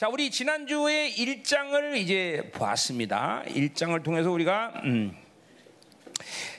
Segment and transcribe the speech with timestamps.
[0.00, 3.42] 자, 우리 지난주에 1장을 이제 보았습니다.
[3.48, 5.14] 1장을 통해서 우리가 음.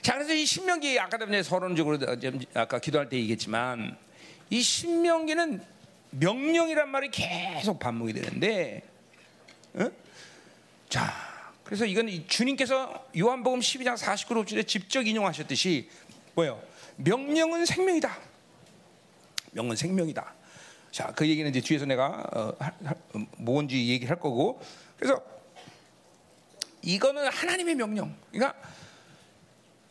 [0.00, 1.98] 자, 그래서 이 신명기 아까도 이제 서론적으로
[2.54, 3.96] 아까 기도할 때 얘기했지만
[4.48, 5.60] 이 신명기는
[6.10, 8.84] 명령이란 말이 계속 반복이 되는데
[9.74, 9.90] 어?
[10.88, 11.12] 자,
[11.64, 15.88] 그래서 이건 주님께서 요한복음 12장 49절에 직접 인용하셨듯이
[16.34, 16.62] 뭐예요?
[16.94, 18.16] 명령은 생명이다.
[19.50, 20.41] 명은 생명이다.
[20.92, 22.54] 자, 그 얘기는 이제 뒤에서 내가 어,
[23.38, 24.60] 뭔지 얘기할 거고.
[24.98, 25.20] 그래서
[26.82, 28.14] 이거는 하나님의 명령.
[28.30, 28.54] 그러니까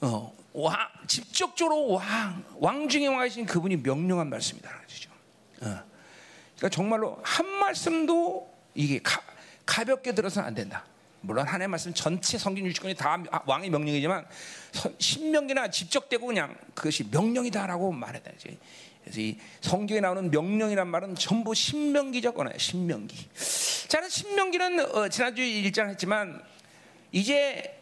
[0.02, 4.70] 어, 왕, 직접적으로 왕, 왕 중에 왕이신 그분이 명령한 말씀이다.
[4.88, 5.10] 그죠?
[5.62, 5.84] 어.
[6.56, 9.24] 그러니까 정말로 한 말씀도 이게 가,
[9.66, 10.86] 가볍게 들어서는 안 된다.
[11.22, 14.26] 물론 하나님의 말씀 전체 성경 유치권이 다 왕의 명령이지만
[15.00, 18.32] 신명기나 직접되고 그냥 그것이 명령이다라고 말했다.
[18.36, 18.58] 이제.
[19.04, 22.58] 그래서 이 성경에 나오는 명령이란 말은 전부 신명기적 언어예요.
[22.58, 23.30] 신명기.
[23.88, 26.42] 자, 신명기는 어, 지난주에 일장 했지만
[27.12, 27.78] 이제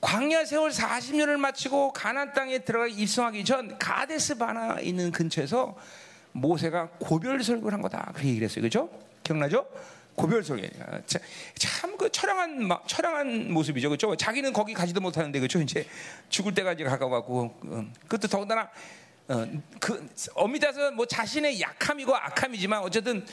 [0.00, 5.76] 광야 세월 40년을 마치고 가나안 땅에 들어가 입성하기 전 가데스 바나 있는 근처에서
[6.32, 8.10] 모세가 고별 설교를 한 거다.
[8.12, 8.62] 그렇게 얘기를 했어요.
[8.62, 8.90] 그죠?
[9.22, 9.66] 기억나죠?
[10.14, 10.66] 고별 설교.
[11.56, 13.90] 참그 처량한 처량한 모습이죠.
[13.90, 14.14] 그죠?
[14.16, 15.60] 자기는 거기 가지도 못하는데 그죠?
[15.60, 15.86] 이제
[16.28, 18.68] 죽을 때가 이제 가까워 갖고 음, 그것도 더군다나
[19.28, 19.46] 어,
[19.80, 23.24] 그 엄밀해서 뭐 자신의 약함이고 악함이지만 어쨌든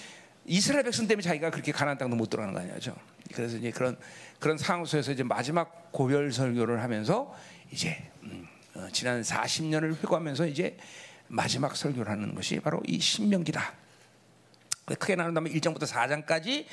[0.46, 2.96] 이스라엘 백성 때문에 자기가 그렇게 가나안 땅도 못 들어가는 거 아니죠.
[3.34, 3.98] 그래서 이제 그런
[4.40, 7.36] 그런 상황 속에서 이제 마지막 고별 설교를 하면서
[7.72, 10.78] 이제 음, 어, 지난 40년을 회고하면서 이제
[11.28, 13.74] 마지막 설교를 하는 것이 바로 이 신명기다.
[14.98, 16.66] 크게 나눈다면 1장부터 4장까지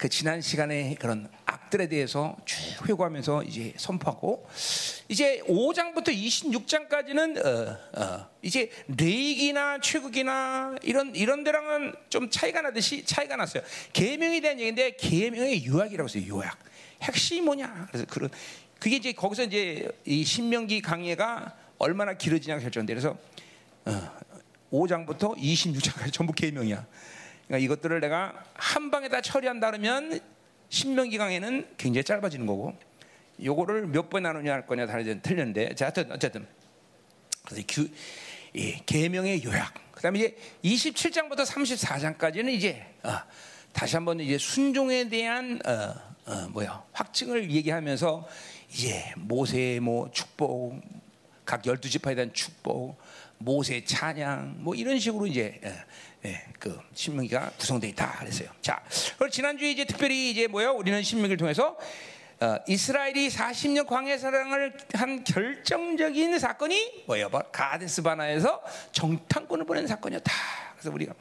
[0.00, 4.48] 그 지난 시간에 그런 악들에 대해서 쭉 회고하면서 이제 선포하고
[5.10, 13.36] 이제 5장부터 26장까지는 어, 어, 이제 레이기나 최극이나 이런 이런 데랑은 좀 차이가 나듯이 차이가
[13.36, 13.62] 났어요.
[13.92, 16.34] 계명에 대한 얘기인데 계명의 요약이라고 했어요.
[16.34, 16.58] 요약.
[17.02, 17.88] 핵심이 뭐냐?
[17.88, 18.30] 그래서 그런
[18.78, 22.94] 그게 이제 거기서 이제 이 신명기 강해가 얼마나 길어지냐가 결정돼.
[22.94, 23.18] 그래서
[23.84, 24.10] 어,
[24.72, 26.86] 5장부터 26장까지 전부 계명이야.
[27.50, 30.20] 그러니까 이것들을 내가 한 방에 다 처리한다 그러면
[30.68, 32.78] 신명기 강에는 굉장히 짧아지는 거고
[33.42, 35.74] 요거를 몇 번 나누냐 할 거냐 다르지 틀렸는데.
[35.74, 36.46] 자 어쨌든 어쨌든.
[37.44, 37.88] 그래서 규,
[38.54, 39.74] 예, 계명의 요약.
[39.90, 43.18] 그다음에 이제 27장부터 34장까지는 이제 어,
[43.72, 48.28] 다시 한번 이제 순종에 대한 어, 어, 뭐야 확증을 얘기하면서
[48.70, 50.80] 이제 모세의 뭐 축복
[51.44, 52.96] 각 열두 지파에 대한 축복
[53.38, 55.60] 모세 찬양 뭐 이런 식으로 이제
[56.24, 58.50] 예, 예, 그 신명기가 구성되어 있다 그랬어요.
[58.60, 58.82] 자,
[59.18, 60.70] 그리고 지난주에 이제 특별히 이제 뭐야?
[60.70, 61.78] 우리는 신명기를 통해서
[62.40, 67.28] 어, 이스라엘이 40년 광야 사랑을 한 결정적인 사건이 뭐예요?
[67.52, 70.32] 가데스 바나에서 정탐꾼을 보낸 사건이었다.
[70.72, 71.14] 그래서 우리가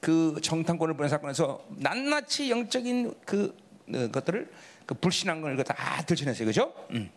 [0.00, 3.56] 그 정탐꾼을 보낸 사건에서 낱낱이 영적인 그
[3.94, 4.50] 어, 것들을
[4.86, 6.72] 그 불신한 걸다 들춰냈어요, 그죠?
[6.90, 7.10] 음.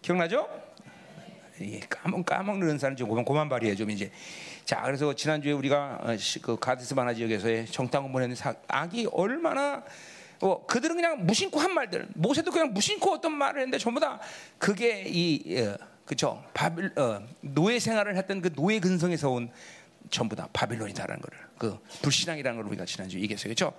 [0.00, 0.48] 기억나죠?
[1.62, 4.10] 예, 까먹 까먹는 사람 좀 고만 발이에요, 좀 이제.
[4.66, 8.34] 자, 그래서 지난주에 우리가 어, 그 가데스 바나 지역에서의 정탐을 보내는
[8.66, 9.84] 악이 얼마나
[10.40, 14.18] 어, 그들은 그냥 무심코 한 말들, 모세도 그냥 무심코 어떤 말을 했는데 전부 다
[14.58, 19.50] 그게 이 어, 그쵸 바빌 어, 노예 생활을 했던 그 노예 근성에서 온
[20.10, 23.72] 전부 다 바빌론이다라는 거를 그 불신앙이라는 걸 우리가 지난주에 얘기했어요, 그렇죠?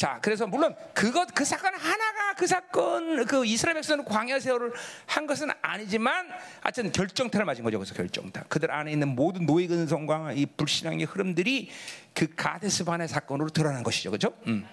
[0.00, 4.72] 자, 그래서 물론 그것 그 사건 하나가 그 사건 그 이스라엘 백성은 광야 세월을
[5.04, 6.26] 한 것은 아니지만
[6.62, 7.76] 하여튼 결정타를 맞은 거죠.
[7.76, 8.44] 그래서 결정타.
[8.44, 11.68] 그들 안에 있는 모든 노예 근성과 이 불신앙의 흐름들이
[12.14, 14.10] 그 가데스 반의 사건으로 드러난 것이죠.
[14.10, 14.32] 그렇죠?
[14.46, 14.66] 음.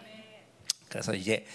[0.88, 1.46] 그래서 이제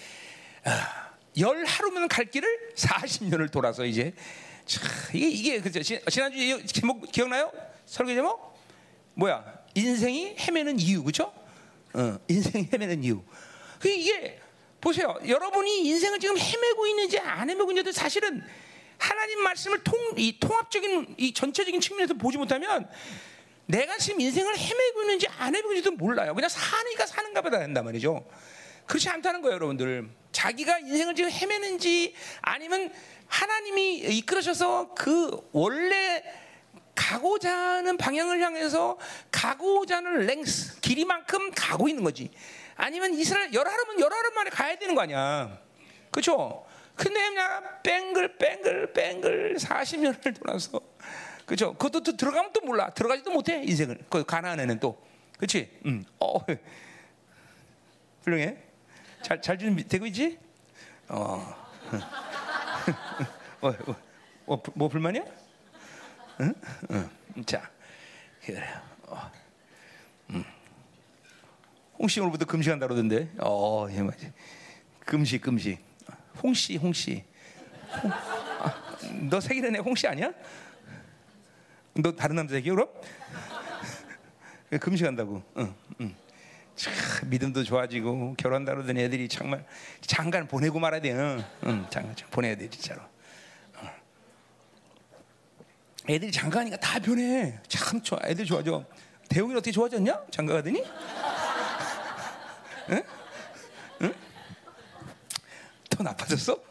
[0.65, 1.09] 아,
[1.39, 4.13] 열 하루면 갈 길을 40년을 돌아서 이제
[4.67, 4.81] 차,
[5.15, 5.81] 이게 이게 그죠?
[5.81, 7.51] 지난주 제목 기억나요?
[7.87, 8.55] 설교 제목
[9.15, 9.43] 뭐야?
[9.73, 11.33] 인생이 헤매는 이유 그렇죠?
[11.95, 13.23] 어, 인생이 헤매는 이유.
[13.83, 14.39] 그 이게
[14.79, 15.19] 보세요.
[15.27, 18.41] 여러분이 인생을 지금 헤매고 있는지 안 헤매고 있는지도 사실은
[18.97, 22.89] 하나님 말씀을 통, 이 통합적인 이 전체적인 측면에서 보지 못하면
[23.65, 26.33] 내가 지금 인생을 헤매고 있는지 안 헤매고 있는지도 몰라요.
[26.33, 28.25] 그냥 사니까 사는가 보다 된단 말이죠.
[28.85, 30.09] 그렇지 않다는 거예요, 여러분들.
[30.31, 32.89] 자기가 인생을 지금 헤매는지 아니면
[33.27, 36.23] 하나님이 이끌으셔서 그 원래
[36.95, 38.97] 가고자 하는 방향을 향해서
[39.29, 42.31] 가고자 하는 랭스, 길이만큼 가고 있는 거지.
[42.75, 45.59] 아니면 이스라엘 열하루면 열하루 만에 가야 되는 거 아니야.
[46.11, 46.65] 그렇죠?
[46.95, 50.79] 근데 그냥 뺑글 뺑글 뺑글 40년을 돌아서
[51.45, 51.73] 그렇죠?
[51.73, 52.89] 그것도 또 들어가면 또 몰라.
[52.91, 53.99] 들어가지도 못해 인생을.
[54.09, 55.01] 그 가나안에는 또.
[55.37, 55.79] 그렇지?
[55.85, 56.05] 음.
[56.19, 56.37] 어.
[58.23, 58.57] 훌륭해.
[59.23, 60.39] 잘잘 준비되고 있지?
[61.09, 61.55] 어.
[63.61, 63.95] 어, 어,
[64.45, 65.23] 어, 뭐 불만이야?
[66.41, 66.53] 응?
[66.91, 67.45] 응.
[67.45, 67.69] 자,
[68.43, 68.61] 그래.
[69.07, 69.31] 어.
[72.03, 72.05] 음.
[72.05, 73.29] 홍씨 오늘부터 금식한다 그러던데.
[73.39, 74.31] 어, 예, 맞지.
[75.05, 75.79] 금식, 금식.
[76.43, 77.23] 홍씨, 홍씨.
[78.03, 78.97] 홍, 아,
[79.29, 80.31] 너 새기는 애 홍씨 아니야?
[81.93, 82.89] 너 다른 남자 새끼 그럼?
[84.81, 85.41] 금식한다고.
[85.57, 86.15] 응, 응.
[86.75, 86.93] 참
[87.29, 89.63] 믿음도 좋아지고 결혼한다 그러던 애들이 정말
[90.01, 91.13] 장관 보내고 말아야 돼.
[91.13, 93.01] 응, 응 장관 보내야 돼 진짜로.
[96.09, 97.57] 애들이 장가가니까 다 변해.
[97.69, 98.19] 참 좋아.
[98.25, 98.83] 애들 좋아져.
[99.29, 100.23] 대웅이 어떻게 좋아졌냐?
[100.31, 100.83] 장가 가더니?
[102.89, 103.03] 응?
[104.01, 104.13] 응?
[105.89, 106.57] 더 나빠졌어?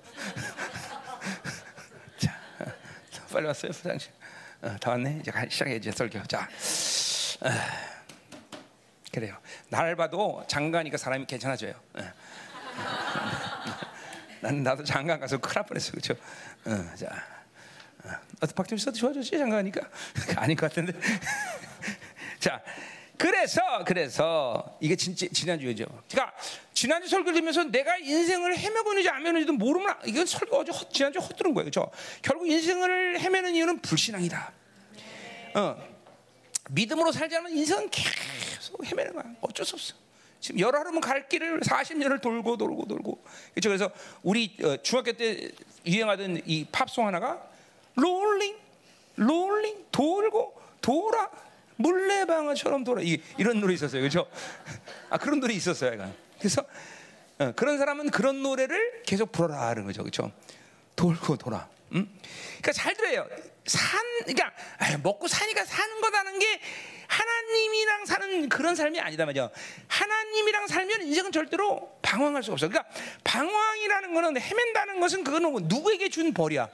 [2.18, 2.34] 자,
[3.32, 4.08] 빨리 왔어요, 부장님.
[4.62, 5.18] 어, 다 왔네.
[5.20, 6.22] 이제 시작해야지 설교.
[6.24, 6.48] 자,
[7.40, 7.48] 어,
[9.12, 9.36] 그래요.
[9.68, 11.74] 날 봐도 장가니까 사람이 괜찮아져요.
[11.94, 12.02] 어.
[14.40, 16.14] 나는 나도 장가 가서 큰일 날 뻔했어, 그렇죠?
[16.64, 17.06] 어, 자.
[18.04, 18.10] 어,
[18.54, 19.80] 박정희 씨도 좋아졌지 장가하니까
[20.36, 20.92] 아닌 것 같은데.
[22.40, 22.60] 자,
[23.18, 25.84] 그래서 그래서 이게 진짜 지난주죠.
[26.10, 26.36] 그러니까
[26.74, 31.54] 지난주 설교 들으면서 내가 인생을 헤매고 있는지 안 헤매는지도 모르면 이건 설교 어제 지난주 헛들은
[31.54, 31.70] 거예요.
[31.70, 31.90] 그렇죠?
[32.20, 34.52] 결국 인생을 헤매는 이유는 불신앙이다.
[35.54, 35.92] 어.
[36.70, 39.24] 믿음으로 살지 않으면 인생은 계속 헤매는 거야.
[39.40, 39.94] 어쩔 수 없어.
[40.40, 43.22] 지금 열하루면 갈 길을 40년을 돌고 돌고 돌고.
[43.54, 43.68] 그렇죠?
[43.68, 43.90] 그래서
[44.22, 45.50] 우리 어, 중학교 때
[45.86, 47.40] 유행하던 이 팝송 하나가
[47.94, 48.56] rolling,
[49.16, 51.30] rolling, 돌고 돌아
[51.82, 54.26] 물레방아처럼 돌아 이, 이런 노래 있었어요, 그렇죠?
[55.10, 56.14] 아 그런 노래 있었어요, 약간.
[56.38, 56.64] 그래서
[57.38, 60.32] 어, 그런 사람은 그런 노래를 계속 불러라 하는 거죠, 그렇죠?
[60.96, 61.68] 돌고 돌아.
[61.92, 62.08] 음?
[62.60, 63.26] 그러니까 잘 들어요.
[63.66, 64.52] 산, 그러니까
[65.02, 66.60] 먹고 사니까 사는 거다는 게
[67.06, 69.50] 하나님이랑 사는 그런 삶이 아니다 말이야.
[69.86, 72.68] 하나님이랑 살면 인생은 절대로 방황할 수 없어.
[72.68, 72.90] 그러니까
[73.24, 76.68] 방황이라는 거는 헤맨다는 것은 그거는 누구에게 준 벌이야.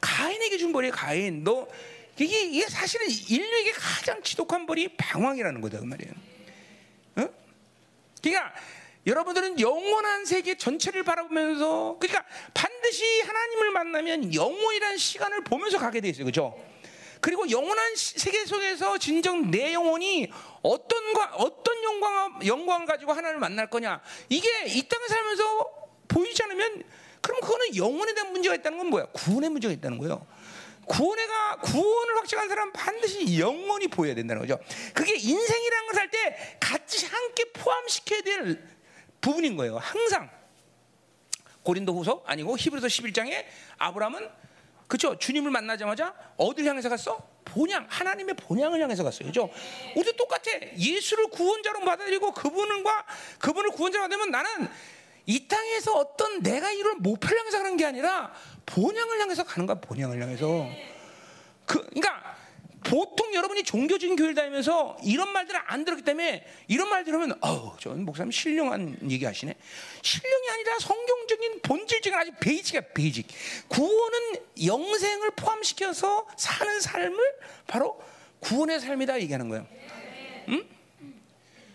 [0.00, 1.42] 가인에게 준 벌이야 가인.
[1.42, 1.66] 너
[2.18, 6.12] 이게, 이게 사실은 인류에게 가장 지독한 벌이 방황이라는 거다 그 말이에요.
[7.16, 7.28] 어?
[8.22, 8.54] 그러니까
[9.06, 12.24] 여러분들은 영원한 세계 전체를 바라보면서 그러니까
[12.54, 16.24] 반드시 하나님을 만나면 영원이라는 시간을 보면서 가게 돼 있어요.
[16.24, 16.56] 그렇죠?
[17.20, 20.30] 그리고 영원한 세계 속에서 진정 내 영혼이
[20.62, 21.00] 어떤
[21.34, 25.70] 어떤 영광 영광을 가지고 하나님을 만날 거냐 이게 이 땅에 살면서
[26.08, 26.82] 보이지 않으면
[27.20, 29.06] 그럼 그거는 영혼에 대한 문제가 있다는 건 뭐야?
[29.12, 30.26] 구원의 문제가 있다는 거예요.
[30.86, 34.58] 구원에가 구원을 확증한 사람 반드시 영원히 보여야 된다는 거죠.
[34.94, 38.62] 그게 인생이라는 걸 살 때 같이 함께 포함시켜야 될
[39.20, 39.78] 부분인 거예요.
[39.78, 40.28] 항상
[41.62, 43.44] 고린도후서 아니고 히브리서 11장에
[43.78, 44.28] 아브라함은
[44.88, 47.26] 그죠 주님을 만나자마자 어딜 향해서 갔어?
[47.44, 49.26] 본향 하나님의 본향을 향해서 갔어요.
[49.28, 49.48] 그죠?
[49.96, 50.50] 우리도 똑같아.
[50.76, 53.06] 예수를 구원자로 받아들이고 그분과
[53.38, 54.68] 그분을 구원자로 받으면 나는
[55.26, 58.32] 이 땅에서 어떤 내가 이룰 목표를 향해서 가는 게 아니라
[58.72, 59.78] 본향을 향해서 가는 거야.
[59.80, 60.66] 본향을 향해서.
[61.66, 62.32] 그, 그러니까
[62.84, 67.90] 보통 여러분이 종교적인 교회를 다니면서 이런 말들을 안 들었기 때문에 이런 말 들으면 어우, 저
[67.90, 69.54] 목사님 신령한 얘기 하시네.
[70.02, 73.28] 신령이 아니라 성경적인 본질적인 아주 베이직이야, 베이직.
[73.68, 77.18] 구원은 영생을 포함시켜서 사는 삶을
[77.66, 78.02] 바로
[78.40, 79.66] 구원의 삶이다 얘기하는 거예요.
[80.48, 80.68] 응?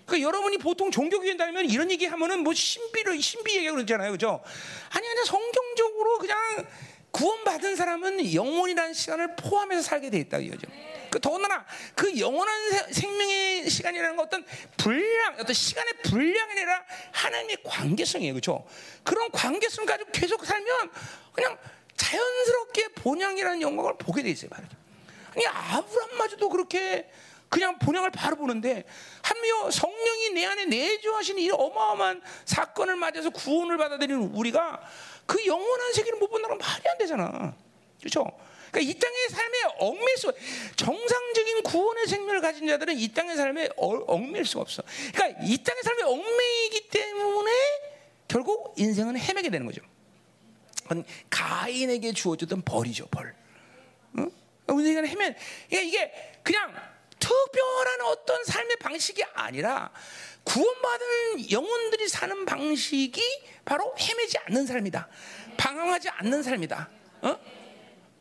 [0.07, 4.11] 그러니까 여러분이 보통 종교교회 다니면 이런 얘기 하면은 뭐 신비를 신비 얘기 그러잖아요.
[4.11, 4.41] 그죠?
[4.89, 6.65] 아니, 아니, 성경적으로 그냥
[7.11, 10.67] 구원받은 사람은 영원이라는 시간을 포함해서 살게 돼 있다 이거죠.
[11.09, 11.65] 그 더군다나
[11.95, 12.55] 그 영원한
[12.91, 14.45] 생명의 시간이라는 건 어떤
[14.77, 18.65] 분량, 어떤 시간의 분량이 아니라 하나님의 관계성이에요, 그렇죠?
[19.03, 20.91] 그런 관계성 가지고 계속 살면
[21.33, 21.57] 그냥
[21.97, 24.77] 자연스럽게 본향이라는 영광을 보게 돼 있어요, 말이죠.
[25.33, 27.09] 아니 아브람마저도 그렇게
[27.49, 28.83] 그냥 본향을 바로 보는데
[29.21, 34.81] 한미어 성령이 내 안에 내주하신 이 어마어마한 사건을 맞아서 구원을 받아들이는 우리가
[35.25, 37.55] 그 영원한 세계를 못 본다는 말이 안 되잖아.
[37.99, 38.25] 그렇죠?
[38.71, 40.33] 그러니까 이 땅의 삶에 얽매일 수
[40.75, 44.83] 정상적인 구원의 생명을 가진 자들은 이 땅의 삶에 얽매일 수가 없어.
[45.13, 47.51] 그러니까 이 땅의 삶에 얽매이기 때문에
[48.27, 49.81] 결국 인생은 헤매게 되는 거죠.
[50.83, 53.33] 그건 가인에게 주어졌던 벌이죠, 벌.
[54.17, 54.31] 응?
[54.67, 55.35] 우리가 헤맨.
[55.69, 56.73] 그러니까 이게 그냥
[57.27, 59.91] 특별한 어떤 삶의 방식이 아니라
[60.43, 63.21] 구원받은 영혼들이 사는 방식이
[63.65, 65.09] 바로 헤매지 않는 삶이다.
[65.57, 66.89] 방황하지 않는 삶이다.
[67.23, 67.29] 어?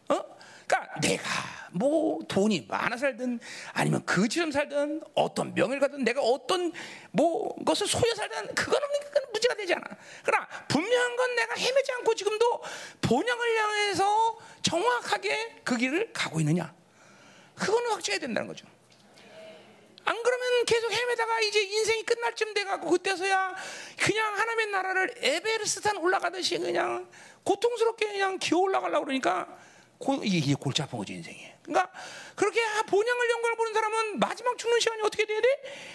[0.09, 0.37] 어?
[0.67, 1.25] 그러니까 내가
[1.71, 3.39] 뭐 돈이 많아 살든
[3.73, 6.73] 아니면 그처럼 살든 어떤 명예를 가든 내가 어떤
[7.13, 9.85] 뭐 것을 소유 살든 그거는 그건 문제가 되지 않아.
[10.25, 12.63] 그러나 분명한 건 내가 헤매지 않고 지금도
[13.03, 16.75] 본향을 향해서 정확하게 그 길을 가고 있느냐.
[17.55, 18.67] 그거는 확증해야 된다는 거죠.
[20.07, 23.55] 안 그러면 계속 헤매다가 이제 인생이 끝날 쯤 돼가고 그때서야
[23.99, 27.11] 그냥 하나님의 나라를 에베르스탄 올라가듯이 그냥
[27.43, 29.49] 고통스럽게 그냥 기어 올라가려고 그러니까
[29.99, 31.53] 고, 이게 골치 아픈 거지 인생이.
[31.63, 31.91] 그러니까
[32.37, 35.49] 그렇게 본향을 영광을 보는 사람은 마지막 죽는 시간이 어떻게 돼야 돼?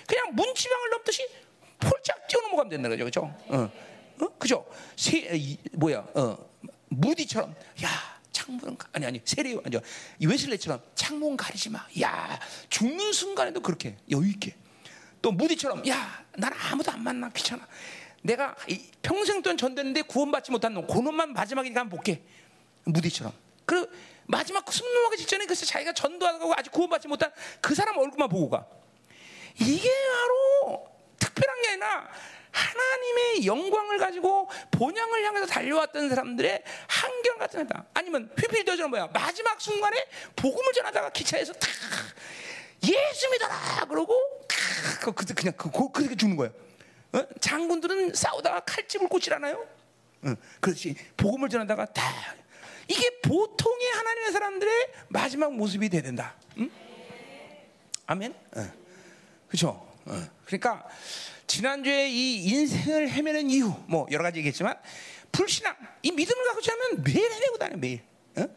[0.08, 1.26] 그냥 문지방을 넘듯이
[1.80, 3.22] 폴짝 뛰어 넘어가면 된다 그죠, 그죠?
[3.48, 3.72] 어,
[4.20, 4.66] 어, 그죠?
[4.98, 6.38] 세, 이, 뭐야, 어,
[6.90, 8.21] 무디처럼, 야,
[8.52, 9.78] 창문 아니 아니 세례 아니
[10.20, 11.86] 웨슬레처럼 창문 가리지 마.
[12.02, 12.40] 야,
[12.70, 14.56] 죽는 순간에도 그렇게 여유 있게.
[15.22, 17.66] 또 무디처럼, 야, 난 아무도 안 만나 귀찮아.
[18.24, 18.56] 내가
[19.02, 22.24] 평생 동안 전됐는데 구원받지 못한 놈, 그놈만 마지막이니까 한번 볼게.
[22.86, 23.32] 무디처럼.
[23.66, 23.90] 그
[24.26, 27.32] 마지막 숨 넘어가기 직전에 글쎄 자기가 전도하고 아직 구원받지 못한
[27.62, 28.66] 그 사람 얼굴만 보고 가.
[29.60, 30.88] 이게 바로
[31.20, 32.10] 특별한 게 아니라
[32.52, 37.86] 하나님의 영광을 가지고 본향을 향해서 달려왔던 사람들의 한결 같은 애다.
[37.94, 40.06] 아니면 휘필더처럼 뭐야 마지막 순간에
[40.36, 41.70] 복음을 전하다가 기차에서 탁
[42.84, 44.14] 예수 믿어라 그러고
[44.48, 46.54] 탁 그때 그냥 그, 그, 그렇게 죽는 거예요.
[47.14, 47.24] 어?
[47.40, 49.68] 장군들은 싸우다가 칼집을 꽂질 않아요.
[50.24, 52.04] 어, 그렇지 복음을 전하다가 다
[52.88, 56.36] 이게 보통의 하나님의 사람들의 마지막 모습이 돼야 된다.
[56.58, 56.70] 응?
[58.06, 58.34] 아멘.
[58.56, 58.72] 어.
[59.48, 59.91] 그렇죠.
[60.06, 60.30] 어.
[60.46, 60.88] 그러니까
[61.48, 64.78] 지난주에 이 인생을 헤매는 이유 뭐 여러 가지 얘기했지만
[65.32, 68.02] 불신앙 이 믿음을 갖고 지면 매일 헤매고 다녀 매일.
[68.38, 68.48] 어?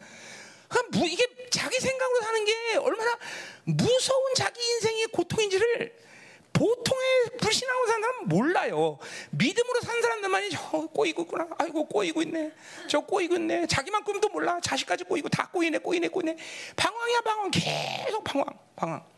[0.67, 3.17] 그러니까 이게 자기 생각으로 사는 게 얼마나
[3.63, 6.05] 무서운 자기 인생의 고통인지를
[6.53, 8.97] 보통의 불신앙으로 사는 사람은 몰라요.
[9.31, 11.47] 믿음으로 사는 사람들만이 저 꼬이고 있구나.
[11.57, 12.53] 아이고 꼬이고 있네.
[12.87, 13.67] 저 꼬이고 있네.
[13.67, 14.59] 자기만 꿈도 몰라.
[14.61, 16.37] 자식까지 꼬이고 다 꼬이네, 꼬이네, 꼬이네.
[16.77, 17.51] 방황이야 방황.
[17.51, 19.14] 계속 방황, 방황.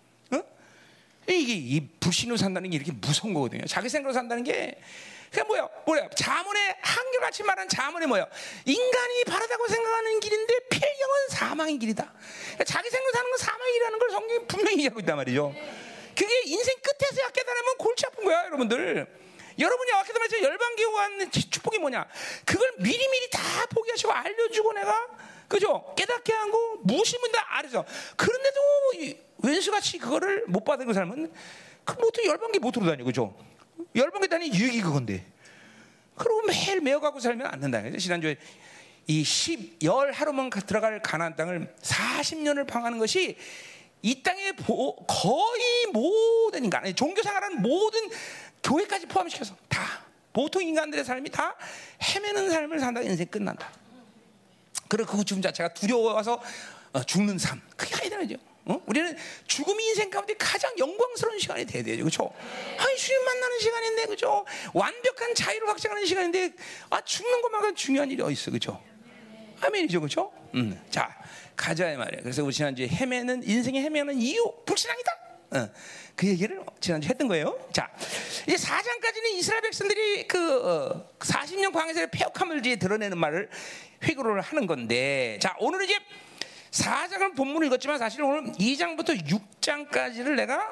[1.30, 1.32] 어?
[1.32, 3.66] 이게 이 불신으로 산다는 게 이렇게 무서운 거거든요.
[3.66, 4.80] 자기 생각으로 산다는 게
[5.30, 5.68] 그게 뭐야?
[5.86, 6.10] 뭐야?
[6.16, 8.26] 자문의 한결같이 말한 자문이 뭐야?
[8.66, 12.14] 인간이 바르다고 생각하는 길인데 필경은 사망의 길이다.
[12.14, 15.54] 그러니까 자기 생각으로 사는 건 사망의 길이라는 걸 성경이 분명히 얘기하고 있단 말이죠.
[16.16, 19.08] 그게 인생 끝에서야 깨달으면 골치 아픈 거야, 여러분들.
[19.60, 22.08] 여러분이 아까도 열방기 오한 축복이 뭐냐?
[22.46, 25.08] 그걸 미리미리 다 포기하시고 알려주고 내가
[25.48, 25.94] 그죠?
[25.98, 31.32] 깨닫게 하고 무심은 다 알아서 그런데도 왼수같이 그거를 못 받은 그 사람은
[31.84, 33.36] 그뭐 또 열방기 못 들어다니 그죠?
[33.96, 35.26] 열방기 다니 유익이 그건데.
[36.16, 37.82] 그리고 매일 메어가고 살면 안 된다.
[37.98, 38.38] 지난주에
[39.06, 43.38] 이 10, 열 하루만 들어갈 가나안 땅을 40년을 방하는 것이
[44.02, 44.52] 이 땅에
[45.08, 48.10] 거의 모든 인간, 종교 생활하는 모든
[48.64, 51.56] 교회까지 포함시켜서 다 보통 인간들의 삶이 다
[52.04, 53.72] 헤매는 삶을 산다 인생 끝난다.
[54.88, 56.42] 그리고 그 죽음 자체가 두려워서
[56.94, 57.62] 어, 죽는 삶.
[57.76, 58.47] 그게 아니잖아요.
[58.70, 58.82] 어?
[58.86, 59.16] 우리는
[59.48, 62.04] 죽음이 인생 가운데 가장 영광스러운 시간이 돼야 되죠.
[62.04, 62.32] 그렇죠?
[62.78, 64.46] 아니 주님 만나는 시간인데 그죠?
[64.74, 66.54] 완벽한 자유를 확장하는 시간인데
[66.90, 68.52] 아 죽는 것만큼 중요한 일이 어디 있어.
[68.52, 68.82] 그죠?
[69.62, 70.02] 아멘이죠.
[70.02, 70.32] 그죠?
[70.56, 70.80] 음.
[70.90, 71.16] 자,
[71.56, 72.22] 가자 말이에요.
[72.22, 75.12] 그래서 우리 지난주에 헤매는 인생의 헤매는 이유 불신앙이다.
[75.50, 75.70] 어,
[76.16, 77.58] 그 얘기를 지난주에 했던 거예요.
[77.72, 77.90] 자,
[78.48, 83.50] 이제 4장까지는 이스라엘 백성들이 그 어, 40년 광야에서 폐역함을 이제 드러내는 말을
[84.04, 85.98] 회고를 하는 건데, 자, 오늘은 이제
[86.72, 90.72] 4장은 본문을 읽었지만 사실 오늘 2장부터 6장까지를 내가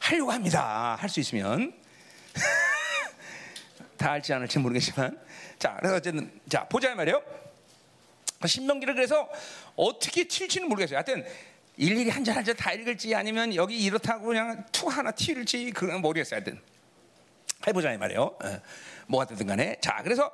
[0.00, 0.96] 하려고 합니다.
[1.00, 1.72] 할 수 있으면.
[3.96, 5.18] 다 할지 않을지 모르겠지만.
[5.58, 7.20] 자, 그래서 어쨌든, 자, 보자 말이에요.
[8.46, 9.28] 신명기를 그래서
[9.74, 10.96] 어떻게 칠지는 모르겠어요.
[10.98, 11.26] 하여튼
[11.76, 16.00] 일일이 한 절 한 절 다 읽을지 아니면 여기 이렇다고 그냥 투 하나 튀을지 그건
[16.00, 16.36] 모르겠어요.
[16.38, 16.60] 하여튼
[17.66, 18.22] 해보자 이 말이에요.
[18.22, 18.60] 어,
[19.08, 20.32] 뭐가 되든 간에 자 그래서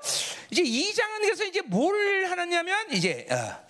[0.50, 3.64] 이제 이 장은 그래서 이제 뭘 하느냐면 이제 어,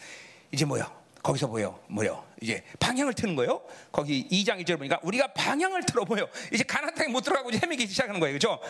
[0.55, 0.85] 이제 뭐요?
[1.23, 2.25] 거기서 보여 뭐요?
[2.41, 3.63] 이제 방향을 트는 거예요.
[3.91, 6.29] 거기 2장 1절 보니까 우리가 방향을 틀어 보여.
[6.53, 8.39] 이제 가나안 땅에 못 들어가고 이제 헤매기 시작하는 거예요.
[8.39, 8.61] 그렇죠?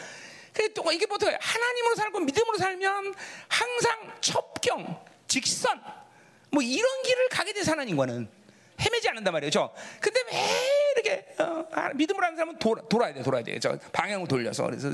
[0.74, 3.14] 또 이게 뭐 어떻게 하나님으로 살고 믿음으로 살면
[3.48, 5.80] 항상 첩경 직선
[6.50, 8.28] 뭐 이런 길을 가게 된 하나님과는
[8.80, 9.70] 헤매지 않는단 말이죠.
[10.00, 10.38] 근데 왜
[10.94, 13.58] 이렇게 어, 아, 믿음을 하는 사람은 돌아, 돌아야 돼, 돌아야 돼.
[13.58, 14.90] 저 방향을 돌려서 그래서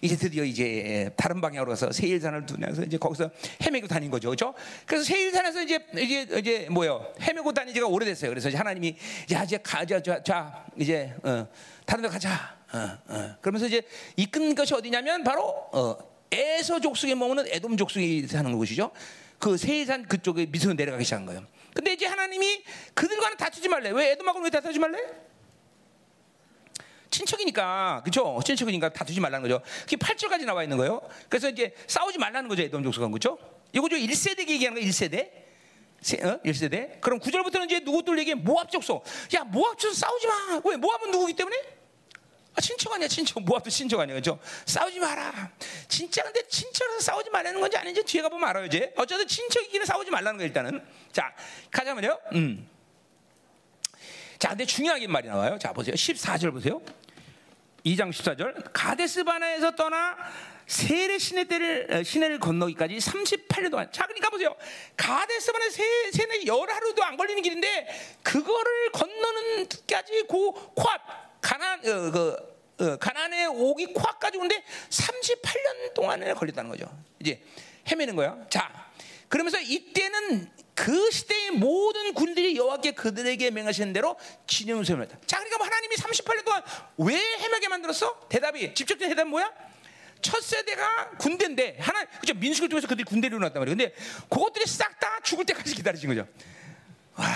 [0.00, 3.30] 이제 드디어 이제 다른 방향으로 가서 세일산을 두면서 이제 거기서
[3.62, 4.54] 헤매고 다닌 거죠, 그렇죠?
[4.86, 7.12] 그래서 세일산에서 이제 이제 이제 뭐요?
[7.20, 8.30] 헤매고 다닌 지가 오래됐어요.
[8.30, 8.96] 그래서 이제 하나님이
[9.32, 11.46] 야 이제 가자, 자, 자 이제 어,
[11.86, 12.56] 다른 데 가자.
[12.72, 13.36] 어, 어.
[13.40, 13.82] 그러면서 이제
[14.16, 15.96] 이끈 것이 어디냐면 바로 어,
[16.32, 18.90] 에서 족속에 머무는 에돔 족속이 사는 곳이죠.
[19.38, 21.44] 그 세산 그쪽에 미소로 내려가기 시작한 거예요.
[21.74, 22.62] 근데 이제 하나님이
[22.94, 23.90] 그들과는 다투지 말래.
[23.90, 24.98] 왜 에돔하고는 왜 다투지 말래?
[27.10, 28.40] 친척이니까 그죠?
[28.44, 29.62] 친척이니까 다투지 말라는 거죠.
[29.82, 31.00] 그게 8절까지 나와 있는 거예요.
[31.28, 32.62] 그래서 이제 싸우지 말라는 거죠.
[32.62, 33.38] 에돔 족속은 그죠?
[33.72, 35.30] 이거 저 1세대 얘기하는 거 1세대.
[36.00, 36.40] 세, 어?
[36.44, 37.00] 1세대.
[37.00, 39.04] 그럼 9절부터는 이제 누구들 얘기 모압 족속.
[39.34, 40.60] 야, 모압 족속 싸우지 마.
[40.64, 40.76] 왜?
[40.76, 41.56] 모압은 누구기 때문에?
[42.56, 43.42] 아, 친척 아니야, 친척.
[43.42, 44.38] 모압도 친척 아니야, 그죠?
[44.66, 45.50] 싸우지 마라.
[45.88, 48.92] 진짜 근데 친척에서 싸우지 말라는 건지 아닌지 뒤에 가보면 알아요, 이제.
[48.96, 50.80] 어쨌든 친척이기는 싸우지 말라는 거 일단은.
[51.12, 51.34] 자,
[51.70, 52.18] 가자면요.
[52.34, 52.68] 음.
[54.38, 55.58] 자, 근데 중요하게 말이 나와요.
[55.58, 55.94] 자, 보세요.
[55.94, 56.80] 14절 보세요.
[57.84, 60.16] 2장 14절 가데스 바나에서 떠나
[60.66, 63.92] 세례 시내 때를 시내를 건너기까지 38년 동안.
[63.92, 64.54] 자, 그러니까 보세요.
[64.96, 67.86] 가데스 바나 세 세내 열하루도 안 걸리는 길인데
[68.22, 76.70] 그거를 건너는까지 고 코앞 가난 어, 그 어, 가난에 오기 코앞까지 오는데 38년 동안에 걸렸다는
[76.70, 76.90] 거죠.
[77.20, 77.40] 이제
[77.86, 78.36] 헤매는 거야.
[78.48, 78.90] 자,
[79.28, 85.18] 그러면서 이때는 그 시대의 모든 군들이 여호와께 그들에게 명하신 대로 진영을 세웠다.
[85.26, 86.62] 자, 그러니까 뭐 하나님이 38년 동안
[86.96, 88.26] 왜 헤매게 만들었어?
[88.28, 89.52] 대답이 직접적인 대답 뭐야?
[90.22, 93.76] 첫 세대가 군대인데 하나 그죠 민수를 통해서 그들이 군대로 일어났단 말이에요.
[93.76, 93.94] 근데
[94.30, 96.26] 그것들이 싹 다 죽을 때까지 기다리신 거죠.
[97.16, 97.26] 와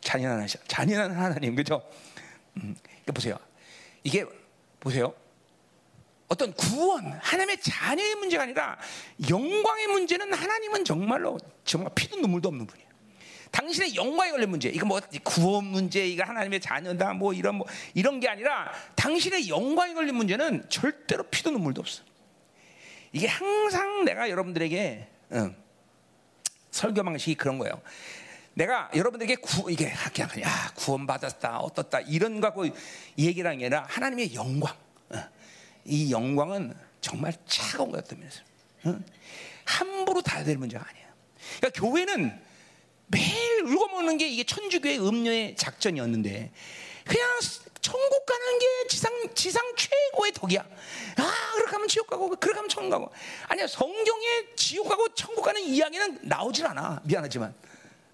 [0.00, 1.82] 잔인한 하나님, 잔인한 하나님 그죠?
[2.56, 2.74] 음,
[3.12, 3.38] 보세요.
[4.02, 4.24] 이게
[4.80, 5.14] 보세요.
[6.28, 8.76] 어떤 구원, 하나님의 자녀의 문제가 아니라
[9.30, 12.86] 영광의 문제는 하나님은 정말로 정말 피도 눈물도 없는 분이에요.
[13.52, 18.18] 당신의 영광에 걸린 문제, 이거 뭐 구원 문제, 이거 하나님의 자녀다, 뭐 이런 뭐 이런
[18.20, 22.02] 게 아니라 당신의 영광에 걸린 문제는 절대로 피도 눈물도 없어.
[23.12, 25.56] 이게 항상 내가 여러분들에게 응,
[26.70, 27.80] 설교 방식이 그런 거예요.
[28.56, 32.66] 내가 여러분들에게 구, 이게 그냥 야 구원 받았다, 어떻다 이런 갖고
[33.18, 34.74] 얘기를 하는 게 아니라 하나님의 영광.
[35.84, 38.40] 이 영광은 정말 차가운 것 같다면서
[38.86, 39.04] 응?
[39.64, 41.04] 함부로 다 될 문제가 아니야.
[41.58, 42.42] 그러니까 교회는
[43.08, 46.50] 매일 울고 먹는 게 이게 천주교의 음료의 작전이었는데
[47.06, 47.28] 그냥
[47.82, 50.60] 천국 가는 게 지상 지상 최고의 덕이야.
[51.18, 53.12] 아 그렇게 하면 지옥 가고 그렇게 하면 천국 가고
[53.48, 57.54] 아니야 성경에 지옥 가고 천국 가는 이야기는 나오질 않아 미안하지만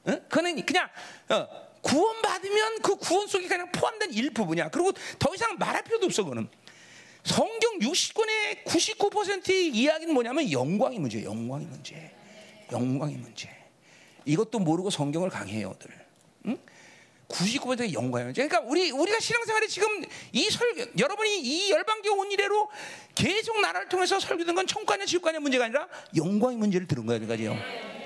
[0.08, 0.24] 응?
[0.28, 0.88] 그는 그냥
[1.28, 1.48] 어,
[1.80, 4.70] 구원 받으면 그 구원 속에 그냥 포함된 일부분이야.
[4.70, 6.48] 그리고 더 이상 말할 필요도 없어 그는.
[7.24, 12.10] 성경 60권의 99%의 이야기는 뭐냐면 영광의 문제, 영광의 문제,
[12.70, 13.48] 영광의 문제.
[14.24, 15.90] 이것도 모르고 성경을 강해요들.
[16.46, 16.58] 응?
[17.28, 18.46] 99%의 영광의 문제.
[18.46, 22.68] 그러니까 우리 우리가 신앙생활에 지금 이 설교, 여러분이 이 열방교 온 이래로
[23.14, 28.01] 계속 나라를 통해서 설교된 건 천국관의 지옥관의 문제가 아니라 영광의 문제를 들은 거예요, 그러니까요.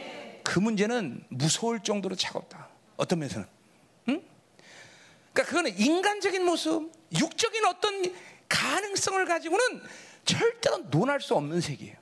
[0.46, 2.68] 그 문제는 무서울 정도로 차갑다.
[2.96, 3.46] 어떤 면에서는,
[4.08, 4.22] 응?
[5.32, 8.14] 그러니까 그거는 인간적인 모습, 육적인 어떤
[8.48, 9.82] 가능성을 가지고는
[10.24, 11.96] 절대로 논할 수 없는 세계예요.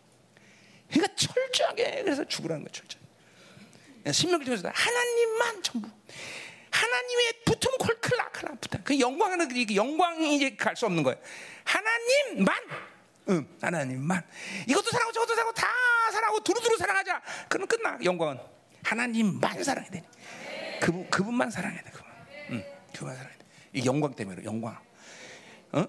[0.90, 2.70] 그러니까 철저하게 그래서 죽으라는 거예요.
[2.70, 2.98] 철저.
[4.12, 5.88] 신명기 통해서 하나님만 전부.
[6.70, 8.78] 하나님의 붙으면 콜클라 클라 붙어.
[8.84, 11.18] 그 영광은 그 영광이 이제 갈 수 없는 거예요.
[11.64, 12.54] 하나님만.
[13.30, 14.22] 응, 하나님만.
[14.68, 15.66] 이것도 사랑하고 저것도 사랑하고 다
[16.12, 17.22] 사랑하고 두루두루 사랑하자.
[17.48, 17.98] 그러면 끝나.
[18.02, 18.38] 영광은
[18.82, 20.04] 하나님만 사랑해야 돼.
[20.80, 21.90] 그분 그분만 사랑해야 돼.
[21.90, 22.06] 그분.
[22.50, 23.44] 응, 그분만 사랑해야 돼.
[23.72, 24.78] 이 영광 때문에 영광.
[25.72, 25.86] 어?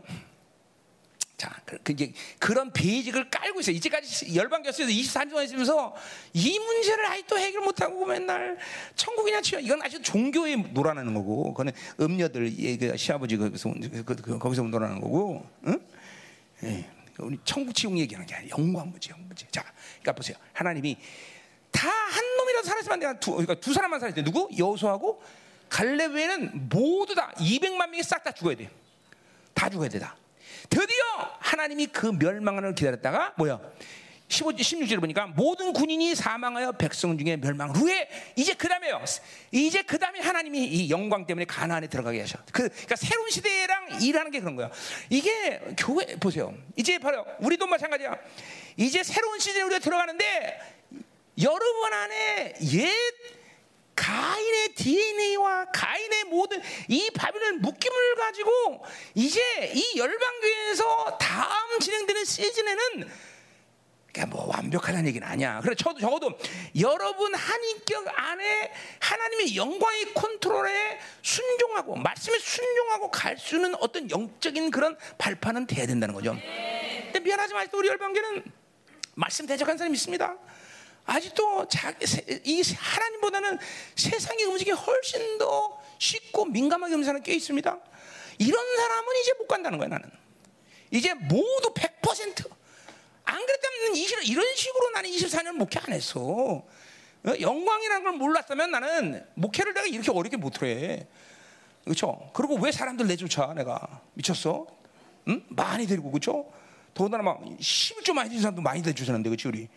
[1.38, 3.76] 자, 그, 그, 이제 그런 베이직을 깔고 있어요.
[3.76, 5.94] 이제까지 열방교수에서 24년 동안 있으면서
[6.34, 8.58] 이 문제를 아직도 해결 못하고 맨날
[8.96, 9.60] 천국이냐 치워.
[9.60, 13.74] 이건 아주 종교에 놀아나는 거고, 그거는 음녀들, 예, 그 시아버지 거기서,
[14.06, 15.80] 그, 그, 거기서 놀아나는 거고, 응?
[16.64, 19.48] 예, 우리 천국 지옥 얘기하는 게 아니라 영광 문제, 영광 문제.
[19.52, 19.64] 자,
[20.02, 20.38] 그러니까 보세요.
[20.54, 20.98] 하나님이
[21.72, 24.24] 다 한 놈이라도 살았으면 내가 두, 그러니까 두 사람만 살았대.
[24.24, 24.50] 누구?
[24.58, 25.22] 여호수하고
[25.70, 28.70] 갈렙 외에는 모두 다 200만 명이 싹 다 죽어야 돼.
[29.54, 30.16] 다 죽어야 되다.
[30.70, 31.04] 드디어
[31.40, 33.60] 하나님이 그 멸망을 기다렸다가 뭐야?
[34.28, 39.04] 15, 16절에 보니까 모든 군인이 사망하여 백성 중에 멸망 후에 이제 그 다음에요.
[39.52, 42.40] 이제 그 다음에 하나님이 이 영광 때문에 가나안에 들어가게 하셔.
[42.52, 44.72] 그, 그러니까 새로운 시대랑 일하는 게 그런 거야.
[45.10, 46.56] 이게 교회 보세요.
[46.76, 48.18] 이제 바로 우리도 마찬가지야.
[48.78, 50.60] 이제 새로운 시대에 우리가 들어가는데
[51.42, 52.92] 여러분 안에 옛
[53.96, 59.40] 가인의 DNA와 가인의 모든 이 바빌론 묶임을 가지고 이제
[59.74, 63.10] 이 열방교회에서 다음 진행되는 시즌에는
[64.16, 65.60] 그러니까 뭐 완벽하다는 얘기는 아니야.
[65.62, 66.32] 그래 저도 적어도
[66.80, 74.98] 여러분 한 인격 안에 하나님의 영광의 컨트롤에 순종하고 말씀에 순종하고 갈 수는 어떤 영적인 그런
[75.18, 76.34] 발판은 돼야 된다는 거죠.
[77.04, 78.44] 근데 미안하지만 우리 열방교는
[79.16, 80.38] 말씀 대적한 사람이 있습니다.
[81.08, 82.06] 아직도 자기,
[82.46, 83.60] 이 하나님보다는
[83.96, 87.80] 세상의 음식이 훨씬 더 쉽고 민감하게 음는 사람 꽤 있습니다.
[88.40, 90.10] 이런 사람은 이제 못 간다는 거야 나는.
[90.90, 92.55] 이제 모두 100%
[93.26, 96.64] 안 그랬다면 이런 식으로 나는 24년 목회 안 했어.
[97.40, 101.08] 영광이라는 걸 몰랐다면 나는 목회를 내가 이렇게 어렵게 못 해.
[101.84, 102.32] 그렇죠?
[102.34, 104.68] 그리고 왜 사람들 내쫓아 내가 미쳤어?
[105.28, 105.44] 응?
[105.50, 106.52] 많이 데리고 그렇죠?
[106.94, 109.68] 더군다나 막 11조 많이 든 사람도 많이 내쫓았는데 그렇지 우리?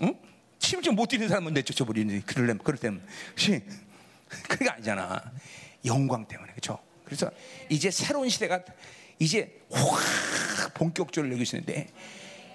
[0.00, 0.14] 응?
[0.58, 3.02] 심지어 못 뛰는 사람은 내쫓아 버리는 그럴 그럴 때는
[4.48, 5.22] 그게 아니잖아.
[5.84, 6.78] 영광 때문에 그렇죠.
[7.04, 7.30] 그래서
[7.68, 8.62] 이제 새로운 시대가
[9.18, 11.88] 이제 확 본격적으로 열리고 있는데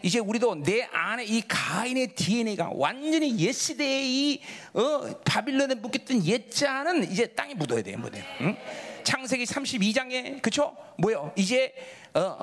[0.02, 4.42] 이제 우리도 내 안에 이 가인의 DNA가 완전히 옛 시대의 이
[4.74, 8.18] 어, 바빌론에 묶였던 옛자는 이제 땅에 묻어야 돼, 묻어.
[8.42, 8.56] 응?
[9.04, 10.76] 창세기 32장에 그쵸?
[10.98, 11.32] 뭐요?
[11.36, 11.74] 이제
[12.14, 12.38] 어,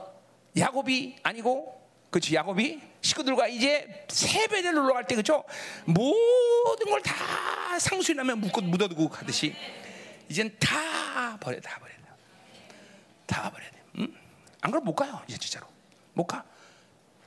[0.57, 5.45] 야곱이 아니고 그치 야곱이 식구들과 이제 세배를 놀러 갈 때 그쵸?
[5.87, 9.55] 모든 걸 다 상수인하면 묶어 묻어두고 가듯이
[10.29, 11.93] 이젠 다 버려 다 버려
[13.27, 13.79] 다 버려야 돼.
[13.99, 14.15] 응?
[14.61, 15.67] 안 그러면 못 가요 이제 진짜로
[16.13, 16.45] 못 가.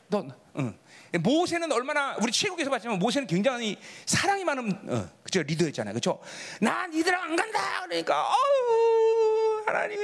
[0.08, 0.26] 너
[0.58, 0.78] 응.
[1.20, 6.22] 모세는 얼마나 우리 최국에서 봤지만 모세는 굉장히 사랑이 많은 어, 그죠 리더였잖아요, 그렇죠?
[6.60, 10.00] 난 이들 안 간다 그러니까 어우 하나님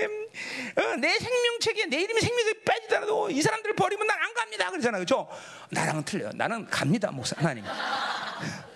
[0.77, 5.27] 어, 내 생명책에 내 이름이 생명이 빠지더라도 이 사람들 버리면 난 안 갑니다 그러잖아요, 그렇죠?
[5.71, 6.31] 나랑은 틀려요.
[6.35, 7.63] 나는 갑니다, 목사 하나님.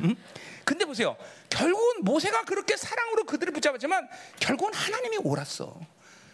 [0.01, 0.15] 음?
[0.63, 1.15] 근데 보세요.
[1.49, 4.09] 결국은 모세가 그렇게 사랑으로 그들을 붙잡았지만
[4.39, 5.79] 결국은 하나님이 옳았어.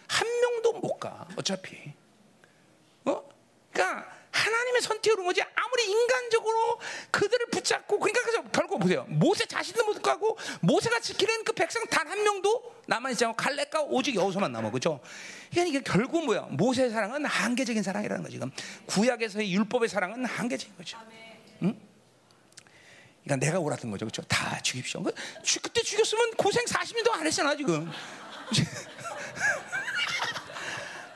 [0.07, 1.27] 한 명도 못 가.
[1.35, 1.93] 어차피.
[3.05, 3.21] 어?
[3.71, 6.79] 그러니까 하나님의 선택으로 오지 아무리 인간적으로
[7.11, 12.01] 그들을 붙잡고 그러니까 그래서 결국 보세요 모세 자신도 못 가고 모세가 지키는 그 백성 단
[12.11, 14.99] 한 명도 남아 있지 않고 갈렙과 오직 여호수만 남아 그죠?
[15.49, 18.51] 그러니까 이게 결국 뭐야 모세의 사랑은 한계적인 사랑이라는 거지 지금
[18.87, 20.97] 구약에서의 율법의 사랑은 한계적인 거죠.
[21.61, 21.79] 응?
[23.23, 24.23] 그러니까 내가 옳았던 거죠, 그렇죠?
[24.23, 25.03] 다 죽입시오.
[25.03, 25.13] 그,
[25.61, 27.89] 그때 죽였으면 고생 40년도 안 했잖아 지금.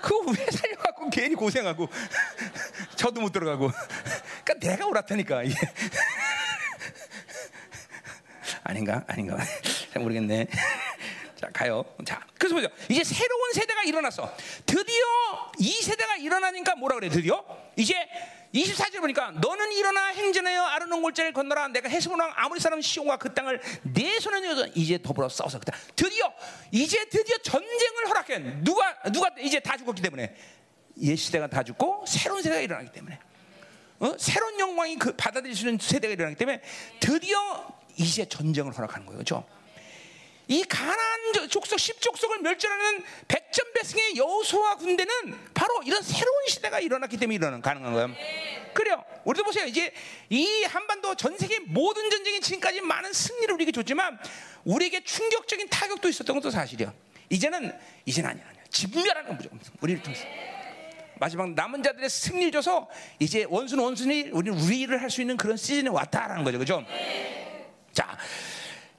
[0.05, 1.89] 그거 왜 살려갖고 괜히 고생하고
[2.95, 3.71] 저도 못 들어가고.
[4.43, 5.41] 그러니까 내가 옳았다니까
[8.63, 9.03] 아닌가?
[9.07, 9.37] 아닌가?
[9.91, 10.45] 잘 모르겠네.
[11.35, 11.83] 자 가요.
[12.05, 12.67] 자 그래서 보죠.
[12.87, 14.31] 이제 새로운 세대가 일어났어.
[14.67, 15.03] 드디어
[15.57, 17.43] 이 세대가 일어나니까 뭐라 그래 드디어?
[17.75, 17.95] 이제
[18.55, 21.67] 24절 보니까 너는 일어나 행전하여 아르논 골짜기를 건너라.
[21.67, 25.77] 내가 헤스본 왕 아무리 사람 시온과 그 땅을 내 손에 넣어서 이제 더불어 싸워서 그다.
[25.95, 26.31] 드디어
[26.71, 28.39] 이제 드디어 전쟁을 허락해.
[28.63, 30.35] 누가 누가 이제 다 죽었기 때문에?
[31.01, 33.19] 옛 시대가 다 죽고 새로운 세대가 일어나기 때문에.
[33.99, 34.13] 어?
[34.17, 36.61] 새로운 영광이 그 받아들일 수 있는 세대가 일어나기 때문에
[36.99, 39.17] 드디어 이제 전쟁을 허락하는 거예요.
[39.17, 39.45] 그렇죠?
[40.47, 47.61] 이 가나안 족속 십족속을 멸절하는 백전백승의 여호수아 군대는 바로 이런 새로운 시대가 일어났기 때문에 일어나는
[47.61, 48.09] 가능한 거예요.
[48.73, 49.03] 그래요.
[49.23, 49.65] 우리도 보세요.
[49.65, 49.91] 이제
[50.29, 54.19] 이 한반도 전 세계 모든 전쟁이 지금까지 많은 승리를 우리에게 줬지만
[54.65, 56.93] 우리에게 충격적인 타격도 있었던 것도 사실이야.
[57.29, 58.45] 이제는 이제는 아니야.
[58.47, 58.63] 아니야.
[58.69, 60.25] 진멸하는 무조건 우리를 통해서.
[61.17, 65.89] 마지막 남은 자들의 승리를 줘서 이제 원수는 원수니 우리는 우리를 할 수 있는 그런 시즌에
[65.89, 66.59] 왔다라는 거죠.
[66.59, 66.85] 그죠?
[67.93, 68.17] 자,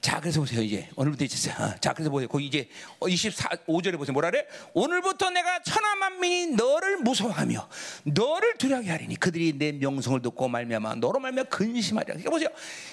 [0.07, 0.61] 자, 그래서 보세요.
[0.61, 2.29] 이제 오늘부터 이제 어, 자, 그래서 보세요.
[2.29, 2.69] 거기 이제
[3.01, 4.13] 24절에 보세요.
[4.13, 4.47] 뭐라 그래?
[4.73, 7.67] 오늘부터 내가 천하 만민이 너를 무서워하며
[8.05, 12.13] 너를 두려워하게 하리니 그들이 내 명성을 듣고 말미암아 너로 말미암아 근심하리라.
[12.13, 12.47] 그러니까 보세요.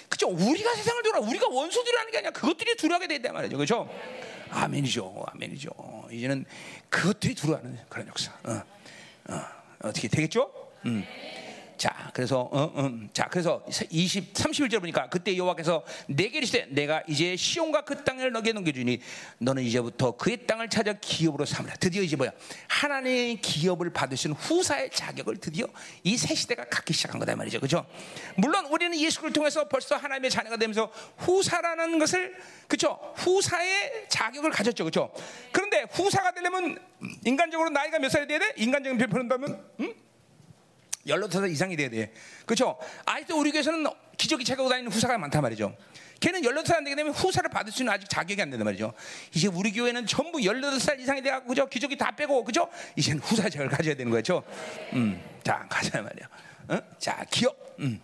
[0.09, 0.27] 그죠?
[0.29, 1.24] 우리가 세상을 두려워.
[1.29, 3.59] 우리가 원수들이라는 게 아니라 그것들이 두려워하게 된단 말이죠.
[3.59, 3.88] 그죠?
[4.50, 5.24] 아멘이죠.
[5.29, 5.70] 아멘이죠.
[6.11, 6.44] 이제는
[6.88, 8.33] 그것들이 두려워하는 그런 역사.
[8.42, 8.61] 어,
[9.29, 9.40] 어,
[9.85, 10.50] 어떻게 되겠죠?
[10.87, 11.05] 음.
[11.77, 17.37] 자, 그래서 어, 어, 자, 그래서 20 31절 보니까 그때 여호와께서 내게 이르시되 내가 이제
[17.37, 19.01] 시온과 그 땅을 너게 넘겨 주니
[19.39, 21.75] 너는 이제부터 그의 땅을 찾아 기업으로 삼으라.
[21.77, 22.31] 드디어 이제 뭐야?
[22.69, 25.67] 하나님의 기업을 받으신 후사의 자격을 드디어
[26.03, 27.59] 이 새 시대가 갖기 시작한 거다 말이죠.
[27.61, 27.85] 그렇죠?
[28.37, 32.35] 물론 우리는 예수를 통해서 벌써 하나님의 자녀가 되면서 후사라는 것을
[32.67, 32.99] 그렇죠?
[33.17, 34.85] 후사의 자격을 가졌죠.
[34.85, 35.13] 그렇죠?
[35.53, 36.79] 그런데 후사가 되려면
[37.25, 38.55] 인간적으로 나이가 몇 살이 돼야 돼?
[38.57, 39.63] 인간적인 표현한다면
[41.09, 41.12] 응?
[41.14, 42.12] 18살 이상이 돼야 돼.
[42.47, 42.79] 그렇죠?
[43.05, 43.87] 아직도 우리 교회에서는
[44.17, 45.77] 기저귀 차고 다니는 후사가 많단 말이죠.
[46.21, 48.95] 걔는 18살 안 되게 되면 후사를 받을 수 있는 아직 자격이 안 된단 말이죠.
[49.35, 51.67] 이제 우리 교회는 전부 18살 이상이 돼갖고, 그죠?
[51.67, 52.69] 기저귀 다 빼고, 그죠?
[52.97, 54.43] 이제는 후사 자격을 가져야 되는 거죠.
[54.95, 56.29] 음, 자, 가자 말이야.
[56.69, 56.79] 어?
[56.99, 57.55] 자, 기업.
[57.81, 58.01] 음.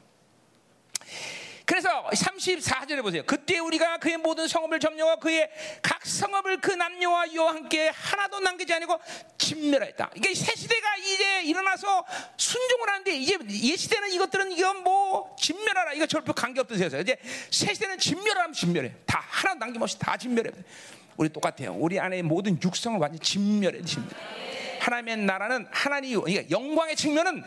[1.71, 3.23] 그래서 34절에 보세요.
[3.25, 5.49] 그때 우리가 그의 모든 성읍을 점령하고 그의
[5.81, 8.99] 각 성읍을 그 남녀와 여와 함께 하나도 남기지 아니고
[9.39, 10.11] 진멸하였다.
[10.17, 12.05] 이게 새 시대가 이제 일어나서
[12.37, 15.93] 순종을 하는데 이제 옛 시대는 이것들은 이건 뭐 진멸하라.
[15.93, 16.99] 이거 절대 관계 없던 세상.
[16.99, 17.17] 이제
[17.53, 18.93] 새 시대는 진멸하면 진멸해.
[19.07, 20.51] 다 하나 남김없이 다 진멸해.
[21.19, 21.77] 우리 똑같아요.
[21.79, 23.83] 우리 안에 모든 육성을 완전 진멸해.
[23.83, 24.11] 진멸.
[24.81, 27.45] 하나님의 나라는 하나님 영광의 측면은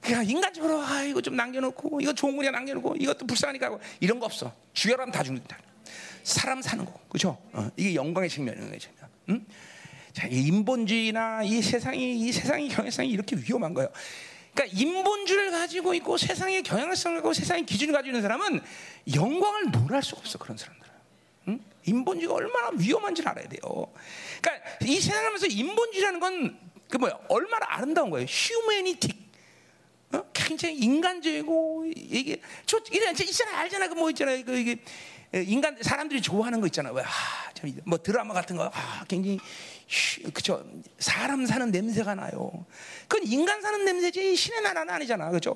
[0.00, 4.26] 그냥 인간적으로 아 이거 좀 남겨놓고 이거 좋은 거냐 남겨놓고 이것도 불쌍하니까 하고 이런 거
[4.26, 4.52] 없어.
[4.72, 5.58] 죽여라면 다 죽는다.
[6.22, 7.38] 사람 사는 거, 그렇죠?
[7.52, 8.90] 어, 이게 영광의 측면인 거죠.
[9.30, 9.44] 응?
[10.12, 13.90] 자, 이 인본주의나 이 세상이 이 세상의 경향성이 이렇게 위험한 거예요.
[14.54, 18.60] 그러니까 인본주의를 가지고 있고 세상의 경향성을 가지고 세상의 기준을 가지고 있는 사람은
[19.14, 20.92] 영광을 논할 수가 없어 그런 사람들은.
[21.48, 21.60] 응?
[21.86, 23.60] 인본주의가 얼마나 위험한지를 알아야 돼요.
[24.42, 27.18] 그러니까 이 세상을 하면서 인본주의라는 건 그 뭐야?
[27.28, 28.26] 얼마나 아름다운 거예요.
[28.28, 29.29] 휴메니틱.
[30.12, 30.24] 어?
[30.32, 33.88] 굉장히 인간적이고 이게 저 이래 있잖아 알잖아.
[33.88, 34.76] 그 뭐 있잖아 그 이게
[35.32, 38.70] 인간 사람들이 좋아하는 거 있잖아 왜뭐 드라마 같은 거.
[38.74, 39.38] 아, 굉장히
[40.34, 40.64] 그죠
[40.98, 42.66] 사람 사는 냄새가 나요.
[43.06, 45.30] 그건 인간 사는 냄새지 신의 나라는 아니잖아.
[45.30, 45.54] 그죠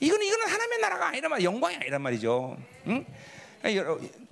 [0.00, 2.56] 이거는 이거는 하나님의 나라가 아니란 말 영광이 아니란 말이죠.
[2.88, 3.06] 응?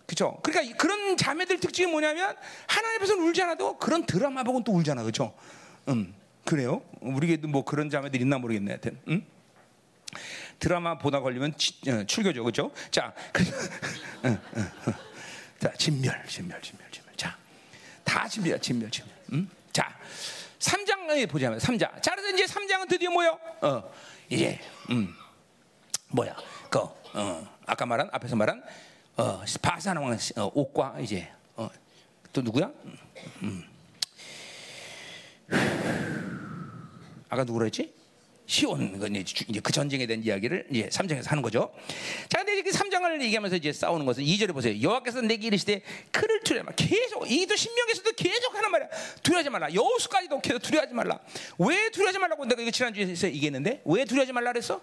[0.06, 0.38] 그죠?
[0.42, 5.32] 그러니까 그런 자매들 특징이 뭐냐면 하나님 앞에서 울지 않아도 그런 드라마 보고는 또 울잖아, 그죠?
[5.88, 6.14] 음,
[6.44, 6.82] 그래요?
[7.00, 8.98] 우리에도 뭐 그런 자매들 있나 모르겠네, 하여튼.
[9.08, 9.26] 음?
[10.58, 12.70] 드라마 보다 걸리면 치, 어, 출교죠, 그죠?
[12.90, 13.42] 자, 그,
[14.26, 14.94] 어, 어,
[15.58, 17.16] 자, 진멸, 진멸, 진멸, 진멸.
[17.16, 17.36] 자,
[18.04, 19.14] 다 진멸, 진멸, 진멸.
[19.32, 19.50] 음?
[19.72, 19.94] 자,
[20.58, 22.02] 3장에 보자면 3장.
[22.02, 23.38] 자, 그래서 이제 3장은 드디어 뭐요?
[23.60, 23.90] 어,
[24.28, 25.14] 이제 음,
[26.08, 26.36] 뭐야?
[26.70, 28.62] 그 어, 아까 말한 앞에서 말한
[29.16, 31.68] 어, 바산 왕 어, 옷과 이제 어,
[32.32, 32.70] 또 누구야?
[33.42, 33.64] 음.
[37.34, 37.92] 아까 누구라 했지?
[38.46, 41.72] 시온 그 이제 그 전쟁에 대한 이야기를 이제 3장에서 하는 거죠.
[42.28, 44.80] 자, 근데 이렇게 3장을 얘기하면서 이제 싸우는 것은 2절에 보세요.
[44.80, 45.80] 여호와께서 내게 이르시되
[46.12, 46.76] 그를 두려워 말.
[46.76, 48.88] 계속 이도 신명에서도 계속 하는 말이야.
[49.22, 49.74] 두려워하지 말라.
[49.74, 51.18] 여호수까지도 계속 두려워하지 말라.
[51.58, 54.74] 왜 두려워하지 말라고 내가 이거 지난주에서 얘기했는데 왜 두려워하지 말라 그랬어?
[54.76, 54.80] 어?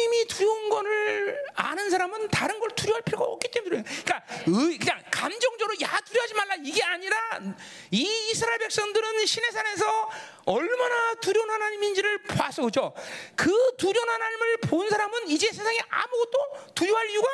[0.00, 6.00] 하나님이 두려운 거를 아는 사람은 다른 걸 두려워할 필요가 없기 때문에 그러니까 그냥 감정적으로 야
[6.04, 7.16] 두려워하지 말라 이게 아니라
[7.90, 10.10] 이 이스라엘 백성들은 신의 산에서
[10.46, 12.94] 얼마나 두려운 하나님인지를 봐서 그죠?
[13.36, 17.28] 그 두려운 하나님을 본 사람은 이제 세상에 아무것도 두려워할 이유가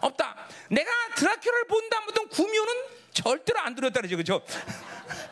[0.00, 0.48] 없다.
[0.70, 2.72] 내가 드라큘라를 본 다음부터 구미호는
[3.12, 4.42] 절대로 안 두렵다 그러죠 그죠?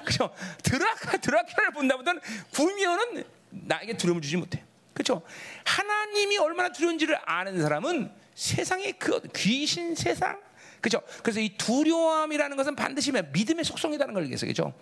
[0.63, 2.21] 드라큘라를 본 다음부터는
[2.53, 4.66] 구미호는 나에게 두려움을 주지 못해
[4.97, 5.21] 그렇죠?
[5.67, 10.41] 하나님이 얼마나 두려운지를 아는 사람은 세상의 그 귀신 세상
[10.81, 11.03] 그렇죠?
[11.23, 14.73] 그래서 이 두려움이라는 것은 반드시 믿음의 속성이라는 걸 얘기해서 그렇죠?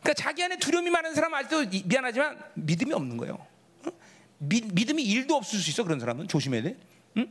[0.00, 3.46] 그러니까 자기 안에 두려움이 많은 사람은 아직도 미안하지만 믿음이 없는 거예요.
[3.84, 3.90] 어?
[4.38, 6.76] 미, 믿음이 일도 없을 수 있어 그런 사람은 조심해야 돼.
[7.18, 7.30] 응?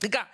[0.00, 0.26] 그러니까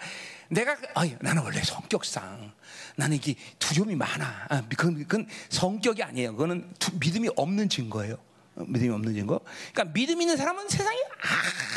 [0.48, 2.52] 내가 아유, 나는 원래 성격상
[2.94, 4.46] 나는 이게 두려움이 많아.
[4.48, 6.30] 아, 그건, 그건 성격이 아니에요.
[6.32, 8.24] 그거는 두, 믿음이 없는 증거예요.
[8.56, 9.40] 믿음이 없는 증거.
[9.72, 10.98] 그러니까 믿음 있는 사람은 세상에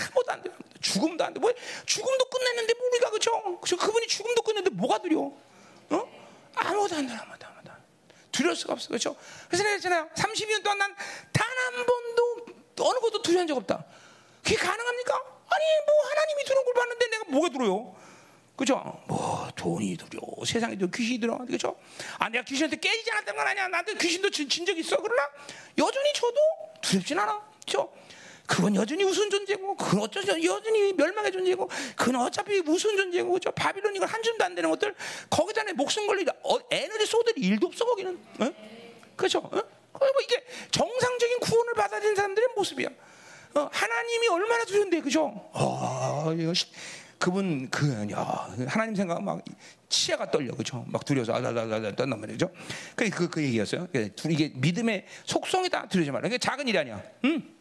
[0.07, 0.49] 아무것도 안 돼.
[0.81, 1.39] 죽음도 안 돼.
[1.39, 1.51] 뭐
[1.85, 3.59] 죽음도 끝냈는데 뭐 우리가 그죠?
[3.61, 5.19] 그분이 죽음도 끝냈는데 뭐가 두려?
[5.19, 6.09] 어?
[6.55, 7.13] 아무것도 안 돼.
[7.13, 7.71] 안 돼.
[8.31, 8.87] 두려울 수가 없어.
[8.87, 9.15] 그렇죠?
[9.47, 10.09] 그래서 내가 했잖아요.
[10.15, 10.95] 30년 동안 난
[11.33, 12.45] 단 한 번도
[12.81, 13.83] 어느 것도 두려운 적 없다.
[14.43, 15.13] 그게 가능합니까?
[15.15, 17.99] 아니 뭐 하나님이 두려운 걸 봤는데 내가 뭐가 두려워?
[18.59, 18.75] 그죠?
[19.07, 21.77] 뭐 돈이 두려워, 세상에 도 귀신이 들어, 그죠?
[22.17, 23.69] 아 내가 귀신한테 깨지지 않았던 건 아니야.
[23.69, 24.97] 나한테 귀신도 진, 진 있어.
[24.97, 25.23] 그러나
[25.77, 26.35] 여전히 저도
[26.81, 27.89] 두렵진 않아, 그죠?
[28.45, 30.43] 그건 여전히 우스운 존재고, 그건 어쩌죠?
[30.43, 33.49] 여전히 멸망의 존재고, 그건 어차피 우스운 존재고, 그죠?
[33.51, 34.93] 바빌론 이걸 한 줌도 안 되는 것들,
[35.29, 38.19] 거기다 내 목숨 걸리다, 어, 에너지 쏟을 일도 없어, 거기는.
[38.39, 38.53] 어?
[39.15, 39.39] 그죠?
[39.39, 39.49] 어?
[39.51, 42.89] 뭐 이게 정상적인 구원을 받아들인 사람들의 모습이야.
[43.55, 45.49] 어, 하나님이 얼마나 두려운데, 그죠?
[45.53, 46.53] 어, 이거
[47.19, 49.43] 그분 그 야, 하나님 생각 막
[49.89, 50.85] 치아가 떨려 그죠?
[50.87, 52.49] 막 두려워서 아다다다다 떤단 말이죠.
[52.95, 53.87] 그, 그, 그 얘기였어요.
[54.29, 56.27] 이게 믿음의 속성이다 두려지 말라.
[56.27, 57.03] 이게 작은 일이 아니야.
[57.25, 57.55] 음?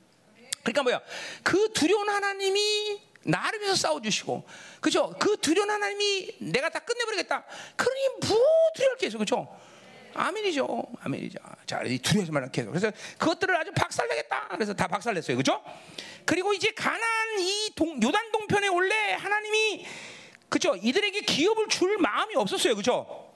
[0.63, 1.01] 그러니까 뭐야?
[1.43, 4.47] 그 두려운 하나님이 나를 위해서 싸워주시고,
[4.81, 5.13] 그죠?
[5.19, 7.45] 그 두려운 하나님이 내가 다 끝내버리겠다.
[7.77, 8.39] 그러니 뭐
[8.75, 9.49] 두려울 게 있어, 그죠?
[10.15, 10.85] 아멘이죠.
[11.01, 11.39] 아멘이죠.
[11.67, 12.71] 자, 두려워하지 말라 계속.
[12.71, 14.49] 그래서 그것들을 아주 박살내겠다.
[14.51, 15.37] 그래서 다 박살냈어요.
[15.37, 15.63] 그죠?
[16.29, 17.01] 그리고 이제 가난
[17.39, 19.87] 이 동, 요단 동편에 원래 하나님이
[20.51, 20.77] 그죠?
[20.77, 22.77] 이들에게 기업을 줄 마음이 없었어요.
[22.77, 23.33] 그죠?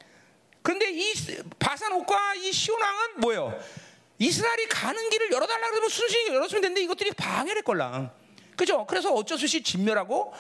[0.61, 1.11] 그런데 이
[1.59, 3.59] 바산 옥과 이 시온 왕은 뭐예요?
[4.19, 8.11] 이스라엘이 가는 길을 열어달라 그러면 순순히 열었으면 되는데 이것들이 방해를 했걸랑.
[8.57, 8.85] 그죠?
[8.87, 10.35] 그래서 어쩔 수 없이 진멸하고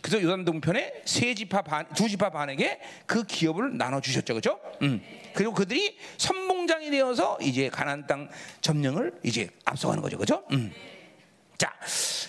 [0.00, 4.58] 그래서 요단 동편에 세 지파 반, 두 지파 반에게 그 기업을 나눠 주셨죠, 그렇죠?
[4.80, 5.04] 음.
[5.34, 8.30] 그리고 그들이 선봉장이 되어서 이제 가나안 땅
[8.62, 10.46] 점령을 이제 앞서가는 거죠, 그렇죠?
[10.52, 10.72] 음.
[11.58, 11.74] 자,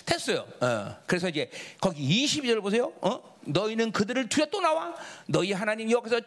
[0.05, 0.45] 됐어요.
[0.59, 0.95] 어.
[1.05, 2.91] 그래서 이제 거기 22절 보세요.
[3.01, 3.21] 어?
[3.49, 6.19] 너희는 그들을 두려 또 나와 너희 하나님 여기서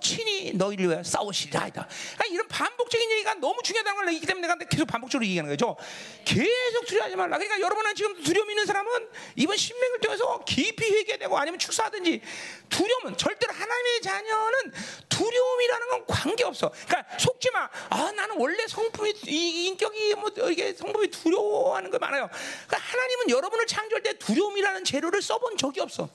[0.00, 1.88] 친히 너희를 위해 싸우시리라 하다.
[1.88, 5.76] 그러니까 이런 반복적인 얘기가 너무 중요하다는 걸 얘기하기 때문에 내가 계속 반복적으로 얘기하는 거죠.
[6.24, 7.38] 계속 두려워하지 말라.
[7.38, 12.20] 그러니까 여러분은 지금 두려움 있는 사람은 이번 신명을 통해서 깊이 회개되고 아니면 축사하든지
[12.68, 14.72] 두려움은 절대로 하나님의 자녀는
[15.08, 16.70] 두려움이라는 건 관계 없어.
[16.86, 17.68] 그러니까 속지 마.
[17.90, 22.28] 아, 나는 원래 성품이 이 인격이 뭐 이게 성품이 두려워하는 거 많아요.
[22.66, 26.08] 그러니까 하나님은 여러분을 창조할 때 두려움이라는 재료를 써본 적이 없어.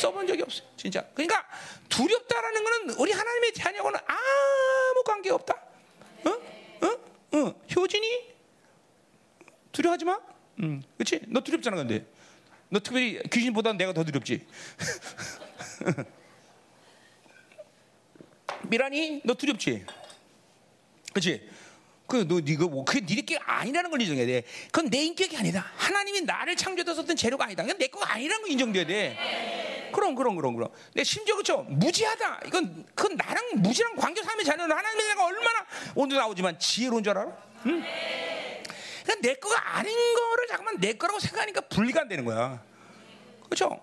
[0.00, 0.68] 써본 적이 없어요.
[0.76, 1.04] 진짜.
[1.14, 1.46] 그러니까
[1.88, 5.54] 두렵다라는 거는 우리 하나님의 자녀와는 아무 관계 없다.
[6.24, 6.30] 어?
[6.30, 7.38] 어?
[7.38, 7.54] 어?
[7.74, 8.34] 효진이
[9.72, 10.18] 두려워하지 마.
[10.62, 10.82] 응.
[10.96, 11.20] 그렇지?
[11.28, 12.06] 너 두렵잖아, 근데.
[12.68, 14.46] 너 특별히 귀신보다 내가 더 두렵지.
[18.68, 19.84] 미란이 너 두렵지?
[21.12, 21.48] 그렇지?
[22.06, 24.42] 그너 네가 뭐 그게 네 인격이 아니라는 걸 인정해야 돼.
[24.70, 25.64] 그건 내 인격이 아니다.
[25.76, 27.62] 하나님이 나를 창조해서 썼던 재료가 아니다.
[27.62, 29.90] 그건 내 거가 아니라는 걸 인정돼야 돼.
[29.94, 30.68] 그럼 그럼 그럼 그럼.
[30.92, 32.40] 내 심지어 그죠 무지하다.
[32.46, 37.22] 이건 그건 나랑 무지랑 관계 삶의 자녀는 하나님의 내가 얼마나 오늘 나오지만 지혜로운 줄 알아?
[37.66, 37.82] 응?
[39.04, 42.62] 그러니까 내 거가 아닌 거를 잠깐만 내 거라고 생각하니까 분리가 안 되는 거야.
[43.44, 43.80] 그렇죠?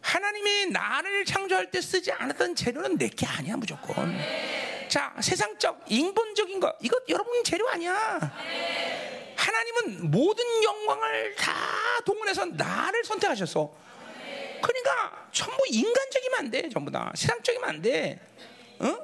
[0.00, 4.16] 하나님이 나를 창조할 때 쓰지 않았던 재료는 내 게 아니야 무조건.
[4.90, 8.20] 자 세상적 인본적인 거 이거 여러분 재료 아니야.
[9.36, 11.54] 하나님은 모든 영광을 다
[12.04, 13.72] 동원해서 나를 선택하셨어.
[14.60, 18.20] 그러니까 전부 인간적이면 안 돼, 전부 다 세상적이면 안 돼.
[18.80, 18.98] 어?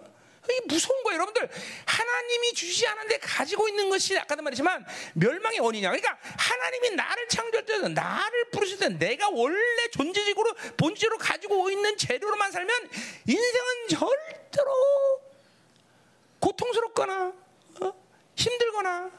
[0.50, 1.48] 이게 무서운 거예요, 여러분들.
[1.86, 5.90] 하나님이 주시지 않은데 가지고 있는 것이 아까도 말했지만 멸망의 원인이야.
[5.90, 12.50] 그러니까 하나님이 나를 창조할 때, 나를 부르실 때, 내가 원래 존재적으로 본질로 가지고 있는 재료로만
[12.50, 12.90] 살면
[13.26, 15.25] 인생은 절대로
[16.56, 17.32] 고통스럽거나
[17.82, 17.92] 어?
[18.34, 19.10] 힘들거나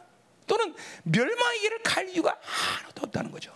[0.47, 0.73] 또는
[1.04, 3.54] 멸망의 길을 갈 이유가 하나도 없다는 거죠.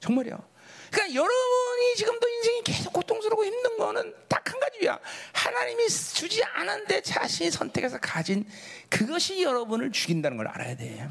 [0.00, 0.42] 정말이요.
[0.90, 4.98] 그러니까 여러분이 지금도 인생이 계속 고통스럽고 힘든 거는 딱 한 가지야.
[5.32, 8.48] 하나님이 주지 않은데 자신이 선택해서 가진
[8.88, 11.08] 그것이 여러분을 죽인다는 걸 알아야 돼.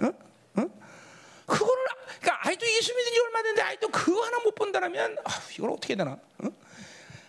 [0.00, 0.06] 어?
[0.06, 0.68] 어?
[1.46, 1.84] 그거를
[2.20, 5.94] 그러니까 아이도 예수 믿은 지 얼마 됐는데 아이도 그거 하나 못 본다면 아, 이걸 어떻게
[5.94, 6.12] 되나?
[6.12, 6.48] 어?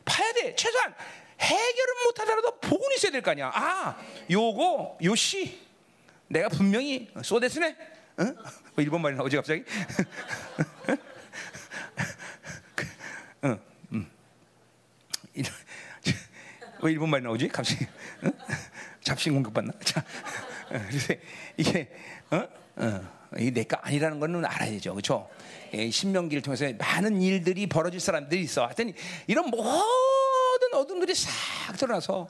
[0.03, 0.55] 봐야 돼.
[0.55, 0.93] 최소한
[1.39, 3.51] 해결은 못 하더라도 복은 있어야 될 거 아니야.
[3.53, 3.97] 아,
[4.29, 5.59] 요거 요시
[6.27, 7.75] 내가 분명히 쏘데스네.
[8.17, 8.23] 어?
[8.23, 9.63] 뭐 일본 말이 나오지 갑자기?
[13.43, 13.59] 응,
[13.91, 14.09] 음.
[16.81, 17.47] 왜 일본 말이 나오지?
[17.49, 17.85] 갑자기
[18.23, 18.31] 응?
[19.01, 19.73] 잡신 공격 받나?
[19.83, 20.03] 자,
[20.69, 21.13] 그래서
[21.57, 21.89] 이게
[22.31, 22.47] 어?
[22.77, 23.15] 어.
[23.37, 25.29] 이게 내거 아니라는 거는 알아야 되죠, 그렇죠?
[25.91, 28.65] 신명기를 통해서 많은 일들이 벌어질 사람들이 있어.
[28.65, 28.93] 하여튼
[29.27, 29.71] 이런 모든
[30.73, 32.27] 어둠들이 싹 드러나서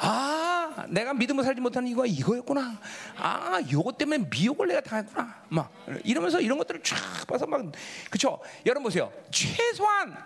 [0.00, 2.80] 아, 내가 믿음을 살지 못하는 이거가 이거였구나.
[3.16, 5.42] 아, 요것 때문에 미혹을 내가 당했구나.
[5.48, 5.72] 막
[6.04, 7.60] 이러면서 이런 것들을 쫙 봐서 막
[8.10, 8.40] 그렇죠?
[8.66, 9.12] 여러분 보세요.
[9.30, 10.16] 최소한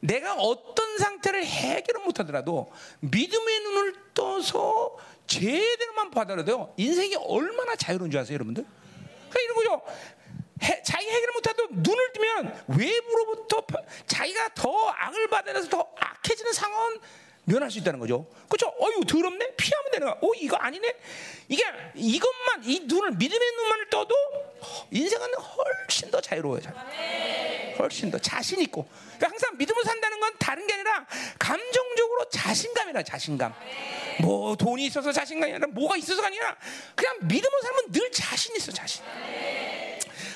[0.00, 8.34] 내가 어떤 상태를 해결을 못하더라도 믿음의 눈을 떠서 제대로만 봐더라도 인생이 얼마나 자유로운 줄 아세요,
[8.34, 8.64] 여러분들?
[9.30, 9.82] 그러니까 이런 거죠.
[10.62, 13.64] 해, 자기 해결을 못해도 눈을 뜨면 외부로부터
[14.06, 16.98] 자기가 더 악을 받아내서 더 악해지는 상황은
[17.44, 18.26] 면할 수 있다는 거죠.
[18.48, 18.72] 그렇죠?
[18.80, 19.54] 어유 더럽네.
[19.56, 20.16] 피하면 되는 거야.
[20.20, 20.94] 어 이거 아니네.
[21.48, 24.14] 이게 이것만 이 눈을 믿음의 눈만을 떠도
[24.90, 26.60] 인생은 훨씬 더 자유로워요.
[27.78, 28.88] 훨씬 더 자신 있고.
[29.20, 31.06] 그러니까 항상 믿음을 산다는 건 다른 게 아니라
[31.38, 33.54] 감정적으로 자신감이라 자신감.
[34.22, 36.56] 뭐 돈이 있어서 자신감이 아니라 뭐가 있어서가 아니라
[36.94, 39.04] 그냥 믿음을 살면 늘 자신 있어 자신.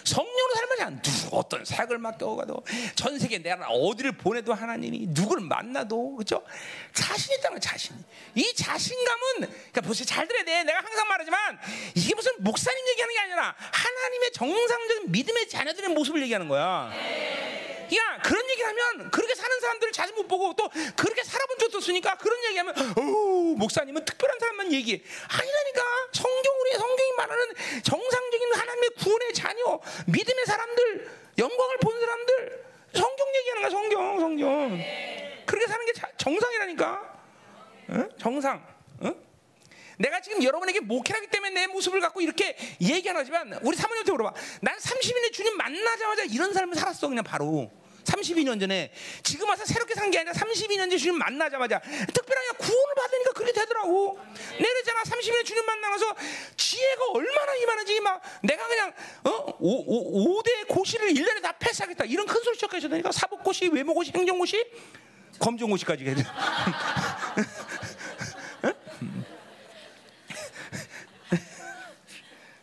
[0.04, 2.62] 성령으로 살면 누구 어떤 사역을 맡겨가도
[2.94, 6.44] 전 세계 내가 어디를 보내도 하나님이 누구를 만나도 그죠
[6.92, 7.96] 자신 있다는 자신.
[8.34, 10.62] 이 자신감은 그러니까 보세요 잘 들어야 돼.
[10.64, 11.58] 내가 항상 말하지만
[11.94, 16.92] 이게 무슨 목사님 얘기하는 게 아니라 하나님의 정상적인 믿음의 자녀들의 모습을 얘기하는 거야.
[17.96, 22.38] 야 그런 얘기하면 그렇게 사는 사람들을 자주 못 보고 또 그렇게 살아본 적도 없으니까 그런
[22.46, 23.02] 얘기하면 어
[23.56, 25.02] 목사님은 특별한 사람만 얘기해.
[25.28, 25.82] 아니라니까.
[26.12, 27.44] 성경 우리 성경이 말하는
[27.82, 32.64] 정상적인 하나님의 구원의 자녀 믿음의 사람들 영광을 본 사람들.
[32.94, 34.78] 성경 얘기하는 거야 성경 성경.
[35.46, 37.14] 그렇게 사는 게 정상이라니까.
[37.88, 38.08] 어?
[38.18, 38.56] 정상.
[38.56, 38.73] 어?
[39.98, 44.34] 내가 지금 여러분에게 목회하기 때문에 내 모습을 갖고 이렇게 얘기하지만 우리 사모님한테 물어봐.
[44.60, 47.70] 난 30인의 주님 만나자마자 이런 삶을 살았어 그냥 바로.
[48.04, 53.32] 32년 전에 지금 와서 새롭게 산 게 아니라 32년 전에 주님 만나자마자 특별하게 구원을 받으니까
[53.32, 54.18] 그렇게 되더라고.
[54.60, 56.14] 내려잖아 30년 주님 만나서
[56.56, 58.92] 지혜가 얼마나 이만하지 막 내가 그냥
[59.24, 59.30] 어?
[59.58, 64.62] 오, 오, 5대 고시를 1년에 다 패스하겠다 이런 큰 소리 시작하셨다니까 사법고시, 외모고시, 행정고시,
[65.38, 66.14] 검정고시까지 해.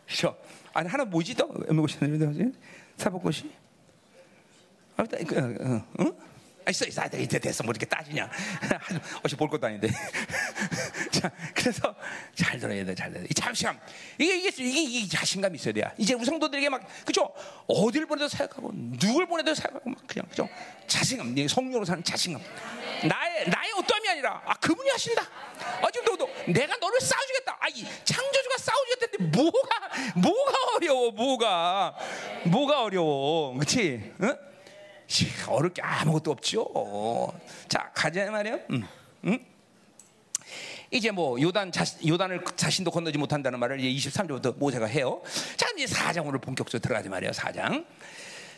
[0.06, 0.36] 그렇죠?
[0.74, 1.98] 아니 하나 뭐지 또 외모고시
[2.96, 3.50] 사법고시
[4.96, 6.32] 아, 그, 어, 어, 어?
[6.64, 7.02] 아, 있어, 있어.
[7.02, 7.64] 아, 이제 됐어.
[7.64, 8.30] 뭐 이렇게 따지냐.
[9.24, 9.88] 어찌 볼 것도 아닌데.
[11.10, 11.94] 자, 그래서
[12.34, 13.28] 잘 들어야 돼, 잘 들어야 돼.
[13.30, 13.80] 이 자신감.
[14.18, 15.82] 이게, 이게, 이게, 이게 자신감이 있어야 돼.
[15.98, 17.32] 이제 우리 성도들에게 막, 그죠?
[17.66, 20.48] 어딜 보내도 사역하고, 누굴 보내도 사역하고, 막 그냥, 그죠?
[20.86, 21.34] 자신감.
[21.48, 22.40] 성령으로 사는 자신감.
[23.08, 25.22] 나의, 나의 어떠함이 아니라, 아, 그분이 하신다.
[25.22, 27.58] 아, 지금 너, 너, 내가 너를 싸워주겠다.
[27.60, 29.68] 아, 이 창조주가 싸워주겠다는데 뭐가,
[30.16, 31.96] 뭐가 어려워, 뭐가.
[32.44, 33.56] 뭐가 어려워.
[33.58, 34.12] 그치?
[34.22, 34.36] 응?
[35.48, 37.32] 어렵 게 아무것도 없죠.
[37.68, 38.60] 자, 가자 말이에요.
[38.70, 38.88] 음,
[39.24, 39.46] 음.
[40.90, 45.22] 이제 뭐 요단 자, 요단을 자신도 건너지 못한다는 말을 이제 23절부터 모세가 해요.
[45.56, 47.32] 자, 이제 4장 오늘 본격적으로 들어가지 말이에요.
[47.32, 47.84] 4장.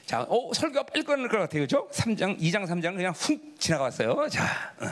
[0.06, 1.62] 자, 어, 설교가 빨리 끝날 것 같아요.
[1.62, 1.88] 그죠?
[1.92, 4.28] 3장, 2장, 3장 그냥 훅 지나갔어요.
[4.28, 4.90] 자, 어.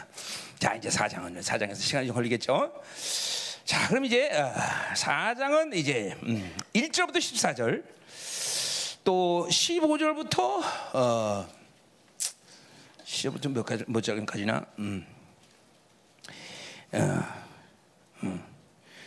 [0.59, 2.73] 자, 이제 4장은 4장에서 시간이 좀 걸리겠죠.
[3.65, 4.55] 자, 그럼 이제 어,
[4.95, 7.85] 4장은 이제 음, 1절부터 14절
[9.05, 10.63] 또 15절부터
[10.95, 11.49] 어
[13.05, 15.07] 15절 몇 가지 몇 절까지나 음.
[16.93, 17.23] 어,
[18.23, 18.45] 음.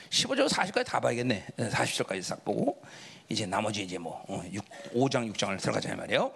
[0.09, 1.47] 15절 40까지 다 봐야겠네.
[1.57, 2.81] 40절까지 싹 보고
[3.29, 4.63] 이제 나머지 이제 뭐 어, 6,
[4.93, 6.31] 5장 6장을 들어가자 말이에요.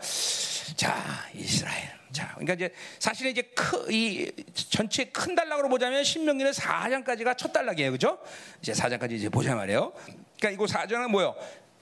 [0.75, 1.99] 자 이스라엘.
[2.11, 7.91] 자 그러니까 이제 사실은 이제 크, 이 전체 큰 단락으로 보자면 신명기는 4장까지가 첫 단락이에요,
[7.91, 8.17] 그죠?
[8.61, 9.93] 이제 4장까지 이제 보자 말이에요.
[10.39, 11.35] 그러니까 이거 4장은 뭐요?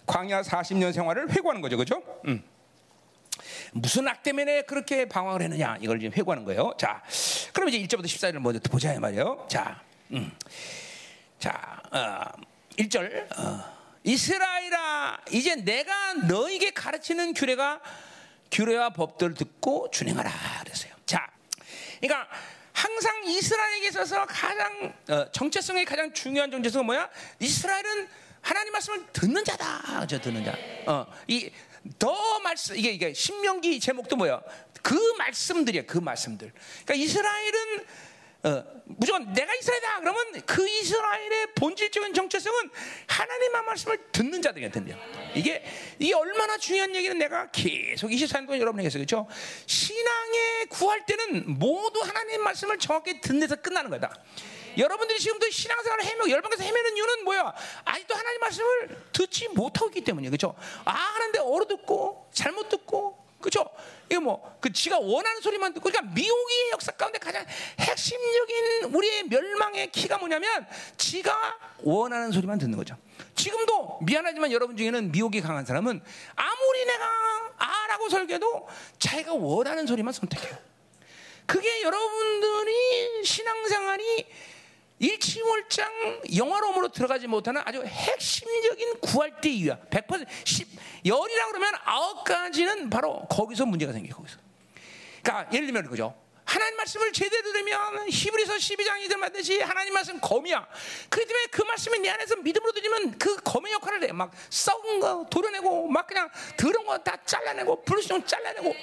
[0.05, 2.03] 광야 40년 생활을 회고하는 거죠, 그죠?
[2.25, 2.43] 음.
[3.71, 6.73] 무슨 악 때문에 그렇게 방황을 했느냐 이걸 지금 회고하는 거예요.
[6.77, 7.01] 자,
[7.53, 9.45] 그럼 이제 1절부터 14절을 먼저 보자 말이에요.
[9.49, 9.81] 자,
[10.11, 10.31] 음.
[11.39, 12.41] 자, 어,
[12.77, 13.39] 1절.
[13.39, 13.76] 어.
[14.07, 17.81] 이스라엘아, 이제 내가 너에게 가르치는 규례가
[18.51, 20.31] 규례와 법들을 듣고 준행하라
[20.63, 20.93] 그랬어요.
[21.05, 21.27] 자,
[21.99, 22.29] 그러니까
[22.71, 27.09] 항상 이스라엘에게 있어서 가장 어, 정체성의 가장 중요한 정체성은 뭐야?
[27.39, 28.07] 이스라엘은
[28.41, 30.07] 하나님 말씀을 듣는 자다.
[30.07, 30.55] 저 듣는 자.
[30.85, 31.51] 어, 이
[31.99, 34.41] 더 말씀 이게 이게 신명기 제목도 뭐야?
[34.81, 35.83] 그 말씀들이야.
[35.85, 36.51] 그 말씀들.
[36.85, 37.85] 그러니까 이스라엘은
[38.47, 42.69] 어, 무조건 내가 이스라엘이다 그러면 그 이스라엘의 본질적인 정체성은
[43.07, 44.97] 하나님의 말씀을 듣는 자들이 된대요.
[45.35, 45.63] 이게
[45.99, 49.03] 이게 얼마나 중요한 얘기는 내가 계속 24년 동안 여러분에게 했어요.
[49.05, 49.27] 그렇죠?
[49.65, 54.13] 신앙에 구할 때는 모두 하나님의 말씀을 정확히 듣는 데서 끝나는 거다.
[54.77, 57.53] 여러분들이 지금도 신앙생활을 헤매고 열방에서 헤매는 이유는 뭐야?
[57.83, 60.31] 아직도 하나님 말씀을 듣지 못하고 있기 때문이에요.
[60.31, 60.55] 그렇죠?
[60.85, 63.65] 아 하는데 어려 듣고 잘못 듣고 그죠?
[64.09, 67.45] 이거 뭐, 그 지가 원하는 소리만 듣고, 그러니까 미혹의 역사 가운데 가장
[67.79, 70.65] 핵심적인 우리의 멸망의 키가 뭐냐면,
[70.97, 72.95] 지가 원하는 소리만 듣는 거죠.
[73.35, 76.01] 지금도 미안하지만 여러분 중에는 미혹이 강한 사람은
[76.35, 77.05] 아무리 내가
[77.57, 78.67] 아라고 설계도
[78.99, 80.57] 자기가 원하는 소리만 선택해요.
[81.45, 84.27] 그게 여러분들이 신앙생활이
[84.99, 89.77] 일치월장 영화로움으로 들어가지 못하는 아주 핵심적인 구할 때 이유야.
[89.89, 90.67] 100% 10,
[91.05, 94.37] 열이라 그러면 아홉 가지는 바로 거기서 문제가 생겨 거기서.
[95.21, 96.15] 그러니까 예를 들면 그죠.
[96.45, 100.65] 하나님 말씀을 제대로 들으면 히브리서 12장이 들말듯이 하나님 말씀 검이야.
[101.09, 104.11] 그렇기 그 말씀이 내 안에서 믿음으로 들으면 그 검의 역할을 해.
[104.13, 108.73] 막 썩은 거 도려내고 막 그냥 더러운 거 다 잘라내고 불순종 잘라내고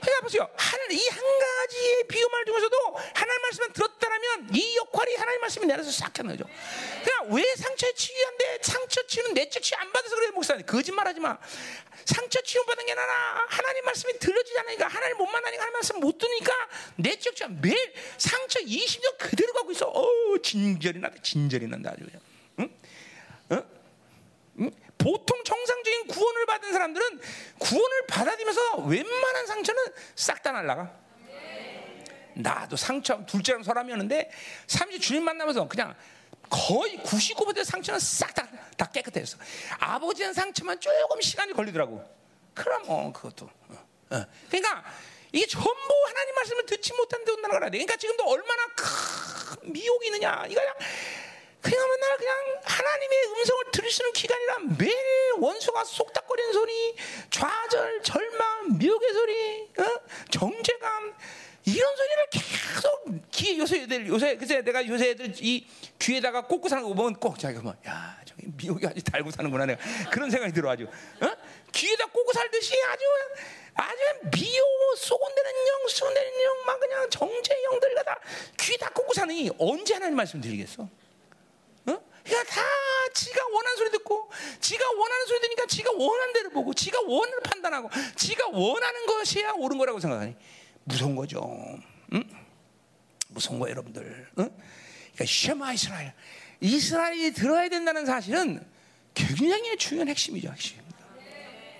[0.00, 0.48] 그러니까 보세요.
[0.90, 2.76] 이한 가지의 비유말 중에서도
[3.14, 6.48] 하나님 말씀을 들었다라면 이 역할이 하나님 말씀이 내려서 싹 하는 거죠.
[7.04, 11.36] 그냥 왜 상처에 치유한데 상처 치유는 내적 치유 안 받아서 그래 목사님 거짓말하지 마.
[12.04, 13.12] 상처 치유 받은 게 나나
[13.48, 16.52] 하나님 말씀이 들려지지 않으니까 하나님 못 만나니까 하나님 말씀 못 듣니까
[16.96, 17.76] 내적 치유 매일
[18.16, 19.86] 상처 20년 그대로 가고 있어.
[19.88, 20.04] 어
[20.42, 22.20] 진절이 나다 진절이 난다 아주 그냥.
[22.60, 22.70] 응?
[23.52, 23.64] 응?
[24.60, 24.70] 응?
[25.08, 27.20] 보통 정상적인 구원을 받은 사람들은
[27.58, 29.82] 구원을 받아들면서 웬만한 상처는
[30.14, 30.92] 싹 다 날라가.
[32.34, 34.30] 나도 상처 둘째랑 사람이었는데
[34.66, 35.94] 30 주님 만나면서 그냥
[36.50, 38.46] 거의 99% 상처는 싹 다
[38.76, 39.38] 다 깨끗했어.
[39.80, 42.04] 아버지는 상처만 조금 시간이 걸리더라고.
[42.54, 43.46] 그럼 어 그것도.
[43.46, 44.26] 어, 어.
[44.48, 44.84] 그러니까
[45.32, 47.68] 이게 전부 하나님 말씀을 듣지 못한 데 온다는 거라.
[47.70, 50.44] 그러니까 지금도 얼마나 큰 미혹이 있느냐.
[50.48, 50.74] 이거 그냥
[51.60, 54.94] 그냥 맨날 그냥 하나님의 음성을 들을 수 있는 기간이라 매일
[55.38, 56.94] 원수가 쏙닥거리는 소리,
[57.30, 60.00] 좌절, 절망, 미혹의 소리, 어?
[60.30, 61.14] 정죄감
[61.64, 65.66] 이런 소리를 계속 귀에 요새 애들 요새 그새 내가 요새 애들 이
[65.98, 69.80] 귀에다가 꽂고 사는 거 보면 꼭 자기가 뭐야 저기 미혹이 아주 달고 사는구나 내가
[70.10, 71.36] 그런 생각이 들어 아주 어?
[71.72, 73.04] 귀에다 꽂고 살듯이 아주
[73.74, 73.98] 아주
[74.32, 78.18] 미혹 쏘곤대는 영, 쏘곤대는 영, 막 그냥 정죄 영들과 다
[78.58, 80.88] 귀에다 꽂고 사니 언제 하나님 말씀 드리겠어?
[82.28, 82.60] 그러니까 다
[83.14, 87.90] 지가 원하는 소리 듣고 지가 원하는 소리 들으니까 지가 원하는 대로 보고 지가 원을 판단하고
[88.16, 90.36] 지가 원하는 것이야 옳은 거라고 생각하니
[90.84, 91.40] 무서운 거죠.
[92.12, 92.24] 응?
[93.28, 94.28] 무서운 거예요, 여러분들.
[94.38, 94.50] 응?
[95.14, 96.14] 그러니까 쉐마 이스라엘.
[96.60, 98.64] 이스라엘이 들어야 된다는 사실은
[99.14, 100.78] 굉장히 중요한 핵심이죠, 핵심.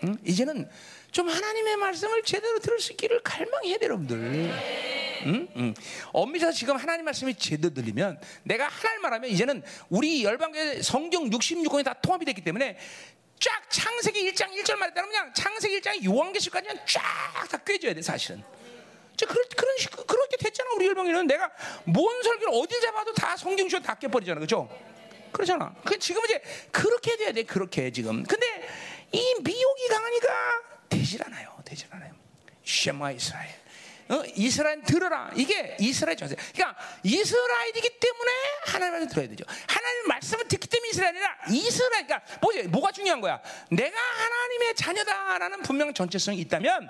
[0.04, 0.16] 응?
[0.24, 0.68] 이제는
[1.10, 4.16] 좀 하나님의 말씀을 제대로 들을 수 있기를 갈망해야 돼요, 여러분들.
[5.26, 5.48] 응?
[5.56, 5.74] 응.
[6.12, 11.94] 엄밀해서 지금 하나님 말씀이 제대로 들리면 내가 하나님 말하면 이제는 우리 열방계 성경 66권이 다
[11.94, 12.78] 통합이 됐기 때문에
[13.40, 18.42] 쫙 창세기 1장 1절 말했다면 그냥 창세기 1장 요한계시까지는 쫙 다 꿰줘야 돼 사실은.
[19.18, 19.74] 그런 그런
[20.06, 21.50] 그렇게 됐잖아 우리 열방에는 내가
[21.84, 24.68] 뭔 설교를 어딜 잡아도 다 성경 주어 다 깨버리잖아 그죠?
[25.32, 25.74] 그렇잖아.
[25.84, 26.40] 그 지금 이제
[26.70, 28.22] 그렇게 돼야 돼 그렇게 지금.
[28.22, 28.46] 근데
[29.10, 31.54] 이 미혹이 강하니까 되질 않아요.
[31.64, 32.12] 되질 않아요.
[32.64, 33.48] 쉐마 이스라엘.
[34.10, 34.22] 어?
[34.36, 35.30] 이스라엘 들어라.
[35.36, 36.34] 이게 이스라엘 전세.
[36.54, 38.32] 그러니까 이스라엘이기 때문에
[38.66, 39.44] 하나님을 들어야 되죠.
[39.66, 42.06] 하나님 말씀을 듣기 때문에 이스라엘이라 이스라엘.
[42.06, 42.62] 그러니까 뭐지?
[42.68, 43.40] 뭐가 중요한 거야?
[43.70, 46.88] 내가 하나님의 자녀다라는 분명 정체성이 있다면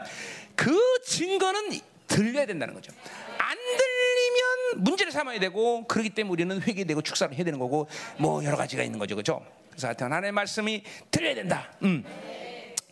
[0.54, 2.92] 그 증거는 들려야 된다는 거죠.
[3.38, 8.56] 안 들리면 문제를 삼아야 되고 그렇기 때문에 우리는 회개되고 축사를 해야 되는 거고 뭐 여러
[8.56, 9.16] 가지가 있는 거죠.
[9.16, 9.44] 그렇죠?
[9.70, 11.72] 그래서 하여튼 하나님의 말씀이 들려야 된다.
[11.82, 12.04] 음.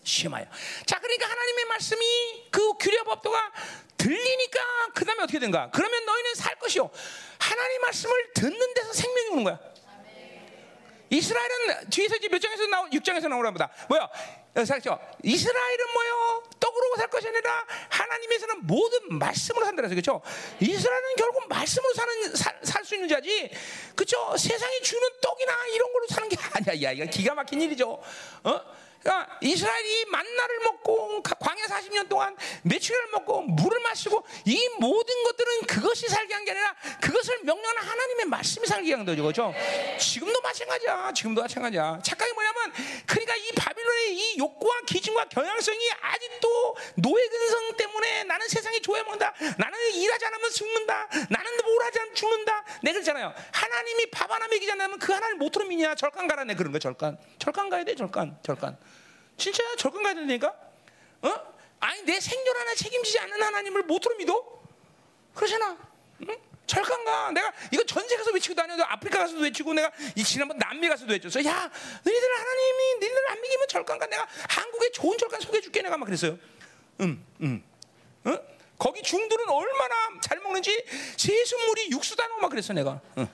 [0.06, 0.46] 심하여.
[0.86, 3.52] 자, 그러니까 하나님의 말씀이 그 규례 법도가
[3.96, 4.60] 들리니까
[4.94, 5.70] 그 다음에 어떻게 된가?
[5.72, 6.88] 그러면 너희는 살 것이요.
[7.38, 9.58] 하나님 말씀을 듣는 데서 생명이 오는 거야.
[11.08, 13.70] 이스라엘은 뒤에서 이제 몇 장에서 나오 6장에서 나오나 보다.
[13.88, 14.08] 뭐야?
[14.54, 14.98] 그렇죠.
[15.22, 16.42] 이스라엘은 뭐요?
[16.58, 20.20] 떡으로 살 것이 아니라 하나님에서는 모든 말씀으로 산다라서 그렇죠.
[20.60, 23.50] 이스라엘은 결국 말씀으로 사는 살 수 있는 자지.
[23.96, 24.36] 그렇죠.
[24.36, 26.88] 세상이 주는 떡이나 이런 걸로 사는 게 아니야.
[26.88, 28.00] 야, 이거 기가 막힌 일이죠.
[28.44, 28.85] 어?
[29.06, 36.08] 그러니까 이스라엘이 만나를 먹고 광야 40년 동안 매출을 먹고 물을 마시고 이 모든 것들은 그것이
[36.08, 39.20] 살게 한 게 아니라 그것을 명령하는 하나님의 말씀이 살게 한 거죠.
[39.22, 39.52] 그렇죠?
[39.98, 41.12] 지금도 마찬가지야.
[41.12, 41.98] 지금도 마찬가지야.
[42.04, 42.72] 착각이 뭐냐면
[43.04, 49.34] 그러니까 이 바빌론의 이 욕구와 기준과 경향성이 아직도 노예 근성 때문에 나는 세상이 좋아먹는다.
[49.58, 51.08] 나는 일하지 않으면 죽는다.
[51.28, 52.64] 나는 뭘 하지 않으면 죽는다.
[52.82, 53.34] 내 그러잖아요.
[53.76, 55.94] 하나님이 밥 하나 먹이지 않으면 그 하나를 못 들어 믿냐?
[55.94, 57.18] 절간 가라네 그런 거 절간.
[57.38, 58.38] 절간 가야 돼 절간.
[58.42, 58.78] 절간.
[59.36, 59.76] 진짜야?
[59.76, 60.48] 절간 가야 되니까?
[61.20, 61.54] 어?
[61.80, 64.62] 아니 내 생존 하나 책임지지 않는 하나님을 못으로 믿어?
[65.34, 65.76] 그러잖아.
[66.22, 66.36] 응?
[66.66, 67.30] 절간 가.
[67.32, 71.44] 내가 이거 전세 가서 외치고 다녀도 아프리카 가서도 외치고 내가 이 지난번 남미 가서도 외쳤어.
[71.44, 71.70] 야,
[72.02, 74.06] 너희들 하나님이 너희들 안 믿으면 절간 가.
[74.06, 76.38] 내가 한국에 좋은 절간 소개해 줄게 내가 막 그랬어요.
[77.02, 77.62] 응, 응.
[78.24, 78.38] 어?
[78.78, 80.82] 거기 중들은 얼마나 잘 먹는지
[81.18, 83.00] 세순물이 육수다 막 그랬어 내가.
[83.18, 83.28] 응.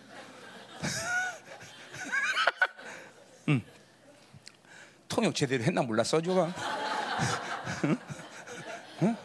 [3.48, 3.62] 응.
[5.08, 6.54] 통역 제대로 했나 몰랐어, 저가.
[7.84, 7.98] 응?
[9.02, 9.16] 응?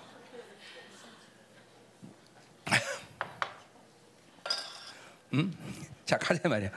[5.34, 5.58] 응?
[6.05, 6.70] 자, 가자 말이야.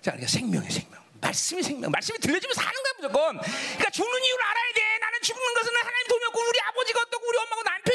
[0.00, 1.02] 자, 그러니까 생명이 생명.
[1.20, 1.90] 말씀이 생명.
[1.90, 3.38] 말씀이 들려주면 사는 거야, 무조건.
[3.40, 4.98] 그러니까 죽는 이유를 알아야 돼.
[4.98, 7.85] 나는 죽는 것은 하나님 없고, 우리 아버지가 어떻고, 우리 어떻고, 그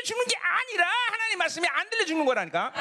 [0.00, 2.72] 것들 죽는 게 아니라 하나님 말씀이 안 들려 죽는 거라니까.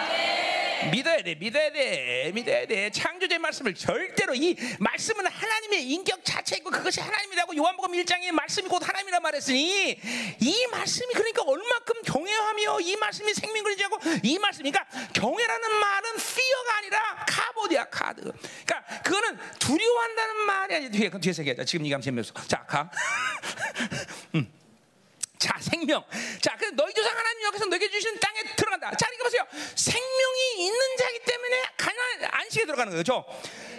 [0.91, 2.89] 믿어야 돼, 믿어야 돼, 믿어야 돼.
[2.89, 9.19] 창조주의 말씀을 절대로 이 말씀은 하나님의 인격 자체이고 그것이 하나님이라고 요한복음 1장에 말씀이 곧 하나님이라
[9.19, 9.99] 말했으니
[10.39, 17.85] 이 말씀이 그러니까 얼마큼 경외하며 이 말씀이 생명을지하고 이 말씀이니까 경외라는 말은 fear가 아니라 카보디야
[17.85, 18.21] 카드.
[18.21, 21.65] 그러니까 그거는 두려워한다는 말이 아니라 뒤에 뒤에서 얘기하자.
[21.65, 22.33] 지금 이감 재미없어.
[22.47, 22.89] 자 가.
[25.39, 25.47] 음.
[25.47, 26.03] 자, 생명.
[26.41, 28.91] 자, 그래서 너희 조상 하나님 여기서 너에게 주신 땅에 들어간다.
[28.97, 29.45] 자, 이거 보세요.
[29.75, 31.95] 생명이 있는 자기 때문에 가난
[32.31, 33.25] 안식에 들어가는 거죠.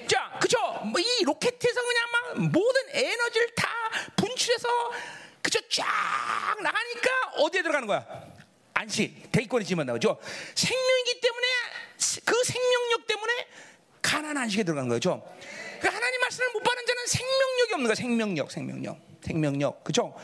[0.09, 0.59] 자, 그죠?
[0.85, 3.69] 뭐이 로켓에서 그냥 막 모든 에너지를 다
[4.17, 4.69] 분출해서
[5.43, 5.61] 그죠?
[5.69, 8.07] 쫙 나가니까 어디에 들어가는 거야?
[8.75, 10.19] 안식, 대기권에 집어넣는 거죠.
[10.55, 11.47] 생명이기 때문에
[12.25, 13.47] 그 생명력 때문에
[14.01, 15.23] 가난 안식에 들어가는 거죠.
[15.81, 17.95] 그 하나님 말씀을 못 받는 자는 생명력이 없는 거야.
[17.95, 20.15] 생명력, 생명력, 생명력, 그죠?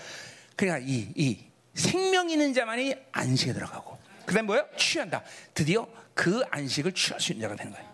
[0.56, 1.38] 그러니까 이, 이
[1.74, 4.66] 생명 있는 자만이 안식에 들어가고 그다음 뭐예요?
[4.76, 5.22] 취한다.
[5.54, 7.86] 드디어 그 안식을 취할 수 있는 자가 되는 거예요.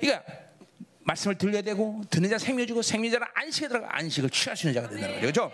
[0.00, 0.32] 그러니까
[1.00, 4.80] 말씀을 들려야 되고 듣는 자 생명 주고 생명 자가 안식에 들어가 안식을 취할 수 있는
[4.80, 5.50] 자가 된다는 거죠.
[5.50, 5.52] 그렇죠?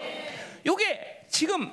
[0.66, 1.72] 요게 지금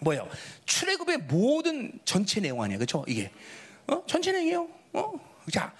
[0.00, 0.28] 뭐예요?
[0.64, 2.78] 출애굽의 모든 전체 내용 아니에요.
[2.78, 3.04] 그렇죠?
[3.06, 3.30] 이게
[3.86, 4.02] 어?
[4.06, 4.68] 전체 내용이에요.
[4.94, 5.12] 어?
[5.52, 5.72] 자,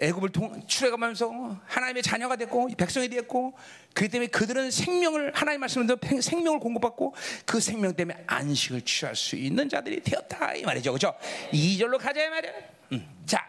[0.00, 3.54] 애굽을 통, 출애가면서 하나님의 자녀가 됐고 백성이 되었고
[3.94, 7.14] 그 때문에 그들은 생명을 하나님 말씀으로 생명을 공급받고
[7.44, 11.14] 그 생명 때문에 안식을 취할 수 있는 자들이 되었다 이 말이죠, 그렇죠?
[11.52, 12.52] 2절로 가자 이 말이야.
[12.92, 13.08] 음.
[13.24, 13.46] 자,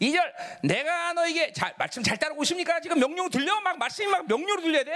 [0.00, 0.20] 2절
[0.62, 2.80] 내가 너에게 자, 말씀 잘 따르고 있습니까?
[2.80, 3.60] 지금 명령 들려?
[3.60, 4.92] 막 말씀이 막 명령으로 들려야 돼.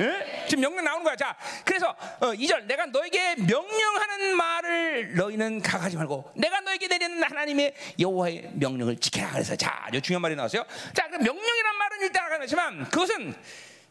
[0.00, 0.46] 에?
[0.48, 1.16] 지금 명령 나오는 거야.
[1.16, 7.74] 자, 그래서 어, 2절 내가 너에게 명령하는 말을 너희는 가가지 말고 내가 너에게 내리는 하나님의
[7.98, 9.30] 여호와의 명령을 지켜라.
[9.32, 10.64] 그래서 자, 아주 중요한 말이 나왔어요.
[10.94, 13.34] 자, 그 명령이란 말은 일단 알아가지만 그것은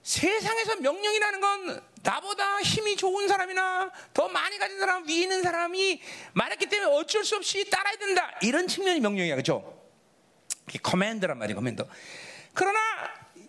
[0.03, 6.01] 세상에서 명령이라는 건 나보다 힘이 좋은 사람이나 더 많이 가진 사람, 위 있는 사람이
[6.33, 8.37] 말했기 때문에 어쩔 수 없이 따라야 된다.
[8.41, 9.35] 이런 측면이 명령이야.
[9.35, 9.78] 그렇죠?
[10.77, 11.87] command란 말이에요, command.
[12.53, 12.79] 그러나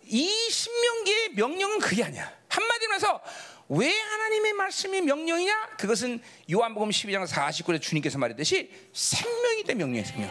[0.04, 2.32] 이 신명기의 명령은 그게 아니야.
[2.48, 3.22] 한마디로 해서
[3.68, 5.76] 왜 하나님의 말씀이 명령이냐?
[5.78, 10.30] 그것은 요한복음 12장 49절에 주님께서 말했듯이 생명이 때 명령이야, 생명.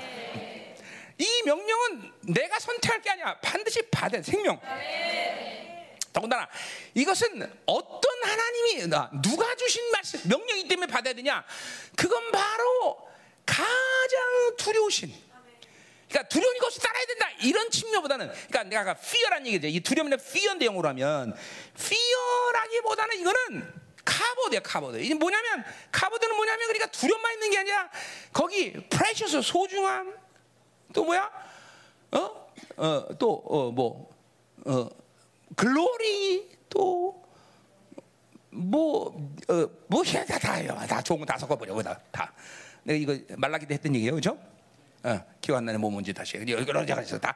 [1.18, 3.40] 이 명령은 내가 선택할 게 아니야.
[3.40, 4.60] 반드시 받은 생명.
[6.12, 6.50] 더군다나
[6.94, 8.88] 이것은 어떤 하나님이
[9.22, 11.46] 누가 주신 말씀 명령이기 때문에 받아야 되냐?
[11.96, 13.08] 그건 바로
[13.46, 15.29] 가장 두려우신
[16.10, 19.68] 그러니까 두려운 것을 따라야 된다 이런 측면보다는 그러니까 내가 아까 fear란 얘기죠.
[19.68, 21.36] 이 두려움은 fear인데 영어로 하면
[21.78, 24.98] fear라기보다는 이거는 카보드야 카보드.
[24.98, 27.90] 이게 뭐냐면 카보드는 뭐냐면 그러니까 두려움만 있는 게 아니라
[28.34, 30.18] 거기 precious 소중함
[30.94, 31.32] 또 뭐야?
[32.12, 32.50] 어?
[32.78, 34.10] 어, 또, 어, 뭐,
[34.66, 34.90] 어,
[35.56, 37.24] 글로리, 또,
[38.50, 42.34] 뭐, 어, 뭐, 다, 다, 다 좋은 거 다 섞어버려, 다, 다.
[42.84, 44.38] 내가 이거 말라기 때 했던 얘기예요, 그죠?
[45.04, 46.38] 어, 기억 안 나네 뭐 뭔지 다시
[47.02, 47.36] 있어 다.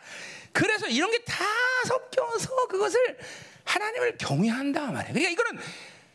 [0.52, 1.44] 그래서 이런 게 다
[1.88, 3.18] 섞여서 그것을
[3.64, 5.14] 하나님을 경외한다 말이에요.
[5.14, 5.62] 그러니까 이거는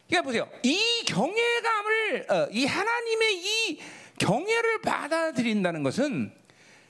[0.08, 0.50] 그러니까 보세요.
[0.62, 3.80] 이 경외감을 어, 이 하나님의 이
[4.18, 6.32] 경외를 받아들인다는 것은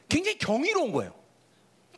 [0.09, 1.15] 굉장히 경이로운 거예요.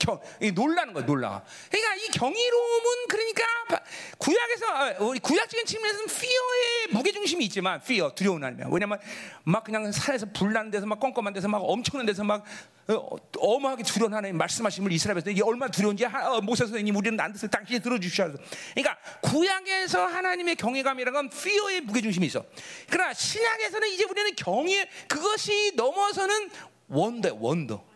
[0.01, 1.42] 경, 이 놀라는 거야, 놀라.
[1.70, 3.80] 그러니까 이 경이로움은 그러니까 바-
[4.18, 4.66] 구약에서
[5.05, 8.66] 어, 우리 구약적인 측면에서는 fear의 무게 중심이 있지만 fear 두려운 아니야.
[8.70, 8.98] 왜냐면
[9.44, 12.44] 막 그냥 산에서 불나는 데서 막 껌껌한 데서 막 엄청난 데서 막
[12.88, 17.32] 어, 어마하게 두려운 하나님 말씀하심을 이스라엘에서 이게 얼마나 두려운지 하- 어, 모세 선생님 우리는 안
[17.32, 18.38] 듣을 당신이 들어주셔야 돼.
[18.74, 22.44] 그러니까 구약에서 하나님의 경외감이라는 건 fear의 무게 중심이 있어.
[22.88, 26.51] 그러나 신약에서는 이제 우리는 경외 그것이 넘어서는
[26.88, 27.89] 원더 원더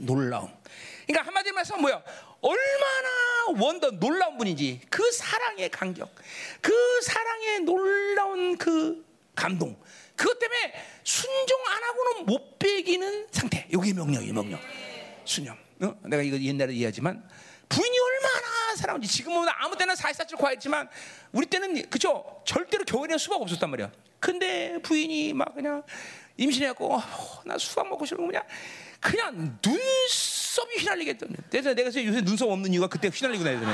[0.00, 0.50] 놀라움.
[1.06, 2.02] 그러니까 한마디로 말해서 뭐야?
[2.40, 3.08] 얼마나
[3.58, 6.14] 원더 놀라운 분인지 그 사랑의 간격,
[6.60, 6.72] 그
[7.02, 9.76] 사랑의 놀라운 그 감동.
[10.16, 13.66] 그것 때문에 순종 안 하고는 못 배기는 상태.
[13.72, 14.60] 여기 명령이 명령.
[15.24, 15.56] 순종.
[15.82, 15.94] 어?
[16.04, 17.26] 내가 이거 옛날에 이해하지만
[17.68, 20.88] 부인이 얼마나 사랑한지 지금은 아무 때나 사이사칠 과했지만
[21.32, 23.90] 우리 때는 그죠 절대로 교회에 수박 없었단 말이야.
[24.18, 25.82] 근데 부인이 막 그냥
[26.44, 27.02] 임신해갖고 어,
[27.44, 28.42] 나 수박 먹고 싶은 그냥
[28.98, 31.36] 그냥 눈썹이 휘날리겠던.
[31.50, 33.72] 그래서 내가 요새 눈썹 없는 이유가 그때 휘날리고 다니더니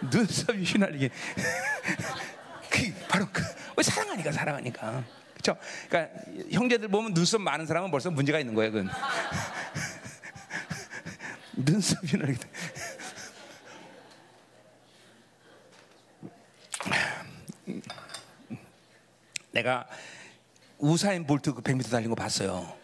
[0.12, 1.10] 눈썹이 휘날리게.
[2.70, 5.04] 그 바로 그 왜 사랑하니까 사랑하니까.
[5.32, 5.58] 그렇죠?
[5.88, 6.20] 그러니까
[6.52, 8.90] 형제들 보면 눈썹 많은 사람은 벌써 문제가 있는 거예요, 그건.
[11.56, 12.38] 눈썹이 휘날리게.
[12.38, 12.50] 돼.
[19.52, 19.88] 내가
[20.80, 22.74] 우사인 볼트 그 100m 달린 거 봤어요.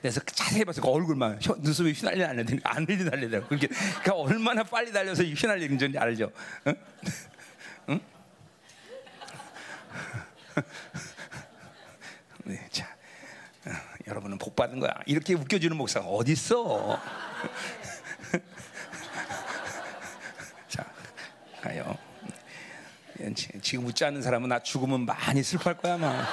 [0.00, 3.46] 그래서 자세히 봤을 그 얼굴만 혀- 눈썹이 휘날리는 안 되는 안 휘날리더라고.
[3.48, 6.32] 그게 그러니까 얼마나 빨리 달려서 이 휘날리는 줄 알죠?
[6.66, 6.74] 응?
[7.90, 8.00] 응?
[12.44, 12.88] 네, 자,
[13.66, 13.70] 어,
[14.08, 14.92] 여러분은 복 받은 거야.
[15.06, 17.00] 이렇게 웃겨주는 목사가 어디 있어?
[20.68, 20.84] 자,
[21.62, 21.96] 가요.
[23.36, 26.26] 지- 지금 웃지 않는 사람은 나 죽으면 많이 슬퍼할 거야, 아마.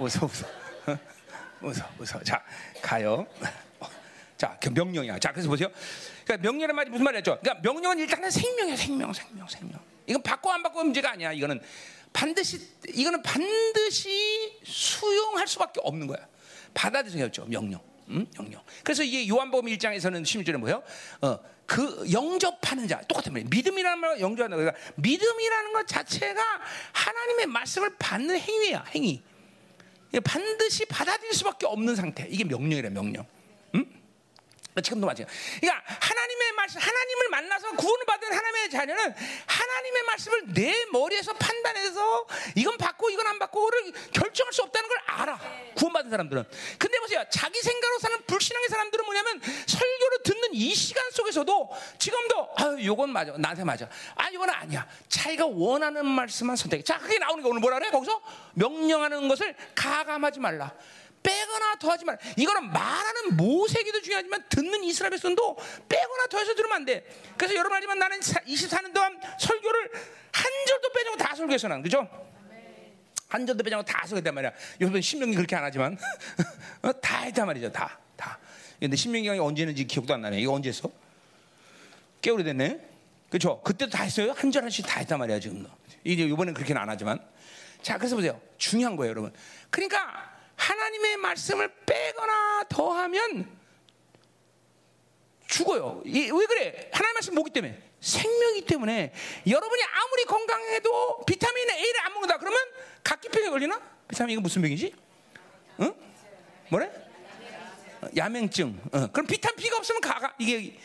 [0.00, 0.92] 웃어, 웃어.
[0.92, 0.98] 어?
[1.62, 2.22] 웃어, 웃어.
[2.24, 2.42] 자,
[2.80, 3.26] 가요.
[4.36, 5.18] 자, 그 명령이야.
[5.18, 5.68] 자, 그래서 보세요.
[6.24, 7.38] 그러니까 명령이란 말이 무슨 말이었죠?
[7.40, 9.78] 그러니까 명령은 일단은 생명이야, 생명, 생명, 생명.
[10.06, 11.32] 이건 받고 안 받고 문제가 아니야.
[11.32, 11.60] 이거는
[12.12, 16.26] 반드시, 이거는 반드시 수용할 수밖에 없는 거야.
[16.72, 17.80] 받아들여야죠, 명령.
[18.08, 18.26] 음?
[18.36, 18.62] 명령.
[18.82, 20.82] 그래서 이게 요한복음 1장에서는 16절에 뭐예요?
[21.20, 23.48] 어, 그 영접하는 자 똑같은 말이에요.
[23.48, 24.62] 믿음이라는 말과 영접하는 거.
[24.62, 26.42] 그러니까 믿음이라는 것 자체가
[26.92, 29.22] 하나님의 말씀을 받는 행위야, 행위.
[30.18, 32.26] 반드시 받아들일 수밖에 없는 상태.
[32.28, 33.24] 이게 명령이래, 명령.
[34.76, 34.82] 음?
[34.82, 35.24] 지금도 마찬가지.
[35.60, 39.14] 그러니까 하나님의 말씀, 하나님을 만나서 구원을 받은 하나님의 자녀는
[39.46, 45.40] 하나님의 말씀을 내 머리에서 판단해서 이건 받고 이건 안 받고를 결정할 수 없다는 걸 알아.
[45.74, 46.44] 구원받은 사람들은.
[46.78, 47.24] 근데 보세요.
[47.30, 53.32] 자기 생각으로 사는 불신앙의 사람들은 뭐냐면 설교를 듣는 이 시간 속에서도 지금도 아, 요건 맞아.
[53.36, 53.88] 나한테 맞아.
[54.14, 54.86] 아, 이건 아니야.
[55.08, 56.84] 자기가 원하는 말씀만 선택해.
[56.84, 57.90] 자, 그게 나오는 게 오늘 뭐라 그래?
[57.90, 58.20] 거기서
[58.54, 60.72] 명령하는 것을 가감하지 말라.
[61.22, 62.18] 빼거나 더하지 말.
[62.36, 65.56] 이거는 말하는 모세기도 중요하지만 듣는 이스라엘 백성도
[65.88, 67.04] 빼거나 더해서 들으면 안 돼.
[67.36, 69.90] 그래서 여러분 알지만 나는 24년 동안 설교를
[70.32, 72.08] 한 절도 빼지 않고 다 설교했어 난 그죠?
[73.28, 74.52] 한 절도 빼지 않고 다 설교했단 말이야.
[74.80, 75.98] 요즘은 신명기 그렇게 안 하지만
[76.82, 77.70] 어, 다 했단 말이죠.
[77.72, 78.38] 다 다.
[78.78, 80.40] 근데 신명기가 언제 했는지 기억도 안 나네.
[80.40, 80.90] 이거 언제 했어?
[82.22, 82.88] 꽤 오래됐네.
[83.28, 83.60] 그렇죠?
[83.62, 84.32] 그때도 다 했어요.
[84.36, 85.68] 한 절 한씩 다 했단 말이야 지금도.
[86.04, 87.20] 이제 이번엔 그렇게는 안 하지만.
[87.82, 88.40] 자, 그래서 보세요.
[88.58, 89.32] 중요한 거예요, 여러분.
[89.70, 90.29] 그러니까
[90.60, 93.58] 하나님의 말씀을 빼거나 더하면
[95.46, 96.02] 죽어요.
[96.04, 96.90] 이, 왜 그래?
[96.92, 97.82] 하나님 말씀 뭐기 때문에?
[98.00, 99.12] 생명이기 때문에
[99.46, 102.58] 여러분이 아무리 건강해도 비타민 A를 안 먹는다 그러면
[103.02, 103.80] 각기병에 걸리나?
[104.08, 104.94] 비타민 이거 무슨 병이지?
[105.80, 105.94] 응?
[106.68, 106.90] 뭐래?
[108.02, 108.80] 어, 야맹증.
[108.92, 110.78] 어, 그럼 비타민 B가 없으면 가 가 이게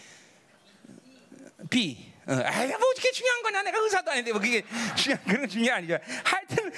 [1.70, 2.14] B.
[2.28, 3.62] 어, 아이 뭐 어떻게 중요한 거냐?
[3.62, 4.64] 내가 의사도 아닌데 뭐 그게
[4.96, 5.98] 중요한 그런 중요한 아니죠.
[6.24, 6.72] 하여튼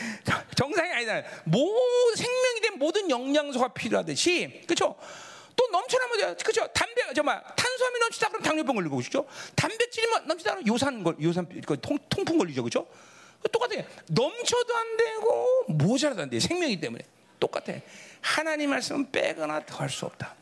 [0.56, 1.24] 정상이 아니다.
[1.46, 1.74] 모
[2.16, 4.96] 생명이 된 모든 영양소가 필요하듯이 그렇죠.
[5.56, 6.68] 또 넘쳐나면 그렇죠.
[6.68, 9.26] 담배 정말 탄수화물이 넘치다 그러면 당뇨병 걸리고 그렇죠.
[9.56, 12.88] 단백질이 넘치다 그러면 요산 걸 요산 그 통, 통풍 걸리죠, 그렇죠.
[13.52, 13.84] 똑같아요.
[14.08, 16.40] 넘쳐도 안 되고 모자라도 안 돼.
[16.40, 17.04] 생명이기 때문에
[17.40, 17.74] 똑같아.
[18.22, 20.36] 하나님 말씀은 빼거나 더할 수 없다.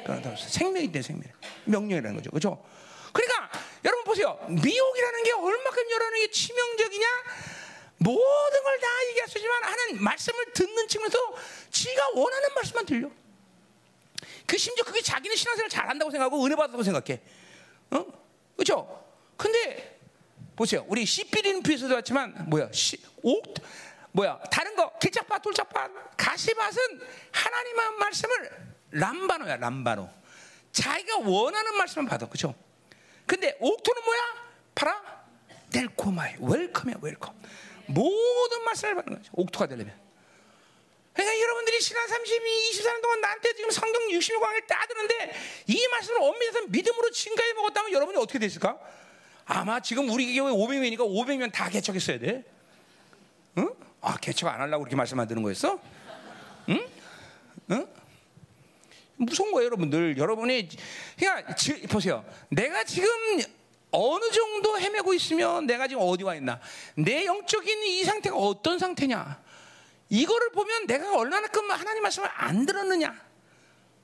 [0.00, 0.58] 빼거나 더할 수 없다.
[0.58, 1.30] 생명이 돼 생명.
[1.64, 2.62] 명령이라는 거죠, 그렇죠.
[3.14, 3.48] 그러니까
[3.84, 4.38] 여러분 보세요.
[4.48, 7.06] 미혹이라는 게 얼마큼 여러분에게 치명적이냐?
[7.98, 11.18] 모든 걸 다 얘기할 수 있지만 하는 말씀을 듣는 측면에서
[11.70, 13.08] 지가 원하는 말씀만 들려.
[14.46, 17.20] 그 심지어 그게 자기는 신앙생활 잘한다고 생각하고 은혜 받았다고 생각해.
[17.92, 18.04] 어?
[18.56, 19.06] 그렇죠?
[19.36, 19.98] 근데
[20.56, 20.84] 보세요.
[20.88, 22.68] 우리 씨삐리는피에서도 봤지만 뭐야?
[22.72, 23.54] 씨, 옥
[24.12, 24.38] 뭐야?
[24.50, 27.00] 다른 거 길짝밭, 돌짝밭, 가시밭은
[27.32, 28.50] 하나님의 말씀을
[28.90, 30.10] λαμβάνω야, λαμβάνω.
[30.72, 32.26] 자기가 원하는 말씀만 받아.
[32.26, 32.54] 그렇죠?
[33.26, 34.20] 근데 옥토는 뭐야?
[34.74, 35.24] 봐라.
[35.70, 37.34] δέχομαι welcome이야 welcome.
[37.86, 39.30] 모든 말씀을 받는 거죠.
[39.34, 39.94] 옥토가 되려면.
[41.12, 45.32] 그러니까 여러분들이 지난 32, 24년 동안 나한테 지금 성경 66권을 다 듣는데
[45.68, 48.78] 이 말씀을 엄밀해서 믿음으로 증가해 먹었다면 여러분이 어떻게 됐을까?
[49.46, 52.44] 아마 지금 우리 교회 500명이니까 500명 다 개척했어야 돼.
[53.58, 53.72] 응?
[54.00, 55.78] 아, 개척 안 하려고 그렇게 말씀 만드는 거였어?
[56.70, 56.86] 응?
[57.70, 57.86] 응?
[59.16, 60.16] 무서운 거예요, 여러분들.
[60.18, 60.68] 여러분이
[61.18, 62.24] 그냥 지, 보세요.
[62.48, 63.08] 내가 지금
[63.90, 66.60] 어느 정도 헤매고 있으면 내가 지금 어디 와 있나?
[66.96, 69.42] 내 영적인 이 상태가 어떤 상태냐?
[70.08, 73.14] 이거를 보면 내가 얼마나큼 하나님 말씀을 안 들었느냐?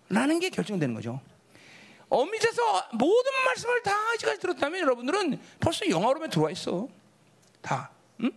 [0.09, 1.21] 라는 게 결정되는 거죠.
[2.09, 6.89] 엄밀해서 모든 말씀을 다 아직까지 들었다면 여러분들은 벌써 영화로에 들어와 있어.
[7.63, 7.91] 다.
[8.23, 8.31] 응?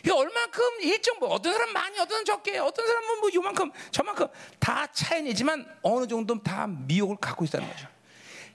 [0.00, 4.26] 이게 얼만큼 일정 뭐 어떤 사람 많이 어떤 적게 어떤 사람은 뭐 요만큼 저만큼
[4.58, 7.88] 다 차이내지만 어느 정도 다 미혹을 갖고 있다는 거죠.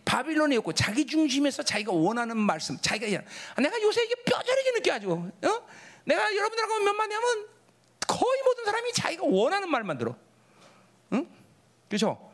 [0.05, 3.21] 바빌론에 있고 자기 중심에서 자기가 원하는 말씀, 자기가
[3.55, 5.67] 아, 내가 요새 이게 뼈저리게 느껴가지고, 어?
[6.05, 7.47] 내가 여러분들하고 몇 마디 하면
[8.07, 10.15] 거의 모든 사람이 자기가 원하는 말만 들어,
[11.13, 11.27] 응?
[11.89, 12.31] 그렇죠?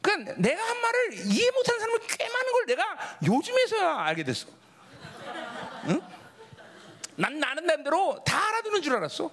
[0.00, 4.48] 그러니까 내가 한 말을 이해 못하는 사람은 꽤 많은 걸 내가 요즘에서야 알게 됐어.
[5.88, 6.00] 응?
[7.18, 9.30] 난 나는 나름대로 다 알아듣는 줄 알았어.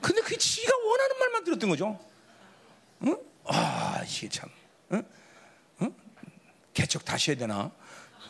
[0.00, 1.98] 근데 그 지가 원하는 말만 들었던 거죠.
[3.02, 3.16] 응?
[3.44, 4.48] 아, 이게 참.
[4.92, 5.02] 응?
[5.82, 5.94] 응?
[6.72, 7.72] 개척 다시 해야 되나?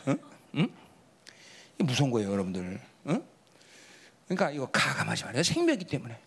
[0.07, 0.17] 응?
[0.55, 0.69] 응?
[1.77, 2.81] 무서운 거예요, 여러분들.
[3.07, 3.23] 응?
[4.25, 5.43] 그러니까 이거 가감하지 말아요.
[5.43, 6.17] 생명이기 때문에.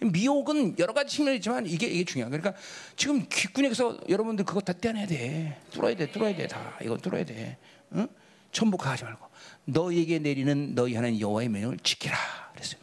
[0.00, 2.58] 미혹은 여러 가지 측면이 있지만 이게 이게 중요한 그러니까
[2.96, 5.60] 지금 귓구녕에서 여러분들 그거 다 떼어내야 돼.
[5.70, 6.10] 뚫어야 돼.
[6.10, 6.46] 뚫어야 돼.
[6.46, 6.78] 다.
[6.80, 7.58] 이거 뚫어야 돼.
[7.92, 8.08] 응?
[8.52, 9.27] 천복하지 말고
[9.68, 12.16] 너에게 내리는 너희 하는 여호와의 명령을 지키라
[12.54, 12.80] 그랬어요.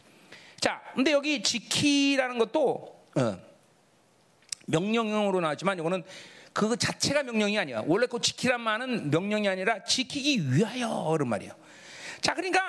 [0.60, 3.38] 자, 근데 여기 지키라는 것도 어,
[4.66, 6.04] 명령으로 나왔지만 이거는
[6.52, 7.82] 그 자체가 명령이 아니야.
[7.86, 11.52] 원래 그 지키란 말은 명령이 아니라 지키기 위하여 그런 말이에요.
[12.20, 12.60] 자, 그러니까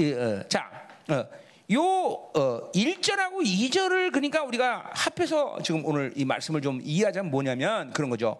[0.00, 0.70] 어, 자,
[1.08, 1.26] 어,
[1.72, 8.10] 요 어, 1절하고 2절을 그러니까 우리가 합해서 지금 오늘 이 말씀을 좀 이해하자면 뭐냐면 그런
[8.10, 8.38] 거죠.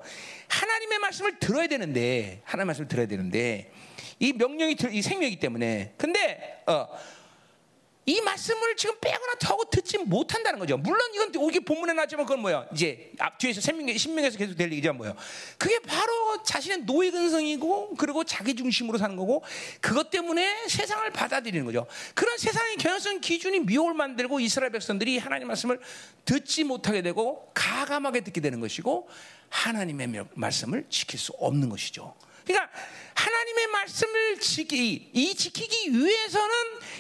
[0.49, 3.72] 하나님의 말씀을 들어야 되는데 하나님의 말씀을 들어야 되는데
[4.19, 6.89] 이 명령이 이 생명이기 때문에 근데 어,
[8.09, 10.77] 이 말씀을 지금 빼거나 더고 듣지 못한다는 거죠.
[10.77, 12.69] 물론 이건 오기 본문에 나왔지만 그건 뭐야?
[12.73, 15.17] 이제 앞 뒤에서 신명기 신명에서 계속 될 얘기죠, 뭐요?
[15.59, 19.43] 그게 바로 자신의 노예 근성이고 그리고 자기 중심으로 사는 거고
[19.81, 21.89] 그것 때문에 세상을 받아들이는 거죠.
[22.14, 25.81] 그런 세상의 경향성 기준이 미혹을 만들고 이스라엘 백성들이 하나님 말씀을
[26.25, 29.09] 듣지 못하게 되고 가감하게 듣게 되는 것이고
[29.49, 32.14] 하나님의 말씀을 지킬 수 없는 것이죠.
[32.47, 32.71] 그러니까
[33.15, 36.55] 하나님의 말씀을 지키 이 지키기 위해서는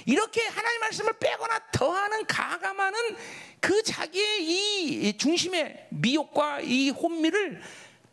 [0.06, 3.16] 이렇게 하나님 말씀을 빼거나 더하는 가감하는
[3.60, 7.62] 그 자기의 이 중심의 미혹과 이 혼미를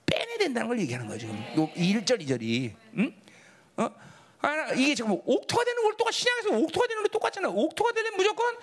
[0.05, 1.35] 빼내야 된다는 걸 얘기하는 거예요 지금.
[1.57, 2.73] 요 1절 2절이.
[2.97, 3.15] 응?
[3.77, 3.89] 어?
[4.41, 8.55] 아, 이게 지금 옥토가 되는 걸 똑같이 신앙에서 옥토가 되는 거 똑같잖아요 옥토가 되면 무조건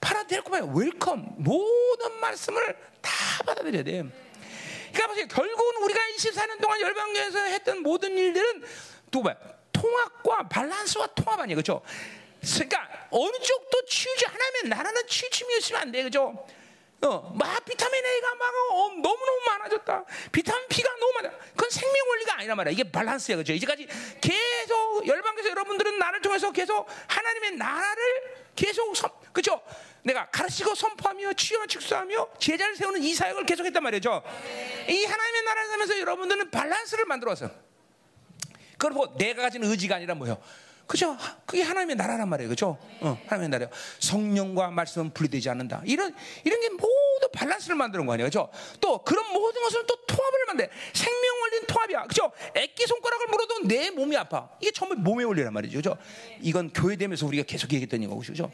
[0.00, 3.10] παραδέχομαι welcome 모든 말씀을 다
[3.44, 4.04] 받아들여야 돼
[4.92, 5.26] 그러니까 보세요.
[5.28, 8.62] 결국은 우리가 24년 동안 열방교회에서 했던 모든 일들은
[9.10, 9.36] 또 뭐야?
[9.72, 11.56] 통합과 밸런스와 통합 아니에요.
[11.56, 11.82] 그렇죠?
[12.40, 16.02] 그러니까 어느 쪽도 치우치지 하나님 나라는 치우침이 있으면 안 돼.
[16.02, 16.46] 그죠?
[17.00, 20.04] 어, 막 비타민 A가 막 어, 너무너무 많아졌다.
[20.32, 21.30] 비타민 B가 너무 많아.
[21.54, 22.72] 그건 생명 원리가 아니란 말이야.
[22.72, 23.36] 이게 밸런스야.
[23.36, 23.52] 그죠?
[23.52, 23.86] 이제까지
[24.20, 29.60] 계속 열방에서 여러분들은 나를 통해서 계속 하나님의 나라를 계속 선, 그죠?
[30.02, 34.20] 내가 가르치고 선포하며 치유하고 축사하며 제자를 세우는 이 사역을 계속했단 말이죠.
[34.88, 37.48] 이 하나님의 나라를 살면서 여러분들은 밸런스를 만들어서
[38.76, 40.42] 그리고 내가 가진 의지가 아니라 뭐요?
[40.88, 41.16] 그죠?
[41.44, 42.48] 그게 하나님의 나라란 말이에요.
[42.48, 42.78] 그죠?
[43.02, 43.68] 어, 하나님의 나라요.
[43.98, 45.82] 성령과 말씀은 분리되지 않는다.
[45.84, 46.14] 이런,
[46.44, 48.28] 이런 게 모두 밸런스를 만드는 거 아니에요.
[48.28, 48.48] 그죠?
[48.80, 52.06] 또 그런 모든 것을 또 통합을 만들 생명 원리는 통합이야.
[52.06, 52.32] 그죠?
[52.54, 54.48] 애기 손가락을 물어도 내 몸이 아파.
[54.62, 55.76] 이게 전부 몸의 원리란 말이죠.
[55.76, 55.98] 그죠?
[56.40, 58.22] 이건 교회되면서 우리가 계속 얘기했던 이거고.
[58.22, 58.50] 그죠?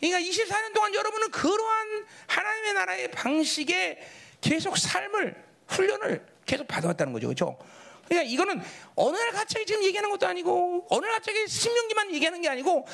[0.00, 3.98] 그러니까 24년 동안 여러분은 그러한 하나님의 나라의 방식에
[4.40, 7.26] 계속 삶을 훈련을 계속 받아왔다는 거죠.
[7.26, 7.58] 그렇죠?
[8.08, 8.60] 그러니까 이거는
[8.94, 12.86] 어느 날 갑자기 지금 얘기하는 것도 아니고 어느 날 갑자기 신명기만 얘기하는 게 아니고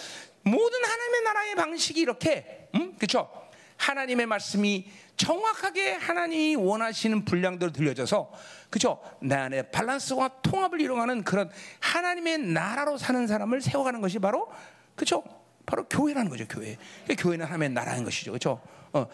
[0.43, 2.95] 모든 하나님의 나라의 방식이 이렇게 음?
[2.97, 3.31] 그렇죠?
[3.77, 8.33] 하나님의 말씀이 정확하게 하나님이 원하시는 분량대로 들려져서
[8.71, 9.01] 그죠?
[9.21, 11.51] 내 안에 밸런스와 통합을 이루어가는 그런
[11.81, 14.49] 하나님의 나라로 사는 사람을 세워가는 것이 바로
[14.97, 15.23] 그죠?
[15.67, 16.77] 바로 교회라는 거죠, 교회.
[17.19, 18.61] 교회는 하나님의 나라인 것이죠, 그렇죠?
[18.93, 19.07] 어,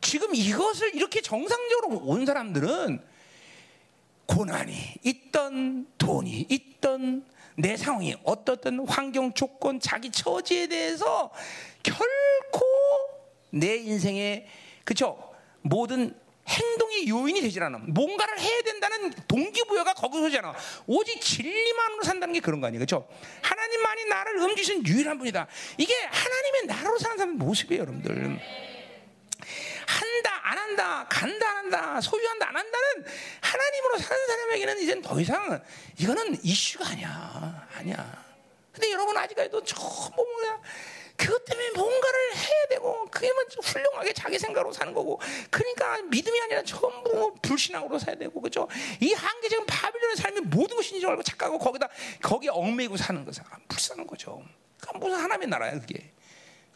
[0.00, 3.00] 지금 이것을 이렇게 정상적으로 온 사람들은
[4.26, 4.74] 고난이
[5.04, 7.24] 있던 돈이 있던
[7.56, 11.30] 내 상황이 어떻든 환경 조건 자기 처지에 대해서
[11.82, 12.66] 결코
[13.50, 14.46] 내 인생의
[14.84, 16.14] 그쵸 모든
[16.48, 17.78] 행동의 요인이 되질 않아.
[17.78, 20.54] 뭔가를 해야 된다는 동기부여가 거기서 오지 않아.
[20.86, 22.78] 오직 진리만으로 산다는 게 그런 거 아니에요.
[22.78, 23.08] 그렇죠?
[23.42, 25.48] 하나님만이 나를 음주신 유일한 분이다.
[25.76, 28.40] 이게 하나님의 나라로 사는 사람 모습이에요, 여러분들.
[29.86, 30.36] 한다
[30.76, 33.04] 한다, 간다 안 한다, 소유한다 안 한다는
[33.40, 35.62] 하나님으로 사는 사람에게는 이젠 더 이상
[35.98, 38.24] 이거는 이슈가 아니야, 아니야.
[38.72, 40.60] 근데 여러분 아직까지도 전부 뭐야?
[41.16, 45.18] 그것 때문에 뭔가를 해야 되고 그게만 훌륭하게 자기 생각으로 사는 거고
[45.50, 48.68] 그러니까 믿음이 아니라 전부 불신앙으로 살야 되고 그죠?
[49.00, 51.88] 이 한계 지금 바빌론의 삶이 모든 것인 줄 알고 착각하고 거기다
[52.20, 54.42] 거기에 얽매이고 사는 것은 불쌍한 거죠.
[54.78, 56.12] 그 무슨 하나님의 나라야 그게.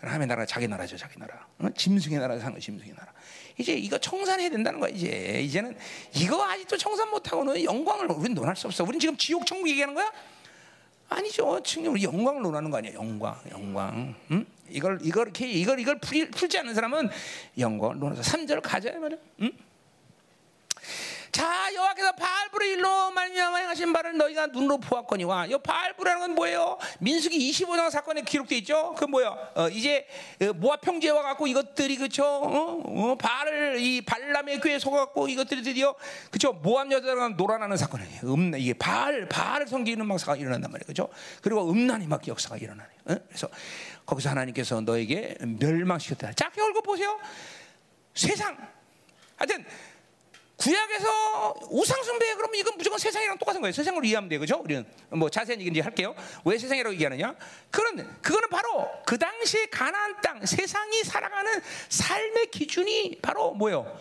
[0.00, 1.46] 하나님의 나라 자기 나라죠 자기 나라.
[1.58, 1.68] 어?
[1.76, 3.12] 짐승의 나라 거 짐승의 나라.
[3.58, 5.76] 이제 이거 청산해야 된다는 거야 이제 이제는
[6.14, 8.84] 이거 아직도 청산 못하고는 영광을 우리는 논할 수 없어.
[8.84, 10.10] 우리는 지금 지옥 천국 얘기하는 거야?
[11.10, 11.60] 아니죠.
[11.62, 12.94] 지금 우리 영광을 논하는 거 아니야.
[12.94, 14.14] 영광, 영광.
[14.30, 14.46] 응?
[14.70, 17.10] 이걸 이걸 이렇게 이걸 이걸 풀, 풀지 않는 사람은
[17.58, 19.18] 영광을 논해서 3절 가자 말이야.
[19.42, 19.52] 응?
[21.32, 26.78] 자 여호와께서 바알불의 일로 말미암아 행하신 바를 너희가 눈으로 보았거니와 이 바알불이라는 건 뭐예요?
[26.98, 28.94] 민수기 25장 사건에 기록돼 있죠.
[28.98, 29.28] 그 뭐야?
[29.54, 30.06] 어, 이제
[30.42, 32.24] 어, 모압 평지와 갖고 이것들이 그쵸?
[32.24, 32.82] 어?
[32.84, 35.94] 어, 바알을 이 발람의 궤에 속아갖고 이것들이 드디어
[36.30, 36.52] 그쵸?
[36.52, 38.20] 모압 여자가 놀아나는 사건이에요.
[38.24, 41.08] 음, 이게 바알 바알을 섬기는 막사가 일어난단 말이에요, 그죠?
[41.42, 42.88] 그리고 음란이 막 역사가 일어나요.
[43.04, 43.14] 어?
[43.28, 43.48] 그래서
[44.04, 46.32] 거기서 하나님께서 너에게 멸망시켰다.
[46.32, 47.18] 자, 결국 보세요.
[48.14, 48.56] 세상.
[49.36, 49.64] 하여튼
[50.60, 53.72] 구약에서 우상숭배 그러면 이건 무조건 세상이랑 똑같은 거예요.
[53.72, 54.40] 세상으로 이해하면 돼요.
[54.40, 54.60] 그죠?
[54.62, 56.14] 우리는 뭐 자세한 얘기 이제 할게요.
[56.44, 57.34] 왜 세상이라고 얘기하느냐?
[57.70, 61.50] 그런 그거는 바로 그 당시 가나안 땅 세상이 살아가는
[61.88, 63.98] 삶의 기준이 바로 뭐예요?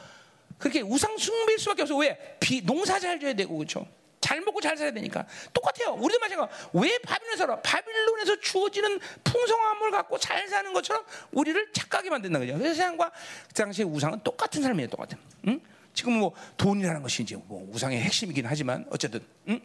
[0.57, 1.95] 그렇게 우상숭배일 수밖에 없어.
[1.95, 2.38] 왜?
[2.41, 3.88] 비 농사 잘 져야 되고 그렇죠?
[4.20, 5.93] 잘 먹고 잘 살아야 되니까 똑같아요.
[5.93, 6.53] 우리도 마찬가지.
[6.74, 7.62] 왜 바빌론에 살아?
[7.62, 12.57] 바빌론에서 주어지는 풍성함을 갖고 잘 사는 것처럼 우리를 착각하게 만든다 거죠.
[12.57, 13.12] 세상과
[13.47, 14.89] 그 당시의 우상은 똑같은 삶이에요.
[14.89, 15.18] 똑같은.
[15.47, 15.62] 응?
[16.00, 19.20] 지금 뭐 돈이라는 것이 이제 뭐 우상의 핵심이긴 하지만 어쨌든
[19.50, 19.60] 응?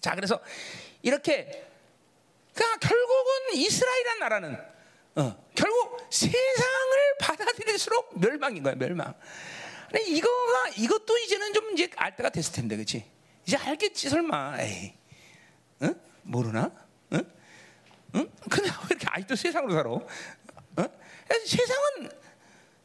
[0.00, 0.40] 자 그래서
[1.02, 1.68] 이렇게
[2.54, 4.58] 그러니까 결국은 이스라엘이란 나라는
[5.16, 9.12] 어, 결국 세상을 받아들일수록 멸망인 거야 멸망.
[9.90, 13.04] 근데 이거가 이것도 이제는 좀 이제 알 때가 됐을 텐데 그렇지?
[13.44, 14.58] 이제 알겠지 설마.
[14.58, 14.94] 에이,
[15.82, 15.94] 응?
[16.22, 16.70] 모르나?
[17.12, 17.30] 응?
[18.14, 18.30] 응?
[18.48, 19.90] 근데 왜 이렇게 아직도 세상으로 살아?
[19.90, 20.08] 어?
[21.44, 22.21] 세상은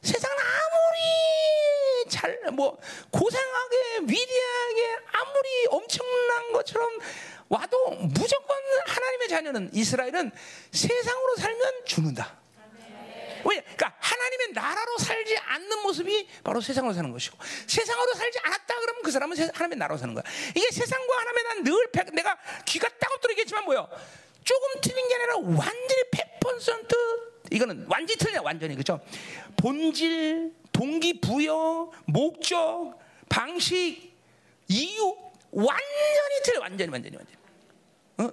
[0.01, 2.77] 세상은 아무리 잘 뭐
[3.11, 6.99] 고생하게 위대하게 아무리 엄청난 것처럼
[7.49, 10.31] 와도 무조건 하나님의 자녀는 이스라엘은
[10.71, 12.37] 세상으로 살면 죽는다.
[13.45, 13.61] 왜?
[13.61, 17.37] 그러니까 하나님의 나라로 살지 않는 모습이 바로 세상으로 사는 것이고
[17.67, 20.23] 세상으로 살지 않았다 그러면 그 사람은 하나님의 나라로 사는 거야.
[20.55, 23.87] 이게 세상과 하나님의 난늘 내가 귀가 따갑도록 얘기했지만 뭐요?
[24.43, 28.99] 조금 틀린 게 아니라 완전히 100% 이거는 완전히 틀려 완전히 그죠?
[29.57, 34.13] 본질, 동기 부여, 목적, 방식,
[34.67, 35.15] 이유
[35.51, 37.37] 완전히 틀려 완전히 완전히 완전히.
[38.17, 38.29] 어?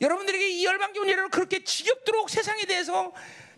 [0.00, 3.12] 여러분들에게 이 열방교 예를 그렇게 지겹도록 세상에 대해서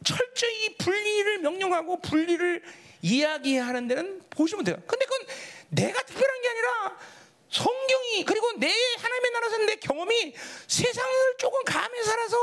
[0.05, 2.63] 철저히 분리를 명령하고 분리를
[3.03, 4.77] 이야기하는 데는 보시면 돼요.
[4.87, 5.27] 근데 그건
[5.71, 6.99] 내가 특별한 게 아니라
[7.55, 10.35] 성경이 그리고 내 하나님의 나라에서 내 경험이
[10.67, 12.37] 세상을 조금 감해 살아서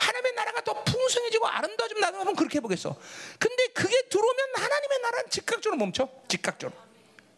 [0.00, 2.96] 하나님의 나라가 더 풍성해지고 아름다워지면 나도 한번 그렇게 해보겠어.
[3.38, 6.08] 근데 그게 들어오면 하나님의 나라는 즉각적으로 멈춰.
[6.26, 6.76] 즉각적으로.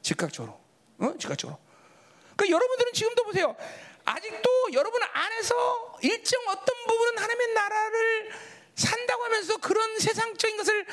[0.00, 0.58] 즉각적으로.
[1.00, 1.12] 어?
[1.18, 1.58] 즉각적으로.
[2.34, 3.54] 그러니까 여러분들은 지금도 보세요.
[4.06, 8.32] 아직도 여러분 안에서 일정 어떤 부분은 하나님의 나라를
[8.74, 10.86] 산다고 하면서 그런 세상적인 것을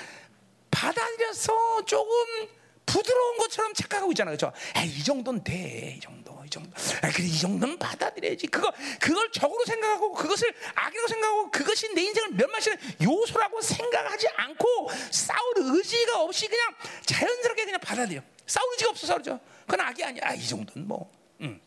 [0.69, 2.49] 받아들여서 조금
[2.85, 4.35] 부드러운 것처럼 착각하고 있잖아요.
[4.35, 4.55] 그렇죠?
[4.75, 5.95] 에이, 이 정도는 돼.
[5.97, 6.24] 이 정도.
[6.55, 6.71] 이 정도.
[7.01, 8.47] 아, 그래 이 정도는 받아들여야지.
[8.47, 15.53] 그거 그걸 적으로 생각하고 그것을 악이라고 생각하고 그것이 내 인생을 멸망시는 요소라고 생각하지 않고 싸울
[15.57, 16.73] 의지가 없이 그냥
[17.05, 18.21] 자연스럽게 그냥 받아들여.
[18.47, 19.39] 싸울 의지가 없어서 그러죠.
[19.61, 20.21] 그건 악이 아니야.
[20.25, 21.11] 아, 이 정도는 뭐.
[21.41, 21.59] 음.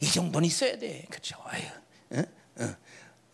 [0.00, 1.06] 이 정도는 있어야 돼.
[1.10, 1.36] 그렇죠.
[1.44, 1.62] 아유.
[2.12, 2.24] 응?
[2.60, 2.76] 응?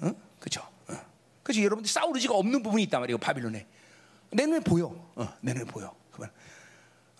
[0.02, 0.14] 응?
[0.38, 0.68] 그렇죠.
[0.90, 1.00] 응.
[1.42, 1.64] 그렇지.
[1.64, 3.18] 여러분들 싸울 의지가 없는 부분이 있단 말이에요.
[3.18, 3.66] 바빌론에.
[4.30, 4.86] 내 눈에 보여.
[5.14, 5.94] 어, 내 눈에 보여.
[6.10, 6.30] 그만.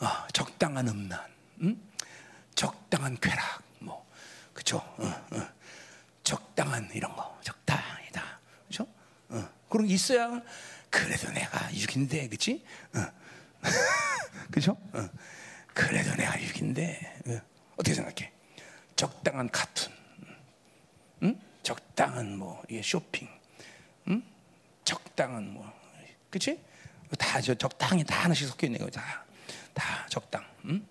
[0.01, 1.21] 어, 적당한 음란,
[1.61, 1.94] 음?
[2.55, 4.07] 적당한 쾌락, 뭐
[4.53, 4.79] 그렇죠?
[4.79, 5.49] 어, 어.
[6.23, 8.87] 적당한 이런 거, 적당이다, 그렇죠?
[9.69, 10.41] 그런 게 있어야
[10.91, 12.65] 그래도 내가 육인데, 그렇지?
[14.51, 14.77] 그렇죠?
[15.75, 17.43] 그래도 내가 육인데
[17.77, 18.33] 어떻게 생각해?
[18.97, 19.93] 적당한 카툰,
[21.25, 21.41] 음?
[21.63, 23.29] 적당한 뭐 이게 쇼핑,
[24.09, 24.23] 음?
[24.85, 25.71] 적당한 뭐,
[26.31, 26.63] 그렇지?
[27.19, 29.25] 다 저 적당히 다 하나씩 섞여 있는 거 다.
[29.73, 30.45] 다 적당.
[30.65, 30.87] 음?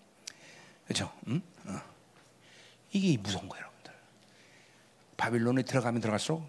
[0.86, 1.12] 그렇죠?
[1.28, 1.42] 음?
[1.66, 1.80] 어.
[2.92, 3.94] 이게 무서운 거예요, 여러분들.
[5.18, 6.48] 바빌론에 들어가면 들어갈수록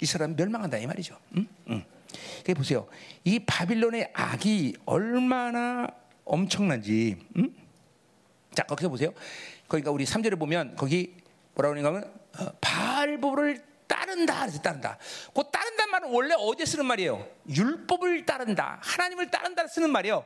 [0.00, 1.18] 이스라엘 멸망한다 이 말이죠.
[1.36, 1.48] 음?
[1.68, 1.84] 음.
[2.44, 2.88] 그 보세요.
[3.24, 5.86] 이 바빌론의 악이 얼마나
[6.24, 7.18] 엄청난지.
[7.36, 7.54] 음?
[8.54, 9.12] 자, 거기서 보세요.
[9.68, 11.14] 그러니까 우리 3절에 보면 거기
[11.54, 14.98] 뭐라고 그러냐면 어, 바알보를 따른다 따른다.
[15.34, 17.26] 그 따른다는 말은 원래 어디에 쓰는 말이에요?
[17.48, 18.78] 율법을 따른다.
[18.82, 20.24] 하나님을 따른다 쓰는 말이에요.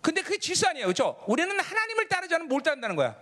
[0.00, 0.86] 근데 그게 질서 아니에요.
[0.86, 1.22] 그렇죠?
[1.26, 3.16] 우리는 하나님을 따르지 않으면 뭘 따른다는 거야?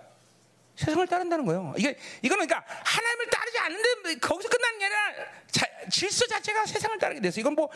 [0.77, 1.75] 세상을 따른다는 거예요.
[1.79, 4.99] 이게 이거는 그러니까 하나님을 따르지 않는데 거기서 끝나는 게 아니라
[5.51, 7.41] 자, 질서 자체가 세상을 따르게 됐어.
[7.41, 7.71] 이건 뭐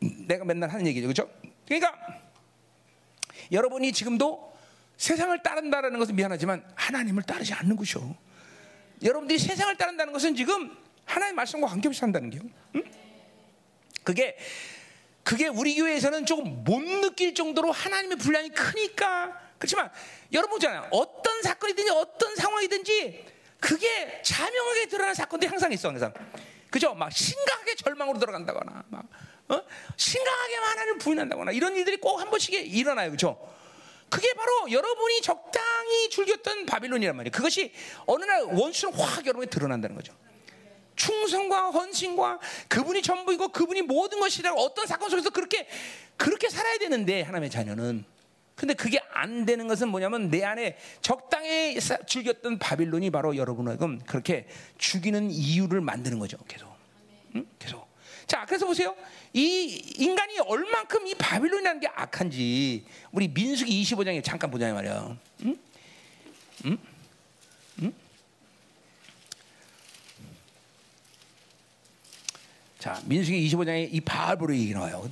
[0.00, 1.06] 내가 맨날 하는 얘기죠.
[1.06, 1.30] 그렇죠?
[1.66, 1.94] 그러니까
[3.52, 4.56] 여러분이 지금도
[4.96, 8.16] 세상을 따른다라는 것은 미안하지만 하나님을 따르지 않는 것이요.
[9.02, 12.42] 여러분들이 세상을 따른다는 것은 지금 하나님의 말씀과 관계없이 산다는 게요.
[12.74, 12.82] 응?
[14.04, 14.36] 그게
[15.22, 19.90] 그게 우리 교회에서는 조금 못 느낄 정도로 하나님의 분량이 크니까 그렇지만
[20.32, 20.86] 여러분 있잖아요.
[20.90, 23.26] 어떤 사건이든지 어떤 상황이든지
[23.58, 26.12] 그게 자명하게 드러나는 사건들이 항상 있어 항상.
[26.70, 26.94] 그죠?
[26.94, 29.04] 막 심각하게 절망으로 들어간다거나 막
[29.48, 29.62] 어?
[29.96, 33.10] 심각하게 하나님을 부인한다거나 이런 일들이 꼭 한 번씩 일어나요.
[33.10, 33.36] 그죠?
[34.08, 37.32] 그게 바로 여러분이 적당히 즐겼던 바빌론이란 말이에요.
[37.32, 37.72] 그것이
[38.06, 40.14] 어느 날 원수는 확 여러분에 드러난다는 거죠.
[40.96, 45.66] 충성과 헌신과 그분이 전부이고 그분이 모든 것이라고 어떤 사건 속에서 그렇게
[46.16, 48.04] 그렇게 살아야 되는데 하나님의 자녀는
[48.56, 53.76] 근데 그게 안 되는 것은 뭐냐면 내 안에 적당히 즐겼던 바빌론이 바로 여러분을
[54.06, 56.38] 그렇게 죽이는 이유를 만드는 거죠.
[56.48, 56.74] 계속.
[57.34, 57.46] 응?
[57.58, 57.86] 계속.
[58.26, 58.96] 자, 그래서 보세요.
[59.34, 65.18] 이 인간이 얼만큼 이 바빌론이라는 게 악한지 우리 민수기 25장에 잠깐 보자 말이야.
[65.42, 65.44] 응?
[65.44, 65.58] 응?
[66.64, 66.78] 응?
[72.86, 75.10] 자, 민수기 25장에 이 바알보로 얘기 나와요.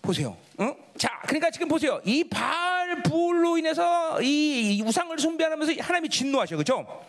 [0.00, 0.38] 보세요.
[0.58, 0.74] 응?
[0.96, 2.00] 자, 그러니까 지금 보세요.
[2.02, 7.04] 이 바알불로 인해서 이 우상을 숭배하면서 하나님이 진노하셔, 그렇죠?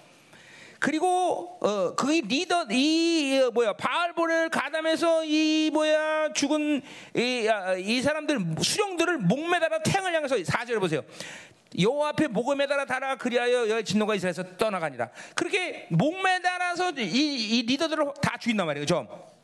[0.79, 6.81] 그리고 어, 그 리더 이 어, 뭐야 바알볼을 가담해서 이 뭐야 죽은
[7.15, 11.03] 이, 아, 이 사람들 수령들을 목매달아 태양을 향해서 사절 보세요.
[11.79, 15.09] 여호와 앞에 목을 매달아 달아 그리하여 여호와 진노가 이스라엘에서 떠나가니라.
[15.35, 19.36] 그렇게 목매달아서 이, 이 리더들을 다 죽인단 말이에요, 그렇죠?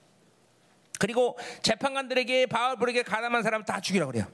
[0.99, 4.25] 그리고 재판관들에게 바알볼에게 가담한 사람 다 죽이라 그래요.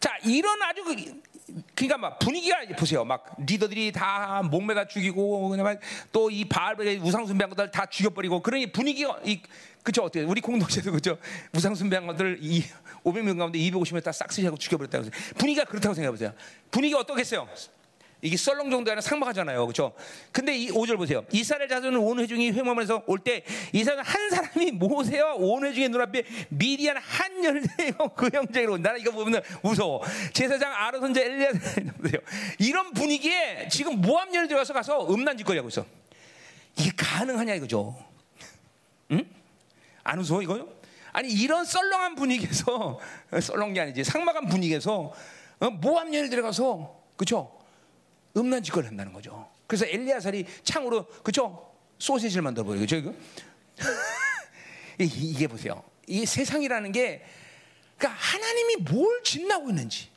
[0.00, 0.94] 자, 이런 아주 그,
[1.74, 3.04] 그러니까 막 분위기가 보세요.
[3.04, 5.78] 막 리더들이 다 목매다 죽이고 그냥
[6.12, 9.40] 또이 바알의 우상 숭배한 것들 다 죽여버리고 그러니 분위기가 이
[9.82, 11.18] 그죠 어떻게 우리 공동체도 그죠
[11.54, 12.64] 우상 숭배한 것들 이
[13.04, 16.32] 500명 가운데 250명 다 싹쓸이하고 죽여버렸다고 분위기가 그렇다고 생각해 보세요.
[16.70, 17.48] 분위기가 어떻겠어요?
[18.24, 19.66] 이게 썰렁 정도 아니라 상막하잖아요.
[19.66, 19.92] 그렇죠?
[20.32, 21.26] 근데 이 5절 보세요.
[21.30, 26.96] 이스라엘 자손은 온 회중이 회모하면서 올 때 이스라엘 한 사람이 모세와 온 회중의 눈앞에 미디안
[26.96, 30.02] 한 열대고 그 형제로 나는 이거 보면 무서워.
[30.32, 31.50] 제사장 아론 선제 엘리야.
[32.60, 35.84] 이런 분위기에 지금 모함년을 들어가서 가서 음란 짓거리 하고 있어.
[36.78, 37.94] 이게 가능하냐 이거죠.
[39.10, 39.22] 응?
[40.02, 40.66] 안 웃어 이거요?
[41.12, 42.98] 아니 이런 썰렁한 분위기에서
[43.38, 45.12] 썰렁 게 아니지 상막한 분위기에서
[45.60, 45.70] 어?
[45.70, 47.63] 모함년을 들어가서 그렇죠?
[48.36, 49.48] 음란 짓거리 한다는 거죠.
[49.66, 51.72] 그래서 엘리야살이 창으로 그죠?
[51.98, 52.80] 소시지를 만들어 버려요.
[52.80, 52.96] 그죠?
[52.96, 53.14] 이거?
[54.98, 55.82] 이게 보세요.
[56.06, 57.24] 이 세상이라는 게
[57.96, 60.08] 그러니까 하나님이 뭘 짓나고 있는지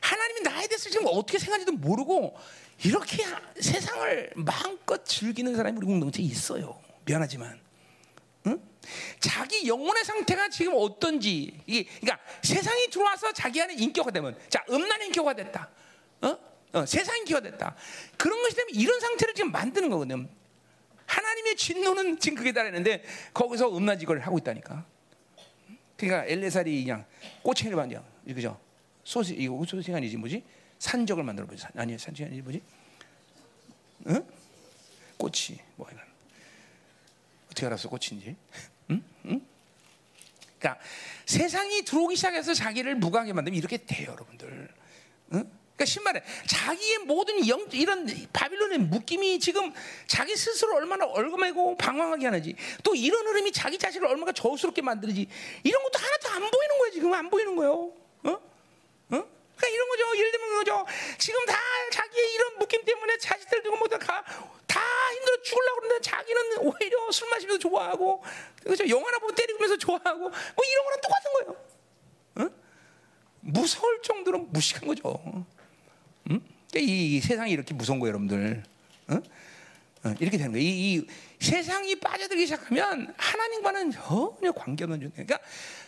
[0.00, 2.36] 하나님이 나에 대해서 지금 어떻게 생각하는지도 모르고
[2.84, 3.24] 이렇게
[3.60, 6.78] 세상을 마음껏 즐기는 사람이 우리 공동체에 있어요.
[7.04, 7.58] 미안하지만.
[8.46, 8.60] 응?
[9.18, 15.00] 자기 영혼의 상태가 지금 어떤지 이게 그러니까 세상이 들어와서 자기 안에 인격화 되면 자 음란
[15.02, 15.70] 인격화 됐다.
[16.20, 16.53] 어?
[16.74, 17.76] 어, 세상이 기화됐다.
[18.18, 20.26] 그런 것이 되면 이런 상태를 지금 만드는 거거든요.
[21.06, 24.84] 하나님의 진노는 지금 그게 달했는데 거기서 음란직을 하고 있다니까.
[25.96, 27.06] 그러니까 엘레살이 그냥
[27.42, 28.60] 꼬챙이를 만져, 그죠?
[29.04, 30.42] 소시 이거 소시가 아니지 뭐지?
[30.80, 31.64] 산적을 만들어 보지.
[31.76, 32.62] 아니 산적이 아니지 뭐지?
[34.08, 34.26] 응?
[35.16, 36.02] 꽃이 뭐 이런.
[37.46, 38.34] 어떻게 알았어 꽃인지?
[38.90, 39.04] 응?
[39.26, 39.46] 응?
[40.58, 40.82] 그러니까
[41.26, 44.68] 세상이 들어오기 시작해서 자기를 무관하게 만들면 이렇게 돼요, 여러분들.
[45.34, 45.50] 응?
[45.76, 49.72] 그러니까 신말에 자기의 모든 영, 이런 바빌론의 묶임이 지금
[50.06, 52.54] 자기 스스로 얼마나 얼그매고 방황하게 하는지
[52.84, 55.26] 또 이런 흐름이 자기 자신을 얼마나 저스럽게 만들지
[55.64, 57.12] 이런 것도 하나도 안 보이는 거예요 지금.
[57.12, 57.72] 안 보이는 거예요.
[57.72, 58.30] 어?
[58.30, 58.40] 어?
[59.08, 60.16] 그러니까 이런 거죠.
[60.16, 60.86] 예를 들면 거죠.
[61.18, 61.58] 지금 다
[61.90, 64.80] 자기의 이런 묶임 때문에 자식들 두고 뭐다 다
[65.12, 68.22] 힘들어 죽으려고 그러는데 자기는 오히려 술 마시면서 좋아하고
[68.64, 68.88] 그죠?
[68.88, 71.56] 영화나 보고 때리면서 좋아하고 뭐 이런 거랑 똑같은 거예요.
[72.36, 72.64] 어?
[73.40, 75.44] 무서울 정도로 무식한 거죠
[76.30, 76.40] 음?
[76.76, 78.62] 이, 이, 세상이 이렇게 무서운 거예요, 여러분들.
[79.08, 79.14] 어?
[79.14, 80.66] 어, 이렇게 되는 거예요.
[80.66, 81.06] 이, 이,
[81.38, 85.24] 세상이 빠져들기 시작하면 하나님과는 전혀 관계없는 존재.
[85.24, 85.38] 그러니까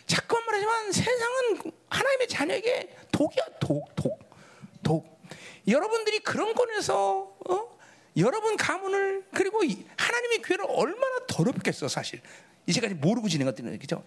[0.05, 4.19] 자꾸 말하지만 세상은 하나님의 자녀에게 독이야, 독, 독,
[4.83, 5.21] 독.
[5.67, 7.77] 여러분들이 그런 권에서 어?
[8.15, 9.61] 여러분 가문을 그리고
[9.97, 12.21] 하나님의 교회를 얼마나 더럽겠어, 사실.
[12.65, 14.03] 이제까지 모르고 지낸 것들은 그죠?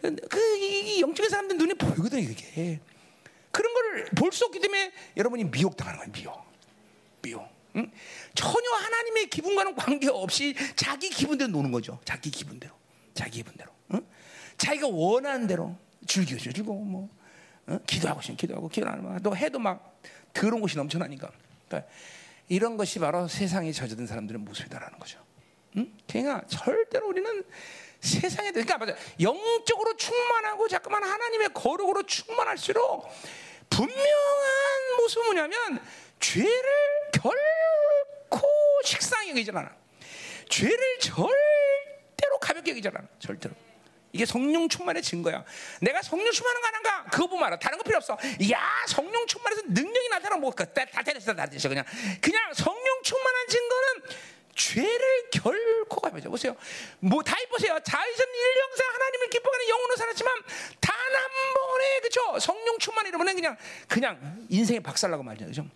[0.00, 2.80] 그 영적인 사람들 눈에 보이거든요, 그게.
[3.58, 6.12] 그런 걸볼수 없기 때문에 여러분이 미혹당하는 거예요.
[6.12, 6.46] 미혹.
[7.22, 7.48] 미혹.
[7.74, 7.90] 응?
[8.36, 11.98] 전혀 하나님의 기분과는 관계없이 자기 기분대로 노는 거죠.
[12.04, 12.72] 자기 기분대로.
[13.14, 13.72] 자기 기분대로.
[13.94, 14.06] 응?
[14.58, 17.10] 자기가 원하는 대로 즐기고 즐기고 뭐
[17.66, 17.80] 어?
[17.84, 20.00] 기도하고 싶으면 기도하고 기도 안 하면 또 해도 막
[20.32, 21.28] 더러운 것이 넘쳐나니까
[21.66, 21.90] 그러니까
[22.48, 25.18] 이런 것이 바로 세상에 젖어든 사람들의 모습이다라는 거죠.
[25.76, 25.92] 응?
[26.06, 27.42] 그러니까 절대로 우리는
[27.98, 33.08] 세상에 그러니까 맞아 영적으로 충만하고 자꾸만 하나님의 거룩으로 충만할수록
[33.70, 35.84] 분명한 모습은 뭐냐면
[36.20, 36.50] 죄를
[37.12, 38.48] 결코
[38.84, 39.74] 식상히 여기지 않아.
[40.48, 43.00] 죄를 절대로 가볍게 여기지 않아.
[43.18, 43.54] 절대로.
[44.12, 45.44] 이게 성령 충만의 증거야.
[45.80, 47.04] 내가 성령 충만한 거 아닌가?
[47.10, 47.58] 그거 보면 알아.
[47.58, 48.16] 다른 거 필요 없어.
[48.50, 51.68] 야, 성령 충만해서 능력이 나타나면 뭐, 다, 다 됐어, 다 됐어.
[51.68, 51.84] 그냥.
[52.20, 54.02] 그냥 성령 충만한 증거는
[54.58, 56.28] 죄를 결코 가벼져.
[56.28, 56.54] 보세요.
[56.98, 57.78] 뭐, 다 보세요.
[57.82, 60.34] 자의선 일령상 하나님을 기뻐하는 영혼으로 살았지만,
[60.80, 62.38] 단 한 번에, 그죠?
[62.40, 63.56] 성령 충만 이러면 그냥,
[63.86, 65.46] 그냥 인생의 박살나고 말이죠.
[65.46, 65.66] 그죠?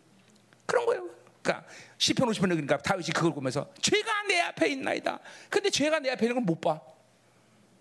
[0.67, 1.09] 그런 거예요.
[1.43, 1.67] 그러니까,
[1.99, 5.21] 10편 50편 그러니까 다윗이 그걸 보면서, 죄가 내 앞에 있나이다.
[5.49, 6.81] 근데 죄가 내 앞에 있는 걸 못 봐.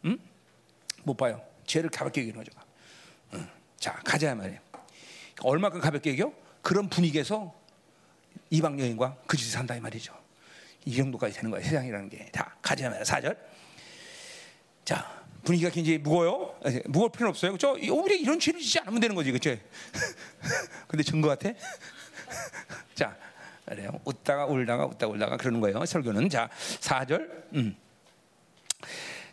[0.06, 0.18] 응?
[1.04, 1.44] 못 봐요.
[1.66, 2.52] 죄를 가볍게 여기는 거죠.
[3.34, 3.50] 응.
[3.80, 4.60] 자, 가자 말이에요.
[5.42, 6.32] 얼마큼 가볍게 여겨?
[6.62, 7.54] 그런 분위기에서
[8.52, 10.14] 이방 여인과 그 짓을 산다 이 말이죠.
[10.86, 11.64] 이 정도까지 되는 거예요.
[11.66, 12.26] 세상이라는 게.
[12.32, 13.04] 다 가자 말이에요.
[13.04, 13.38] 4절.
[14.84, 16.56] 자, 분위기가 굉장히 무거워요.
[16.86, 17.52] 무거울 필요는 없어요.
[17.52, 17.78] 그렇죠?
[17.94, 19.32] 우리 이런 죄를 짓지 않으면 되는 거지.
[19.32, 19.56] 그렇죠?
[20.88, 21.50] 근데 증거 같아?
[22.96, 23.16] 자,
[23.66, 23.92] 그래요.
[24.06, 25.86] 웃다가 울다가 웃다가 울다가 그러는 거예요.
[25.86, 26.30] 설교는.
[26.30, 27.54] 자, 4절.
[27.56, 27.76] 음.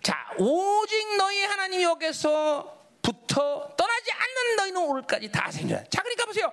[0.03, 5.85] 자, 오직 너희 하나님 여기서 부터 떠나지 않는 너희는 오늘까지 다 생존해.
[5.91, 6.53] 자, 그러니까 보세요.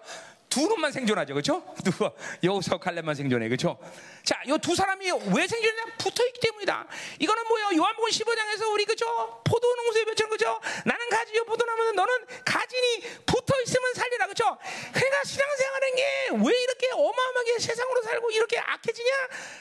[0.55, 1.61] 두 놈만 생존하죠, 그렇죠?
[1.83, 3.77] 누가 여호서 칼렙만 생존해, 그렇죠?
[4.23, 5.97] 자, 이두 사람이 왜 생존했냐?
[5.97, 6.87] 붙어 있기 때문이다.
[7.19, 7.67] 이거는 뭐예요?
[7.75, 9.05] 요한복음 15장에서 우리 그죠?
[9.43, 10.61] 포도 농사의 벼처럼 그죠?
[10.85, 12.13] 나는 가지요 포도나무는 너는
[12.45, 14.57] 가지니 붙어 있으면 살리라, 그렇죠?
[14.93, 19.11] 그러니까 신앙생활하는 게왜 이렇게 어마어마하게 세상으로 살고 이렇게 악해지냐?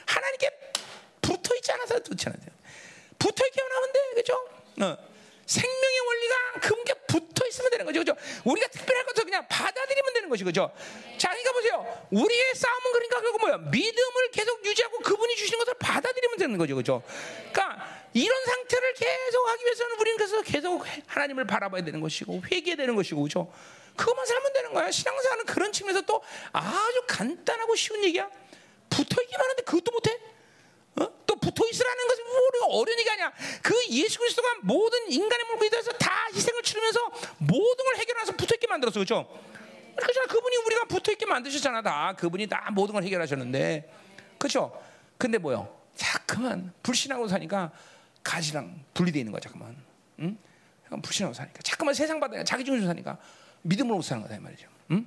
[0.07, 0.51] 하나님께
[1.23, 2.55] 붙어 있지 않아서 좋지 않아요.
[3.19, 4.49] 붙어 있기만 하면 돼, 그죠?
[4.81, 5.14] 어.
[5.47, 8.15] 생명의 원리가 그분께 붙어 있으면 되는 거죠, 그죠?
[8.45, 10.73] 우리가 특별할 것도 그냥 받아들이면 되는 것이 그죠?
[11.19, 12.07] 자, 그러니까 보세요.
[12.11, 13.57] 우리의 싸움은 그러니까 결국 뭐야?
[13.59, 17.03] 믿음을 계속 유지하고 그분이 주시는 것을 받아들이면 되는 거죠, 그죠?
[17.53, 22.95] 그러니까 이런 상태를 계속 하기 위해서는 우리는 그래서 계속 하나님을 바라봐야 되는 것이고 회개해야 되는
[22.95, 23.53] 것이고, 그죠?
[23.97, 24.91] 그것만 살면 되는 거야.
[24.91, 26.23] 신앙생활은 그런 측면에서 또
[26.53, 28.29] 아주 간단하고 쉬운 얘기야.
[28.91, 30.19] 붙어 있기만 하는데 그것도 못해?
[31.01, 31.09] 어?
[31.27, 33.33] 또 붙어 있으라는 것은 우리가 어려운 얘기 아니야.
[33.63, 37.01] 그 예수 그리스도가 모든 인간의 물고기 대해서 다 희생을 치르면서
[37.39, 39.27] 모든 걸 해결해서 붙어 있게 만들었어, 그렇죠?
[39.97, 40.23] 그렇죠.
[40.29, 42.15] 그분이 우리가 붙어 있게 만드셨잖아, 다.
[42.17, 43.93] 그분이 다 모든 걸 해결하셨는데,
[44.39, 44.81] 그렇죠?
[45.19, 45.83] 근데 뭐요?
[45.95, 47.71] 자꾸만 불신하고 사니까
[48.23, 49.77] 가지랑 분리되어 있는 거야, 자꾸만.
[50.21, 50.39] 응?
[51.03, 53.19] 불신하고 사니까 자꾸만 세상 받아 자기 중심으로 사니까
[53.63, 54.69] 믿음으로 못 사는 거다 이 말이죠.
[54.93, 55.07] 응?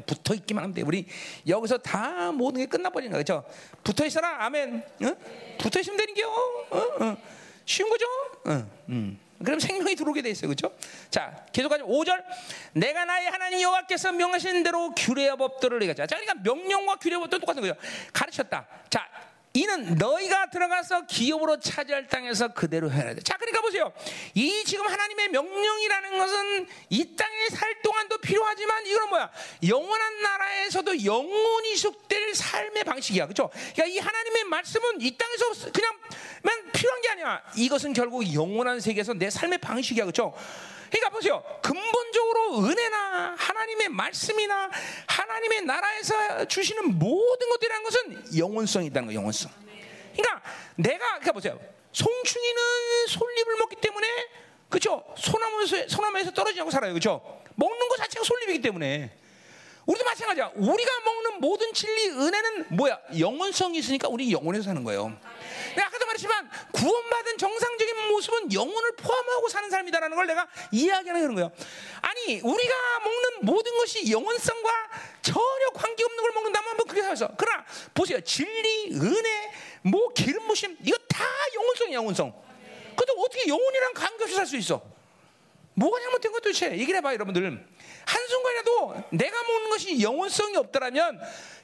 [0.00, 0.82] 붙어 있기만 하면 돼.
[0.82, 1.06] 우리
[1.46, 3.20] 여기서 다 모든 게 끝나버리는 거야.
[3.20, 3.44] 그죠?
[3.82, 4.44] 붙어 있어라.
[4.44, 4.82] 아멘.
[5.04, 5.16] 어?
[5.58, 6.28] 붙어 있으면 되는 게요.
[6.70, 6.78] 어?
[7.00, 7.16] 어.
[7.64, 8.06] 쉬운 거죠?
[8.46, 8.70] 어.
[8.88, 9.18] 음.
[9.44, 10.48] 그럼 생명이 들어오게 돼 있어요.
[10.48, 10.72] 그죠?
[11.10, 11.86] 자, 계속하죠.
[11.86, 12.24] 5절.
[12.72, 17.62] 내가 나의 하나님 여호와께서 명하신 대로 규례와 법도를 내가 자, 그러니까 명령과 규례와 법도 똑같은
[17.62, 17.74] 거죠.
[18.12, 18.66] 가르쳤다.
[18.90, 19.06] 자,
[19.54, 23.20] 이는 너희가 들어가서 기업으로 차지할 땅에서 그대로 해야 돼.
[23.22, 23.92] 자, 그러니까 보세요.
[24.34, 29.30] 이 지금 하나님의 명령이라는 것은 이 땅에 살 동안도 필요하지만 이거는 뭐야?
[29.66, 33.24] 영원한 나라에서도 영원히 속될 삶의 방식이야.
[33.26, 33.50] 그렇죠?
[33.74, 37.42] 그러니까 이 하나님의 말씀은 이 땅에서 그냥만 필요한 게 아니야.
[37.56, 40.04] 이것은 결국 영원한 세계에서 내 삶의 방식이야.
[40.04, 40.34] 그렇죠?
[40.90, 41.42] 그러니까 보세요.
[41.62, 44.70] 근본적으로 은혜나 하나님의 말씀이나
[45.06, 49.20] 하나님의 나라에서 주시는 모든 것들이라는 것은 영원성이 있다는 거예요.
[49.20, 49.50] 영원성.
[50.16, 50.42] 그러니까
[50.76, 51.60] 내가 그러니까 보세요.
[51.92, 52.62] 송충이는
[53.08, 54.06] 솔잎을 먹기 때문에
[54.68, 55.04] 그렇죠?
[55.16, 56.92] 소나무에서 소나무에서 떨어지냐고 살아요.
[56.92, 57.42] 그렇죠?
[57.54, 59.10] 먹는 것 자체가 솔잎이기 때문에
[59.86, 60.52] 우리도 마찬가지야.
[60.54, 62.98] 우리가 먹는 모든 진리 은혜는 뭐야?
[63.18, 65.18] 영원성이 있으니까 우리 영원에서 사는 거예요.
[65.74, 71.52] 내가 아까도 말했지만 구원받은 정상적인 모습은 영혼을 포함하고 사는 삶이다라는 걸 내가 이야기하는 그런 거예요.
[72.00, 74.70] 아니 우리가 먹는 모든 것이 영원성과
[75.22, 77.30] 전혀 관계없는 걸 먹는다면 한번 그렇게 살았어.
[77.36, 77.64] 그러나
[77.94, 78.20] 보세요.
[78.20, 79.52] 진리, 은혜,
[79.82, 81.24] 뭐 기름 부심 이거 다
[81.54, 82.32] 영원성이야 영원성.
[82.96, 84.97] 그래도 어떻게 영혼이랑 관계없이 살 수 있어?
[85.78, 87.64] 뭐가 잘못된 것 도대체 얘기를 해봐 여러분들.
[88.04, 91.20] 한순간이라도 내가 먹는 것이 영원성이 없더라면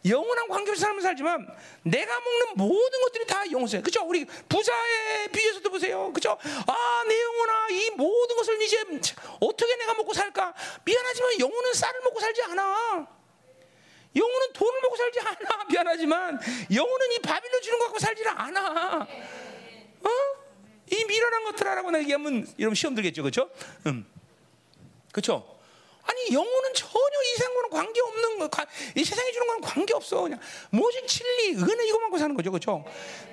[0.07, 1.49] 영원한 관계없이 살면 살지만
[1.82, 3.82] 내가 먹는 모든 것들이 다 영원성이에요.
[3.82, 4.05] 그죠?
[4.05, 6.12] 우리 부자의 비유에서도 보세요.
[6.12, 6.39] 그죠?
[6.66, 8.85] 아, 내 영혼아, 이 모든 것을 이제
[9.41, 10.55] 어떻게 내가 먹고 살까?
[10.85, 13.09] 미안하지만 영혼은 쌀을 먹고 살지 않아.
[14.16, 15.65] 영혼은 돈을 먹고 살지 않아.
[15.70, 16.41] 미안하지만
[16.73, 19.09] 영혼은 이 바빌로 주는 거 갖고 살지 않아.
[20.05, 20.44] 어?
[20.90, 23.51] 이 미련한 것들 하라고 얘기하면 여러분 시험 들겠죠, 그렇죠?
[23.86, 24.06] 음,
[25.12, 25.51] 그렇죠.
[26.06, 29.94] 아니 이 영혼은 전혀 이 세상과는 관계 없는 거, 가- 이 세상에 주는 건 관계
[29.94, 30.20] 없어.
[30.23, 30.39] 그냥
[30.69, 32.85] 모진 진리, 은혜 이거 먹고 사는 거죠, 그렇죠?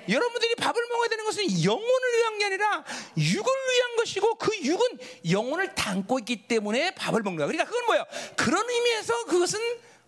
[0.08, 2.84] 여러분들이 밥을 먹어야 되는 것은 영혼을 위한 게 아니라
[3.18, 4.98] 육을 위한 것이고 그 육은
[5.30, 7.46] 영혼을 담고 있기 때문에 밥을 먹는 거야.
[7.46, 8.04] 그러니까 그건 뭐예요?
[8.36, 9.60] 그런 의미에서 그것은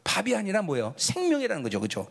[0.02, 0.94] 밥이 아니라 뭐예요?
[0.96, 2.10] 생명이라는 거죠, 그렇죠?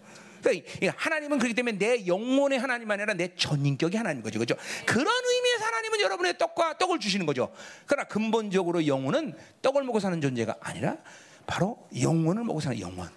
[0.52, 4.40] 그러니까 하나님은 그렇기 때문에 내 영혼의 하나님 아니라 내 전인격의 하나님 거죠.
[4.40, 4.56] 그죠?
[4.86, 7.54] 그런 의미에서 하나님은 여러분의 떡과 떡을 주시는 거죠.
[7.86, 10.98] 그러나 근본적으로 영혼은 떡을 먹고 사는 존재가 아니라
[11.46, 13.10] 바로 영혼을 먹고 사는 영혼.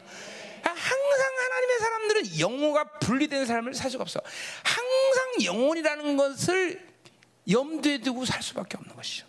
[0.62, 4.20] 항상 하나님의 사람들은 영혼과 분리된 삶을 살 수가 없어.
[4.62, 6.86] 항상 영혼이라는 것을
[7.48, 9.26] 염두에 두고 살 수밖에 없는 것이죠.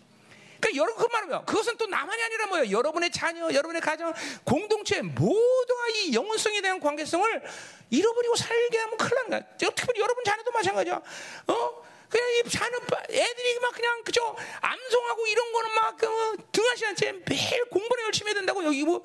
[0.60, 2.70] 그러니까 여러분 그 말이면 그것은 또 나만이 아니라 뭐예요?
[2.70, 4.12] 여러분의 자녀, 여러분의 가정,
[4.44, 7.42] 공동체 모두가 이 영혼성에 대한 관계성을
[7.90, 9.40] 잃어버리고 살게 하면 큰일 나는 거야.
[9.56, 11.00] 특히 여러분 자녀도 마찬가지야.
[11.46, 11.87] 어?
[12.08, 12.76] 그냥 이 자녀
[13.10, 18.34] 애들이 막 그냥 그죠 암송하고 이런 거는 막 어, 등하시 않지 매일 공부를 열심히 해야
[18.34, 19.02] 된다고 여기 뭐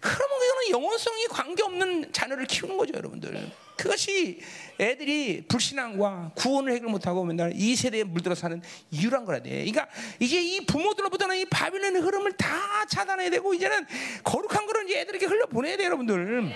[0.00, 3.50] 그러면 이거는 영혼성이 관계 없는 자녀를 키우는 거죠, 여러분들.
[3.76, 4.40] 그것이
[4.80, 9.50] 애들이 불신앙과 구원을 해결 못하고 맨날 이 세대에 물들어 사는 이유란 거라 돼.
[9.50, 9.88] 그러니까
[10.18, 13.86] 이제 이 부모들로부터는 이 바빌론의 흐름을 다 차단해야 되고 이제는
[14.24, 16.52] 거룩한 거를 이제 애들에게 흘려 보내야 돼, 여러분들.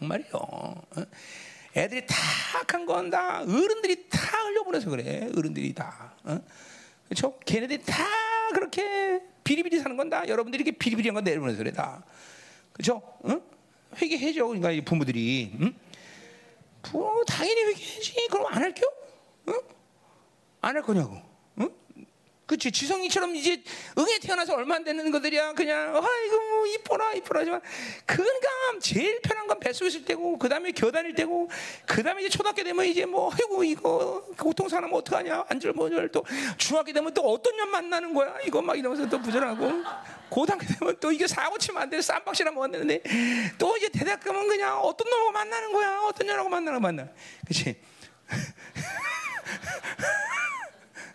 [0.00, 0.82] 정말이요.
[1.74, 1.78] 어?
[1.80, 2.14] 애들이 다
[2.60, 5.28] 악한 건 다 어른들이 다 흘려보내서 그래.
[5.36, 6.14] 어른들이 다.
[6.24, 6.40] 어?
[7.08, 7.38] 그렇죠?
[7.44, 8.04] 걔네들이 다
[8.54, 12.04] 그렇게 비리비리 사는 건 다 여러분들이 이렇게 비리비리한 건 내려보내서 그래 다.
[12.72, 12.96] 그렇죠?
[13.22, 13.40] 어?
[14.00, 14.46] 회개해줘.
[14.46, 15.52] 그러니까 이 부모들이.
[15.60, 15.74] 응?
[16.82, 18.26] 부모 당연히 회개해지.
[18.30, 18.86] 그럼 안 할게요?
[19.46, 19.52] 어?
[20.62, 21.16] 안할 거냐고.
[22.42, 22.46] 어?
[22.46, 23.62] 그치 지성이처럼 이제
[23.96, 25.52] 응에 태어나서 얼마 안 되는 것들이야.
[25.54, 27.60] 그냥 아이고 뭐 이뻐라 이뻐라 하지만
[28.04, 28.48] 그러니까
[28.80, 31.48] 제일 편한 건 뱃속에 있을 때고 그 다음에 겨다닐 때고
[31.86, 35.44] 그 다음에 이제 초등학교 되면 이제 뭐 아이고 이거 고통사나면 어떡하냐?
[35.48, 36.24] 안절 뭐절 또
[36.58, 38.34] 중학교 되면 또 어떤 년 만나는 거야?
[38.46, 39.82] 이거 막 이러면서 또 부전하고.
[40.28, 43.02] 고등학교 되면 또 이게 사고 치면 안 돼 쌈박이나 먹었는데
[43.58, 46.00] 또 이제 대학 가면 그냥 어떤 놈하고 만나는 거야?
[46.04, 47.06] 어떤 년하고 만나는 거 만나
[47.46, 47.76] 그치?
[48.26, 48.36] 자,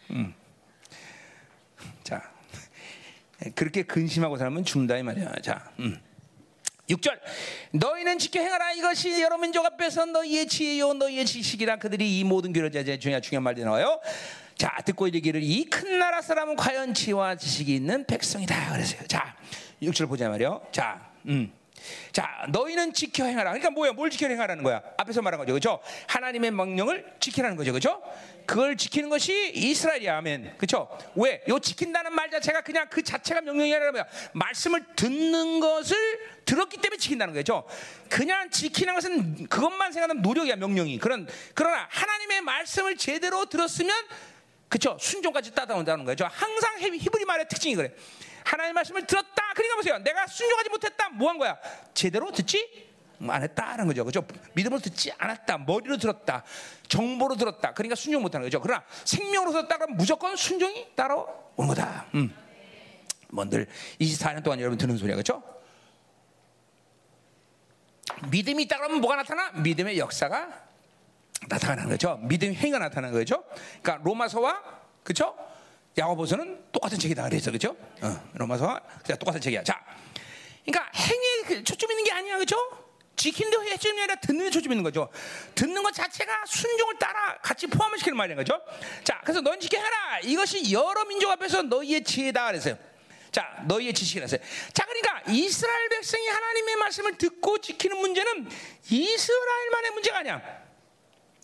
[3.56, 5.34] 그렇게 근심하고 살면 죽는다 이 말이야.
[5.44, 6.00] 자, 음.
[6.90, 7.20] 6절
[7.74, 12.72] 너희는 지켜 행하라 이것이 여러 민족 앞에서 너희의 지혜요 너희의 지식이라 그들이 이 모든 교를
[12.72, 14.00] 제제 중요한 중요한 말이 나와요.
[14.58, 19.06] 자 듣고 이르기를 이 큰 나라 사람은 과연 지혜와 지식이 있는 백성이다 그랬어요.
[19.08, 19.36] 자
[19.84, 20.66] 6절 보자 말이요.
[20.72, 21.52] 자, 음.
[22.12, 23.52] 자, 너희는 지켜 행하라.
[23.52, 23.94] 그러니까 뭐야?
[23.94, 24.82] 뭘 지켜 행하라는 거야?
[24.98, 25.54] 앞에서 말한 거죠.
[25.54, 25.80] 그죠?
[26.08, 27.74] 하나님의 명령을 지키라는 거죠.
[27.74, 28.02] 그죠?
[28.45, 30.18] 그걸 지키는 것이 이스라엘이야.
[30.18, 30.56] 아멘.
[30.58, 30.90] 그죠?
[31.16, 31.44] 왜?
[31.48, 34.06] 요 지킨다는 말 자체가 그냥 그 자체가 명령이 아니라 뭐야?
[34.34, 35.98] 말씀을 듣는 것을
[36.45, 37.66] 들었기 때문에 지킨다는 거죠.
[38.10, 40.98] 그냥 지키는 것은 그것만 생각하는 노력이야, 명령이.
[40.98, 43.94] 그런, 그러나 하나님의 말씀을 제대로 들었으면
[44.70, 44.98] 그쵸?
[44.99, 46.28] 순종까지 따라온다는 거죠.
[46.32, 47.94] 항상 히브리 말의 특징이 그래.
[48.48, 49.44] 하나님의 말씀을 들었다.
[49.53, 49.98] 그러니까 보세요.
[49.99, 51.10] 내가 순종하지 못했다.
[51.10, 51.57] 뭐 한 거야?
[51.94, 52.88] 제대로 듣지?
[53.28, 54.06] 안 했다는 거죠.
[54.06, 54.26] 그죠?
[54.53, 55.57] 믿음으로 듣지 않았다.
[55.60, 56.44] 머리로 들었다.
[56.88, 57.74] 정보로 들었다.
[57.74, 58.61] 그러니까 순종 못하는 거죠.
[58.61, 62.06] 그러나 생명으로 들었다 그러면 무조건 순종이 따라오는 거다.
[62.14, 62.34] 음.
[63.30, 63.68] 뭔들
[63.99, 65.15] 24년 동안 여러분 듣는 소리야.
[65.15, 65.41] 그죠?
[68.30, 69.52] 믿음이 있다 그러면 뭐가 나타나?
[69.52, 70.68] 믿음의 역사가
[71.49, 72.18] 나타나는 거죠.
[72.24, 73.44] 믿음 행위가 나타나는 거죠.
[73.82, 74.61] 그러니까 로마서와
[75.03, 75.36] 그죠?
[75.98, 77.76] 야고보서는 똑같은 책이다 그래서 그죠?
[78.02, 79.64] 어, 로마서와 그냥 똑같은 책이야.
[79.64, 79.84] 자,
[80.65, 82.56] 그러니까 행위에 초점 있는 게 아니야, 그죠?
[83.15, 85.10] 지키는 데 초점이 아니라 듣는 데 초점 있는 거죠.
[85.56, 88.61] 듣는 것 자체가 순종을 따라 같이 포함을 시키는 말인 거죠.
[89.03, 90.19] 자, 그래서 넌 지켜하라.
[90.19, 92.78] 이것이 여러 민족 앞에서 너희의 지혜다 그랬어요.
[93.32, 94.40] 자, 너희의 지식이라서요.
[94.74, 98.49] 자, 그러니까 이스라엘 백성이 하나님의 말씀을 듣고 지키는 문제는
[98.90, 100.66] 이스라엘만의 문제가 아니야.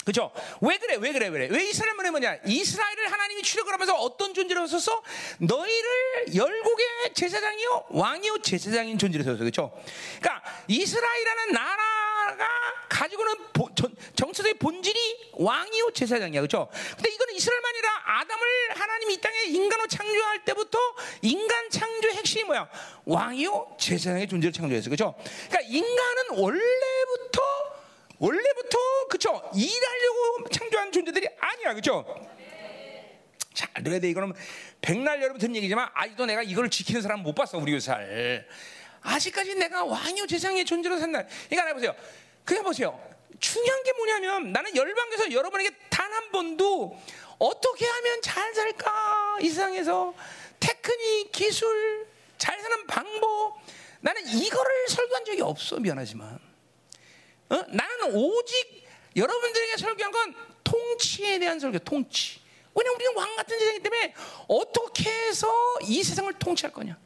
[0.05, 0.31] 그죠?
[0.61, 0.95] 왜 그래?
[0.99, 1.27] 왜 그래?
[1.27, 1.47] 왜 그래?
[1.49, 2.37] 왜 이스라엘만의 뭐냐?
[2.45, 5.01] 이스라엘을 하나님이 출력을 하면서 어떤 존재로 서서
[5.39, 9.71] 너희를 열국의 제사장이요 왕이요 제사장인 존재로 서서 그죠?
[10.19, 12.47] 그러니까 이스라엘이라는 나라가
[12.89, 13.35] 가지고는
[14.15, 16.69] 정치적인 본질이 왕이요 제사장이야, 그죠?
[16.95, 20.77] 근데 이거는 이스라엘만 아니라 아담을 하나님이 이 땅에 인간으로 창조할 때부터
[21.21, 22.69] 인간 창조의 핵심이 뭐야?
[23.05, 25.15] 왕이요 제사장의 존재를 창조했어, 그죠?
[25.49, 27.72] 그러니까 인간은 원래부터
[28.27, 28.77] 원래부터
[29.09, 29.51] 그쵸?
[29.53, 31.73] 일하려고 창조한 존재들이 아니야.
[31.73, 32.05] 그쵸?
[33.53, 34.09] 잘 들어야 돼.
[34.09, 34.33] 이거는
[34.81, 38.47] 백날 여러분 듣는 얘기지만 아직도 내가 이걸 지키는 사람 못 봤어 우리 교살.
[39.01, 41.93] 아직까지 내가 왕이요 세상의 존재로 산다 그러니까 해보세요.
[42.45, 42.97] 그냥 보세요.
[43.39, 46.95] 중요한 게 뭐냐면 나는 열방에서 여러분에게 단 한 번도
[47.39, 49.39] 어떻게 하면 잘 살까?
[49.41, 50.13] 이 세상에서.
[50.59, 53.57] 테크닉 기술 잘 사는 방법.
[53.99, 56.39] 나는 이거를 설교한 적이 없어 미안하지만
[57.53, 57.63] 어?
[57.67, 58.83] 나는 오직
[59.15, 62.41] 여러분들에게 설교한 건 통치에 대한 설교, 통치.
[62.73, 64.15] 왜냐면 우리는 왕 같은 세상이기 때문에
[64.47, 65.47] 어떻게 해서
[65.83, 66.97] 이 세상을 통치할 거냐.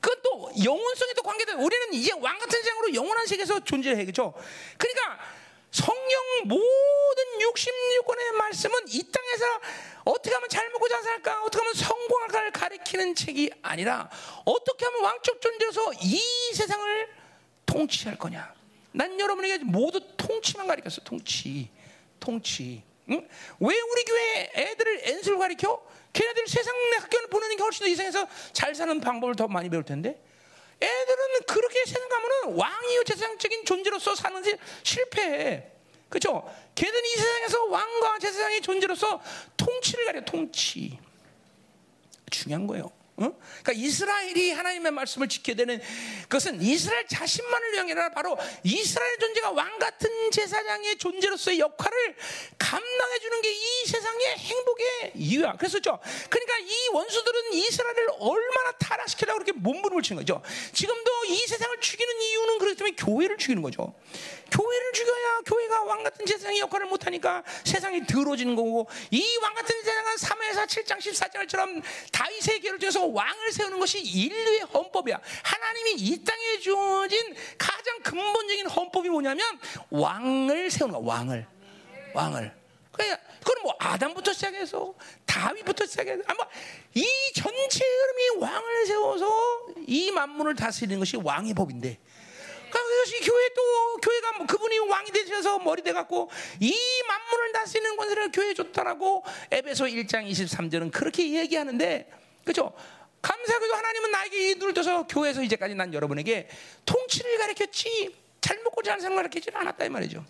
[0.00, 1.52] 그건 또 영혼성에 또 관계돼.
[1.54, 4.32] 우리는 이제 왕 같은 세상으로 영원한 세계에서 존재해, 그죠?
[4.78, 5.18] 그러니까
[5.72, 9.44] 성령 모든 66권의 말씀은 이 땅에서
[10.04, 14.08] 어떻게 하면 잘 먹고 잘 살까, 어떻게 하면 성공할까를 가리키는 책이 아니라
[14.44, 16.20] 어떻게 하면 왕적 존재로서 이
[16.54, 17.08] 세상을
[17.66, 18.59] 통치할 거냐.
[18.92, 21.70] 난 여러분에게 모두 통치만 가리켰어, 통치,
[22.18, 22.82] 통치.
[23.10, 23.28] 응?
[23.60, 25.82] 왜 우리 교회 애들을 엔술 가리켜?
[26.12, 30.20] 걔네들 세상 학교를 보내는 게 훨씬 더이 세상에서 잘 사는 방법을 더 많이 배울 텐데.
[30.80, 35.70] 애들은 그렇게 생각하면은 왕이요 세상적인 존재로서 사는지 실패해.
[36.08, 36.52] 그렇죠?
[36.74, 39.22] 걔들은 이 세상에서 왕과 제사장의 존재로서
[39.56, 40.98] 통치를 가려 통치.
[42.30, 42.90] 중요한 거예요.
[43.20, 43.32] 어?
[43.62, 45.80] 그러니까 이스라엘이 하나님의 말씀을 지켜야 되는
[46.22, 52.16] 그것은 이스라엘 자신만을 위한 게 아니라 바로 이스라엘 존재가 왕 같은 제사장의 존재로서의 역할을
[52.58, 55.52] 감당해 주는 게 이 세상의 행복의 이유야.
[55.52, 55.98] 그랬었죠.
[56.28, 60.42] 그러니까 이 원수들은 이스라엘을 얼마나 타락시키려고 그렇게 몸부림을 치는 거죠.
[60.72, 63.94] 지금도 이 세상을 죽이는 이유는 그렇기 때문에 교회를 죽이는 거죠.
[64.50, 69.74] 교회를 죽여야 교회가 왕 같은 제사장의 역할을 못 하니까 세상이 더러워지는 거고 이 왕 같은
[69.82, 71.82] 제사장은 3회사 7장 14절처럼
[72.12, 75.20] 다윗의 계를 통해서 왕을 세우는 것이 인류의 헌법이야.
[75.42, 79.44] 하나님이 이 땅에 주어진 가장 근본적인 헌법이 뭐냐면
[79.90, 81.16] 왕을 세우는 거야.
[81.16, 81.46] 왕을.
[82.14, 82.60] 왕을.
[82.92, 84.92] 그냥 그건 뭐 아담부터 시작해서
[85.24, 86.44] 다윗부터 시작해서 아마
[86.94, 91.98] 이 전체 흐름이 왕을 세워서 이 만문을 다스리는 것이 왕의 법인데
[92.70, 96.30] 그것이 교회 또 교회가 뭐 그분이 왕이 되셔서 머리 돼 갖고
[96.60, 96.74] 이
[97.08, 102.10] 만문을 다스리는 권세를 교회에 줬다라고 에베소 1장 23절은 그렇게 얘기하는데
[102.44, 102.72] 그죠?
[103.22, 106.48] 감사하게도 하나님은 나에게 이 눈을 떠서 교회에서 이제까지 난 여러분에게
[106.86, 110.24] 통치를 가르쳤지 잘 먹고 잘 사는 걸 가르치지 않았다 이 말이죠.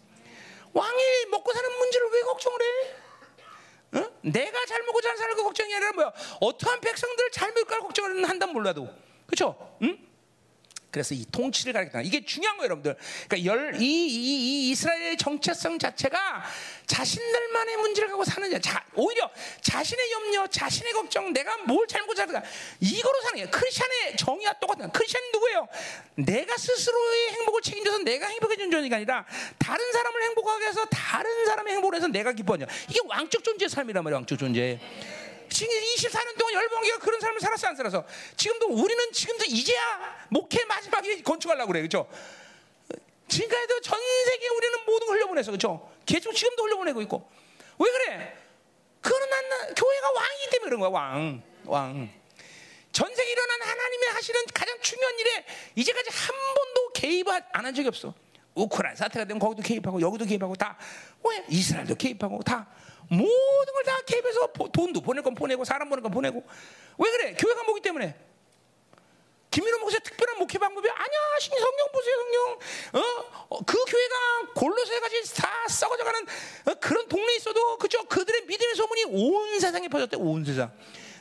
[0.72, 2.94] 왕이 먹고 사는 문제를 왜 걱정을 해?
[3.92, 4.10] 어?
[4.22, 6.12] 내가 잘 먹고 잘 사는 거 걱정이 아니라 뭐야?
[6.40, 8.88] 어떠한 백성들을 잘 먹을까 걱정을 한단 몰라도
[9.26, 9.76] 그렇죠?
[9.82, 10.09] 응?
[10.90, 12.02] 그래서 이 통치를 가리킨다.
[12.02, 12.96] 이게 중요한 거예요, 여러분들.
[13.28, 16.44] 그러니까 열, 이, 이, 이 이스라엘의 정체성 자체가
[16.86, 19.30] 자신들만의 문제를 갖고 사는 자, 오히려
[19.60, 22.42] 자신의 염려, 자신의 걱정, 내가 뭘 잘못 잘까
[22.80, 25.68] 이거로 사는 게 크리스천의 정의와 똑같은 크리스천이 누구예요?
[26.16, 29.24] 내가 스스로의 행복을 책임져서 내가 행복해지는 존재가 아니라
[29.58, 32.66] 다른 사람을 행복하게 해서 다른 사람의 행복을 해서 내가 기뻐하냐.
[32.88, 34.80] 이게 왕적 존재의 삶이란 말이야, 왕적 존재.
[35.50, 38.04] 지금 24년 동안 열방교가 그런 삶을 살았어 안 살아서
[38.36, 42.08] 지금도 우리는 지금도 이제야 목회 마지막에 건축하려고 그래 그죠
[43.28, 47.30] 지금까지도 전 세계 우리는 모든 걸 흘려보내서 그죠 계속 지금도 흘려보내고 있고.
[47.78, 48.36] 왜 그래?
[49.00, 51.42] 그거는 난 교회가 왕이기 때문에 그런 거야 왕.
[51.64, 52.10] 왕.
[52.92, 55.46] 전 세계 일어난 하나님의 하시는 가장 중요한 일에
[55.76, 58.12] 이제까지 한 번도 개입 안 한 적이 없어.
[58.54, 60.76] 우크라이나 사태가 되면 거기도 개입하고 여기도 개입하고 다.
[61.24, 61.44] 왜?
[61.48, 62.68] 이스라엘도 개입하고 다
[63.10, 66.44] 모든 걸 다 개입해서 돈도 보낼 건 보내고 사람 보낼 건 보내고
[66.98, 67.34] 왜 그래?
[67.34, 68.14] 교회가 뭐기 때문에
[69.50, 71.18] 김민호 목사의 특별한 목회 방법이 아니야.
[71.40, 72.58] 성경 보세요, 성경.
[73.02, 73.46] 어?
[73.48, 76.22] 어, 그 교회가 골로새까지 다 썩어져가는
[76.66, 78.04] 어, 그런 동네에 있어도 그죠?
[78.04, 80.16] 그들의 믿음의 소문이 온 세상에 퍼졌대.
[80.18, 80.70] 온 세상.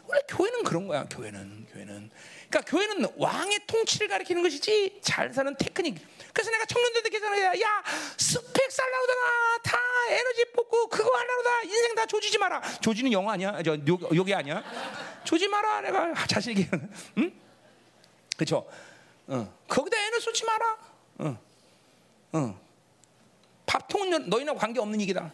[0.05, 1.05] 원래 교회는 그런 거야.
[1.09, 2.11] 교회는 교회는.
[2.49, 5.95] 그러니까 교회는 왕의 통치를 가리키는 것이지 잘 사는 테크닉.
[6.33, 7.83] 그래서 내가 청년들한테 계산해야 야
[8.17, 9.77] 스펙 살라오다가 다
[10.09, 12.61] 에너지 뽑고 그거 하려다 인생 다 조지지 마라.
[12.81, 13.61] 조지는 영어 아니야?
[13.63, 14.63] 저 욕, 욕이 아니야?
[15.23, 15.81] 조지 마라.
[15.81, 16.69] 내가 자신에게
[17.19, 17.31] 응?
[18.35, 18.67] 그렇죠?
[19.27, 19.53] 어.
[19.67, 20.77] 거기다 에너지 쏟지 마라.
[21.19, 21.37] 어.
[22.33, 22.61] 어.
[23.67, 25.31] 밥통은 너희나 관계 없는 얘기다.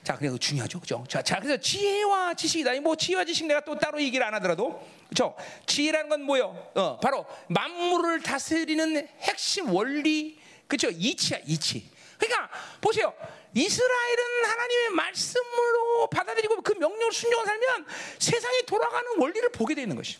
[0.00, 0.04] 어.
[0.04, 1.04] 자, 그래서 중요하죠, 그죠?
[1.08, 2.80] 자, 자, 그래서 지혜와 지식이다.
[2.80, 5.34] 뭐 지혜와 지식 내가 또 따로 얘기를 안 하더라도, 그죠?
[5.66, 6.70] 지혜라는 건 뭐요?
[6.74, 10.88] 어, 바로 만물을 다스리는 핵심 원리, 그죠?
[10.90, 11.90] 이치야, 이치.
[12.18, 12.50] 그러니까
[12.80, 13.14] 보세요.
[13.54, 17.86] 이스라엘은 하나님의 말씀으로 받아들이고 그 명령을 순종하 살면
[18.18, 20.18] 세상이 돌아가는 원리를 보게 되는 것이.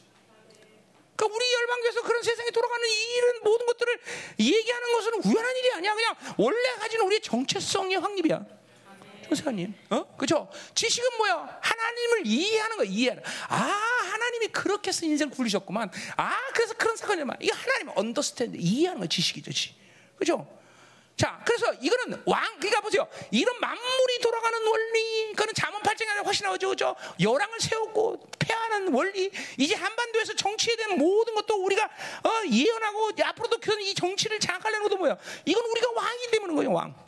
[1.14, 4.00] 그러니까 우리 열방교에서 그런 세상에 돌아가는 이 일은 모든 것들을
[4.38, 5.94] 얘기하는 것은 우연한 일이 아니야.
[5.94, 8.57] 그냥 원래 가진 우리의 정체성의 확립이야.
[9.28, 10.16] 조사님, 어?
[10.16, 10.50] 그죠?
[10.74, 11.58] 지식은 뭐야?
[11.60, 13.22] 하나님을 이해하는 거야, 이해하는.
[13.48, 15.90] 아, 하나님이 그렇게 해서 인생을 굴리셨구만.
[16.16, 17.36] 아, 그래서 그런 사건이 막.
[17.40, 19.74] 이게 하나님 언더스탠드, 이해하는 거 지식이죠, 지.
[20.16, 20.46] 그죠?
[21.16, 23.06] 자, 그래서 이거는 왕, 그러니까 보세요.
[23.32, 26.94] 이런 만물이 돌아가는 원리, 그거는 자문 팔정이 아니라 훨씬 나오죠, 그죠?
[27.20, 33.94] 열왕을 세우고 폐하는 원리, 이제 한반도에서 정치에 대한 모든 것도 우리가 어, 예언하고 앞으로도 이
[33.94, 35.16] 정치를 장악하려는 것도 뭐야?
[35.44, 37.07] 이건 우리가 왕이 되는 거예요, 왕.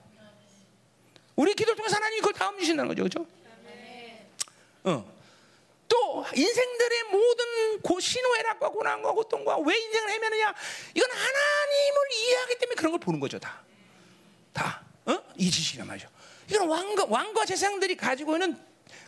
[1.41, 3.27] 우리 기도 통해서 하나님이 그걸 다음 주신다는 거죠, 그죠?
[4.85, 5.21] 어.
[5.89, 10.55] 또 인생들의 모든 고 신호애락과 고난과 고통과 왜 인생을 헤매느냐
[10.95, 13.63] 이건 하나님을 이해하기 때문에 그런 걸 보는 거죠 다.
[14.53, 14.83] 다.
[15.07, 15.19] 어?
[15.37, 16.09] 이 지식이란 말이죠.
[16.51, 18.59] 이건 왕과, 왕과 제사장들이 가지고 있는,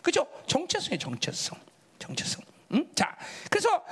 [0.01, 0.27] 그죠?
[0.47, 1.59] 정체성의 정체성.
[1.99, 2.43] 정체성.
[2.73, 2.89] 응?
[2.95, 3.15] 자,
[3.51, 3.85] 그래서,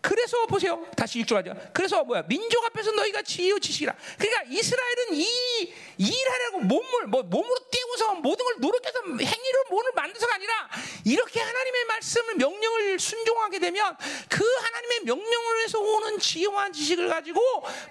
[0.00, 0.86] 그래서 보세요.
[0.96, 1.54] 다시 일조하죠.
[1.72, 2.22] 그래서 뭐야?
[2.28, 3.94] 민족 앞에서 너희가 지혜요 지식이라.
[4.18, 10.68] 그러니까 이스라엘은 이 일하려고 몸을 뭐 몸으로 띄우서 모든 걸 노력해서 행위로 몸을 만들어서가 아니라
[11.04, 13.96] 이렇게 하나님의 말씀을 명령을 순종하게 되면
[14.28, 17.40] 그 하나님의 명령을해서 오는 지혜와 지식을 가지고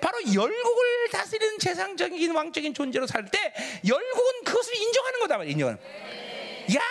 [0.01, 3.53] 바로 열국을 다스리는 재상적인 왕적인 존재로 살 때
[3.85, 5.51] 열국은 그것을 인정하는 거다 말이야.
[5.51, 5.79] 인정하는.
[6.75, 6.81] 야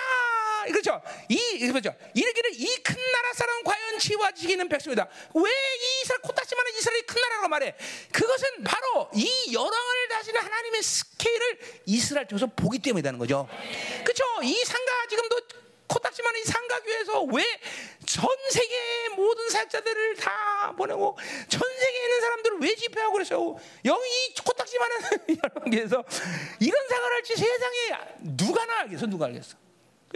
[0.72, 1.02] 그렇죠.
[1.28, 1.94] 이 그렇죠.
[2.14, 3.98] 이르기를 이 큰 나라 사람 과연
[4.42, 5.08] 있는 백성이다.
[5.34, 7.74] 왜이 이스라엘 코딱지만한 이스라엘이 큰 나라라고 말해?
[8.12, 13.48] 그것은 바로 이 열왕을 다스리는 하나님의 스케일을 이스라엘 쪽에서 보기 때문이라는 거죠.
[14.04, 14.24] 그렇죠.
[14.42, 15.40] 이 상가 지금도
[15.88, 17.44] 코딱지만한 이 상가교회에서 왜
[18.06, 21.18] 전 세계 모든 사역자들을 다 보내고
[21.48, 23.56] 전 세계에 있는 사람들을 왜 집회하고 그랬어요?
[23.84, 26.04] 여기 이 코딱지만한 열왕교회에서
[26.60, 29.06] 이런 생활을 할지 세상에 누가나 알겠어?
[29.06, 29.56] 누가 알겠어?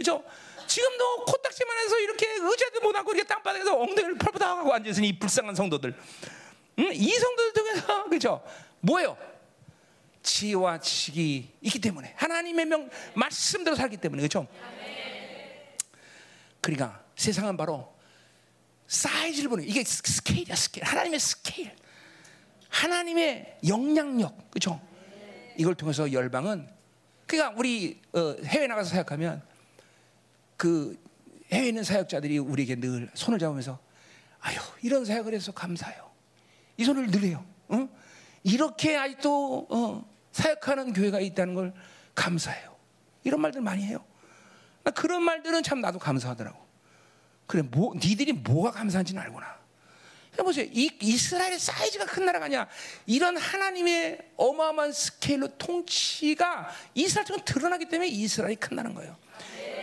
[0.01, 0.23] 그렇죠?
[0.67, 5.95] 지금도 코딱지만 해서 이렇게 의자도 못하고 이렇게 땅바닥에서 엉덩이를 펄펄 하고 앉아있으니 이 불쌍한 성도들.
[6.79, 6.91] 응?
[6.93, 8.43] 이 성도들 통해서 그렇죠?
[8.79, 9.17] 뭐예요?
[10.23, 14.47] 지혜와 지식이 있기 때문에 하나님의 명 말씀대로 살기 때문에 그렇죠?
[16.61, 17.93] 그러니까 세상은 바로
[18.87, 21.75] 사이즈를 보는 이게 스케일이야 스케일 하나님의 스케일
[22.69, 24.79] 하나님의 영향력 그렇죠?
[25.57, 26.69] 이걸 통해서 열방은
[27.25, 29.50] 그러니까 우리 어, 해외 나가서 사역하면
[30.61, 30.95] 그
[31.51, 33.79] 해외 있는 사역자들이 우리에게 늘 손을 잡으면서
[34.39, 36.11] 아유 이런 사역을 해서 감사해요.
[36.77, 37.43] 이 손을 늘 해요.
[37.67, 37.89] 어?
[38.43, 41.73] 이렇게 아직도 어, 사역하는 교회가 있다는 걸
[42.13, 42.75] 감사해요.
[43.23, 44.05] 이런 말들 많이 해요.
[44.93, 46.63] 그런 말들은 참 나도 감사하더라고.
[47.47, 49.59] 그래, 뭐, 니들이 뭐가 감사한지는 알구나.
[50.37, 50.67] 해보세요.
[50.71, 52.67] 이 이스라엘의 사이즈가 큰 나라가 아니야.
[53.07, 59.17] 이런 하나님의 어마어마한 스케일로 통치가 이스라엘처럼 드러나기 때문에 이스라엘이 큰 나라인 거예요.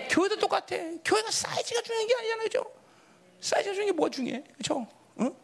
[0.09, 0.77] 교회도 똑같아.
[1.05, 2.45] 교회가 사이즈가 중요한 게 아니잖아요.
[2.45, 2.73] 그죠?
[3.41, 4.45] 사이즈가 중요한 게 뭐가 중요해?
[4.57, 4.87] 그죠?
[5.21, 5.35] 응?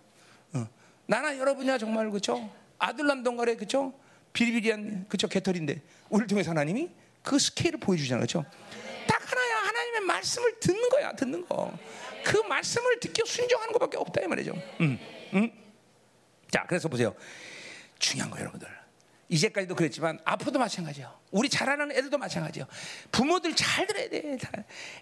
[0.55, 0.69] 응.
[1.07, 2.51] 나나 여러분이야 정말 그죠?
[2.79, 3.93] 아들남 동갈에 그죠?
[4.33, 5.29] 비리비리한 그죠?
[5.29, 5.81] 개털인데
[6.11, 6.91] 우리를 통해서 하나님이
[7.23, 8.23] 그 스케일을 보여주잖아요.
[8.23, 8.45] 그죠?
[9.07, 9.69] 딱 하나야.
[9.69, 11.13] 하나님의 말씀을 듣는 거야.
[11.13, 11.73] 듣는 거.
[12.25, 14.55] 그 말씀을 듣고 순종하는 것밖에 없다 이 말이죠.
[14.81, 14.99] 음,
[15.35, 15.51] 음.
[16.51, 17.15] 자, 그래서 보세요.
[17.99, 18.84] 중요한 거예요, 여러분들.
[19.29, 21.21] 이제까지도 그랬지만 앞으로도 마찬가지예요.
[21.31, 22.67] 우리 자라는 애들도 마찬가지예요.
[23.11, 24.39] 부모들 잘 들어야 돼.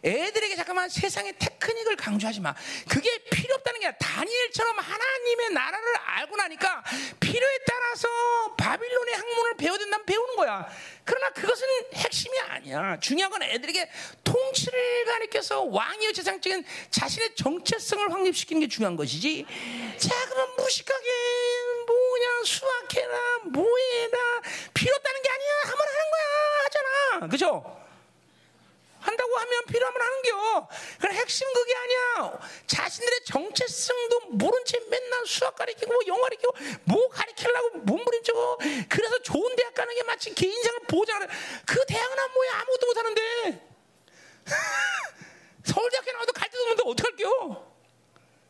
[0.05, 2.55] 애들에게 잠깐만 세상의 테크닉을 강조하지 마.
[2.89, 6.83] 그게 필요 없다는 게 아니라 다니엘처럼 하나님의 나라를 알고 나니까
[7.21, 8.09] 필요에 따라서
[8.57, 10.69] 바빌론의 학문을 배워야 된다면 배우는 거야.
[11.05, 12.99] 그러나 그것은 핵심이 아니야.
[13.01, 13.91] 중요한 건 애들에게
[14.25, 19.45] 통치를 가리켜서 왕이요 재상적인 자신의 정체성을 확립시키는 게 중요한 것이지.
[19.99, 21.09] 자, 그럼 무식하게
[21.87, 24.41] 뭐냐 수학해라 뭐해라
[24.75, 25.51] 필요 없다는 게 아니야.
[25.65, 26.65] 하면 하는 거야.
[26.65, 27.27] 하잖아.
[27.29, 27.83] 그죠?
[29.01, 30.69] 한다고 하면 필요하면 하는겨.
[31.01, 32.39] 그래 핵심 그게 아니야.
[32.69, 36.55] 자신들의 정체성도 모른 채 맨날 수학 가르치고 뭐 영어 가르치고
[36.85, 41.29] 뭐 가르치려고 몸부림치고 그래서 좋은 대학 가는 게 마치 개인생을 보장하는
[41.67, 43.73] 그 대학은 뭐야 아무것도 못하는데
[45.65, 47.72] 서울대학교 나와도 갈 데도 없는데 어떡할게요?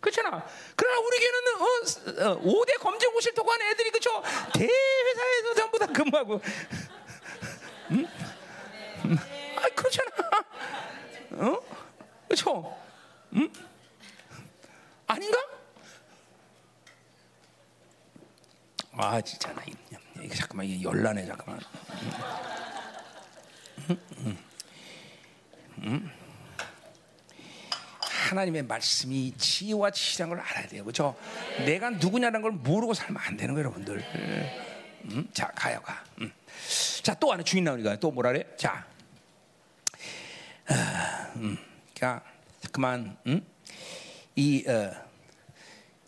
[0.02, 0.44] 그렇잖아.
[0.74, 4.10] 그러나 우리 교회는 어, 어, 5대 검정고시를 통과한 애들이 그쵸?
[4.52, 6.40] 대회사에서 전부 다 근무하고.
[7.92, 8.06] 응?
[9.56, 10.10] 아, 그렇잖아.
[11.30, 11.60] 어?
[12.26, 12.76] 그렇죠?
[13.36, 13.52] 응?
[15.06, 15.38] 아닌가?
[18.94, 19.62] 아, 진짜 나
[20.20, 21.60] 이게 잠깐만 이게 열나네 잠깐만.
[23.88, 23.98] 응?
[24.18, 24.38] 응?
[25.84, 26.21] 응?
[28.22, 30.84] 하나님의 말씀이 지혜와 지시라는 걸 알아야 돼요.
[30.84, 31.16] 그렇죠?
[31.66, 34.04] 내가 누구냐는 걸 모르고 살면 안 되는 거예요, 여러분들.
[35.06, 36.02] 음, 자, 가요, 가.
[36.20, 36.30] 음.
[37.02, 38.44] 자, 또 하나 주인 나오니까 또 뭐라 그래?
[38.56, 38.86] 자,
[40.68, 41.58] 아, 음,
[41.94, 42.22] 자,
[42.70, 43.44] 그만, 음?
[44.36, 44.92] 이, 어,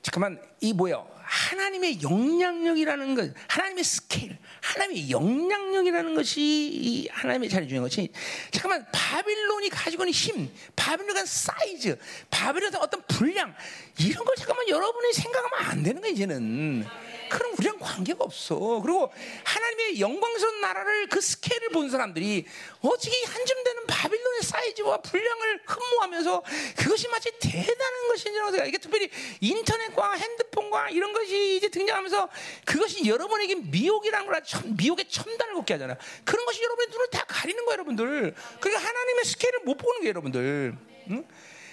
[0.01, 1.14] 잠깐만, 이 뭐야?
[1.35, 8.09] 하나님의 영향력이라는 것, 하나님의 스케일, 하나님의 영향력이라는 것이 이 하나님의 자리 중요한 것이
[8.53, 11.99] 잠깐만 바빌론이 가지고 있는 힘, 바빌론의 사이즈,
[12.31, 13.53] 바빌론의 어떤 분량
[13.99, 16.87] 이런 걸 잠깐만 여러분이 생각하면 안 되는 거야 이제는.
[17.29, 18.81] 그럼 우리랑 관계가 없어.
[18.85, 19.13] 그리고
[19.43, 22.47] 하나님의 영광스러운 나라를 그 스케일을 본 사람들이
[22.81, 26.43] 어떻게 한줌 되는 바빌론의 사이즈와 분량을 흠모하면서
[26.77, 28.69] 그것이 마치 대단한 것인지라고 생각.
[28.69, 32.29] 이게 특별히 인터넷과 핸드폰과 이런 것이 이제 등장하면서
[32.65, 34.43] 그것이 여러분에게 미혹이라는 걸
[34.77, 35.97] 미혹의 첨단을 걷게 하잖아.
[36.25, 38.35] 그런 것이 여러분의 눈을 다 가리는 거예요, 여러분들.
[38.61, 40.77] 그러니까 하나님의 스케일을 못 보는 거예요, 여러분들.
[41.11, 41.29] 응?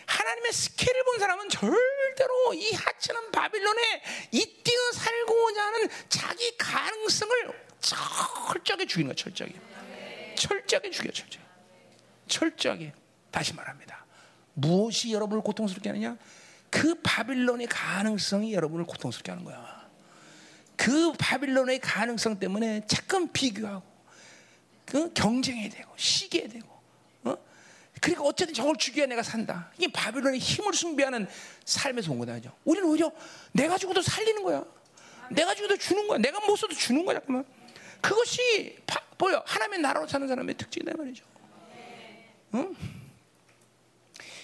[0.06, 4.02] 하나님의 스케일을 본 사람은 절대로 이 하찮은 바빌론에
[4.32, 9.56] 이뛰어 살고자 하는 자기 가능성을 철저하게 죽이는 거야, 철저하게.
[10.36, 11.48] 철저하게 죽여, 철저하게.
[12.28, 12.94] 철저하게.
[13.32, 14.06] 다시 말합니다.
[14.54, 16.18] 무엇이 여러분을 고통스럽게 하느냐?
[16.72, 19.88] 그 바빌론의 가능성이 여러분을 고통스럽게 하는 거야.
[20.76, 23.84] 그 바빌론의 가능성 때문에 자꾸 비교하고
[24.86, 26.68] 그 경쟁해야 되고 시기해야 되고
[27.26, 27.38] 어?
[28.00, 29.72] 그리고 어쨌든 저걸 죽여야 내가 산다.
[29.78, 31.28] 이게 바빌론의 힘을 숭배하는
[31.66, 32.52] 삶에서 온 거다죠.
[32.64, 33.12] 우리는 오히려
[33.52, 34.66] 내가 죽어도 살리는 거야.
[35.30, 36.18] 내가 죽어도 주는 거야.
[36.18, 37.20] 내가 못 써도 주는 거야.
[37.20, 37.46] 잠깐만.
[38.02, 41.24] 그것이 바, 보여 하나님의 나라로 사는 사람의 특징이다 말이죠.
[42.56, 42.76] 응?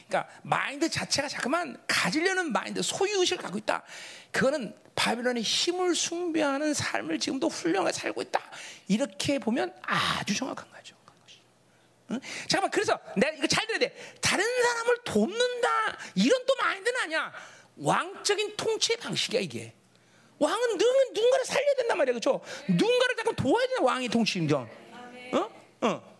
[0.07, 3.83] 그러니까 마인드 자체가 자꾸만 가지려는 마인드, 소유 의식을 갖고 있다.
[4.31, 8.41] 그거는 바빌론의 힘을 숭배하는 삶을 지금도 훌륭하게 살고 있다.
[8.87, 10.95] 이렇게 보면 아주 정확한 거죠.
[12.11, 12.19] 응?
[12.47, 14.15] 잠깐만 그래서 내가 이거 잘 들어야 돼.
[14.21, 17.33] 다른 사람을 돕는다 이런 또 마인드는 아니야.
[17.75, 19.73] 왕적인 통치 방식이야 이게.
[20.39, 22.41] 왕은 늘 누군가를 살려야 된단 말이야, 그렇죠?
[22.69, 24.69] 누군가를 자꾸 도와야 되는 왕이 통치인정.
[25.33, 25.49] 어?
[25.81, 26.16] 어.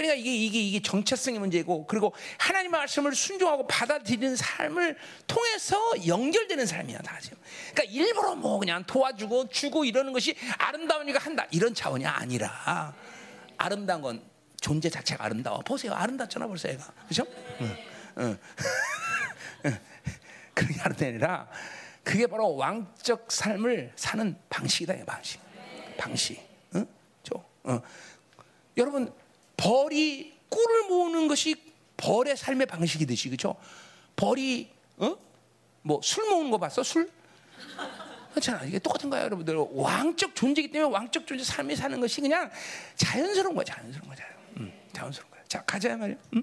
[0.00, 4.96] 그러니까 이게 이게 이게 정체성의 문제고 그리고 하나님의 말씀을 순종하고 받아들이는 삶을
[5.26, 7.36] 통해서 연결되는 삶이야 다 지금.
[7.74, 12.94] 그러니까 일부러 뭐 그냥 도와주고 주고 이러는 것이 아름다우니까 한다 이런 차원이 아니라
[13.58, 14.22] 아름다운 건
[14.62, 15.58] 존재 자체가 아름다워.
[15.58, 17.26] 보세요, 아름답잖아 벌써 애가, 그렇죠?
[17.60, 17.76] 응,
[18.18, 18.38] 응.
[20.54, 21.46] 그런 게 아니라
[22.02, 25.40] 그게 바로 왕적 삶을 사는 방식이다, 이 방식,
[25.98, 26.42] 방식.
[26.74, 26.86] 응?
[27.22, 27.82] 저, 어.
[28.78, 29.12] 여러분
[29.60, 31.54] 벌이 꿀을 모으는 것이
[31.98, 33.56] 벌의 삶의 방식이듯이 그렇죠?
[34.16, 35.16] 벌이 어?
[35.82, 36.82] 뭐술 먹는 거 봤어?
[36.82, 37.10] 술?
[38.30, 38.64] 그렇잖아.
[38.64, 39.56] 이게 똑같은 거야, 여러분들.
[39.72, 42.50] 왕적 존재이기 때문에 왕적 존재 삶이 사는 것이 그냥
[42.96, 44.26] 자연스러운 거야, 자연스러운 거야.
[44.56, 45.42] 음, 자연스러운 거야.
[45.46, 46.16] 자, 가자 말이야.
[46.34, 46.42] 음?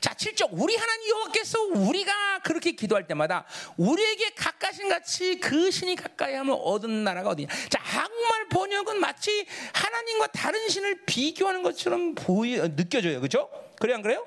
[0.00, 0.48] 자, 7절.
[0.52, 3.44] 우리 하나님 여호와께서 우리가 그렇게 기도할 때마다
[3.76, 7.48] 우리에게 가까신 같이 그 신이 가까이 하면 얻은 나라가 어디냐.
[7.68, 13.20] 자, 한국말 번역은 마치 하나님과 다른 신을 비교하는 것처럼 보이 느껴져요.
[13.20, 13.48] 그죠?
[13.78, 14.24] 그래 안 그래요?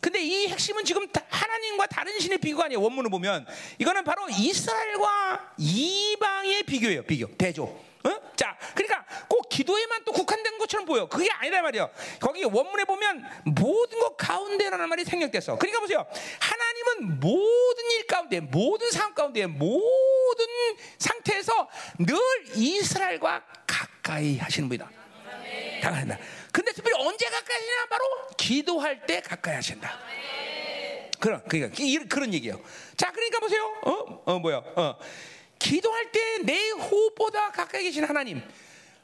[0.00, 2.80] 근데 이 핵심은 지금 하나님과 다른 신의 비교가 아니에요.
[2.82, 3.46] 원문을 보면
[3.78, 7.04] 이거는 바로 이스라엘과 이방의 비교예요.
[7.04, 7.34] 비교.
[7.36, 7.93] 대조.
[8.04, 8.36] 어?
[8.36, 11.06] 자, 그러니까 꼭 기도에만 또 국한된 것처럼 보여.
[11.08, 11.88] 그게 아니다 말이야.
[12.20, 15.56] 거기 원문에 보면 모든 것 가운데라는 말이 생략됐어.
[15.56, 16.06] 그러니까 보세요.
[16.40, 20.46] 하나님은 모든 일 가운데, 모든 상황 가운데, 모든
[20.98, 21.68] 상태에서
[21.98, 22.18] 늘
[22.54, 24.90] 이스라엘과 가까이 하시는 분이다.
[25.82, 26.18] 한다.
[26.50, 27.86] 근데 특별히 언제 가까이 하시냐?
[27.90, 28.04] 바로
[28.36, 29.98] 기도할 때 가까이 하신다.
[31.20, 32.60] 그런, 그러니까 그런 얘기예요.
[32.96, 33.62] 자, 그러니까 보세요.
[33.82, 34.62] 어, 어 뭐야?
[34.76, 34.98] 어.
[35.68, 38.42] 기도할 때 내 호흡보다 가까이 계신 하나님.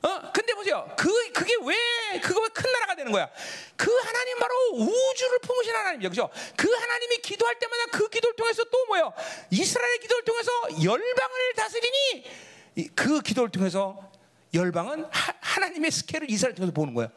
[0.02, 0.90] 어, 근데 보세요.
[0.96, 3.28] 그, 그게 왜, 그거 큰 나라가 되는 거야?
[3.76, 6.08] 그 하나님 바로 우주를 품으신 하나님이죠.
[6.08, 6.30] 그죠?
[6.56, 9.12] 그 하나님이 기도할 때마다 그 기도를 통해서 또 뭐요?
[9.50, 10.50] 이스라엘 기도를 통해서
[10.82, 12.24] 열방을 다스리니
[12.94, 14.10] 그 기도를 통해서
[14.54, 17.10] 열방은 하, 나님의 스케일을 이스라엘 통해서 보는 거예요.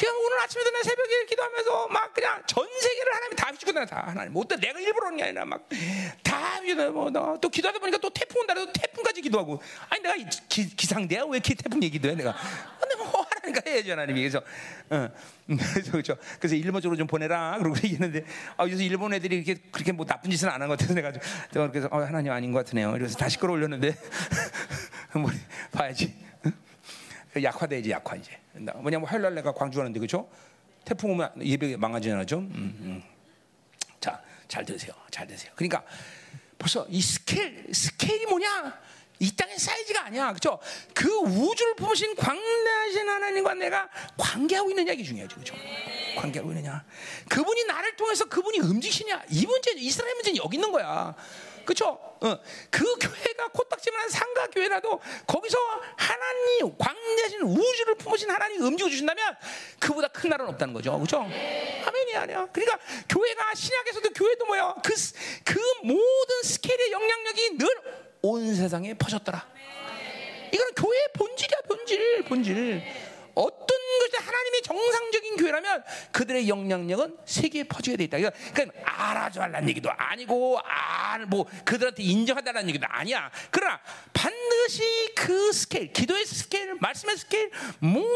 [0.00, 4.32] 제가 오늘 아침에도 내 새벽에 기도하면서 막 그냥 전 세계를 하나님 다 휘주고 다다 하나님.
[4.32, 6.60] 못 내가 일부러 하는 게 아니라 막다
[6.90, 9.60] 뭐또 기도하다 보니까 또 태풍 온다래도 태풍까지 기도하고
[9.90, 10.14] 아니 내가
[10.48, 12.34] 기, 기상대야 왜 이렇게 태풍 얘기도 해 내가
[12.80, 14.38] 근데 뭐 하나님과 해야지 하나님이 그래서
[14.88, 15.08] 어,
[15.46, 16.16] 그래서 그렇죠.
[16.38, 18.24] 그래서 일본 쪽으로 좀 보내라 그러고 얘기했는데
[18.56, 21.70] 아 요새 일본 애들이 이렇게 그렇게 뭐 나쁜 짓은 안 한 것 같아서 내가 좀
[21.70, 22.92] 그래서 어, 하나님 아닌 것 같으네요.
[22.92, 23.94] 그래서 다시 끌어올렸는데
[25.20, 25.30] 뭐
[25.72, 26.14] 봐야지.
[27.42, 28.39] 약화돼야지 약화 이제.
[28.76, 30.28] 뭐냐면 화요일 날 내가 광주 가는데 그죠?
[30.84, 32.44] 태풍 오면 예배 망가지잖아 좀.
[32.54, 33.02] 음, 음.
[34.00, 34.92] 자, 잘 되세요.
[35.10, 35.52] 잘 되세요.
[35.54, 35.84] 그러니까
[36.58, 38.78] 벌써 이 스케일 스케일이 뭐냐?
[39.22, 40.32] 이 땅의 사이즈가 아니야.
[40.32, 40.58] 그죠?
[40.94, 45.36] 그 우주를 품으신 광대하신 하나님과 내가 관계하고 있느냐 이게 중요하죠.
[45.36, 45.54] 그죠?
[46.16, 46.82] 관계하고 있느냐.
[47.28, 49.24] 그분이 나를 통해서 그분이 움직이시냐.
[49.28, 51.14] 이 문제, 이스라엘 문제는 여기 있는 거야.
[51.70, 51.86] 그렇죠?
[52.20, 52.38] 어.
[52.68, 55.56] 그 교회가 코딱지만한 상가 교회라도 거기서
[55.96, 59.36] 하나님 광대하신 우주를 품으신 하나님 움직여 주신다면
[59.78, 60.92] 그보다 큰 나라는 없다는 거죠.
[60.94, 61.18] 그렇죠?
[61.20, 62.48] 아멘이 아니야.
[62.52, 62.78] 그러니까
[63.08, 64.74] 교회가 신약에서도 교회도 뭐야?
[64.82, 64.92] 그,
[65.44, 67.68] 그 모든 스케일의 영향력이 늘
[68.22, 69.46] 온 세상에 퍼졌더라.
[70.52, 72.82] 이거는 교회의 본질이야, 본질, 본질.
[73.34, 78.18] 어떤 것이 하나님의 정상적인 교회라면 그들의 영향력은 세계에 퍼지게 돼 있다.
[78.52, 83.30] 그러니까 알아줘달라는 얘기도 아니고, 아, 뭐, 그들한테 인정하다는 얘기도 아니야.
[83.50, 83.80] 그러나
[84.12, 88.08] 반드시 그 스케일, 기도의 스케일, 말씀의 스케일, 모든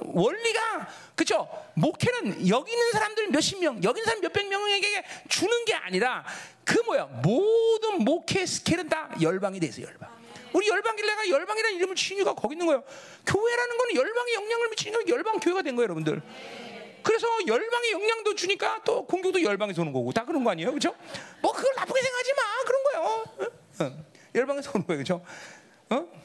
[0.00, 1.48] 원리가, 그쵸?
[1.74, 6.24] 목회는 여기 있는 사람들 몇십 명, 여기 있는 사람 몇백 명에게 주는 게 아니라
[6.64, 7.04] 그 뭐야?
[7.22, 10.11] 모든 목회 스케일은 다 열방이 돼서 열방.
[10.52, 12.82] 우리 열방교회가 열방이라는 이름을 지은 이유가 거기 있는 거예요.
[13.26, 16.22] 교회라는 거는 열방에 영향을 미치는 열방 교회가 된 거예요, 여러분들.
[17.02, 20.94] 그래서 열방에 영향도 주니까 또 공격도 열방에서 오는 거고 다 그런 거 아니에요, 그렇죠?
[21.40, 23.02] 뭐 그걸 나쁘게 생각하지 마, 그런 거예요.
[23.02, 23.84] 어?
[23.84, 24.04] 어.
[24.34, 25.24] 열방에서 오는 거예요, 그렇죠?
[25.90, 26.21] 어?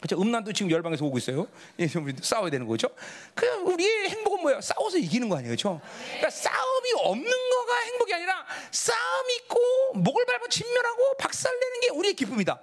[0.00, 0.20] 그렇죠?
[0.20, 1.46] 음란도 지금 열방에서 오고 있어요.
[1.78, 1.86] 예,
[2.22, 2.88] 싸워야 되는 거죠.
[3.34, 4.60] 그 우리의 행복은 뭐야?
[4.60, 5.80] 싸워서 이기는 거 아니에요, 그렇죠?
[6.06, 8.98] 그러니까 싸움이 없는 거가 행복이 아니라 싸움
[9.40, 9.58] 있고
[9.96, 12.60] 목을 밟아 진멸하고 박살내는 게 우리의 기쁨이다.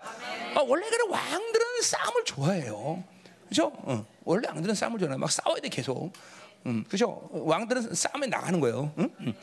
[0.56, 3.04] 아, 원래 그런 왕들은 싸움을 좋아해요,
[3.46, 3.72] 그렇죠?
[3.84, 5.16] 어, 원래 왕들은 싸움을 좋아해.
[5.18, 6.12] 막 싸워야 돼 계속.
[6.66, 7.30] 음, 그렇죠?
[7.32, 8.92] 왕들은 싸움에 나가는 거예요.
[8.98, 9.10] 응?
[9.22, 9.34] 응.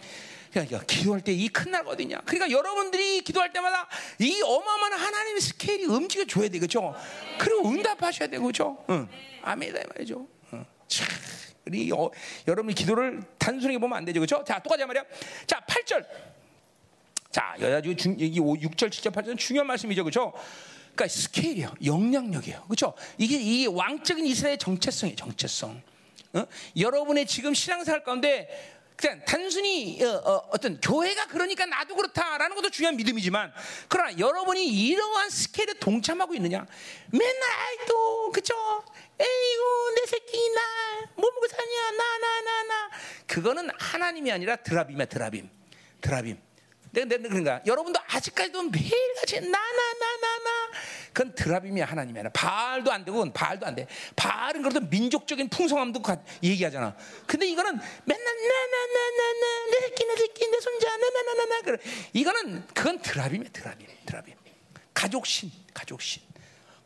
[0.54, 2.20] 그러니까 기도할 때 이큰날 어디냐?
[2.24, 3.88] 그러니까 여러분들이 기도할 때마다
[4.20, 6.94] 이 어마어마한 하나님의 스케일이 움직여 줘야 돼, 그렇죠?
[7.38, 8.44] 그리고 응답하셔야 되고?
[8.90, 9.08] 응.
[9.42, 10.28] 아멘이다 이 말이죠.
[11.66, 12.10] 우리 어,
[12.46, 14.44] 여러분이 기도를 단순하게 보면 안 되죠, 그렇죠?
[14.44, 15.02] 자, 또 가자 말이야.
[15.46, 16.06] 자, 8절.
[17.32, 20.32] 자, 여자주 중 여기 6절, 7절, 8절 중요한 말씀이죠, 그렇죠?
[20.94, 22.94] 그러니까 스케일이요, 영향력이에요, 그렇죠?
[23.18, 25.82] 이게 이 왕적인 이스라엘의 정체성이에요, 정체성.
[26.34, 26.46] 어?
[26.76, 33.52] 여러분의 지금 신앙생활 가운데 그냥 단순히 어, 떤 교회가 그러니까 나도 그렇다라는 것도 중요한 믿음이지만
[33.88, 36.64] 그러나 여러분이 이러한 스케일에 동참하고 있느냐?
[37.10, 38.54] 맨날 아이도 그쵸?
[39.18, 41.90] 에이고 내 새끼 나뭐 먹고 사냐?
[41.92, 42.90] 나 나 나나.
[43.26, 45.50] 그거는 하나님이 아니라 드라빔이야 드라빔.
[46.00, 46.40] 드라빔
[46.94, 50.70] 내가 내가 그런가 여러분도 아직까지도 매일같이 나나나나나
[51.12, 53.86] 그건 드라빔이 하나님이 아니라 바알도 안 되고 바알도 안 돼.
[54.16, 56.00] 바알은 그래도 민족적인 풍성함도
[56.42, 56.96] 얘기하잖아.
[57.26, 61.78] 근데 이거는 맨날 나나나나나 내 새끼 내 새끼 내 손자 나나나나나 그래.
[62.12, 64.34] 이거는 그건 드라빔이야 드라빔 드라빔.
[64.92, 66.22] 가족신 가족신.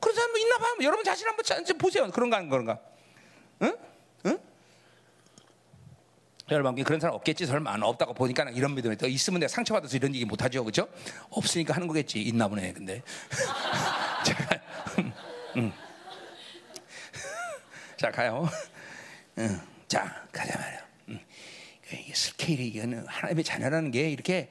[0.01, 0.67] 그런 사람 뭐 있나 봐.
[0.83, 1.45] 여러분 자신 한번
[1.79, 2.11] 보세요.
[2.11, 2.79] 그런가 안 그런가?
[3.63, 3.69] 응?
[3.69, 3.88] 응?
[6.51, 7.47] 여러분 그런 사람 없겠지?
[7.47, 10.65] 설마 안 없다고 보니까 이런 믿음이 더 있으면 내가 상처받아서 이런 얘기 못 하죠.
[10.65, 10.89] 그죠?
[11.31, 12.21] 없으니까 하는 거겠지.
[12.23, 13.03] 있나 보네 근데.
[14.25, 14.61] 자,
[14.99, 15.13] 음,
[15.57, 15.73] 음.
[17.97, 18.49] 자 가요.
[19.39, 20.87] 음, 자 가자 말이야.
[21.09, 21.21] 음.
[21.93, 24.49] 이게 스케일이 이거는 하나님의 자녀라는 게 이렇게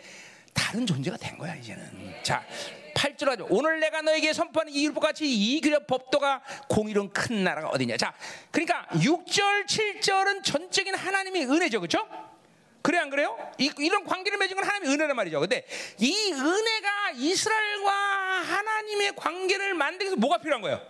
[0.53, 2.23] 다른 존재가 된 거야 이제는.
[2.23, 2.43] 자
[2.97, 3.47] 8절 하죠.
[3.49, 7.95] 오늘 내가 너에게 선포하는 이 율법 같이 이 그려 법도가 공의로운 큰 나라가 어디냐.
[7.97, 8.13] 자,
[8.51, 11.79] 그러니까 6절, 7절은 전적인 하나님의 은혜죠.
[11.79, 12.07] 그렇죠?
[12.81, 13.37] 그래 안 그래요?
[13.57, 15.39] 이, 런 관계를 맺은 건 하나님의 은혜란 말이죠.
[15.39, 15.65] 근데
[15.99, 20.81] 이 은혜가 이스라엘과 하나님의 관계를 만들기 위해서 뭐가 필요한 거예요?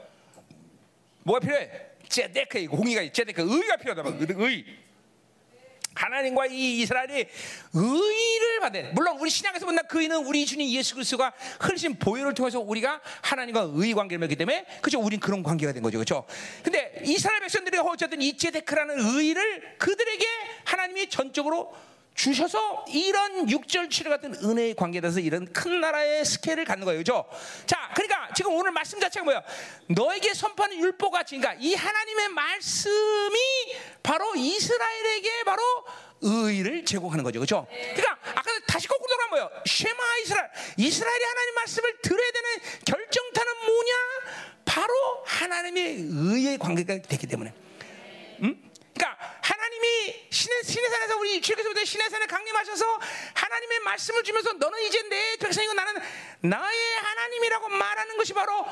[1.23, 1.71] 뭐가 필요해?
[2.07, 4.09] 제데크, 공의가 제데크, 의가 필요하다.
[4.45, 4.65] 의.
[5.97, 7.25] 하나님과 이 이스라엘이
[7.73, 12.59] 의를 받아야 물론 우리 신약에서 본다 그 의는 우리 주님 예수 그리스도가 흘리신 보혈을 통해서
[12.59, 14.99] 우리가 하나님과 의 관계를 맺기 때문에 그죠?
[14.99, 15.97] 우린 그런 관계가 된 거죠.
[15.97, 16.25] 그렇죠?
[16.63, 20.25] 근데 이스라엘 백성들이 어쨌든 이제데크라는 의를 그들에게
[20.65, 21.73] 하나님이 전적으로
[22.17, 26.99] 주셔서 이런 6절 7절 같은 은혜의 관계에 대해서 이런 큰 나라의 스케일을 갖는 거예요.
[26.99, 27.29] 그죠?
[27.67, 29.43] 자, 그러니까 지금 오늘 말씀 자체가 뭐야?
[29.87, 33.37] 너에게 선포하는 율법같이, 그러니까 이 하나님의 말씀이
[34.01, 35.61] 바로 이스라엘에게 바로
[36.21, 37.39] 의를 제공하는 거죠.
[37.39, 37.67] 그죠?
[37.69, 39.63] 그러니까 아까 다시 거꾸로 돌아가면 뭐예요?
[39.67, 40.49] 쉐마 이스라엘.
[40.75, 42.49] 이스라엘이 하나님 말씀을 들어야 되는
[42.83, 43.93] 결정타는 뭐냐?
[44.65, 47.53] 바로 하나님의 의의 관계가 됐기 때문에.
[48.41, 48.66] 음?
[48.97, 52.99] 그러니까 하나님이 신의, 신의 산에서 우리 주께서 신의 산에 강림하셔서
[53.35, 56.01] 하나님의 말씀을 주면서 너는 이제 내 백성이고 나는
[56.41, 58.65] 나의 하나님이라고 말하는 것이 바로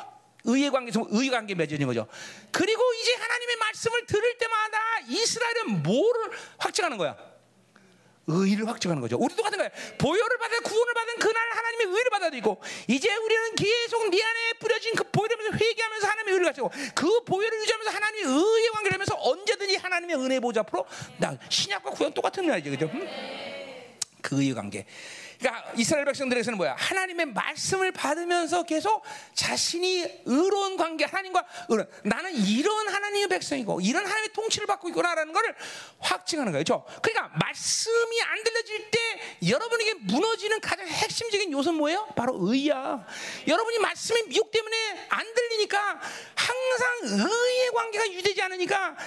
[0.43, 2.07] 의의 관계에서 의의 관계 맺어진 거죠.
[2.52, 7.15] 그리고 이제 하나님의 말씀을 들을 때마다 이스라엘은 뭐를 확증하는 거야?
[8.27, 9.18] 의를 확증하는 거죠.
[9.18, 9.72] 우리도 같은 거예요.
[9.97, 15.03] 보혈을 받아 구원을 받은 그날 하나님의 의를 받아들이고 이제 우리는 계속 네 안에 뿌려진 그
[15.03, 20.39] 보혈을 회개하면서 하나님의 의를 가지고 그 보혈을 유지하면서 하나님의 의의 관계를 하면서 언제든지 하나님의 은혜
[20.39, 20.85] 보좌 앞으로
[21.18, 22.72] 나 신약과 구약 똑같은 말이죠.
[22.72, 22.85] 그죠?
[22.93, 23.07] 음?
[24.22, 24.85] 그 의의 관계.
[25.45, 26.76] 그러니까 이스라엘 백성들에게서는 뭐야?
[26.76, 29.03] 하나님의 말씀을 받으면서 계속
[29.35, 35.53] 자신이 의로운 관계, 하나님과 의로운, 나는 이런 하나님의 백성이고 이런 하나님의 통치를 받고 있구나라는 것을
[35.99, 36.63] 확증하는 거예요.
[36.63, 36.85] 그렇죠?
[36.99, 38.99] 그러니까 말씀이 안 들려질 때
[39.47, 42.07] 여러분에게 무너지는 가장 핵심적인 요소는 뭐예요?
[42.15, 43.05] 바로 의야.
[43.47, 46.01] 여러분이 말씀의 미혹 때문에 안 들리니까
[46.34, 48.97] 항상 의의 관계가 유지되지 않으니까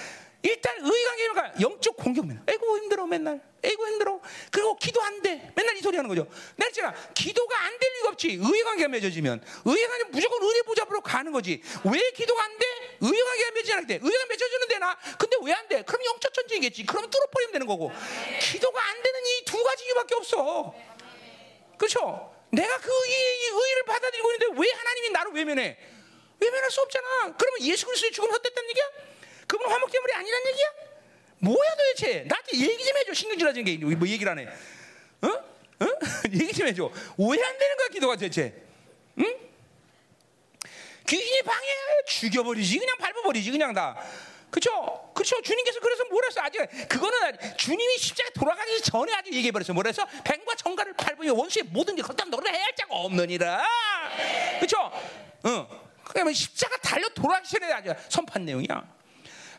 [0.41, 2.43] 일단 의관계가 영적 공격면.
[2.47, 3.41] 에고 힘들어 맨날.
[3.61, 4.21] 에고 힘들어.
[4.51, 5.51] 그리고 기도 안 돼.
[5.53, 6.25] 맨날 이 소리 하는 거죠.
[6.55, 6.93] 내가 있잖아.
[7.13, 8.39] 기도가 안 될 리가 없지.
[8.41, 9.43] 의관계가 맺어지면.
[9.65, 11.61] 의관계 무조건 은혜 보좌 앞으로 가는 거지.
[11.83, 12.65] 왜 기도가 안 돼?
[13.01, 13.99] 의관계가 맺지 않을 때.
[14.01, 14.97] 의가 맺어주는데 나.
[15.17, 15.81] 근데 왜 안 돼?
[15.83, 16.85] 그럼 영적 전쟁이겠지.
[16.85, 17.91] 그러면 뚫어버리면 되는 거고.
[18.41, 20.73] 기도가 안 되는 이 두 가지 이유밖에 없어.
[21.77, 22.33] 그렇죠?
[22.51, 25.77] 내가 그 의, 의를 받아들이고 있는데 왜 하나님이 나를 외면해?
[26.39, 27.35] 외면할 수 없잖아.
[27.37, 28.85] 그러면 예수 그리스도의 죽음 헛됐다는 얘기야?
[29.49, 30.67] 그분 화목 제물이 아니란 얘기야?
[31.39, 32.23] 뭐야 도대체?
[32.27, 33.13] 나한테 얘기 좀 해줘.
[33.13, 34.47] 신경질하는 게 뭐 얘기를 안 해?
[35.21, 35.27] 어?
[35.27, 35.85] 어?
[36.31, 36.85] 얘기 좀 해줘.
[37.17, 38.53] 왜안 되는 거야 기도가 대체?
[39.17, 39.37] 응?
[41.07, 41.67] 귀신이 방해
[42.07, 43.97] 죽여버리지 그냥 밟아버리지 그냥 다.
[44.51, 45.11] 그쵸?
[45.15, 45.41] 그쵸?
[45.41, 46.41] 주님께서 그래서 뭐랬어?
[46.41, 49.73] 아직, 그거는 주님이 십자가에 돌아가기 전에 아주 얘기해 버렸어.
[49.73, 50.05] 뭐랬어?
[50.23, 53.63] 뱀과 정갈을 밟으며 원수의 모든 게 걷다 너를 해할 자가 없느니라.
[54.59, 54.91] 그쵸?
[55.45, 55.67] 응.
[56.03, 58.98] 그러면 십자가 달려 돌아가시는 아주 선판 내용이야.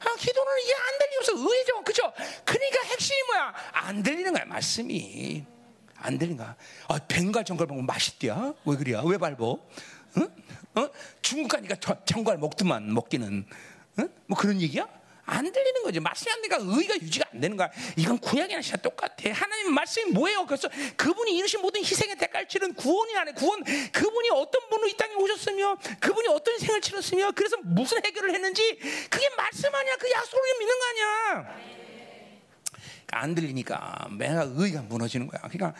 [0.00, 2.12] 아, 기도는 이게 안 들리면서 의죠, 그죠?
[2.44, 3.54] 그러니까 핵심이 뭐야?
[3.72, 5.44] 안 들리는 거야, 말씀이.
[5.96, 6.56] 안 들린가?
[6.88, 8.54] 아, 벵갈 정갈 먹으면 맛있대야?
[8.64, 9.02] 왜 그래야?
[9.04, 9.58] 왜 밟어?
[10.16, 10.28] 응?
[10.76, 10.88] 어?
[11.20, 13.46] 중국 가니까 저- 정갈 먹더만 먹기는.
[13.98, 14.08] 응?
[14.26, 14.88] 뭐 그런 얘기야?
[15.30, 16.00] 안 들리는 거지.
[16.00, 17.70] 말씀이 안 되니까 의가 유지가 안 되는 거야.
[17.96, 19.30] 이건 구약이나 진짜 똑같아.
[19.32, 20.44] 하나님 말씀이 뭐예요?
[20.44, 23.62] 그래서 그분이 이루신 모든 희생의 대가를 치른 구원이 안에 구원.
[23.62, 28.76] 그분이 어떤 분으로 이 땅에 오셨으며 그분이 어떤 생을 치렀으며 그래서 무슨 해결을 했는지
[29.08, 29.96] 그게 말씀 아니야.
[29.98, 31.60] 그 약속을 믿는 거 아니야.
[33.06, 35.42] 그러니까 안 들리니까 내가 의가 무너지는 거야.
[35.42, 35.74] 그러니까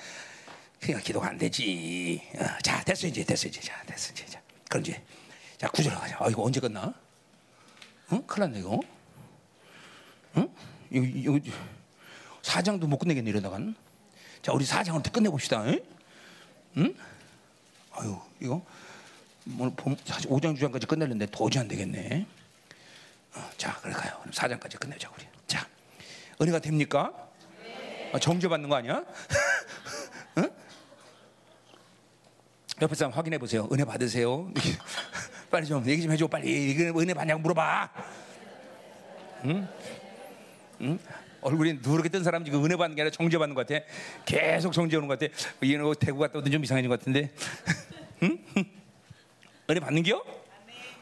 [0.81, 2.23] 그러니까 기도가 안 되지.
[2.37, 5.03] 어, 자 됐어 이제 됐어 이제 자 됐어 이제 자 그럼 이제
[5.59, 6.19] 자 구절 가자.
[6.21, 6.95] 아 이거 언제 끝나?
[8.13, 8.23] 응?
[8.29, 8.81] 큰일 났네 이거.
[10.37, 10.49] 응?
[10.91, 11.57] 이거, 이거
[12.43, 13.75] 사장도 못 끝내겠네 이러다간.
[14.43, 15.63] 자 우리 사장을 끝내 봅시다.
[15.65, 15.81] 응?
[16.79, 16.95] 응?
[17.93, 18.65] 아유 이거
[19.59, 22.27] 오늘 봄, 사실 5장 주장까지 끝내는데 도저히 안 되겠네.
[23.35, 24.19] 어, 자 그럴까요?
[24.21, 25.27] 그럼 4장까지 끝내자 우리.
[25.47, 25.67] 자
[26.41, 27.13] 은혜가 됩니까?
[28.13, 29.05] 아, 정죄 받는 거 아니야?
[30.39, 30.51] 응?
[32.83, 33.69] 옆에 사람 확인해 보세요.
[33.73, 34.51] 은혜 받으세요.
[35.51, 36.27] 빨리 좀 얘기 좀 해줘.
[36.27, 37.91] 빨리 은혜 받냐고 물어봐.
[39.45, 39.69] 응?
[40.81, 40.99] 응?
[41.43, 43.85] 얼굴이 누렇게 뜬 사람 지금 은혜 받는 게 아니라 정죄 받는 것 같아.
[44.25, 45.33] 계속 정죄 오는 것 같아.
[45.65, 47.33] 얘는 대구 갔다 오더니 좀 이상해진 것 같은데.
[48.23, 48.39] 응?
[49.71, 50.23] 은혜 받는겨?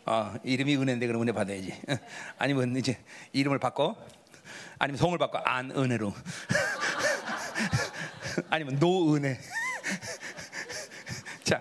[0.05, 1.75] 아 이름이 은혜인데 그럼 은혜 받아야지.
[2.39, 2.99] 아니면 이제
[3.33, 3.97] 이름을 바꿔.
[4.79, 6.15] 아니면 성을 바꿔 안은혜로.
[8.49, 9.39] 아니면 노은혜.
[11.43, 11.61] 자,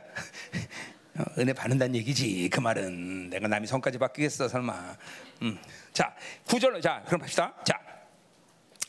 [1.18, 2.50] 어, 은혜 받는다는 얘기지.
[2.52, 4.96] 그 말은 내가 남이 성까지 바뀌겠어 설마.
[5.42, 5.58] 음.
[5.94, 6.16] 자,
[6.46, 7.56] 구절로 자, 그럼 합시다.
[7.66, 7.87] 자.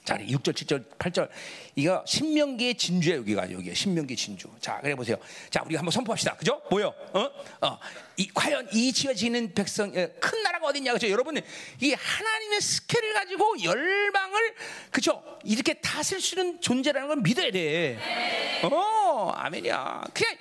[0.09, 1.29] 자, 6절, 7절, 8절.
[1.77, 4.49] 이거 신명기의 진주야 여기가 여기 신명기 진주.
[4.59, 5.19] 자, 그래 보세요.
[5.51, 6.35] 자, 우리 한번 선포합시다.
[6.37, 6.63] 그죠?
[6.71, 6.95] 뭐요?
[7.13, 7.31] 어?
[7.61, 7.79] 어.
[8.17, 10.95] 이 과연 이 지어지는 백성 에, 큰 나라가 어딨냐?
[10.95, 11.11] 그죠?
[11.11, 14.55] 여러분, 이 하나님의 스케일을 가지고 열방을
[14.91, 15.23] 그죠?
[15.45, 17.99] 이렇게 다스릴 수 있는 존재라는 걸 믿어야 돼.
[18.63, 20.05] 어, 아멘이야.
[20.15, 20.37] 그냥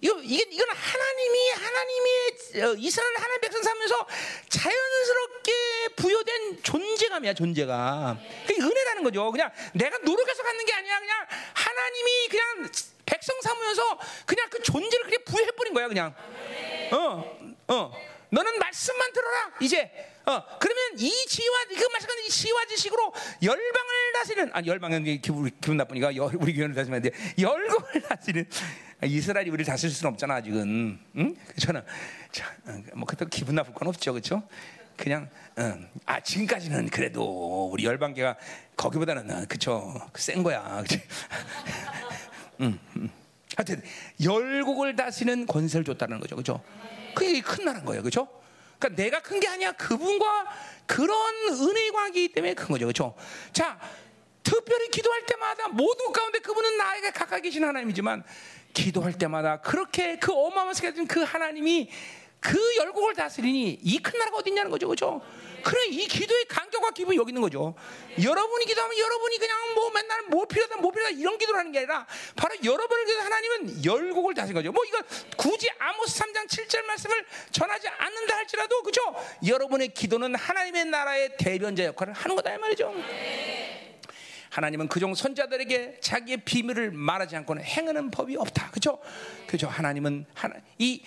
[0.00, 2.30] 이거 이게 이건 하나님이 하나님의
[2.62, 4.06] 어, 이스라엘 하나님 백성 삼면서
[4.48, 5.52] 자연스럽게
[5.96, 8.18] 부여된 존재감이야 존재감.
[8.46, 9.30] 그게 은혜라는 거죠.
[9.32, 12.70] 그냥 내가 노력해서 갖는 게 아니라 그냥 하나님이 그냥
[13.04, 16.14] 백성 삼으면서 그냥 그 존재를 그냥 부여해 버린 거야 그냥.
[16.92, 17.38] 어,
[17.68, 17.92] 어.
[18.30, 20.08] 너는 말씀만 들어라 이제.
[20.24, 25.76] 어 그러면 이 지와 그 말씀하는 이 지와 지식으로 열방을 다스리는 아니 열방은 기분 기분
[25.76, 27.10] 나쁘니까 열, 우리 교회를 다스리면 안 돼.
[27.42, 28.48] 열국을 다스리는
[29.04, 30.98] 이스라엘이 우리를 다스릴 수는 없잖아 아직은.
[31.16, 31.36] 응?
[31.58, 31.82] 저는
[32.30, 34.42] 자, 어, 뭐 그렇다고 기분 나쁠 건 없죠, 그렇죠?
[34.96, 35.88] 그냥 응.
[36.06, 38.36] 아 지금까지는 그래도 우리 열방계가
[38.76, 40.82] 거기보다는 어, 그쵸 센 거야.
[40.82, 41.02] 그치?
[42.60, 43.10] 음, 음.
[43.56, 43.82] 하여튼
[44.22, 46.62] 열국을 다스리는 권세를 줬다는 거죠, 그렇죠?
[47.14, 48.28] 그게 큰 나라인 거예요, 그렇죠?
[48.78, 49.72] 그러니까 내가 큰 게 아니야.
[49.72, 50.46] 그분과
[50.86, 51.18] 그런
[51.50, 53.14] 은혜의 관계이기 때문에 큰 거죠, 그렇죠?
[53.52, 53.78] 자,
[54.42, 58.24] 특별히 기도할 때마다 모든 가운데 그분은 나에게 가까이 계신 하나님이지만
[58.72, 61.90] 기도할 때마다 그렇게 그 어마어마하게 가진 그 하나님이
[62.40, 65.20] 그 열국을 다스리니 이 큰 나라가 어디 있냐는 거죠, 그렇죠?
[65.62, 67.76] 그래 이 기도의 간격과 기분이 여기 있는 거죠.
[68.20, 72.04] 여러분이 기도하면 여러분이 그냥 뭐 맨날 뭐 필요하다 뭐 필요하다 이런 기도를 하는 게 아니라
[72.34, 74.72] 바로 여러분을 위해서 하나님은 열국을 다스린 거죠.
[74.72, 74.98] 뭐 이거
[75.36, 79.00] 굳이 아모스 3장 7절 말씀을 전하지 않는다 할지라도 그죠?
[79.46, 82.92] 여러분의 기도는 하나님의 나라의 대변자 역할을 하는 거다 이 말이죠.
[84.52, 88.70] 하나님은 그종 선자들에게 자기의 비밀을 말하지 않고는 행하는 법이 없다.
[88.70, 88.98] 그죠?
[89.46, 89.66] 그죠?
[89.66, 91.02] 하나님은 하나 이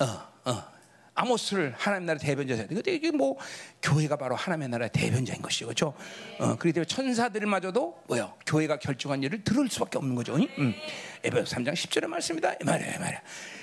[0.00, 0.78] 어, 어.
[1.14, 2.66] 아모스를 하나님 나라의 대변자세요.
[2.68, 3.38] 근데 이게 뭐
[3.82, 5.94] 교회가 바로 하나님의 나라의 대변자인 것이죠, 그렇죠?
[6.38, 8.34] 어, 그렇기 때문에 천사들마저도 뭐요?
[8.46, 10.34] 교회가 결정한 일을 들을 수밖에 없는 거죠.
[10.34, 10.74] 음.
[11.22, 12.54] 에베소 3장 10절의 말씀입니다.
[12.54, 13.22] 이 말이야, 이 말이야.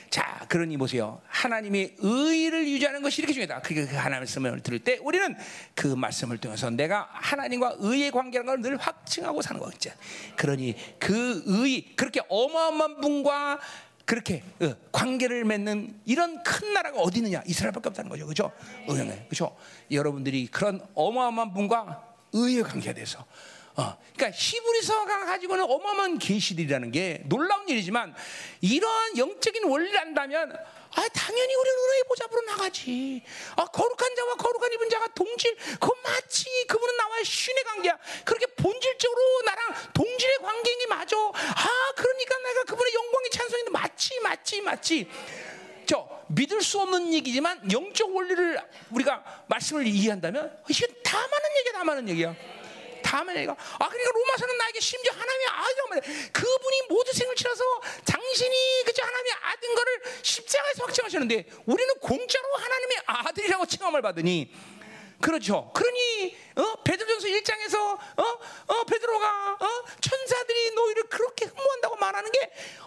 [0.10, 1.22] 자, 그러니 보세요.
[1.28, 3.62] 하나님의 의를 유지하는 것이 이렇게 중요하다.
[3.62, 5.36] 그게 그 하나님의 말씀을 들을 때 우리는
[5.74, 9.92] 그 말씀을 통해서 내가 하나님과 의의 관계라는 걸 늘 확증하고 사는 거겠죠.
[10.38, 13.60] 그러니 그 의, 그렇게 어마어마한 분과
[14.06, 17.44] 그렇게 어, 관계를 맺는 이런 큰 나라가 어디 있느냐?
[17.46, 18.52] 이스라엘밖에 없다는 거죠, 그렇죠?
[18.88, 19.56] 의형에, 그렇죠?
[19.92, 22.04] 여러분들이 그런 어마어마한 분과
[22.34, 23.26] 의의 관계에 대해서,
[23.78, 28.16] 어, 그러니까 히브리서가 가지고는 어마어마한 계시들이라는 게 놀라운 일이지만
[28.62, 30.58] 이러한 영적인 원리를 안다면.
[30.98, 33.22] 아, 당연히 우리는 은혜의 보좌로 나가지.
[33.58, 36.46] 아, 거룩한 자와 거룩한 입은 자가 동질, 그건 맞지.
[36.70, 38.00] 그분은 나와의 신의 관계야.
[38.24, 41.18] 그렇게 본질적으로 나랑 동질의 관계인 맞아.
[41.18, 45.12] 아, 그러니까 내가 그분의 영광의 찬송인데 맞지, 맞지, 맞지.
[45.86, 48.58] 저 믿을 수 없는 얘기지만 영적 원리를
[48.92, 52.55] 우리가 말씀을 이해한다면 이게 다 많은 얘기야, 다 많은 얘기야.
[53.06, 56.30] 다음에 내가 아 그러니까 로마서는 나에게 심지어 하나님의 아들이란 말이야.
[56.34, 57.64] 그분이 모든 생을 치러서
[58.06, 64.52] 당신이 그저 하나님의 아들인 걸 그거를 십자가에서 확증하셨는데 우리는 공짜로 하나님의 아들이라고 칭함을 받으니
[65.22, 65.72] 그렇죠.
[65.74, 66.76] 그러니 어?
[66.84, 68.40] 베드로전서 1장에서 어?
[68.68, 68.84] 어?
[68.84, 69.68] 베드로가 어?
[70.02, 72.40] 천사들이 너희를 그렇게 흠모한다고 말하는 게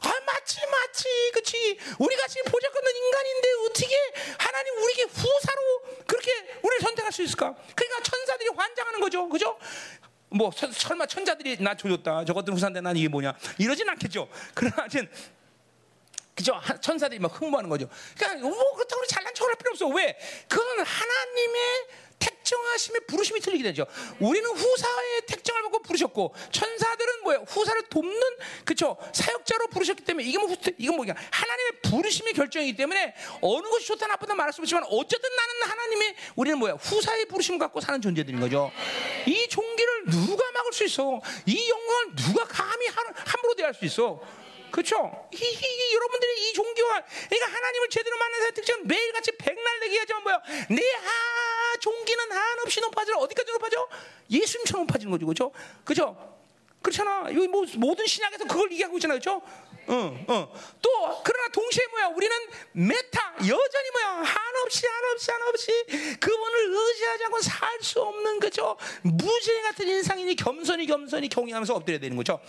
[0.03, 3.97] 아, 맞지 맞지 그치 우리가 지금 보잘것없는 인간인데 어떻게
[4.39, 6.31] 하나님 우리에게 후사로 그렇게
[6.63, 7.55] 우리를 선택할 수 있을까?
[7.75, 9.29] 그러니까 천사들이 환장하는 거죠.
[9.29, 9.59] 그죠?
[10.31, 14.29] 뭐 서- 설마 천자들이 나 조졌다 저 것들 후사인데 난 이게 뭐냐 이러진 않겠죠.
[14.55, 15.09] 그러나 하여튼
[16.35, 16.53] 그죠?
[16.55, 17.89] 하- 천사들이 막 흥분하는 거죠.
[18.17, 19.89] 그러니까 뭐 그렇다고 잘난 척할 필요 없어.
[19.89, 20.17] 왜?
[20.49, 21.87] 그건 하나님의
[22.19, 23.87] 택정하심의 부르심이 틀리게 되죠.
[24.21, 27.45] 우리는 후사의 택정을 받고 부르셨고 천사들은 뭐예요?
[27.49, 28.21] 후사를 돕는
[28.65, 31.15] 그쵸 사역자로 부르셨기 때문에 이게 뭐 후- 이건 뭐냐?
[31.31, 36.59] 하나님의 부르심의 결정이기 때문에 어느 것이 좋다 나쁘다 말할 수 없지만 어쨌든 나는 하나님의 우리는
[36.59, 36.75] 뭐야?
[36.75, 38.71] 후사의 부르심을 갖고 사는 존재들인 거죠.
[39.27, 41.21] 이 종기를 누가 막을 수 있어?
[41.47, 44.21] 이 영광을 누가 감히 한- 함부로 대할 수 있어?
[44.71, 45.29] 그렇죠?
[45.33, 49.97] 이, 이- 이- 여러분들이 이 종교와 그러니까 하나님을 제대로 만나는 사람 특징은 매일같이 백날 내기
[49.99, 50.43] 하지만 뭐야?
[50.71, 53.89] 내하 종기는 한없이 높아져 어디까지 높아져?
[54.31, 55.53] 예수님처럼 높아지는 거죠, 그렇죠?
[55.85, 56.39] 그렇죠?
[56.83, 57.25] 그렇잖아.
[57.35, 59.43] 여기 뭐 모든 신약에서 그걸 얘기하고 있잖아요, 그렇죠?
[59.91, 60.53] 어, 어.
[60.83, 62.07] 또 그러나 동시에 뭐야?
[62.09, 62.37] 우리는
[62.73, 64.23] 메타 여전히 뭐야?
[64.23, 65.85] 한없이 한없이 한없이
[66.21, 68.77] 그분을 의지하지 않고 살 수 없는 그죠?
[69.03, 72.41] 무죄 같은 인상이니 겸손히 겸손히 경외하면서 엎드려야 되는 거죠.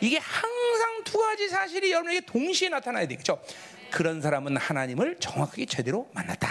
[0.00, 3.42] 이게 항상 두 가지 사실이 여러분에게 동시에 나타나야 되겠죠.
[3.90, 6.48] 그런 사람은 하나님을 정확하게 제대로 만났다.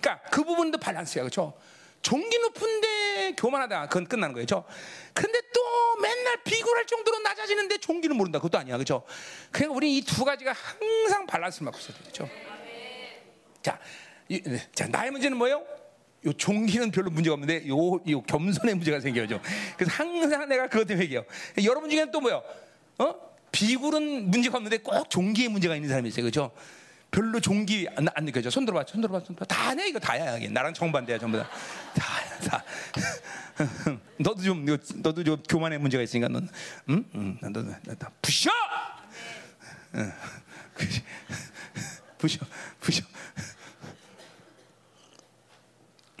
[0.00, 1.54] 그러니까 그 부분도 밸런스야, 그렇죠?
[2.00, 4.64] 종기 높은데 교만하다, 그건 끝나는 거예요, 그렇죠?
[5.12, 5.60] 근데 또
[6.00, 9.04] 맨날 비굴할 정도로 낮아지는데 종기는 모른다, 그것도 아니야, 그렇죠?
[9.52, 12.28] 그러니까 우리 이 두 가지가 항상 밸런스를 맞고 있어야 되죠.
[13.62, 13.78] 자,
[14.28, 14.68] 이, 네.
[14.74, 15.64] 자 나의 문제는 뭐예요?
[16.26, 17.76] 요 종기는 별로 문제가 없는데 요,
[18.08, 19.40] 요 겸손의 문제가 생겨요.
[19.76, 21.24] 그래서 항상 내가 그것 때문에 얘기해요.
[21.64, 22.42] 여러분 중에는 또 뭐요?
[22.98, 23.14] 어?
[23.50, 26.24] 비굴은 문제가 없는데 꼭 종기에 문제가 있는 사람이 있어요.
[26.24, 26.52] 그죠?
[27.10, 28.48] 별로 종기 안, 안 느껴져.
[28.48, 29.44] 손 들어봐, 손 들어봐, 손 들어봐.
[29.44, 30.36] 다네 이거 다야.
[30.38, 30.48] 이게.
[30.48, 31.48] 나랑 정반대야 전부 다.
[31.94, 32.06] 다,
[32.48, 32.64] 다.
[34.18, 36.48] 너도 좀, 너도 좀 교만의 문제가 있으니까 넌,
[36.88, 38.50] 응, 응, 너도, 너, 부셔.
[39.96, 40.12] 응.
[42.16, 42.38] 부셔,
[42.80, 43.04] 부셔.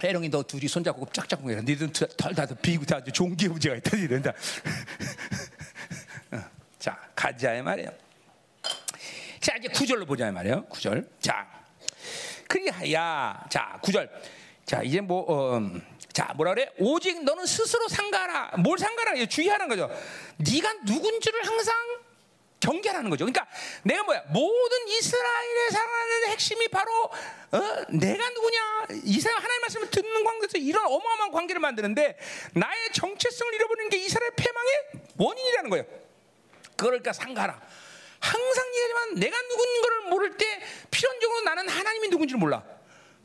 [0.02, 1.62] 해롱이 너 둘이 손잡고 짝짝꿍 해라.
[1.62, 4.32] 니들은 덜다 비고 다 종기의 문제가 있다 이런다.
[6.32, 6.42] 어,
[6.78, 7.90] 자 가자 말이에요.
[9.40, 10.64] 자 이제 구절로 보자 말이에요.
[10.66, 11.08] 구절.
[11.20, 11.46] 자
[12.48, 13.46] 그리하야.
[13.48, 14.10] 자 구절.
[14.64, 15.60] 자 이제 뭐 어,
[16.12, 16.70] 자 뭐라 그래?
[16.78, 18.56] 오직 너는 스스로 상가라.
[18.58, 19.24] 뭘 상가라?
[19.26, 19.90] 주의하는 거죠.
[20.38, 21.74] 네가 누군지를 항상
[22.62, 23.24] 경계하는 거죠.
[23.24, 23.46] 그러니까
[23.82, 24.22] 내가 뭐야?
[24.28, 27.60] 모든 이스라엘에 살아가는 핵심이 바로 어?
[27.90, 28.86] 내가 누구냐?
[29.04, 32.18] 이스라엘 하나님 말씀을 듣는 관계에서 이런 어마어마한 관계를 만드는데
[32.54, 34.72] 나의 정체성을 잃어버리는 게 이스라엘 패망의
[35.18, 35.84] 원인이라는 거예요.
[36.76, 37.60] 그러니까 상가라.
[38.20, 42.62] 항상 얘기하지만 내가 누군 거를 모를 때 필연적으로 나는 하나님이 누군지를 몰라.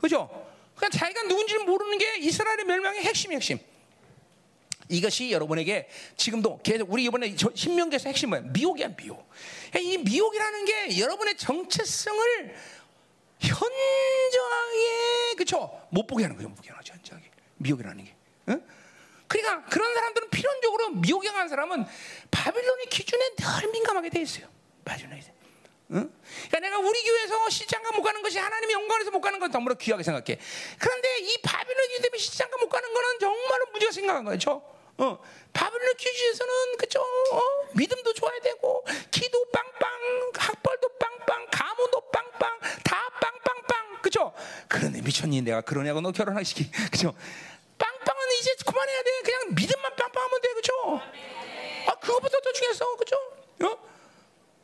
[0.00, 0.28] 그죠?
[0.74, 3.60] 그러니까 자기가 누군지를 모르는 게 이스라엘의 멸망의 핵심이 핵심.
[4.88, 8.42] 이것이 여러분에게 지금도 계속 우리 이번에 저 신명기에서 핵심 뭐야?
[8.42, 9.28] 미혹이야 미혹.
[9.78, 12.54] 이 미혹이라는 게 여러분의 정체성을
[13.40, 18.14] 현저하게 그쵸 못 보게 하는 거죠, 못 보게 하는 거죠, 현저하게 미혹이라는 게.
[18.48, 18.62] 응?
[19.26, 21.84] 그러니까 그런 사람들은 필연적으로 미혹에 강한 사람은
[22.30, 24.48] 바빌론의 기준에 늘 민감하게 돼 있어요.
[24.84, 25.22] 바빌론에.
[25.90, 26.12] 응?
[26.48, 30.02] 그러니까 내가 우리 교회에서 시장가 못 가는 것이 하나님의 영광에서 못 가는 건 너무나 귀하게
[30.02, 30.38] 생각해.
[30.78, 34.77] 그런데 이 바빌론 기준 때문에 시장가 못 가는 거는 정말로 문제가 생각한 거죠.
[34.98, 35.18] 어,
[35.52, 37.00] 바빌론 기준에서는 그죠?
[37.00, 37.40] 어,
[37.74, 39.88] 믿음도 좋아야 되고, 기도 빵빵,
[40.34, 44.32] 학벌도 빵빵, 가문도 빵빵, 다 빵빵빵, 그죠?
[44.66, 45.42] 그런데 미쳤니?
[45.42, 47.14] 내가 그러냐고 너 결혼하기 시키, 그죠?
[47.78, 49.10] 빵빵은 이제 그만해야 돼.
[49.24, 50.72] 그냥 믿음만 빵빵하면 돼, 그죠?
[51.86, 53.16] 아, 그거보다 더 중요했어, 그죠?
[53.62, 53.78] 어?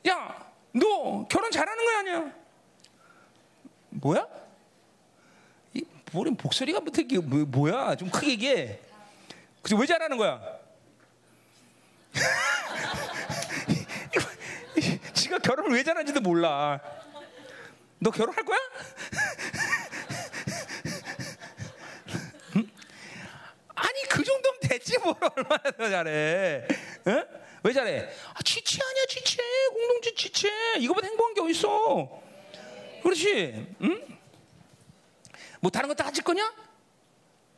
[0.09, 2.33] 야, 너 결혼 잘하는 거야 아니야?
[3.91, 4.27] 뭐야?
[5.75, 6.93] 이 머리 목소리가 뭐
[7.23, 7.95] 뭐, 뭐야?
[7.95, 8.94] 좀 크게 얘기해.
[9.65, 10.43] 그래서 왜 잘하는 거야?
[15.15, 16.79] 지가 결혼을 왜 잘하는지도 몰라.
[17.99, 18.59] 너 결혼할 거야?
[22.57, 22.71] 응?
[23.75, 26.69] 아니 그 정도면 됐지 뭘 얼마나 더 잘해?
[27.07, 27.25] 응?
[27.63, 28.07] 왜 잘해?
[28.35, 29.43] 아, 지체 아니야 지체
[29.73, 30.51] 공동체 지체
[30.81, 32.23] 이거보다 행복한 게 어딨어?
[33.03, 33.67] 그렇지?
[33.81, 34.19] 응?
[35.61, 36.53] 뭐 다른 거 다 가질 거냐?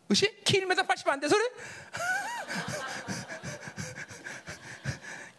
[0.09, 0.41] 그렇지?
[0.45, 1.49] 키 1m 80 안 돼서 그래?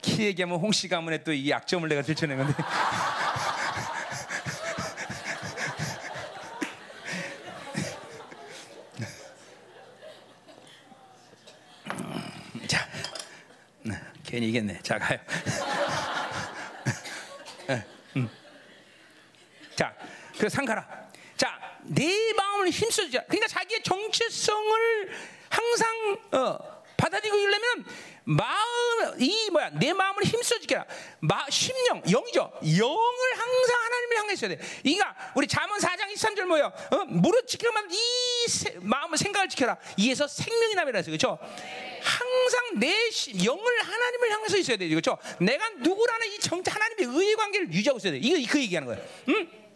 [0.02, 2.54] 키 얘기하면 홍씨 가문에 또 이 약점을 내가 들춰낸 건데.
[12.68, 12.88] 자,
[14.24, 14.80] 괜히 이겼네.
[14.82, 15.20] 자 가요.
[18.16, 18.30] 음.
[19.76, 19.94] 자,
[20.40, 21.07] 그 상가라.
[21.88, 23.24] 자, 내 마음을 힘써주자.
[23.24, 25.10] 그러니까 자기의 정체성을
[25.50, 26.58] 항상 어,
[26.98, 27.86] 받아들이고 이러려면
[28.24, 30.78] 마음 이 뭐야 내 마음을 힘써주게
[31.22, 34.60] 마 심령 영이죠 영을 항상 하나님을 향해 있어야 돼.
[34.82, 36.74] 그러니까 우리 잠언 4장 23절 뭐예요?
[36.92, 37.06] 어?
[37.06, 39.78] 무릇 지키려면 이 세, 마음을 생각을 지켜라.
[39.96, 41.40] 이에서 생명이 남이라 했어 그렇죠?
[42.02, 45.18] 항상 내 시, 영을 하나님을 향해서 있어야 돼 그렇죠?
[45.40, 48.18] 내가 누구라는 이 정체 하나님의 의의 관계를 유지하고 있어야 돼.
[48.18, 49.08] 이거 그 얘기하는 거예요.
[49.30, 49.67] 응?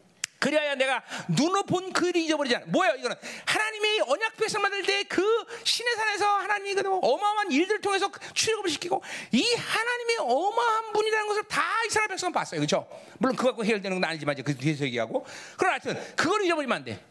[0.41, 2.65] 그래야 내가 눈으로 본 글을 잊어버리지 않아.
[2.65, 3.15] 뭐야 이거는
[3.45, 5.22] 하나님의 언약 백성 만들 때 그
[5.63, 9.03] 신의 산에서 하나님이 그 어마어마한 일들을 통해서 출애굽을 시키고
[9.34, 12.88] 이 하나님의 어마한 분이라는 것을 다 이스라엘 백성은 봤어요, 그렇죠?
[13.19, 15.26] 물론 그거 갖고 해결되는 건 아니지만 그 뒤에서 얘기하고.
[15.57, 17.05] 그러나 하여튼 그걸 잊어버리면 안 돼.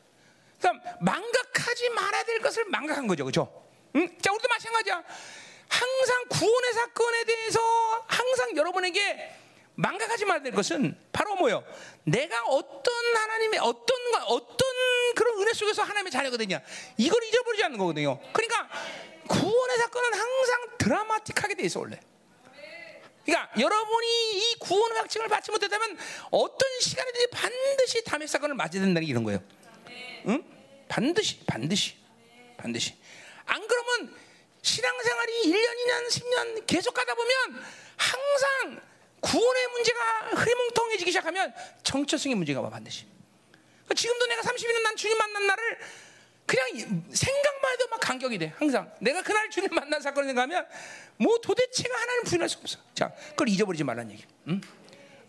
[0.59, 3.65] 그러니까 망각하지 말아야 될 것을 망각한 거죠, 그렇죠?
[3.97, 4.09] 응?
[4.21, 5.05] 자, 우리도 마찬가지야.
[5.69, 7.61] 항상 구원의 사건에 대해서
[8.09, 9.40] 항상 여러분에게
[9.81, 11.65] 망각하지 말아야 될 것은 바로 뭐요?
[12.05, 13.97] 내가 어떤 하나님의 어떤
[14.27, 14.69] 어떤
[15.15, 16.61] 그런 은혜 속에서 하나님의 자녀거든요.
[16.99, 18.21] 이걸 잊어버리지 않는 거거든요.
[18.33, 18.69] 그러니까
[19.29, 21.99] 구원의 사건은 항상 드라마틱하게 돼 있어 원래.
[23.25, 24.07] 그러니까 여러분이
[24.39, 25.99] 이 구원의 확증을 받지 못했다면
[26.31, 29.43] 어떤 시간이든지 반드시 담의 사건을 맞아야 된다는 게 이런 거예요.
[30.27, 30.45] 응?
[30.89, 31.97] 반드시 반드시
[32.59, 32.97] 반드시.
[33.47, 34.15] 안 그러면
[34.63, 37.65] 신앙생활이 1년, 2년, 10년 계속 가다 보면
[37.97, 38.90] 항상
[39.21, 40.01] 구원의 문제가
[40.37, 43.07] 흐리멍텅해지기 시작하면 정체성의 문제가 와 반드시.
[43.85, 45.79] 그러니까 지금도 내가 30년 난 주님 만난 날을
[46.47, 46.67] 그냥
[47.13, 48.53] 생각만 해도 막 감격이 돼.
[48.57, 50.67] 항상 내가 그날 주님 만난 사건을 생각하면
[51.17, 52.79] 뭐 도대체가 하나님 부인할 수 없어.
[52.95, 54.25] 자, 그걸 잊어버리지 말라는 얘기.
[54.49, 54.61] 응?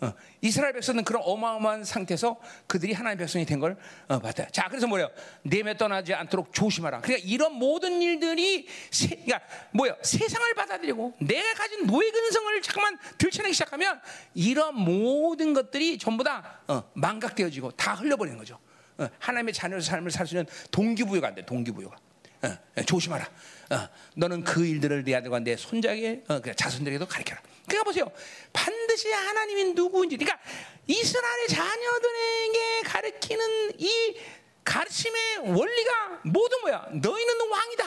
[0.01, 4.47] 어, 이스라엘 백성은 그런 어마어마한 상태에서 그들이 하나님의 백성이 된걸 어, 받아요.
[4.51, 5.09] 자, 그래서 뭐래요?
[5.43, 7.01] 내매 떠나지 않도록 조심하라.
[7.01, 9.41] 그러니까 이런 모든 일들이 세, 그러니까
[9.71, 9.95] 뭐요?
[10.01, 14.01] 세상을 받아들이고 내가 가진 노예 근성을 잠깐만 들춰내기 시작하면
[14.33, 18.57] 이런 모든 것들이 전부 다 어, 망각되어지고 다 흘려버리는 거죠.
[18.97, 21.45] 어, 하나님의 자녀의 삶을 살 수 있는 동기부여가 안 돼.
[21.45, 21.95] 동기부여가.
[22.43, 22.47] 어,
[22.77, 23.29] 어, 조심하라.
[23.71, 27.41] 어, 너는 그 일들을 내 아들과 내 손자에게 어, 자손들에게도 가르쳐라.
[27.65, 28.11] 그러니까 보세요.
[28.51, 30.17] 반드시 하나님이 누구인지.
[30.17, 30.39] 그러니까
[30.87, 34.17] 이스라엘의 자녀들에게 가르치는 이
[34.65, 36.87] 가르침의 원리가 모두 뭐야?
[36.91, 37.85] 너희는 왕이다.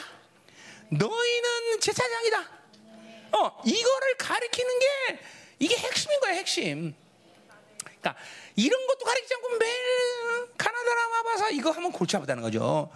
[0.89, 2.39] 너희는 제사장이다.
[3.33, 5.19] 어, 이거를 가르치는 게
[5.59, 6.95] 이게 핵심인 거야, 핵심.
[7.83, 8.15] 그러니까
[8.55, 12.89] 이런 것도 가르치지 않고 매일 가나다라 와봐서 이거 하면 골치 아프다는 거죠.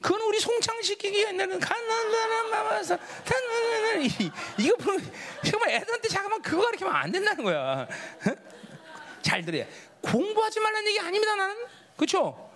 [0.00, 2.98] 그건 우리 송창시키기 옛날에는 가나다라 마마사
[4.58, 4.76] 이거
[5.44, 7.86] 정말 애들한테 잠깐만 그거 가르치면 안 된다는 거야.
[9.22, 9.64] 잘 들어.
[10.00, 11.54] 공부하지 말라는 얘기 아닙니다 나는.
[11.96, 12.50] 그렇죠?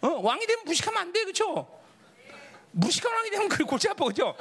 [0.00, 1.80] 어, 왕이 되면 무식하면 안 돼, 그렇죠?
[2.72, 4.34] 무식한 왕이 되면 그 골치 아파, 그렇죠?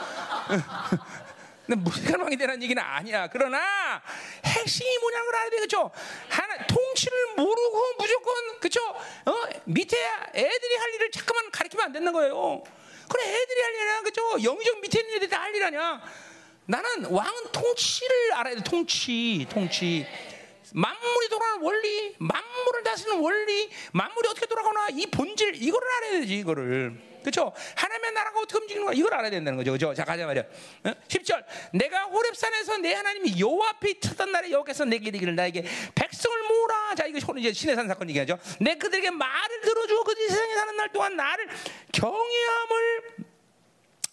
[1.76, 3.28] 무식한 왕이 되는 얘기는 아니야.
[3.32, 4.02] 그러나
[4.46, 5.92] 핵심이 뭐냐는 걸 알아야 돼, 그렇죠?
[6.30, 8.82] 하나 통치를 모르고 무조건 그렇죠?
[9.26, 9.34] 어?
[9.66, 9.98] 밑에
[10.36, 12.64] 애들이 할 일을 잠깐만 가르치면 안 되는 거예요.
[13.10, 14.44] 그래 애들이 할 일이야, 그렇죠?
[14.44, 16.02] 영적 밑에 있는 애들이 다 할 일 아니야.
[16.66, 20.06] 나는 왕은 통치를 알아야 돼, 통치, 통치.
[20.74, 27.11] 만물이 돌아가는 원리, 만물을 다스리는 원리, 만물이 어떻게 돌아가나 이 본질 이거를 알아야 되지 이거를.
[27.22, 27.54] 그렇죠?
[27.76, 29.72] 하나님의 나라가 어떻게 움직이는 가 이걸 알아야 된다는 거죠.
[29.72, 29.94] 그죠?
[29.94, 30.44] 자, 가자 말이야.
[30.86, 30.94] 어?
[31.08, 31.44] 10절.
[31.74, 35.64] 내가 호렙산에서 내 하나님이 여호와 앞에 있었던 날에 여호와께서 내게 이르기를 나에게
[35.96, 36.96] 백성을 모으라.
[36.96, 38.38] 자, 이거 이제 신의 산 사건 얘기하죠.
[38.60, 41.48] 내 그들에게 말을 들어주고 그들이 세상에 사는 날 동안 나를
[41.92, 43.31] 경외함을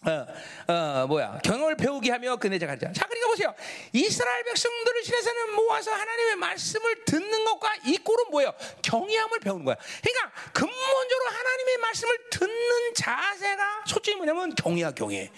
[0.05, 0.25] 어,
[0.71, 1.39] 어, 뭐야.
[1.43, 3.53] 경험을 배우게 하며 그네 자가 자 그러니까 보세요.
[3.91, 8.53] 이스라엘 백성들을 신에서는 모아서 하나님의 말씀을 듣는 것과 이 꼴은 뭐예요?
[8.81, 9.75] 경외함을 배우는 거야.
[10.01, 15.29] 그러니까 근본적으로 하나님의 말씀을 듣는 자세가 솔직히 뭐냐면 경외야 경외.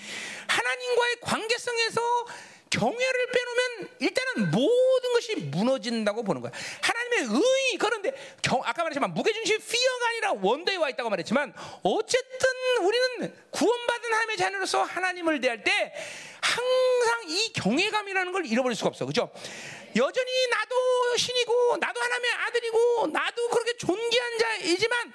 [0.48, 2.02] 하나님과의 관계성에서
[2.72, 6.52] 경외를 빼놓으면 일단은 모든 것이 무너진다고 보는 거야.
[6.82, 8.12] 하나님의 의 그런데
[8.42, 11.54] 경, 아까 말했지만 무게중심 피어가 아니라 원대에 와 있다고 말했지만
[11.84, 12.50] 어쨌든
[12.82, 15.94] 우리는 구원받은 하나님의 자녀로서 하나님을 대할 때
[16.42, 19.06] 항상 이 경외감이라는 걸 잃어버릴 수가 없어.
[19.06, 19.30] 그죠?
[19.96, 25.14] 여전히 나도 신이고 나도 하나님의 아들이고 나도 그렇게 존귀한 자이지만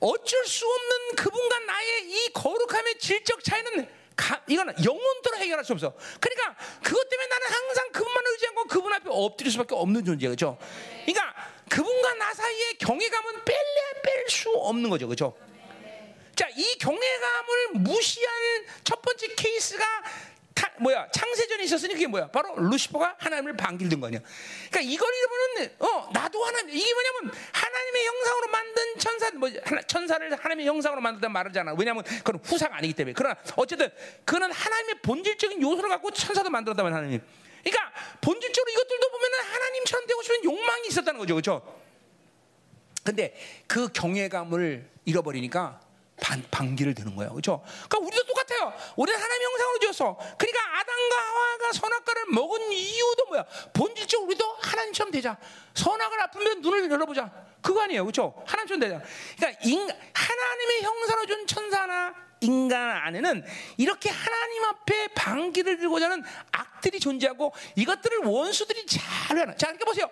[0.00, 5.94] 어쩔 수 없는 그분과 나의 이 거룩함의 질적 차이는 가, 이거는 영혼대로 해결할 수 없어.
[6.20, 10.58] 그러니까 그것 때문에 나는 항상 그분만 의지한 거 그분 앞에 엎드릴 수밖에 없는 존재야, 그렇죠?
[11.06, 11.34] 그러니까
[11.70, 15.38] 그분과 나 사이에 경외감은 뺄래야 뺄 수 없는 거죠, 그렇죠?
[16.34, 18.34] 자, 이 경외감을 무시한
[18.82, 19.84] 첫 번째 케이스가
[20.58, 22.28] 타, 뭐야 창세전에 있었으니 그게 뭐야?
[22.28, 24.20] 바로 루시퍼가 하나님을 반길든 거 아니야
[24.70, 30.34] 그러니까 이걸 잃어버리면 어 나도 하나님 이게 뭐냐면 하나님의 형상으로 만든 천사 뭐 하나, 천사를
[30.34, 31.74] 하나님의 형상으로 만든다 말하잖아.
[31.78, 33.14] 왜냐하면 그건 후사가 아니기 때문에.
[33.16, 33.88] 그러나 어쨌든
[34.24, 37.20] 그는 하나님의 본질적인 요소를 갖고 천사도 만들었다면 하나님.
[37.62, 41.34] 그러니까 본질적으로 이것들도 보면은 하나님처럼 되고 싶은 욕망이 있었다는 거죠.
[41.34, 41.80] 그렇죠?
[43.04, 43.34] 근데
[43.66, 45.80] 그 경외감을 잃어버리니까
[46.20, 47.30] 반, 반기를 드는 거예요.
[47.30, 47.62] 그렇죠?
[47.88, 48.72] 그러니까 우리도 똑같아요.
[48.96, 50.18] 우리는 하나님 형상으로 지었어.
[50.36, 53.44] 그러니까 아담과 하와가 선악과를 먹은 이유도 뭐야?
[53.72, 55.36] 본질적으로 우리도 하나님처럼 되자.
[55.74, 57.30] 선악을 아프면 눈을 열어보자.
[57.62, 58.04] 그거 아니에요.
[58.04, 58.42] 그렇죠?
[58.46, 59.02] 하나님처럼 되자.
[59.36, 63.44] 그러니까 인, 하나님의 형상으로 준 천사나 인간 안에는
[63.76, 69.56] 이렇게 하나님 앞에 반기를 들고자 하는 악들이 존재하고 이것들을 원수들이 잘 하나.
[69.56, 70.08] 자, 이렇게 보세요.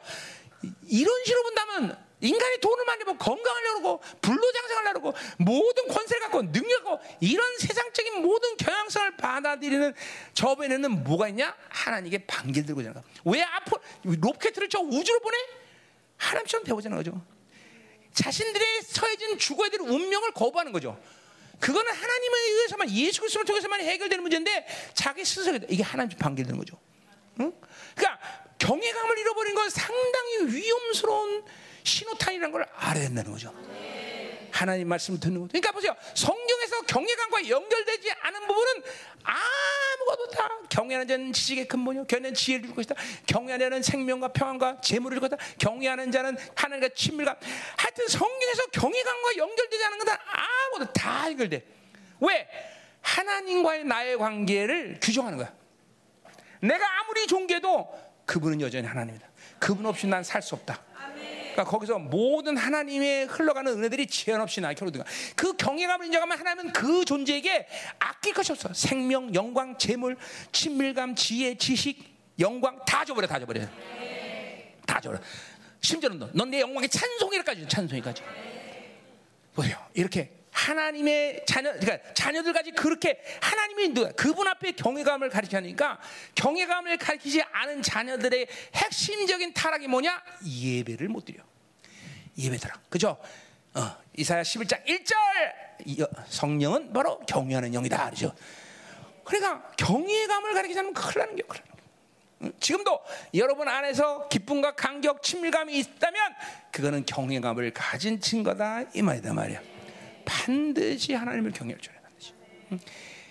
[0.89, 7.59] 이런 식으로 본다면 인간이 돈을 많이 벌고 건강하려고 불로장생하려고 모든 권세를 갖고 능력을 갖고 이런
[7.59, 9.95] 세상적인 모든 경향성을 받아들이는
[10.35, 11.55] 저변에는 뭐가 있냐?
[11.69, 13.03] 하나님께 반길 들고 거야.
[13.25, 15.37] 왜 앞으로 로켓을 저 우주로 보내?
[16.17, 17.21] 하나님처럼 되보자는 거죠.
[18.15, 20.99] 자신들의 처해진 죽어야 될 운명을 거부하는 거죠.
[21.61, 26.79] 그거는 하나님에 의해서만 예수 그리스도를 통해서만 해결되는 문제인데 자기 스스로 이게 하나님 반길되는 거죠.
[27.41, 27.53] 응?
[27.95, 28.21] 그러니까
[28.59, 31.45] 경외감을 잃어버린 건 상당히 위험스러운
[31.87, 33.55] 신호탄이라는 걸 알아야 된다는 거죠.
[34.51, 35.49] 하나님 말씀을 듣는 거죠.
[35.53, 35.95] 그러니까 보세요.
[36.15, 38.83] 성경에서 경외감과 연결되지 않은 부분은
[39.23, 42.07] 아무것도 다 경외하는 자는 지식의 근본이요.
[42.07, 42.95] 경외하는 지혜를 줄 것이다.
[43.27, 45.37] 경외하는 생명과 평안과 재물을 줄 것이다.
[45.59, 47.37] 경외하는 자는 하나님과 친밀감.
[47.77, 50.19] 하여튼 성경에서 경외감과 연결되지 않은 건다
[50.73, 51.65] 아무것도 다 연결돼.
[52.21, 52.49] 왜?
[53.03, 55.53] 하나님과의 나의 관계를 규정하는 거야.
[56.61, 59.29] 내가 아무리 존귀해도 그분은 여전히 하나님이다.
[59.59, 60.83] 그분 없이 난 살 수 없다.
[61.57, 65.07] 그러니까 거기서 모든 하나님의 흘러가는 은혜들이 제한 없이 나에게 흐르든가.
[65.35, 67.67] 그 경외감을 인정하면 하나님은 그 존재에게
[67.99, 68.73] 아낄 것이 없어.
[68.75, 70.19] 생명, 영광, 재물,
[70.53, 72.05] 친밀감, 지혜, 지식,
[72.39, 73.67] 영광 다 줘버려, 다 줘버려.
[74.87, 75.19] 다 줘버려.
[75.81, 78.23] 심지어는 넌내 영광의 찬송이까지 찬송이까지.
[79.55, 79.79] 보세요.
[79.95, 86.01] 이렇게 하나님의 자녀, 그러니까 자녀들까지 그렇게 하나님이 누가 그분 앞에 경외감을 가르치니까
[86.35, 90.23] 경외감을 가르치지 않은 자녀들의 핵심적인 타락이 뭐냐?
[90.47, 91.45] 예배를 못 드려.
[92.39, 92.73] 예배 드려.
[92.89, 93.19] 그죠?
[93.75, 98.11] 어, 이사야 11장 1절 성령은 바로 경외하는 영이다.
[98.11, 98.35] 그죠?
[99.25, 101.65] 그러니까 경외감을 가르치지 않으면 큰일 나는 거예요.
[102.43, 102.99] 음, 지금도
[103.35, 106.35] 여러분 안에서 기쁨과 감격, 친밀감이 있다면
[106.73, 109.76] 그거는 경외감을 가진 친거다 이 말이다 말이야.
[110.27, 112.33] 반드시 하나님을 경외할 줄 알아야 반드시.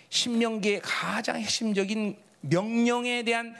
[0.10, 3.56] 신명기의 가장 핵심적인 명령에 대한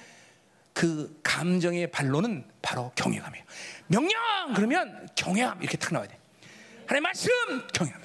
[0.74, 3.46] 그 감정의 반론은 바로 경외감이에요.
[3.88, 4.20] 명령
[4.56, 6.18] 그러면 경외감 이렇게 탁 나와야 돼.
[6.88, 7.30] 하나님 말씀
[7.74, 8.02] 경외감.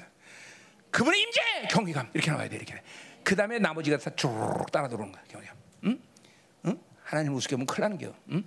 [0.91, 2.81] 그분의 임재 경외감 이렇게 나와야 돼 이렇게.
[3.23, 5.55] 그 다음에 나머지가 다 쭉 따라 들어오는 거야 경외감.
[5.85, 5.99] 응?
[6.65, 6.79] 응?
[7.03, 8.13] 하나님 우습게 보면 큰일 나는 게요.
[8.31, 8.43] 응?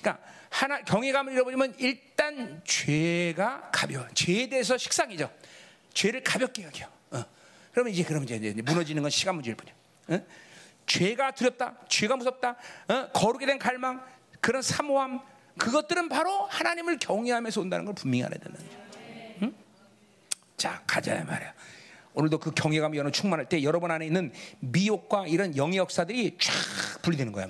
[0.00, 4.06] 그러니까 하나 경외감을 잃어버리면 일단 죄가 가벼워.
[4.14, 5.30] 죄에 대해서 식상이죠.
[5.98, 6.86] 죄를 가볍게 여겨.
[7.10, 7.24] 어.
[7.72, 9.74] 그러면 이제 그러면 이제 무너지는 건 시간 문제일 뿐이야.
[10.10, 10.26] 어?
[10.86, 12.50] 죄가 두렵다, 죄가 무섭다,
[12.86, 13.08] 어?
[13.12, 14.00] 거룩에 대한 갈망,
[14.40, 15.20] 그런 사모함,
[15.58, 18.80] 그것들은 바로 하나님을 경외하면서 온다는 걸 분명히 알아야 된다는 거죠.
[19.42, 19.54] 응?
[20.56, 21.52] 자, 가자 말이야.
[22.14, 27.32] 오늘도 그 경외감이 여러 충만할 때 여러분 안에 있는 미혹과 이런 영의 역사들이 쫙 분리되는
[27.32, 27.48] 거야.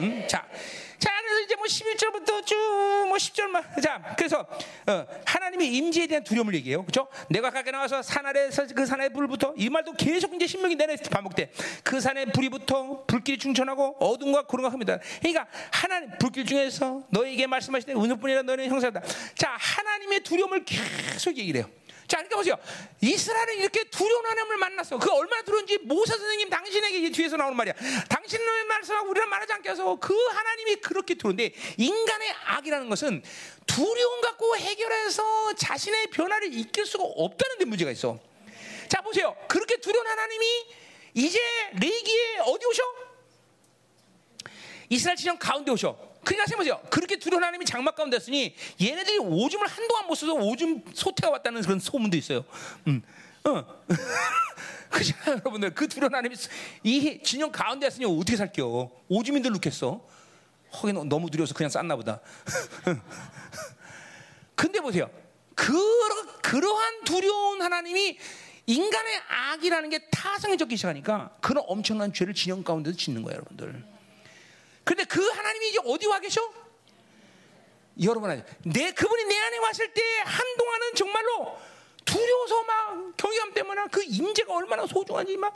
[0.00, 0.28] 응?
[0.28, 0.85] 자, 이제
[1.66, 3.82] 뭐 11절부터 쭉뭐 10절만.
[3.82, 4.46] 자, 그래서
[4.86, 6.84] 어, 하나님의 임재에 대한 두려움을 얘기해요.
[6.84, 7.08] 그죠?
[7.28, 11.50] 내가 가게 나와서 산 아래에서 그 산에 불부터 이 말도 계속 이제 신명이 내내 반복돼.
[11.82, 14.98] 그 산에 불이 붙어 불길이 충천하고 어둠과 구름과 흡니다.
[15.18, 19.02] 그러니까 하나님 불길 중에서 너에게 말씀하시되 은혜뿐이라 너는 형사다.
[19.34, 21.70] 자, 하나님의 두려움을 계속 얘기를 해요.
[22.06, 22.56] 자, 그러니까 보세요.
[23.00, 24.98] 이스라엘은 이렇게 두려운 하나님을 만났어.
[24.98, 27.74] 그 얼마나 두려운지 모세 선생님 당신에게 뒤에서 나오는 말이야.
[28.08, 33.22] 당신의 말씀하고 우리는 말하지 해서 그 하나님이 그렇게 두려운데 인간의 악이라는 것은
[33.66, 38.18] 두려움 갖고 해결해서 자신의 변화를 이끌 수가 없다는 데 문제가 있어.
[38.88, 39.36] 자, 보세요.
[39.48, 40.46] 그렇게 두려운 하나님이
[41.14, 41.40] 이제
[41.80, 42.82] 레기에 어디 오셔?
[44.88, 46.05] 이스라엘 지령 가운데 오셔.
[46.26, 46.80] 그러니까 생각해보세요.
[46.90, 51.78] 그렇게 두려운 하나님이 장막 가운데 있으니 얘네들이 오줌을 한동안 못 써서 오줌 소태가 왔다는 그런
[51.78, 52.44] 소문도 있어요.
[52.88, 53.00] 음.
[53.44, 53.64] 어.
[54.90, 55.72] 그잖아요, 여러분들.
[55.74, 56.34] 그 두려운 하나님이
[56.82, 58.90] 이 진영 가운데 있으니 어떻게 살게요?
[59.08, 60.04] 오줌인들 넣겠어.
[60.72, 62.20] 허긴 너무 두려워서 그냥 쌌나 보다.
[64.56, 65.08] 근데 보세요.
[65.54, 65.78] 그러,
[66.42, 68.18] 그러한 두려운 하나님이
[68.66, 73.95] 인간의 악이라는 게 타성에 적기 시작하니까 그런 엄청난 죄를 진영 가운데서 짓는 거예요, 여러분들.
[74.86, 76.40] 근데 그 하나님이 이제 어디 와 계셔?
[78.04, 78.30] 여러분
[78.62, 81.58] 내 그분이 내 안에 왔을 때 한동안은 정말로
[82.04, 85.52] 두려워서 막 경외감 때문에 그 임재가 얼마나 소중한지 막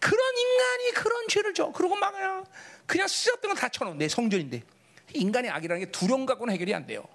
[0.00, 1.70] 그런 인간이 그런 죄를 져.
[1.70, 2.12] 그러고 막
[2.84, 4.64] 그냥 쓰였던 거다 쳐놓은 내 성전인데
[5.14, 7.06] 인간의 악이라는 게 두려움 갖고는 해결이 안 돼요.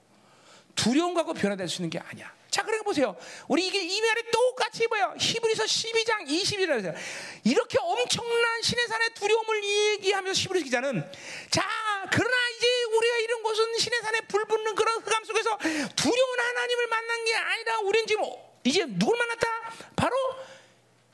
[0.77, 2.31] 두려움 갖고 변화될 수 있는 게 아니야.
[2.49, 3.15] 자, 그러니까 보세요.
[3.49, 5.15] 우리 이게 이 말이 똑같이 뭐야?
[5.19, 6.95] 히브리서 12장 20이라서
[7.43, 11.11] 이렇게 엄청난 신의 산의 두려움을 얘기하면서 히브리 기자는
[11.49, 11.63] 자,
[12.11, 17.25] 그러나 이제 우리가 이런 곳은 신의 산에 불 붙는 그런 흑암 속에서 두려운 하나님을 만난
[17.25, 18.23] 게 아니라 우리는 지금
[18.63, 19.47] 이제 누굴 만났다?
[19.95, 20.15] 바로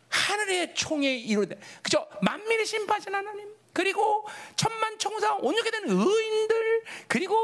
[0.10, 1.56] 하늘의 총에 이루다.
[1.82, 2.08] 그죠?
[2.22, 3.53] 만민의 심판하신 하나님.
[3.74, 4.26] 그리고
[4.56, 7.36] 천만 청사 온유게 된 의인들 그리고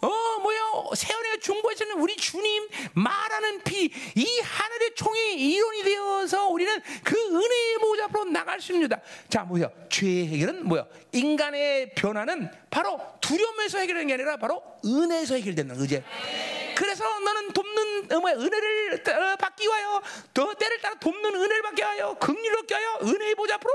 [0.00, 0.58] 어 뭐야
[0.94, 8.04] 세월의 중보해주는 우리 주님 말하는 피 이 하늘의 총이 이론이 되어서 우리는 그 은혜의 보좌
[8.04, 9.00] 앞으로 나갈 수 있습니다.
[9.28, 15.74] 자 뭐야 죄의 해결은 뭐야 인간의 변화는 바로 두려움에서 해결되는 게 아니라 바로 은혜에서 해결된다
[15.74, 16.02] 그제.
[16.76, 20.02] 그래서 너는 돕는 어, 뭐야 은혜를 어, 받기 위하여
[20.32, 23.72] 더 때를 따라 돕는 은혜를 받기 위하여 얻기 위하여 은혜의 보좌 앞으로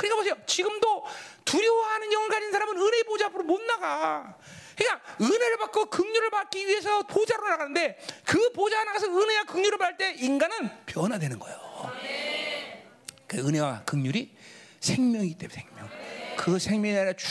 [0.00, 0.34] 그러니까 보세요.
[0.46, 1.04] 지금도
[1.44, 4.36] 두려워하는 영을 가진 사람은 은혜 보좌 앞으로 못 나가.
[4.74, 10.14] 그러니까 은혜를 받고 긍휼을 받기 위해서 보좌로 나가는데 그 보좌 나가서 은혜와 긍휼을 받을 때
[10.18, 11.92] 인간은 변화되는 거예요.
[13.26, 14.30] 그 은혜와 긍휼이
[14.80, 15.90] 생명이기 때문에 생명.
[16.38, 17.28] 그 생명이 아니라 쭉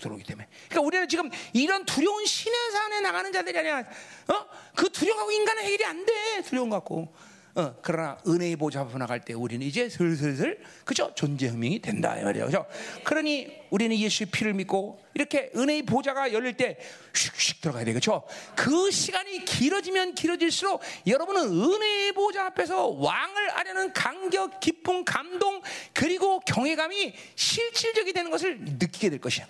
[0.00, 0.48] 들어오기 때문에.
[0.68, 3.80] 그러니까 우리는 지금 이런 두려운 신의 산에 나가는 자들이 아니야.
[3.80, 4.46] 어?
[4.74, 6.42] 그 두려워하고 인간은 해결이 안 돼.
[6.42, 7.14] 두려움 갖고.
[7.56, 12.22] 어, 그러나 은혜의 보좌 앞으로 나갈 때 우리는 이제 슬슬슬 그죠 존재 혁명이 된다 이
[12.22, 12.46] 말이에요.
[12.46, 12.66] 그죠?
[13.02, 16.78] 그러니 우리는 예수의 피를 믿고 이렇게 은혜의 보좌가 열릴 때
[17.14, 18.24] 슉슉 들어가야 되겠죠.
[18.54, 25.62] 그 시간이 길어지면 길어질수록 여러분은 은혜의 보좌 앞에서 왕을 아려는 감격, 기쁨, 감동
[25.94, 29.46] 그리고 경외감이 실질적이 되는 것을 느끼게 될 것이야.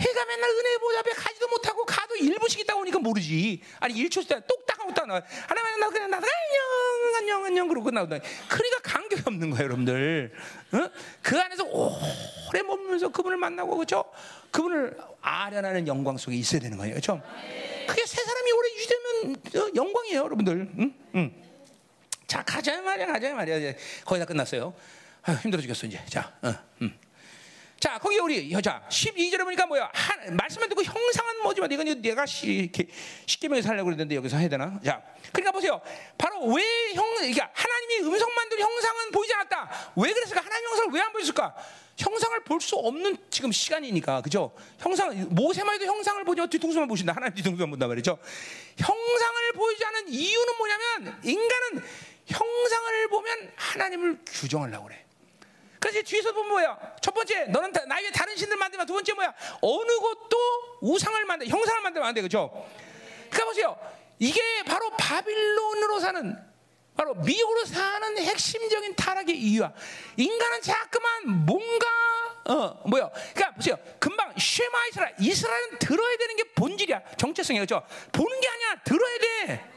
[0.00, 3.62] 해가 맨날 은혜 보좌 앞에 가지도 못하고 가도 1분씩 있다 오니까 모르지.
[3.80, 5.22] 아니 1초씩 있다 똑딱 하고 있다 나.
[5.48, 8.18] 하나님 나 그냥 나 안녕 안녕 안녕 그러고 끝나오다.
[8.48, 10.32] 그러니까 간격이 없는 거예요 여러분들.
[10.72, 10.90] 어?
[11.22, 14.04] 그 안에서 오래 머물면서 그분을 만나고 그죠?
[14.50, 16.94] 그분을 아련하는 영광 속에 있어야 되는 거예요.
[16.94, 17.20] 그죠?
[17.86, 20.70] 그게 세 사람이 오래 유지되면 어, 영광이에요 여러분들.
[20.78, 20.94] 응?
[21.14, 21.42] 응.
[22.26, 23.72] 자 가자 말이야 가자 말이야
[24.04, 24.74] 거의 다 끝났어요.
[25.22, 26.00] 아유, 힘들어 죽겠어 이제.
[26.08, 26.96] 자, 어, 음.
[27.86, 29.88] 자, 거기 우리 여자 12절에 보니까 뭐야?
[29.94, 32.68] 한, 말씀만 듣고 형상은 뭐지만 이건 내가 시,
[33.26, 34.80] 쉽게 명에 살려고 그랬는데 여기서 해야 되나?
[34.84, 35.00] 자,
[35.30, 35.80] 그러니까 보세요.
[36.18, 36.64] 바로 왜
[36.94, 39.92] 형, 그러니까 하나님이 음성 만 들 형상은 보이지 않았다.
[39.96, 40.40] 왜 그랬을까?
[40.40, 41.54] 하나님 형상을 왜 안 보였을까?
[41.96, 44.52] 형상을 볼 수 없는 지금 시간이니까, 그죠?
[44.80, 47.12] 형상, 모세만 해도 형상을 보지 뒤통수만 보신다.
[47.14, 48.18] 하나님 뒤통수만 본다 말이죠.
[48.78, 51.84] 형상을 보이지 않은 이유는 뭐냐면, 인간은
[52.26, 55.05] 형상을 보면 하나님을 규정하려고 그래.
[55.86, 56.96] 그래서 뒤에서 보면 뭐야?
[57.00, 59.32] 첫 번째, 너는 나 위에 다른 신들 만들면 두 번째 뭐야?
[59.60, 60.36] 어느 것도
[60.80, 62.50] 우상을 만들, 형상을 만들면 안 돼, 그죠?
[63.30, 63.78] 그러니까 보세요.
[64.18, 66.36] 이게 바로 바빌론으로 사는,
[66.96, 69.72] 바로 미국으로 사는 핵심적인 타락의 이유야.
[70.16, 71.86] 인간은 자꾸만 뭔가,
[72.46, 73.08] 어, 뭐야?
[73.34, 73.78] 그러니까 보세요.
[74.00, 77.02] 금방 쉐마 이스라엘, 이스라엘은 들어야 되는 게 본질이야.
[77.16, 77.86] 정체성이야, 그죠?
[78.10, 78.74] 보는 게 아니야.
[78.84, 79.75] 들어야 돼.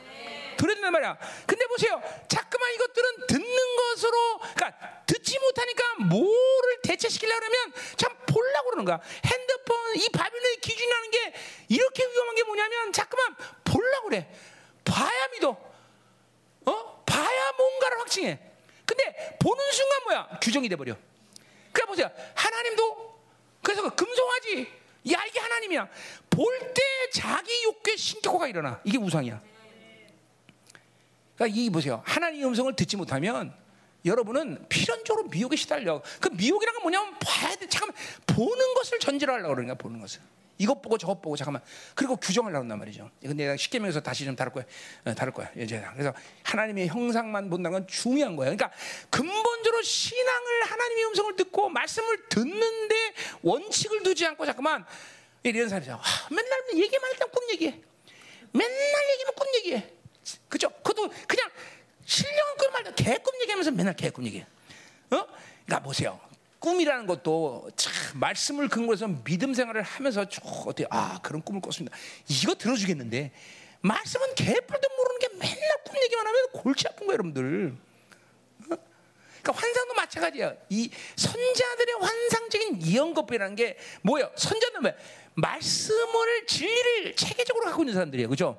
[0.68, 1.18] 된단 말이야.
[1.46, 2.02] 근데 보세요.
[2.28, 9.00] 자꾸만 이것들은 듣는 것으로, 그러니까 듣지 못하니까 뭐를 대체시키려고 그러면 참 보려고 그러는 거야.
[9.26, 11.34] 핸드폰, 이 바빌론의 기준이라는 게
[11.70, 14.30] 이렇게 위험한 게 뭐냐면 자꾸만 보려고 그래.
[14.84, 15.50] 봐야 믿어.
[16.66, 17.04] 어?
[17.06, 18.40] 봐야 뭔가를 확증해.
[18.86, 20.40] 근데 보는 순간 뭐야?
[20.42, 20.96] 규정이 돼버려.
[21.72, 22.10] 그래 보세요.
[22.36, 23.20] 하나님도
[23.64, 24.80] 그래서 그 금송아지.
[25.14, 25.88] 야, 이게 하나님이야.
[26.30, 26.82] 볼 때
[27.14, 28.82] 자기 욕구에 신격화가 일어나.
[28.84, 29.42] 이게 우상이야.
[31.40, 32.04] 그러니까 이 보세요.
[32.06, 33.54] 하나님의 음성을 듣지 못하면
[34.04, 36.02] 여러분은 필연적으로 미혹에 시달려.
[36.20, 37.66] 그 미혹이란 건 뭐냐면 봐야 돼.
[37.68, 37.96] 잠깐만
[38.28, 40.20] 보는 것을 전제로 하려고 그러니까 보는 것을.
[40.58, 41.62] 이것 보고 저것 보고 잠깐만.
[41.96, 43.10] 그리고 규정하려고 한단 말이죠.
[43.22, 44.66] 근데 내가 쉽게 명에서 다시 좀 다룰 거야.
[45.06, 45.50] 어, 다룰 거야.
[45.56, 46.14] 이제 그래서
[46.44, 48.54] 하나님의 형상만 본다는 건 중요한 거예요.
[48.56, 48.78] 그러니까
[49.10, 53.14] 근본적으로 신앙을 하나님의 음성을 듣고 말씀을 듣는데
[53.44, 54.86] 원칙을 두지 않고 잠깐만
[55.44, 55.94] 이런 사람이죠.
[55.94, 57.80] 아, 맨날 얘기만 할때 꿈 얘기해.
[58.52, 59.99] 맨날 얘기면 꿈 얘기해.
[60.48, 60.70] 그죠?
[60.70, 61.50] 그것도 그냥
[62.06, 64.46] 신령한 꿈 말도 개꿈 얘기하면서 맨날 개꿈 얘기해.
[65.12, 65.26] 어?
[65.66, 66.20] 그러니까 보세요.
[66.60, 71.96] 꿈이라는 것도 참 말씀을 근거로 해서 믿음 생활을 하면서 쭉 어떻게 아 그런 꿈을 꿨습니다.
[72.28, 73.32] 이거 들어주겠는데
[73.82, 77.78] 말씀은 개뿔도 모르는 게 맨날 꿈 얘기만 하면 골치 아픈 거예요, 여러분들.
[78.72, 78.78] 어?
[79.42, 80.54] 그러니까 환상도 마찬가지야.
[80.70, 84.30] 이 선자들의 환상적인 이언급이라는 게 뭐예요?
[84.36, 84.98] 선자는 왜
[85.36, 88.58] 말씀을 진리를 체계적으로 갖고 있는 사람들이에요, 그죠?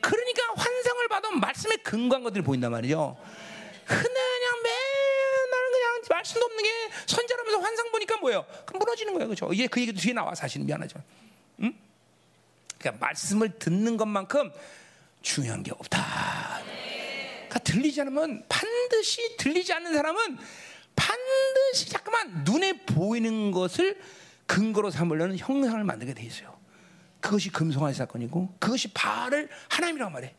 [0.00, 3.16] 그러니까 환상을 봐도 말씀에 근거한 것들이 보인단 말이죠.
[3.84, 6.70] 그냥 맨날 그냥 말씀도 없는 게
[7.06, 8.46] 선자라면서 환상 보니까 뭐예요?
[8.64, 9.52] 그 무너지는 거예요, 그렇죠?
[9.52, 11.00] 이제 그 얘기도 뒤에 나와 사실 미안하죠.
[11.62, 11.74] 응?
[12.78, 14.50] 그러니까 말씀을 듣는 것만큼
[15.22, 16.60] 중요한 게 없다.
[17.48, 20.38] 그러니까 들리지 않으면 반드시 들리지 않는 사람은
[20.94, 24.00] 반드시 자꾸만 눈에 보이는 것을
[24.46, 26.55] 근거로 삼으려는 형상을 만들게 돼 있어요.
[27.20, 30.34] 그것이 금송아지 사건이고 그것이 바알을 하나님이라고 말해.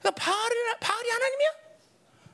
[0.00, 1.48] 그러니까 바알이, 하나님이야?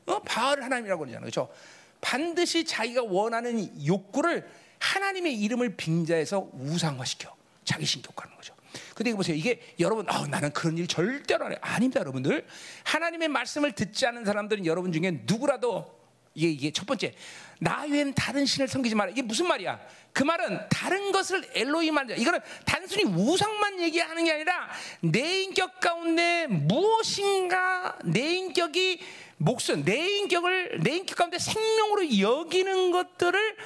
[0.06, 0.18] 어?
[0.22, 1.20] 바알을 하나님이라고 그러잖아.
[1.20, 1.52] 그렇죠?
[2.00, 7.34] 반드시 자기가 원하는 욕구를 하나님의 이름을 빙자해서 우상화시켜.
[7.64, 8.54] 자기 신격화하는 거죠.
[8.94, 9.36] 근데 보세요.
[9.36, 11.56] 이게 여러분, 아, 나는 그런 일 절대로 안 해.
[11.60, 12.46] 아닙니다, 여러분들.
[12.84, 16.01] 하나님의 말씀을 듣지 않은 사람들은 여러분 중에 누구라도
[16.34, 17.14] 이게, 이게 첫 번째
[17.58, 19.10] 나 외엔 다른 신을 섬기지 마라.
[19.10, 19.80] 이게 무슨 말이야?
[20.12, 22.18] 그 말은 다른 것을 엘로힘 만들.
[22.18, 24.68] 이거는 단순히 우상만 얘기하는 게 아니라
[25.00, 29.00] 내 인격 가운데 무엇인가 내 인격이
[29.36, 33.56] 목숨, 내 인격을 내 인격 가운데 생명으로 여기는 것들을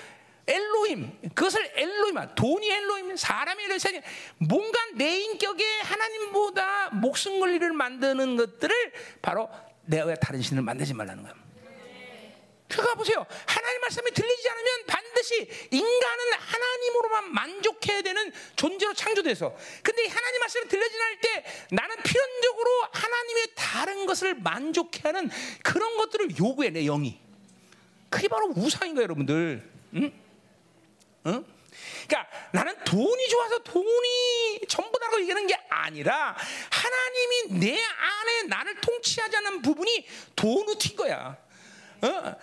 [0.47, 4.01] 엘로힘 그것을 엘로힘 돈이 엘로힘 사람이 엘로힘
[4.39, 9.49] 뭔가 내 인격에 하나님보다 목숨 권리를 만드는 것들을 바로
[9.87, 11.46] 내가 다른 신을 만들지 말라는 거야.
[12.69, 13.25] 그가 보세요.
[13.47, 19.57] 하나님 말씀이 들리지 않으면 반드시 인간은 하나님으로만 만족해야 되는 존재로 창조돼서.
[19.83, 25.31] 근데 하나님 말씀이 들려지 않을 때 나는 필연적으로 하나님의 다른 것을 만족해하는
[25.63, 27.21] 그런 것들을 요구해 내 영이.
[28.11, 29.71] 그게 바로 우상인 거예요, 여러분들.
[29.95, 30.13] 응?
[31.27, 31.45] 응?
[32.09, 36.37] 그러니까 나는 돈이 좋아서 돈이 전부다라고 얘기하는 게 아니라
[36.71, 41.37] 하나님이 내 안에 나를 통치하지 않는 부분이 돈으로 튄 거야.
[42.03, 42.37] 어?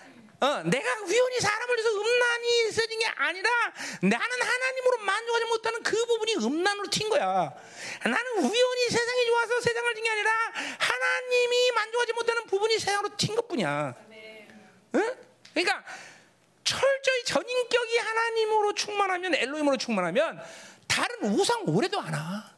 [0.44, 3.50] 어, 내가 우연히 사람을 위해서 음란이 있어진 게 아니라
[4.02, 7.50] 나는 하나님으로 만족하지 못하는 그 부분이 음란으로 튄 거야.
[8.04, 10.30] 나는 우연히 세상이 좋아서 세상을 진게 아니라
[10.78, 13.94] 하나님이 만족하지 못하는 부분이 세상으로 튄 것뿐이야.
[14.92, 15.16] 어?
[15.54, 15.84] 그러니까
[16.62, 20.42] 철저히 전인격이 하나님으로 충만하면 엘로힘으로 충만하면
[20.86, 22.54] 다른 우상 오래도 안 와.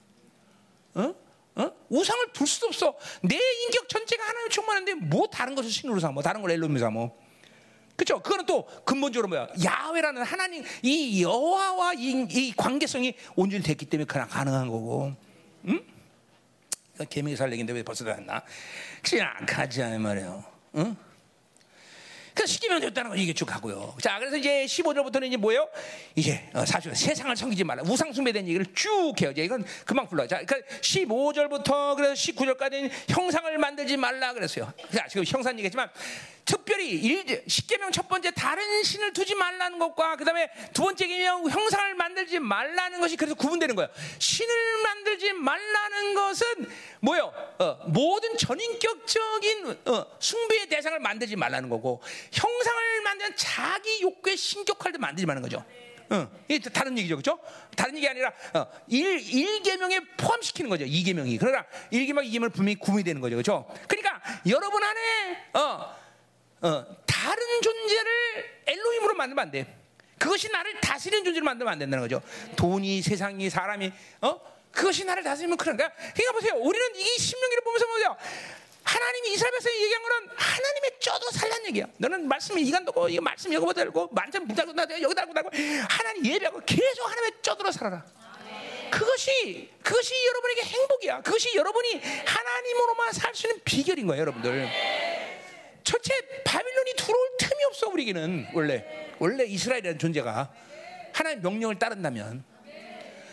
[0.94, 1.14] 어?
[1.54, 1.72] 어?
[1.88, 2.98] 우상을 둘 수도 없어.
[3.22, 7.25] 내 인격 전체가 하나님 충만한데 뭐 다른 것을 신으로 삼어, 다른 걸 엘로힘으로 삼어.
[7.96, 8.20] 그렇죠?
[8.20, 9.48] 그거는 또 근본적으로 뭐야?
[9.64, 15.14] 야훼라는 하나님 이 여호와와 이, 이, 관계성이 온전히 됐기 때문에 그냥 가능한 거고.
[15.68, 15.80] 응?
[17.08, 18.42] 개명이 살 얘기인데 왜 벌써 나왔나?
[19.02, 20.44] 그냥 가지 않은 말이에요.
[20.76, 20.96] 응?
[22.36, 23.96] 그래서 시키면 됐다는 걸 이게 쭉 하고요.
[24.02, 25.66] 자, 그래서 이제 15절부터는 이제 뭐예요?
[26.14, 27.82] 이제 어, 사실 세상을 섬기지 말라.
[27.82, 29.30] 우상 숭배에 대한 얘기를 쭉 해요.
[29.30, 30.26] 이제 이건 그만 불러.
[30.26, 34.70] 자, 그러니까 15절부터 그래서 19절까지는 형상을 만들지 말라 그랬어요.
[34.94, 35.88] 자, 지금 형상 얘기했지만
[36.46, 41.94] 특별히 일, 십계명 첫 번째 다른 신을 두지 말라는 것과 그다음에 두 번째 계명 형상을
[41.96, 43.90] 만들지 말라는 것이 그래서 구분되는 거예요.
[44.18, 46.46] 신을 만들지 말라는 것은
[47.00, 47.32] 뭐요?
[47.58, 52.00] 어, 모든 전인격적인 어, 숭배의 대상을 만들지 말라는 거고
[52.32, 55.64] 형상을 만든 자기 욕구에 신격할 때 만들지 말는 거죠.
[56.10, 57.40] 어, 이게 다른 얘기죠, 그렇죠?
[57.74, 60.84] 다른 얘기 아니라 어, 일 일계명에 포함시키는 거죠.
[60.84, 63.66] 이계명이 그러나 일계명 이계명 분명히 구분이 되는 거죠, 그렇죠?
[63.88, 66.05] 그러니까 여러분 안에 어,
[66.62, 69.76] 어, 다른 존재를 엘로힘으로 만들면 안 돼.
[70.18, 72.22] 그것이 나를 다스리는 존재로 만들면 안 된다는 거죠.
[72.56, 73.92] 돈이, 세상이, 사람이,
[74.22, 74.40] 어?
[74.72, 75.90] 그것이 나를 다스리면 그런가?
[76.14, 76.54] 그러니까 보세요.
[76.56, 78.16] 우리는 이 신명기를 보면서 보세요.
[78.84, 81.86] 하나님이 이스라엘 백성이 얘기한 거는 하나님의 쪄도 살란 얘기야.
[81.98, 85.50] 너는 말씀이 이간도고 이거 말씀 여기다 달고 만점 붙달고 나 여기다 달고 달고
[85.88, 88.04] 하나님 예배하고 계속 하나님의 쪄들어 살아라.
[88.90, 91.20] 그것이 그것이 여러분에게 행복이야.
[91.22, 94.68] 그것이 여러분이 하나님으로만 살 수 있는 비결인 거예요, 여러분들.
[95.86, 96.12] 첫째
[96.44, 98.48] 바빌론이 들어올 틈이 없어 우리에게는.
[98.52, 98.84] 원래
[99.18, 100.52] 원래 이스라엘이라는 존재가.
[101.12, 102.44] 하나님 명령을 따른다면.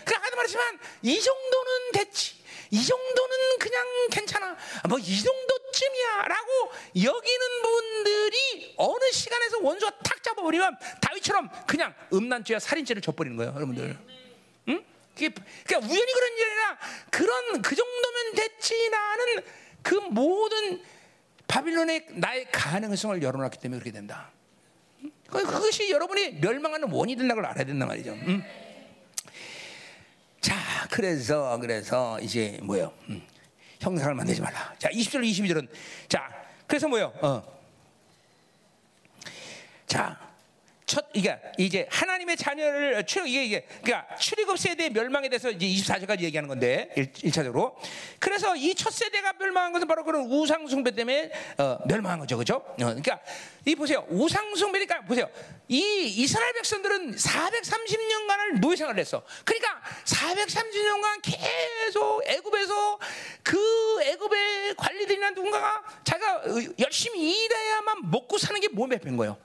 [0.06, 2.36] 그러니까 아까도 말했지만 이 정도는 됐지.
[2.70, 4.56] 이 정도는 그냥 괜찮아.
[4.88, 6.72] 뭐 이 정도쯤이야라고
[7.04, 13.98] 여기는 분들이 어느 시간에서 원수가 탁 잡아버리면 다윗처럼 그냥 음란죄와 살인죄를 져버리는 거예요 여러분들.
[14.70, 14.86] 응?
[15.16, 15.42] 그러니까
[15.80, 16.80] 우연히 그런 일이 아니라
[17.12, 19.44] 그런 그 정도면 됐지라는
[19.82, 20.84] 그 모든
[21.48, 24.32] 바빌론의 나의 가능성을 열어놨기 때문에 그렇게 된다.
[25.28, 28.12] 그것이 여러분이 멸망하는 원인이 된다는 걸 알아야 된단 말이죠.
[28.14, 28.44] 음?
[30.42, 30.56] 자,
[30.92, 32.94] 그래서 그래서 이제 뭐요?
[33.10, 33.26] 음.
[33.80, 34.74] 형상을 만들지 말라.
[34.78, 35.68] 자, 20절 22절은
[36.08, 36.30] 자,
[36.68, 37.14] 그래서 뭐요?
[37.22, 37.44] 어.
[39.88, 40.18] 자,
[40.94, 46.22] 첫 이게 이제 하나님의 자녀를 출입 이게 이게 그러니까 출애굽 세대의 멸망에 대해서 이제 24절까지
[46.22, 47.76] 얘기하는 건데 1, 차적으로
[48.20, 52.38] 그래서 이 첫 세대가 멸망한 것은 바로 그런 우상 숭배 때문에 어, 멸망한 거죠.
[52.38, 52.56] 그죠?
[52.56, 53.20] 어, 그러니까
[53.66, 54.06] 이 보세요.
[54.10, 55.30] 우상 숭배니까 보세요.
[55.68, 55.80] 이
[56.18, 59.24] 이스라엘 백성들은 430년간을 노예 생활을 했어.
[59.46, 63.00] 그러니까 430년간 계속 애굽에서
[63.42, 66.44] 그 애굽의 관리들이나 누군가가 자기가
[66.80, 69.38] 열심히 일해야만 먹고 사는 게 몸에 밴 거예요.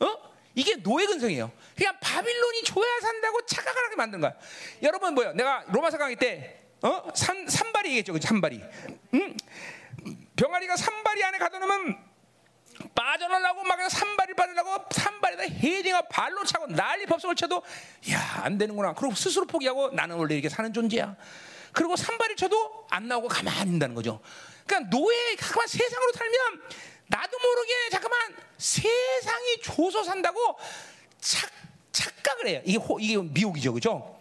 [0.00, 0.31] 어?
[0.54, 1.50] 이게 노예 근성이에요.
[1.76, 4.34] 그냥 바빌론이 줘야 산다고 착각을 하게 만든 거야.
[4.82, 5.32] 여러분 뭐요?
[5.32, 7.08] 내가 로마서 강의 때 어?
[7.14, 8.18] 산, 산발이 얘기했죠.
[8.20, 8.60] 산발이.
[9.14, 9.36] 응?
[10.36, 12.12] 병아리가 산발이 안에 가둬놓으면
[12.94, 17.62] 빠져나려고 막 산발이 빠져나고 산발에다 헤딩하 발로 차고 난리 법석을 쳐도
[18.10, 18.94] 야안 되는구나.
[18.94, 21.16] 그리고 스스로 포기하고 나는 원래 이렇게 사는 존재야.
[21.72, 24.20] 그리고 산발이 쳐도 안 나오고 가만히 있다는 거죠.
[24.66, 26.62] 그러니까 노예 가만 세상으로 살면
[27.12, 30.58] 나도 모르게 잠깐만 세상이 줘서 산다고
[31.20, 31.50] 착,
[31.92, 32.62] 착각을 해요.
[32.64, 34.18] 이게, 호, 이게 미혹이죠, 그죠?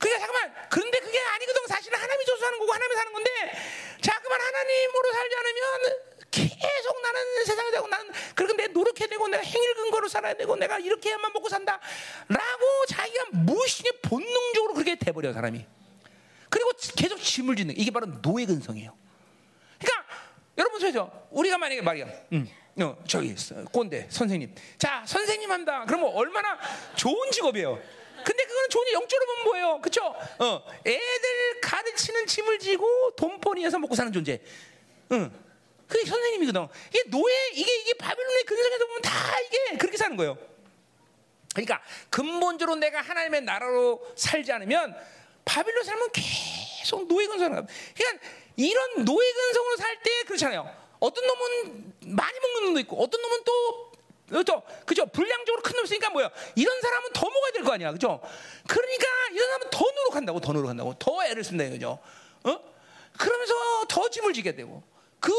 [0.00, 0.68] 그러니까 잠깐만.
[0.70, 1.66] 그런데 그게 아니거든.
[1.68, 3.30] 사실은 하나님이 줘서 하는 거고 하나님이 사는 건데
[4.00, 9.74] 자꾸만 하나님으로 살지 않으면 계속 나는 세상에 되고 나는 그렇게 내 노력해야 되고 내가 행일
[9.74, 11.80] 근거로 살아야 되고 내가 이렇게 해야만 먹고 산다
[12.28, 15.64] 라고 자기가 무엇이니 본능적으로 그렇게 돼버려 사람이.
[16.48, 18.96] 그리고 계속 짐을 짓는 이게 바로 노예 근성이에요.
[20.60, 21.10] 여러분 보세요.
[21.30, 22.06] 우리가 만약에 말이야.
[22.32, 22.48] 음.
[22.80, 23.34] 어, 저기
[23.72, 24.54] 꼰대 선생님.
[24.76, 25.84] 자 선생님 한다.
[25.86, 26.58] 그러면 얼마나
[26.96, 27.80] 좋은 직업이에요.
[28.22, 29.80] 근데 그거는 돈이 영적으로 보면 뭐예요?
[29.80, 30.14] 그쵸?
[30.38, 34.42] 어, 애들 가르치는 짐을 지고 돈벌이해서 먹고 사는 존재.
[35.12, 35.32] 응.
[35.88, 36.68] 그게 선생님이거든.
[36.90, 40.36] 이게 노예, 이게, 이게 바빌론의 근성에서 보면 다 이게 그렇게 사는 거예요.
[41.54, 44.94] 그러니까 근본적으로 내가 하나님의 나라로 살지 않으면
[45.46, 47.66] 바빌론 살면 계속 노예 근성을 가.
[47.96, 48.26] 그러니까
[48.60, 50.70] 이런 노예 근성으로 살 때 그렇잖아요.
[50.98, 53.90] 어떤 놈은 많이 먹는 놈도 있고, 어떤 놈은 또
[54.28, 54.62] 그죠?
[54.86, 55.06] 그죠?
[55.06, 56.30] 불량적으로 큰놈 있으니까 뭐야?
[56.54, 58.20] 이런 사람은 더 먹어야 될 거 아니야, 그죠?
[58.68, 61.98] 그러니까 이런 사람은 더 노력한다고, 더 노력한다고, 더 애를 쓴다 이거죠.
[62.44, 62.60] 어?
[63.18, 63.54] 그러면서
[63.88, 64.82] 더 짐을 지게 되고,
[65.18, 65.32] 그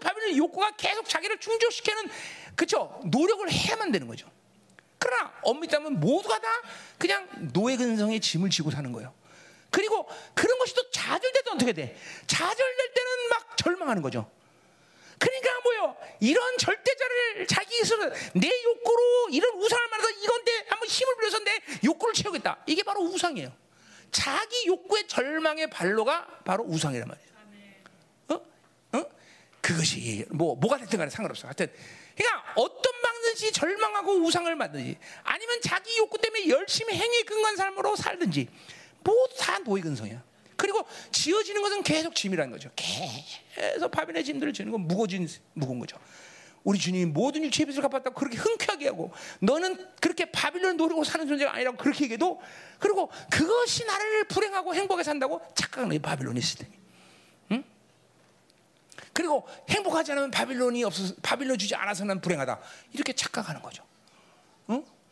[0.00, 2.08] 바빌론 욕구가 계속 자기를 충족시키는,
[2.56, 3.00] 그죠?
[3.04, 4.26] 노력을 해야만 되는 거죠.
[4.98, 6.48] 그러나 엄밀히 따면 모두가 다
[6.98, 9.12] 그냥 노예 근성의 짐을 지고 사는 거예요.
[9.70, 11.96] 그리고 그런 것이 또 좌절될 때 어떻게 돼?
[12.26, 14.30] 좌절될 때는 막 절망하는 거죠.
[15.18, 15.96] 그러니까 뭐요?
[16.20, 22.14] 이런 절대자를 자기 스스로 내 욕구로 이런 우상을 말해서 이건데 한번 힘을 빌려서 내 욕구를
[22.14, 22.62] 채우겠다.
[22.66, 23.52] 이게 바로 우상이에요.
[24.10, 27.30] 자기 욕구의 절망의 발로가 바로 우상이란 말이에요.
[28.28, 28.98] 어?
[28.98, 29.04] 어?
[29.60, 31.48] 그것이 뭐 뭐가 됐든 간에 상관없어.
[31.48, 31.70] 하여튼
[32.16, 38.48] 그러니까 어떤 방든지 절망하고 우상을 만든지 아니면 자기 욕구 때문에 열심히 행위 근간 삶으로 살든지
[39.02, 40.22] 모두 다 노예 근성이야.
[40.56, 42.70] 그리고 지어지는 것은 계속 짐이라는 거죠.
[42.76, 45.98] 계속 바빌의 짐들을 지는 건 무거진 무거운 거죠.
[46.62, 51.54] 우리 주님이 모든 육체의 빚을 갚았다고 그렇게 흔쾌하게 하고 너는 그렇게 바빌론 노리고 사는 존재가
[51.54, 52.40] 아니라고 그렇게 얘기해도
[52.78, 56.70] 그리고 그것이 나를 불행하고 행복하게 산다고 착각하는 바빌론이 있을 때.
[57.52, 57.64] 응?
[59.14, 62.60] 그리고 행복하지 않으면 바빌론이 없어 바빌론 주지 않아서는 불행하다.
[62.92, 63.82] 이렇게 착각하는 거죠.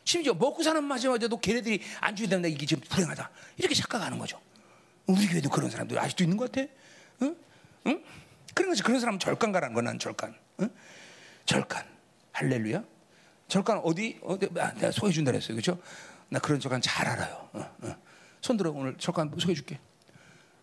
[0.08, 0.12] 응?
[0.18, 3.30] 심지어 먹고 사는 마지막에도 걔네들이 안 주게 되면 이게 지금 불행하다.
[3.58, 4.40] 이렇게 착각하는 거죠.
[5.06, 6.66] 우리 교회도 그런 사람들 아직도 있는 것 같아.
[7.22, 7.36] 응?
[7.86, 8.04] 응?
[8.54, 8.82] 그런 거지.
[8.82, 10.34] 그런 사람은 절간가라는 거난 절간.
[10.60, 10.70] 응?
[11.44, 11.84] 절간.
[12.32, 12.82] 할렐루야.
[13.48, 15.54] 절간 어디 어디 아, 내가 소개해 준다 그랬어요.
[15.54, 15.80] 그렇죠?
[16.30, 17.48] 나 그런 절간 잘 알아요.
[17.52, 17.96] 어, 어.
[18.40, 19.78] 손 들어 오늘 절간 소개해 줄게.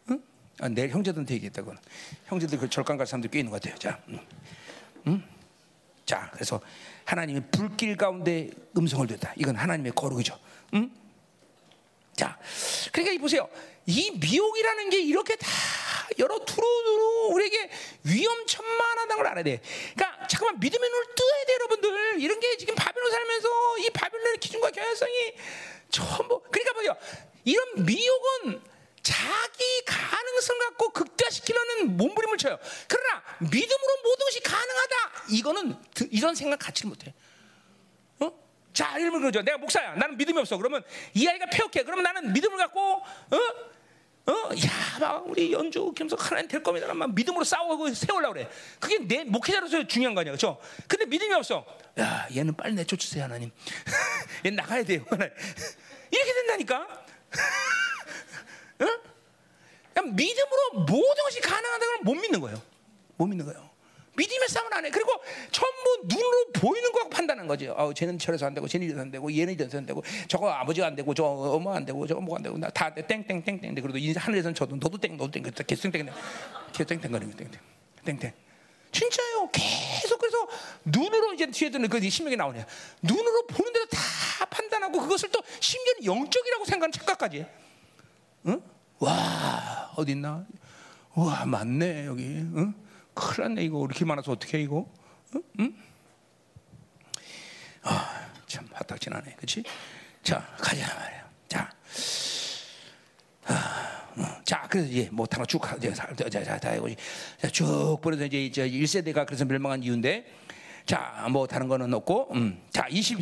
[0.09, 0.21] 응?
[0.59, 1.73] 아, 내일 형제들한테 얘기했다고.
[2.25, 3.77] 형제들 그 절간 갈 사람들 꽤 있는 것 같아요.
[3.77, 3.99] 자.
[4.09, 4.19] 응?
[5.07, 5.23] 응?
[6.05, 6.61] 자, 그래서
[7.05, 9.33] 하나님이 불길 가운데 음성을 듣다.
[9.37, 10.37] 이건 하나님의 거룩이죠.
[10.73, 10.91] 응?
[12.15, 12.37] 자,
[12.91, 13.47] 그러니까 이 보세요.
[13.85, 15.47] 이 미혹이라는 게 이렇게 다
[16.17, 17.69] 여러 두루두루 우리에게
[18.03, 19.61] 위험천만하다는 걸 알아야 돼.
[19.95, 22.21] 그러니까 잠깐만 믿음의 눈을 뜨야 돼, 여러분들.
[22.21, 25.35] 이런 게 지금 바빌론 살면서 이 바빌론의 기준과 경향성이
[25.89, 26.41] 전부.
[26.49, 26.95] 그러니까 보세요.
[27.43, 28.61] 이런 미혹은
[29.05, 32.57] 자기 가능성 갖고 극대화시키려는 몸부림을 쳐요.
[32.87, 34.95] 그러나 믿음으로 모든 것이 가능하다.
[35.29, 35.75] 이거는
[36.09, 37.13] 이런 생각 갖지를 못해.
[38.73, 39.41] 자, 이러면 그러죠.
[39.41, 39.93] 내가 목사야.
[39.93, 40.57] 나는 믿음이 없어.
[40.57, 40.83] 그러면
[41.13, 41.83] 이 아이가 폐역해.
[41.83, 43.37] 그러면 나는 믿음을 갖고, 어?
[44.27, 44.31] 어?
[44.33, 46.91] 야, 막 우리 연주 겸석 하나님 될 겁니다.
[46.93, 48.49] 막 믿음으로 싸우고 세우려고 그래.
[48.79, 50.33] 그게 내 목회자로서 중요한 거 아니야.
[50.33, 50.59] 그죠?
[50.87, 51.63] 근데 믿음이 없어.
[51.99, 53.51] 야, 얘는 빨리 내쫓으세요, 하나님.
[54.43, 55.05] 얘는 나가야 돼요.
[56.11, 57.05] 이렇게 된다니까?
[58.79, 58.85] 어?
[59.93, 62.61] 그냥 믿음으로 모든 것이 가능하다는 걸 못 믿는 거예요.
[63.17, 63.69] 못 믿는 거예요.
[64.17, 64.89] 믿음의 싸움을 안 해.
[64.89, 65.11] 그리고
[65.51, 67.73] 전부 눈으로 보이는 거 판단하는 거죠.
[67.73, 70.87] 어, 쟤는 저래서 안 되고, 쟤는 이래서 안 되고, 얘는 이래서 안 되고, 저거 아버지가
[70.87, 73.75] 안 되고, 저 어머 안 되고, 저거 뭐가 안 되고, 나다 땡땡땡땡.
[73.75, 76.09] 그래도 하늘에서는 저도 너도 땡, 너도 땡, 계속 땡땡,
[76.71, 77.59] 계속 땡땡거리면 땡땡,
[78.05, 78.33] 땡땡.
[78.93, 79.49] 진짜요.
[79.51, 80.47] 계속 그래서
[80.85, 82.65] 눈으로 이제 뒤에 드는 그 신명이 나오냐.
[83.01, 87.45] 눈으로 보는 데도 다 판단하고 그것을 또 심지어는 영적이라고 생각하는 착각까지.
[88.47, 88.61] 응?
[88.99, 90.45] 와 어디 있나?
[91.13, 92.23] 와 맞네 여기.
[92.23, 92.73] 응?
[93.13, 94.85] 큰일 났네 이거 이렇게 많아서 어떻게 해 이거?
[95.35, 95.43] 응?
[95.59, 95.75] 응?
[97.83, 99.63] 아, 참 화딱지나네, 그렇지?
[100.23, 101.29] 자 가자 말이야.
[101.47, 101.71] 자,
[103.45, 104.41] 아, 어.
[104.43, 109.25] 자 그래서 이제 뭐 하나 쭉 가, 자, 자, 쭉 보내서 이제 이제 1 세대가
[109.25, 110.25] 그래서 멸망한 이유인데.
[110.85, 112.61] 자, 뭐 다른 거는 없고, 음.
[112.69, 113.19] 자, 20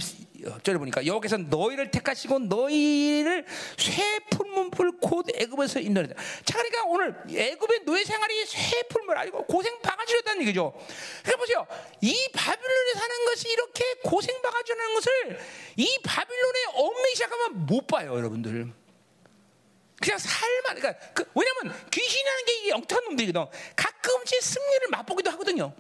[0.64, 3.46] 절에 보니까 여기서 너희를 택하시고 너희를
[3.78, 6.16] 쇠 풀문풀 곧 애굽에서 인도했다.
[6.46, 10.74] 자, 그러니까 오늘 애굽의 노예 생활이 쇠 풀문 아니고 고생 바가지였다는 얘기죠.
[11.24, 11.68] 그러니까 보세요,
[12.02, 15.40] 이 바빌론에 사는 것이 이렇게 고생 바가지라는 것을
[15.78, 18.72] 이 바빌론의 엄매기 시작하면 못 봐요, 여러분들.
[20.02, 23.46] 그냥 살만, 그러니까 그, 왜냐면 귀신이라는 게 영특한 놈들이거든.
[23.76, 25.74] 가끔씩 승리를 맛보기도 하거든요.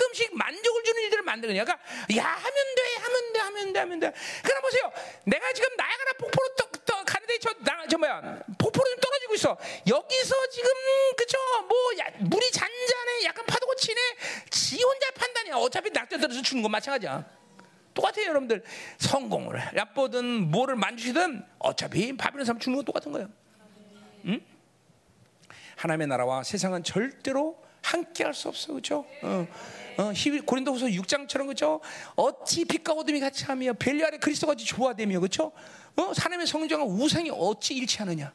[0.00, 1.64] 가끔씩 만족을 주는 일들을 만드냐.
[1.64, 1.72] 그러니까
[2.16, 4.12] 야 하면 돼, 하면 돼, 하면 돼, 하면 돼.
[4.42, 4.92] 그러나 보세요.
[5.24, 8.20] 내가 지금 나야가라 폭포로 떠, 떠 가는데 인간들이 저, 나, 저 뭐야
[8.58, 9.56] 폭포로 좀 떨어지고 있어.
[9.86, 10.68] 여기서 지금
[11.16, 14.00] 그쵸 뭐 야, 물이 잔잔해 약간 파도가 치네.
[14.50, 15.54] 지 혼자 판단이야.
[15.54, 17.24] 어차피 낙대 들어서 죽는 건 마찬가지야.
[17.94, 18.64] 똑같아요, 여러분들.
[18.98, 23.28] 성공을 얕보든 뭐를 만지든 어차피 바빌론 사람 죽는 건 똑같은 거예요.
[24.26, 24.40] 응?
[25.76, 29.04] 하나님의 나라와 세상은 절대로 함께 할 수 없어, 그렇죠?
[29.22, 29.46] 어,
[29.98, 30.12] 어,
[30.46, 31.80] 고린도후서 6장처럼 그렇죠?
[32.16, 35.52] 어찌 빛과 어둠이 같이 하며 벨리 아래 그리스도가 조화되며 그렇죠?
[35.96, 38.32] 어, 하나님의 성정과 우상이 어찌 일치하느냐?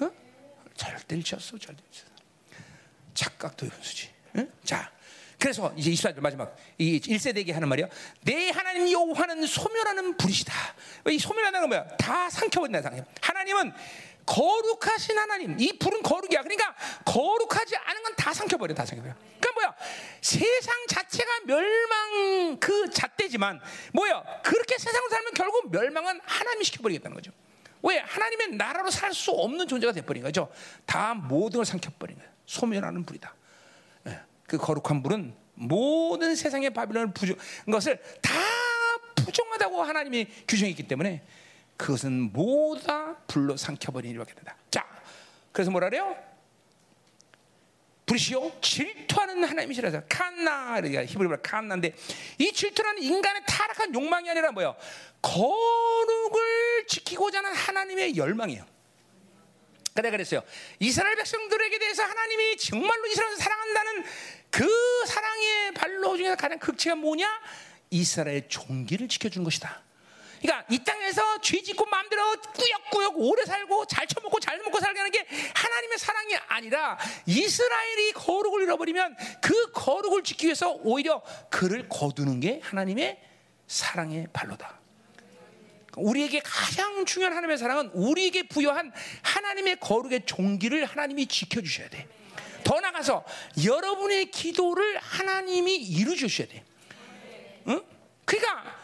[0.00, 0.10] 어?
[0.76, 2.02] 절대 일치 없어, 절대 일치.
[3.14, 4.08] 착각도 연수지.
[4.36, 4.50] 응?
[4.64, 4.90] 자,
[5.38, 7.88] 그래서 이제 24절 마지막 이 1세대에게 하는 말이야.
[8.22, 10.52] 내 하나님 여호와는 소멸하는 불이시다.
[11.10, 11.88] 이 소멸하는 건 뭐야?
[11.96, 12.90] 다 삼켜버린다.
[13.22, 13.72] 하나님은
[14.30, 15.58] 거룩하신 하나님.
[15.58, 16.42] 이 불은 거룩이야.
[16.42, 16.74] 그러니까
[17.04, 18.74] 거룩하지 않은 건 다 삼켜버려.
[18.74, 19.14] 다 삼켜버려.
[19.40, 19.74] 그러니까 뭐야?
[20.20, 23.60] 세상 자체가 멸망 그 잣대지만
[23.92, 24.22] 뭐야?
[24.44, 27.32] 그렇게 세상을 살면 결국 멸망은 하나님이 시켜버리겠다는 거죠.
[27.82, 27.98] 왜?
[27.98, 30.52] 하나님의 나라로 살 수 없는 존재가 돼버린 거죠.
[30.86, 32.30] 다 모든 걸 삼켜버린 거예요.
[32.46, 33.34] 소멸하는 불이다.
[34.46, 37.36] 그 거룩한 불은 모든 세상의 바빌론을 부정
[37.70, 38.32] 것을 다
[39.16, 41.22] 부정하다고 하나님이 규정했기 때문에
[41.80, 44.54] 그것은 모두 다 불로 삼켜버리는 일밖에 된다.
[44.70, 44.86] 자,
[45.50, 46.14] 그래서 뭐라 그래요?
[48.04, 51.94] 불이시요 질투하는 하나님이시라서 칸나 그러니까 히브리말 칸나인데
[52.38, 54.76] 이 질투라는 인간의 타락한 욕망이 아니라 뭐요?
[55.22, 58.66] 거룩을 지키고자 하는 하나님의 열망이에요.
[59.94, 60.42] 그래 그랬어요.
[60.80, 64.04] 이스라엘 백성들에게 대해서 하나님이 정말로 이스라엘을 사랑한다는
[64.50, 64.68] 그
[65.06, 67.26] 사랑의 발로 중에서 가장 극치가 뭐냐?
[67.90, 69.82] 이스라엘 종기를 지켜주는 것이다.
[70.40, 75.12] 그러니까 이 땅에서 죄 짓고 마음대로 꾸역꾸역 오래 살고 잘 처먹고 잘 먹고 살게 하는
[75.12, 82.60] 게 하나님의 사랑이 아니라 이스라엘이 거룩을 잃어버리면 그 거룩을 지키기 위해서 오히려 그를 거두는 게
[82.62, 83.20] 하나님의
[83.66, 84.80] 사랑의 발로다.
[85.96, 88.92] 우리에게 가장 중요한 하나님의 사랑은 우리에게 부여한
[89.22, 92.08] 하나님의 거룩의 종기를 하나님이 지켜주셔야 돼.
[92.64, 93.24] 더 나가서
[93.64, 96.64] 여러분의 기도를 하나님이 이루주셔야 돼.
[97.68, 97.82] 응?
[98.24, 98.79] 그러니까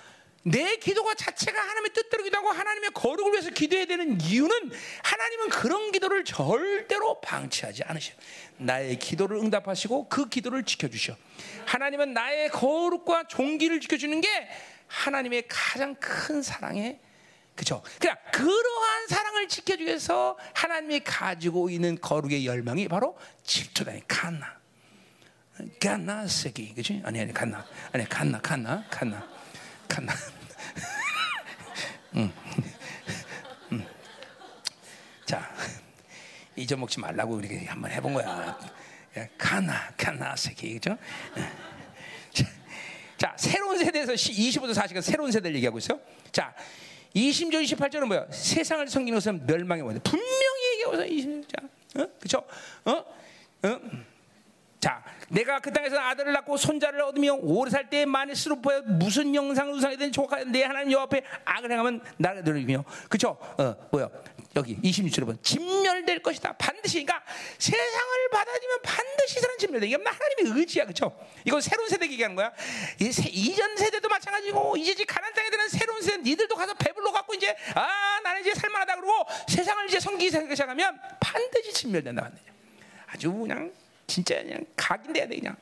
[0.48, 4.70] 내 기도가 자체가 하나님의 뜻대로 기도하고 하나님의 거룩을 위해서 기도해야 되는 이유는
[5.02, 8.14] 하나님은 그런 기도를 절대로 방치하지 않으셔.
[8.59, 11.16] 나의 기도를 응답하시고 그 기도를 지켜주셔.
[11.64, 14.48] 하나님은 나의 거룩과 종기를 지켜주는 게
[14.86, 17.01] 하나님의 가장 큰 사랑의
[17.56, 17.82] 그죠?
[17.98, 23.93] 그냥 그러한 사랑을 지켜주기 위해서 하나님이 가지고 있는 거룩의 열망이 바로 질투다.
[24.06, 24.60] 칸나.
[25.81, 26.73] 칸나 세기.
[26.73, 27.02] 그지?
[27.05, 27.66] 아니, 아니, 칸나.
[27.93, 29.28] 아니, 칸나, 칸나, 칸나.
[29.89, 30.35] 칸나.
[35.26, 35.52] 자,
[36.56, 38.59] 잊어먹지 말라고 이렇게 한번 해본 거야.
[39.36, 40.74] 칸나, 칸나 세기.
[40.74, 40.97] 그죠?
[43.18, 46.01] 자, 새로운 세대에서 25도 40가 새로운 세대를 얘기하고 있어요.
[46.32, 46.55] 자,
[47.14, 48.26] 20절 28절은 뭐야?
[48.30, 50.01] 세상을 섬기는 것은 멸망의 원인.
[50.02, 51.43] 분명히 얘기하고 있어요.
[51.43, 52.09] 자, 어?
[52.20, 52.43] 그쵸?
[52.84, 53.05] 어?
[53.62, 53.80] 어?
[54.81, 59.73] 자, 내가 그 땅에서 아들을 낳고 손자를 얻으며 오래 살 때에 만일 스루퍼에 무슨 영상
[59.73, 63.39] 우상이든 조각하여 내 하나님 여 앞에 악을 행하면 나를 들으며 그쵸?
[63.59, 64.09] 어, 뭐야?
[64.55, 66.55] 여기 26절에 보면 진멸될 것이다.
[66.57, 67.24] 반드시 그러니까
[67.59, 69.86] 세상을 받아들이면 반드시 사람 진멸돼.
[69.86, 70.86] 이게 하나님의 의지야.
[70.86, 71.16] 그쵸?
[71.44, 72.53] 이건 새로운 세대 얘기하는 거야.
[73.01, 77.35] 이 세, 이전 세대도 마찬가지고 이제 가난 땅에 드는 새로운 세대 니들도 가서 배불러 갖고
[77.35, 82.31] 이제 아 나는 이제 살만하다 그러고 세상을 이제 섬기기 시작하면 반드시 진멸된다.
[83.07, 83.73] 아주 그냥
[84.06, 85.56] 진짜 그냥 각인돼야 돼 그냥.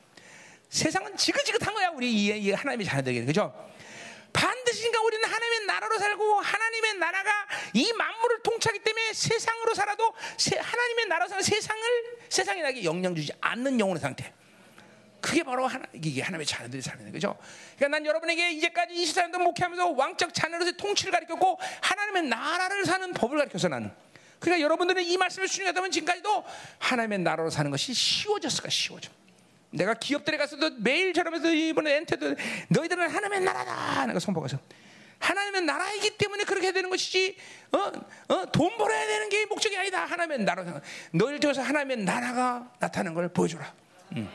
[0.69, 3.53] 세상은 지긋지긋한 거야 우리 이, 이 하나님의 자녀들에게 그죠?
[4.33, 7.31] 반드시 그러니까 우리는 하나님의 나라로 살고 하나님의 나라가
[7.73, 11.81] 이 만물을 통치하기 때문에 세상으로 살아도 세, 하나님의 나라로 사는 세상을
[12.27, 14.33] 세상에 나게 영향 주지 않는 영혼의 상태.
[15.21, 17.35] 그게 바로 하나, 이게 하나님의 자녀들이 사는 거죠.
[17.77, 23.69] 그러니까 난 여러분에게 이제까지 24년도 목회하면서 왕적 자녀로서의 통치를 가르쳤고 하나님의 나라를 사는 법을 가르쳐서
[23.69, 23.91] 나는.
[24.45, 26.43] 그러니까 여러분들은 이 말씀을 순종하다면 지금까지도
[26.77, 29.09] 하나님의 나라로 사는 것이 쉬워졌을까 쉬워져.
[29.71, 32.35] 내가 기업들에 가서도 매일 저러면서 이번에 엔테도
[32.69, 34.59] 너희들은 하나님의 나라다 내가 선포가서
[35.17, 37.35] 하나님의 나라이기 때문에 그렇게 되는 것이지
[37.71, 37.91] 어?
[38.33, 38.45] 어?
[38.51, 40.79] 돈 벌어야 되는 게 목적이 아니다 하나님의 나라
[41.11, 43.73] 너희를 통해서 하나님의 나라가 나타나는 걸 보여주라
[44.15, 44.29] 음.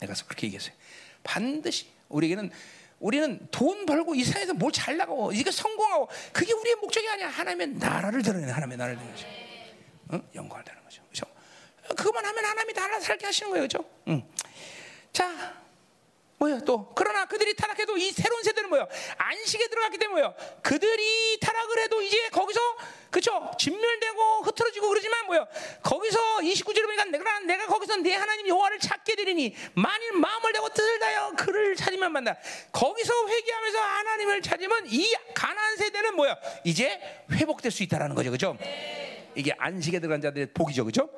[0.00, 0.74] 내가 그렇게 얘기했어요
[1.22, 2.50] 반드시 우리에게는
[3.04, 7.68] 우리는 돈 벌고 이 세상에서 뭘 잘 나가고 이게 성공하고 그게 우리의 목적이 아니야 하나님의
[7.68, 9.28] 나라를 드러내는 하나님의 나라를 드러내는 거죠
[10.16, 10.20] 어?
[10.34, 11.26] 영광을 드는 거죠 그렇죠?
[11.96, 13.88] 그것만 하면 하나님이 나라 살게 하시는 거예요, 그렇죠?
[14.08, 14.22] 응.
[15.12, 15.54] 자,
[16.44, 16.92] 뭐야 또?
[16.94, 22.28] 그러나 그들이 타락해도 이 새로운 세대는 뭐야 안식에 들어갔기 때문에 뭐야 그들이 타락을 해도 이제
[22.28, 22.60] 거기서
[23.10, 23.50] 그쵸?
[23.58, 25.46] 진멸되고 흐트러지고 그러지만 뭐야
[25.82, 30.98] 거기서 29절에 보니까 내가 내가 거기서 내 하나님 여호와를 찾게 되리니 만일 마음을 내고 뜻을
[30.98, 32.36] 다여 그를 찾으면 만다.
[32.72, 37.00] 거기서 회개하면서 하나님을 찾으면 이 가나안 세대는 뭐야 이제
[37.32, 38.30] 회복될 수 있다라는 거죠.
[38.30, 38.58] 그죠?
[39.34, 40.84] 이게 안식에 들어간 자들의 복이죠.
[40.84, 41.08] 그죠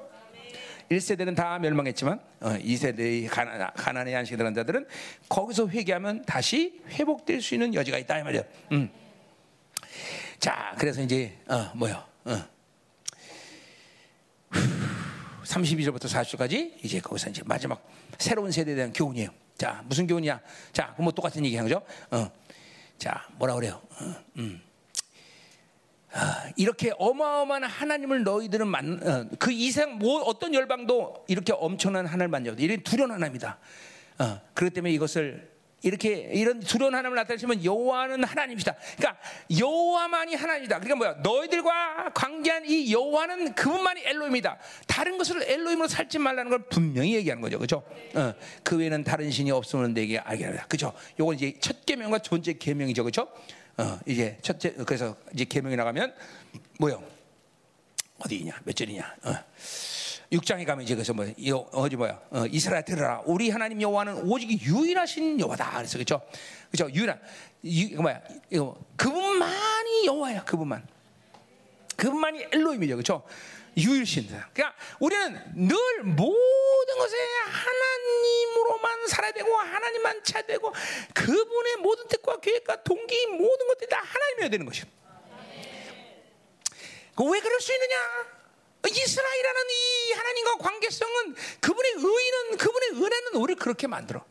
[0.90, 4.86] 1세대는 다 멸망했지만 어, 2세대의 가난, 가난의 안식에 들어간 자들은
[5.28, 8.42] 거기서 회개하면 다시 회복될 수 있는 여지가 있다 이 말이야.
[8.72, 8.88] 음.
[10.38, 12.04] 자, 그래서 이제 어, 뭐요?
[12.24, 12.44] 어.
[15.44, 17.84] 32절부터 40절까지 이제 거기서 이제 마지막
[18.18, 19.30] 새로운 세대에 대한 교훈이에요.
[19.56, 20.40] 자, 무슨 교훈이야?
[20.72, 21.82] 자, 뭐 똑같은 얘기 하죠?
[22.10, 22.30] 어.
[22.98, 23.80] 자, 뭐라 그래요?
[23.90, 24.60] 어, 음.
[26.18, 32.28] 아, 이렇게 어마어마한 하나님을 너희들은 만, 어, 그 이상 뭐 어떤 열방도 이렇게 엄청난 하나님을
[32.28, 33.58] 만져도 이런 두려운 하나님이다.
[34.18, 38.74] 어, 그렇기 때문에 이것을 이렇게 이런 두려운 하나님을 나타내시면 여호와는 하나님이다.
[38.96, 39.22] 그러니까
[39.56, 40.80] 여호와만이 하나님이다.
[40.80, 41.12] 그러니까 뭐야?
[41.22, 44.58] 너희들과 관계한 이 여호와는 그분만이 엘로임이다.
[44.86, 47.58] 다른 것을 엘로임으로 살지 말라는 걸 분명히 얘기하는 거죠.
[47.58, 47.84] 그렇죠?
[48.14, 48.34] 어,
[48.64, 50.64] 그 외에는 다른 신이 없으면 내게 알게 하라.
[50.64, 50.94] 그렇죠?
[51.20, 53.04] 요건 이제 첫 계명과 번째 계명이죠.
[53.04, 53.28] 그렇죠?
[53.78, 56.14] 어, 이제 첫째 그래서 이제 계명이 나가면
[56.78, 57.02] 뭐요?
[58.18, 58.60] 어디냐?
[58.64, 59.16] 몇 절이냐?
[59.24, 59.34] 어.
[60.32, 62.20] 6장에 가면 이제 그래서 뭐 이거 어디 뭐야?
[62.30, 63.22] 어, 이스라엘 들으라.
[63.26, 65.72] 우리 하나님 여호와는 오직 유일하신 여호와다.
[65.76, 66.20] 그래서 그렇죠?
[66.70, 66.92] 그렇죠?
[66.94, 67.20] 유일한
[67.64, 68.22] 유, 뭐야?
[68.50, 70.44] 이거 그분만이 여호와야.
[70.44, 70.86] 그분만.
[71.96, 72.96] 그분만이 엘로임이죠.
[72.96, 73.22] 그렇죠?
[73.76, 74.26] 유일신.
[74.26, 80.72] 그러니까 우리는 늘 모든 것에 하나님으로만 살아야 되고 하나님만 찾아야 되고
[81.14, 84.86] 그분의 모든 뜻과 계획과 동기 모든 것들이 다 하나님이어야 되는 것이요.
[87.18, 88.36] 왜 그럴 수 있느냐?
[88.88, 94.24] 이스라엘이라는 이 하나님과 관계성은 그분의 의는 그분의 은혜는 우리를 그렇게 만들어.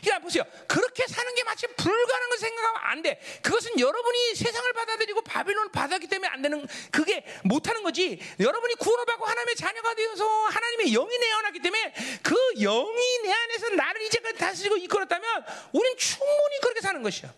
[0.00, 0.44] 그러니까 보세요.
[0.66, 3.20] 그렇게 사는 게 마치 불가능한 걸 생각하면 안 돼.
[3.42, 8.20] 그것은 여러분이 세상을 받아들이고 바빌론을 받았기 때문에 안 되는 그게 못하는 거지.
[8.38, 13.32] 여러분이 구원을 받고 하나님의 자녀가 되어서 하나님의 영이 내 안에 기 때문에 그 영이 내
[13.32, 17.32] 안에서 나를 이제까지 다스리고 이끌었다면 우리는 충분히 그렇게 사는 것이야.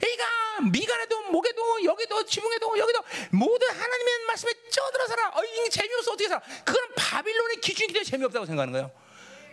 [0.00, 5.28] 그러니까 미간에도 목에도 여기도 지붕에도 여기도 모든 하나님의 말씀에 쪄들어 살아.
[5.30, 6.40] 어, 이게 재미없어 어떻게 살아?
[6.64, 9.07] 그건 바빌론의 기준이기 때문에 재미없다고 생각하는 거예요.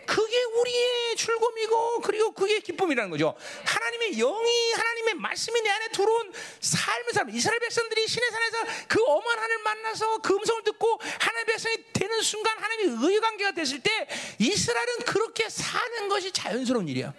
[0.06, 3.34] 그게 우리의 즐거움이고 그리고 그게 기쁨이라는 거죠.
[3.64, 8.56] 하나님의 영이 하나님의 말씀이 내 안에 들어온 삶을 살 이스라엘 백성들이 신의 산에서
[8.88, 13.80] 그 엄한 하나님을 만나서 그 음성을 듣고 하나님의 백성이 되는 순간 하나님의 의의 관계가 됐을
[13.80, 14.08] 때
[14.38, 17.12] 이스라엘은 그렇게 사는 것이 자연스러운 일이야.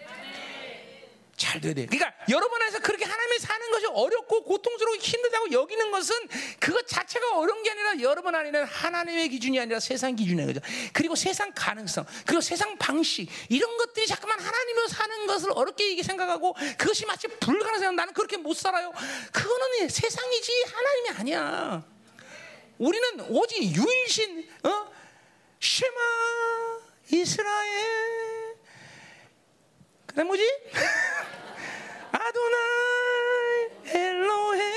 [1.38, 1.86] 잘 돼야 돼.
[1.86, 6.16] 그러니까 여러분 안에서 그렇게 하나님이 사는 것이 어렵고 고통스럽고 힘들다고 여기는 것은
[6.60, 10.60] 그것 자체가 어려운 게 아니라 여러분 안에는 하나님의 기준이 아니라 세상 기준인 거죠.
[10.94, 16.56] 그리고 세상 가능성, 그리고 세상 방식 이런 것들이 자꾸만 하나님으로 사는 것을 어렵게 이게 생각하고
[16.76, 18.92] 그것이 마치 불가능해서 나는 그렇게 못 살아요.
[19.32, 21.86] 그거는 세상이지 하나님이 아니야.
[22.80, 24.92] 우리는 오직 유일신, 어?
[25.60, 26.00] 쉐마
[27.12, 28.17] 이스라엘.
[30.18, 30.44] 그다음 뭐지?
[32.12, 34.74] 아도나이 엘로헤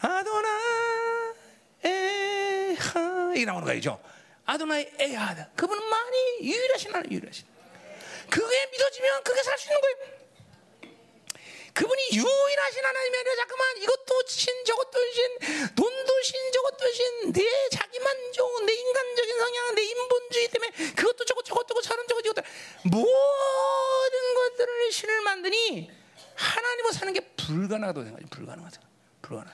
[0.00, 1.32] 아도나이
[1.82, 3.98] 에하 이게 나오는 거죠.
[4.44, 5.52] 아도나이 에하다.
[5.56, 7.46] 그분은 많이 유일하신 하나님 유일하신.
[8.28, 10.19] 그게 믿어지면 그게 살 수 있는 거예요.
[11.74, 15.38] 그분이 유일하신 하나님이 아니라 잠깐만 이것도 신 저것도 신
[15.76, 21.44] 돈도 신 저것도 신 내 자기 만족 내 인간적인 성향 내 인본주의 때문에 그것도 저것
[21.44, 22.44] 저것도 저런 저것 저것
[22.84, 25.90] 모든 것들을 신을 만드니
[26.34, 28.80] 하나님을 사는 게 불가능하다고 생각하지 불가능하다.
[29.22, 29.52] 불가능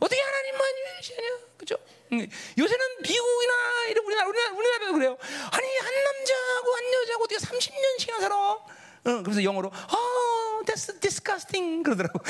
[0.00, 1.38] 어떻게 하나님만 유일하냐?
[1.56, 1.76] 그죠?
[2.58, 5.18] 요새는 미국이나 이런 우리나라 우리나라 우리나라도 그래요.
[5.52, 8.58] 아니 한 남자하고 한 여자하고 어떻게 30년씩이나 살아
[9.04, 12.20] 어, 그래서 영어로 oh, that's disgusting 그러더라고.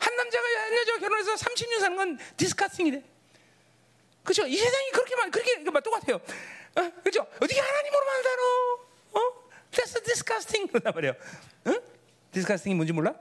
[0.00, 3.02] 한 남자가 한 여자가 결혼해서 30년 사는 건 disgusting이래.
[4.22, 4.46] 그렇죠?
[4.46, 6.16] 이 세상이 그렇게만 그렇게 막 똑같아요.
[6.16, 6.92] 어?
[7.02, 7.22] 그렇죠?
[7.36, 8.42] 어떻게 하나님으로만 살아?
[9.12, 9.48] 어?
[9.72, 11.14] That's disgusting 그런단 말이에요.
[11.68, 11.80] 응?
[12.32, 13.14] disgusting이 뭔지 몰라?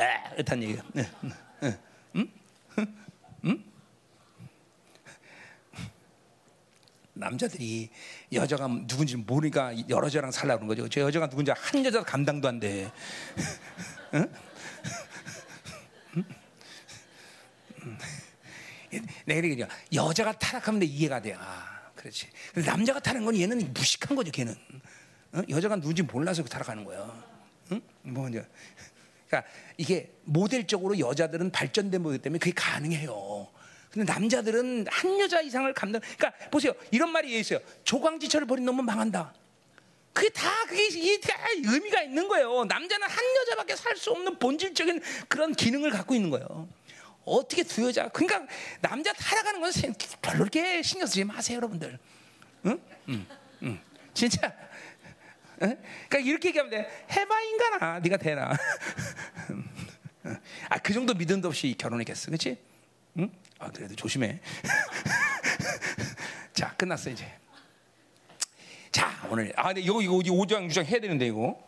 [0.00, 0.82] 에, 이런 얘기야.
[0.96, 1.78] 응?
[2.16, 2.32] 응?
[3.44, 3.64] 응?
[7.18, 7.90] 남자들이
[8.32, 10.88] 여자가 누군지 모르니까 여러 여자랑 살라고 그런 거죠.
[10.88, 12.90] 저 여자가 누군지 한 여자 감당도 안 돼.
[14.14, 14.32] 응?
[19.26, 19.66] 내가 얘기죠.
[19.92, 21.34] 여자가 타락하면 내 이해가 돼.
[21.34, 22.28] 아, 그렇지.
[22.54, 24.30] 근데 남자가 타는 건 얘는 무식한 거죠.
[24.30, 24.54] 걔는
[25.32, 25.42] 어?
[25.48, 27.24] 여자가 누군지 몰라서 타락하는 거야.
[27.72, 27.80] 응?
[28.02, 28.46] 뭐 이제
[29.26, 33.48] 그러니까 이게 모델적으로 여자들은 발전된 모델 때문에 그게 가능해요.
[33.98, 36.00] 근데 남자들은 한 여자 이상을 감당.
[36.16, 36.72] 그러니까 보세요.
[36.92, 37.58] 이런 말이 있어요.
[37.82, 39.34] 조광지철을 버린 놈은 망한다.
[40.12, 42.64] 그게 다 그게 이게 다 의미가 있는 거예요.
[42.64, 46.68] 남자는 한 여자밖에 살 수 없는 본질적인 그런 기능을 갖고 있는 거예요.
[47.24, 48.08] 어떻게 두 여자?
[48.08, 48.46] 그러니까
[48.80, 49.72] 남자 타락하는 건
[50.22, 51.98] 별로 그렇게 신경 쓰지 마세요, 여러분들.
[52.66, 52.80] 응?
[53.08, 53.26] 응,
[53.64, 53.80] 응.
[54.14, 54.52] 진짜.
[55.62, 55.76] 응?
[56.08, 57.06] 그러니까 이렇게 얘기하면 돼.
[57.10, 58.52] 해봐 인간아, 네가 되나?
[60.70, 62.58] 아, 그 정도 믿음도 없이 결혼했겠어, 그렇지?
[63.18, 63.30] 응?
[63.58, 64.40] 아, 그래도 조심해.
[66.54, 67.26] 자, 끝났어 이제.
[68.92, 71.58] 자, 오늘 아, 근데 이거 이거 5장 6장 해야 되는데 이거.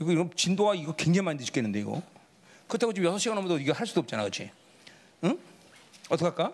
[0.00, 2.02] 이거 이거 진도가 이거 굉장히 많이 늦겠는데 이거.
[2.68, 4.50] 그렇다고 지금 6시간 넘어도 이거 할 수도 없잖아, 그렇지?
[5.24, 5.38] 응?
[6.10, 6.52] 어떡할까?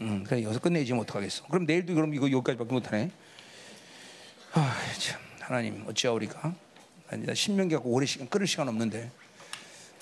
[0.00, 1.44] 응, 그래 여기서 끝내지 뭐 어떡하겠어.
[1.48, 3.10] 그럼 내일도 그럼 이거 여기까지밖에 못 하네.
[4.52, 5.20] 아, 참.
[5.40, 6.54] 하나님 어찌하오리까?
[7.08, 9.10] 아니, 신명기 갖고 오래 시간 끌을 시간 없는데.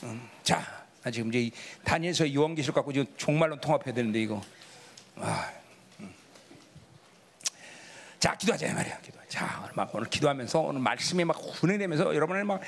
[0.04, 0.77] 음, 자,
[1.08, 1.50] 나 지금 이제
[1.84, 4.42] 다니엘서 요한계시록 갖고 지금 종말론 통합해야 되는데 이거.
[5.16, 5.50] 아,
[6.00, 6.12] 음.
[8.20, 9.00] 자, 기도하자 말이야.
[9.00, 9.18] 기도.
[9.26, 12.60] 자, 오늘 막 오늘 기도하면서 오늘 말씀에 막 훈련되면서 여러분의 막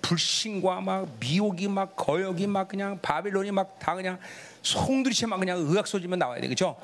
[0.00, 4.18] 불신과 막 미혹이 막 거역이 막 그냥 바빌론이 막 다 그냥
[4.62, 6.76] 송두리째 막 그냥 의학 소지면 나와야 돼, 그렇죠?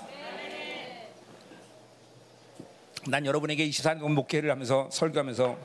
[3.06, 5.58] 난 여러분에게 24년 목회를 하면서 설교하면서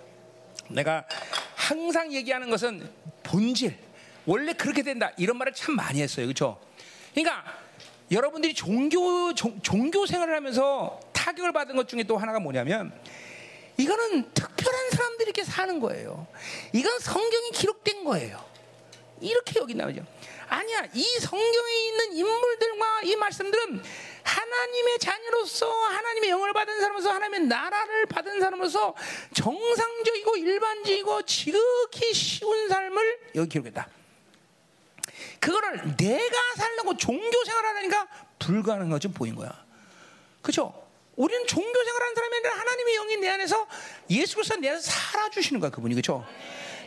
[0.70, 1.06] 내가
[1.56, 2.88] 항상 얘기하는 것은
[3.24, 3.89] 본질
[4.30, 6.62] 원래 그렇게 된다 이런 말을 참 많이 했어요, 그렇죠?
[7.16, 7.44] 그러니까
[8.12, 12.94] 여러분들이 종교 종, 종교 생활을 하면서 타격을 받은 것 중에 또 하나가 뭐냐면
[13.78, 16.28] 이거는 특별한 사람들이 이렇게 사는 거예요.
[16.74, 18.46] 이건 성경이 기록된 거예요.
[19.20, 20.06] 이렇게 여기 나오죠.
[20.48, 23.82] 아니야, 이 성경에 있는 인물들과 이 말씀들은
[24.24, 28.94] 하나님의 자녀로서 하나님의 영을 받은 사람으로서 하나님의 나라를 받은 사람으로서
[29.34, 33.99] 정상적이고 일반적이고 지극히 쉬운 삶을 여기 기록했다.
[35.40, 38.08] 그거를 내가 살려고 종교 생활하니까
[38.40, 39.52] 불가능한 것좀 보인 거야.
[40.42, 40.74] 그렇죠?
[41.16, 43.68] 우리는 종교 생활하는 사람이 아니라 하나님의 영이 내 안에서
[44.10, 46.26] 예수 그리스도 내 안에서 살아 주시는 거야 그분이 그렇죠?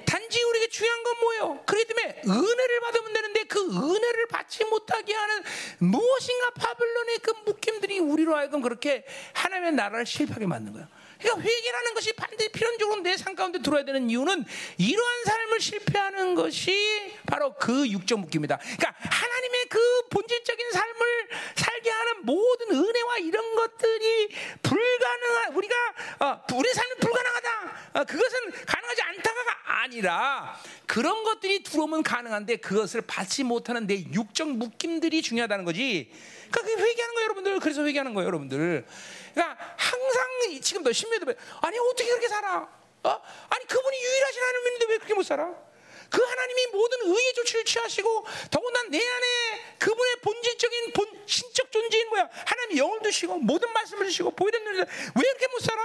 [0.05, 1.63] 단지 우리에게 중요한 건 뭐예요?
[1.67, 5.43] 그렇기 때문에 은혜를 받으면 되는데 그 은혜를 받지 못하게 하는
[5.79, 10.89] 무엇인가 바빌론의 그 묶임들이 우리로 하여금 그렇게 하나님의 나라를 실패하게 만든 거예요.
[11.23, 14.45] 그러니까 회개라는 것이 반드시 필연적으로 내 삶 가운데 들어야 되는 이유는
[14.79, 18.57] 이러한 삶을 실패하는 것이 바로 그 육적 묶임이다.
[18.57, 24.29] 그러니까 하나님의 그 본질적인 삶을 살 게 하는 모든 은혜와 이런 것들이
[24.63, 25.75] 불가능한 우리가
[26.21, 27.91] 어, 우리 삶은 불가능하다.
[27.95, 35.23] 어, 그것은 가능하지 않다가 아니라 그런 것들이 들어오면 가능한데 그것을 받지 못하는 내 육적 묶임들이
[35.23, 36.11] 중요하다는 거지.
[36.51, 37.61] 그러니까 회개하는 거예요, 여러분들.
[37.61, 38.87] 그래서 회개하는 거예요, 여러분들.
[39.35, 42.69] 그러니까 항상 지금도 신묘도 아니 어떻게 그렇게 살아?
[43.05, 43.23] 어?
[43.51, 45.72] 아니 그분이 유일하신 하나님인데 왜 그렇게 못 살아?
[46.13, 52.29] 그 하나님이 모든 의의 조치를 취하시고 더군다나 내 안에 그분의 본질적인 본 신적 존재인 뭐야?
[52.47, 55.83] 하나님 영을 두시고 모든 말씀을 주시고 보이는 눈에 왜 이렇게 못 살아?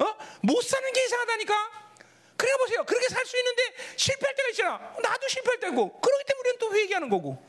[0.00, 0.16] 어?
[0.42, 1.86] 못 사는 게 이상하다니까.
[2.36, 2.84] 그래 보세요.
[2.84, 3.62] 그렇게 살 수 있는데
[3.96, 4.94] 실패할 때가 있잖아.
[5.02, 6.00] 나도 실패할 때고.
[6.00, 7.42] 그렇기 때문에 우리는 또 회개하는 거고.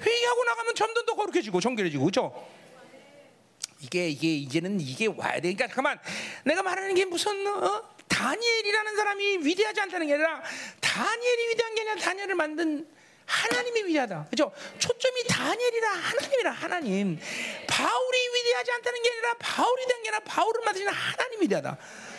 [0.00, 2.48] 회개하고 나가면 점점 더 거룩해지고 정결해지고 그렇죠?
[3.80, 6.00] 이게 이게 이제는 이게 와야 되니까 잠깐만
[6.44, 7.93] 내가 말하는 게 무슨 어?
[8.08, 10.42] 다니엘이라는 사람이 위대하지 않다는 게 아니라
[10.80, 12.86] 다니엘이 위대한 게 아니라 다니엘을 만든
[13.26, 14.26] 하나님이 위대하다.
[14.30, 14.52] 그죠?
[14.78, 17.18] 초점이 다니엘이라 하나님이라 하나님.
[17.66, 21.78] 바울이 위대하지 않다는 게 아니라 바울이 된 게 아니라 바울을 만드시는 하나님이 위대하다.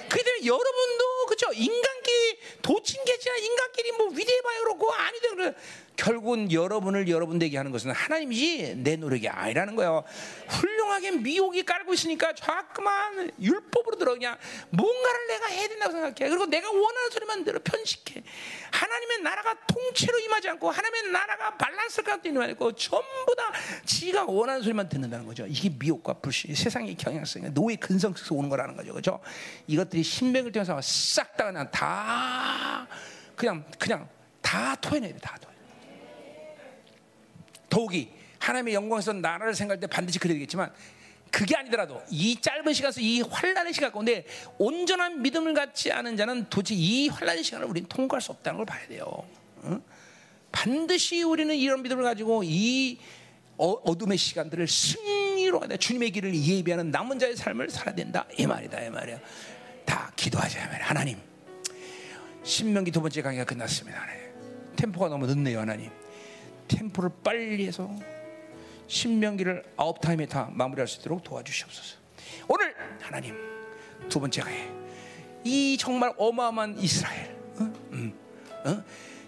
[0.10, 1.52] 그렇기 여러분도 그죠?
[1.54, 5.54] 인간끼리 도친 개지나 인간끼리 뭐 위대해봐야 그렇고 아니든 그래.
[5.96, 10.04] 결국은 여러분을 여러분 되게 하는 것은 하나님이지 내 노력이 아니라는 거예요.
[10.48, 14.38] 훌륭하게 미혹이 깔고 있으니까 자꾸만 율법으로 들어 그냥
[14.70, 16.30] 뭔가를 내가 해야 된다고 생각해.
[16.30, 18.24] 그리고 내가 원하는 소리만 들어 편식해.
[18.72, 23.52] 하나님의 나라가 통째로 임하지 않고 하나님의 나라가 밸런스를 갖고 있는 말고 전부 다
[23.86, 25.46] 지가 원하는 소리만 듣는다는 거죠.
[25.48, 28.94] 이게 미혹과 불신, 세상의 경향성, 노예 근성 속에서 오는 거라는 거죠.
[28.94, 29.20] 그죠?
[29.68, 32.88] 이것들이 신명을 통해서 싹 다 그냥 다
[33.36, 34.10] 그냥 그냥
[34.42, 35.20] 다 토해내야 돼.
[35.20, 35.55] 다 토해.
[37.76, 40.72] 더욱이 하나님의 영광에서 나라를 생각할 때 반드시 그래야 되겠지만
[41.30, 44.26] 그게 아니더라도 이 짧은 시간에서 이 환란의 시간 가운데
[44.58, 48.88] 온전한 믿음을 갖지 않은 자는 도대체 이 환란의 시간을 우리는 통과할 수 없다는 걸 봐야
[48.88, 49.06] 돼요.
[49.66, 49.82] 응?
[50.54, 52.98] 반드시 우리는 이런 믿음을 가지고 이
[53.58, 58.82] 어, 둠의 시간들을 승리로 하다 주님의 길을 예비하는 남은 자의 삶을 살아야 된다 이 말이다
[58.86, 59.20] 이 말이야.
[59.86, 60.88] 다 기도하자 말이야.
[60.88, 61.18] 하나님.
[62.44, 64.02] 신명기 두 번째 강의가 끝났습니다.
[64.02, 64.24] 하나님.
[64.78, 65.92] 템포가 너무 늦네요, 하나님.
[66.68, 67.90] 템포를 빨리 해서
[68.88, 71.98] 신명기를 아홉 타임에 다 마무리할 수 있도록 도와주시옵소서.
[72.48, 73.36] 오늘 하나님
[74.10, 74.72] 두 번째 강의
[75.44, 77.74] 이 정말 어마어마한 이스라엘 어?
[77.92, 78.14] 음,
[78.66, 78.84] 어?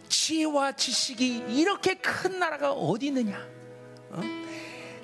[0.10, 3.38] 지혜와 지식이 이렇게 큰 나라가 어디 있느냐?
[4.10, 4.22] 어?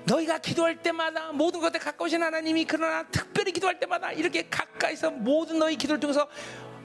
[0.05, 5.75] 너희가 기도할 때마다 모든 것에 가까우신 하나님이 그러나 특별히 기도할 때마다 이렇게 가까이서 모든 너희
[5.75, 6.27] 기도를 통해서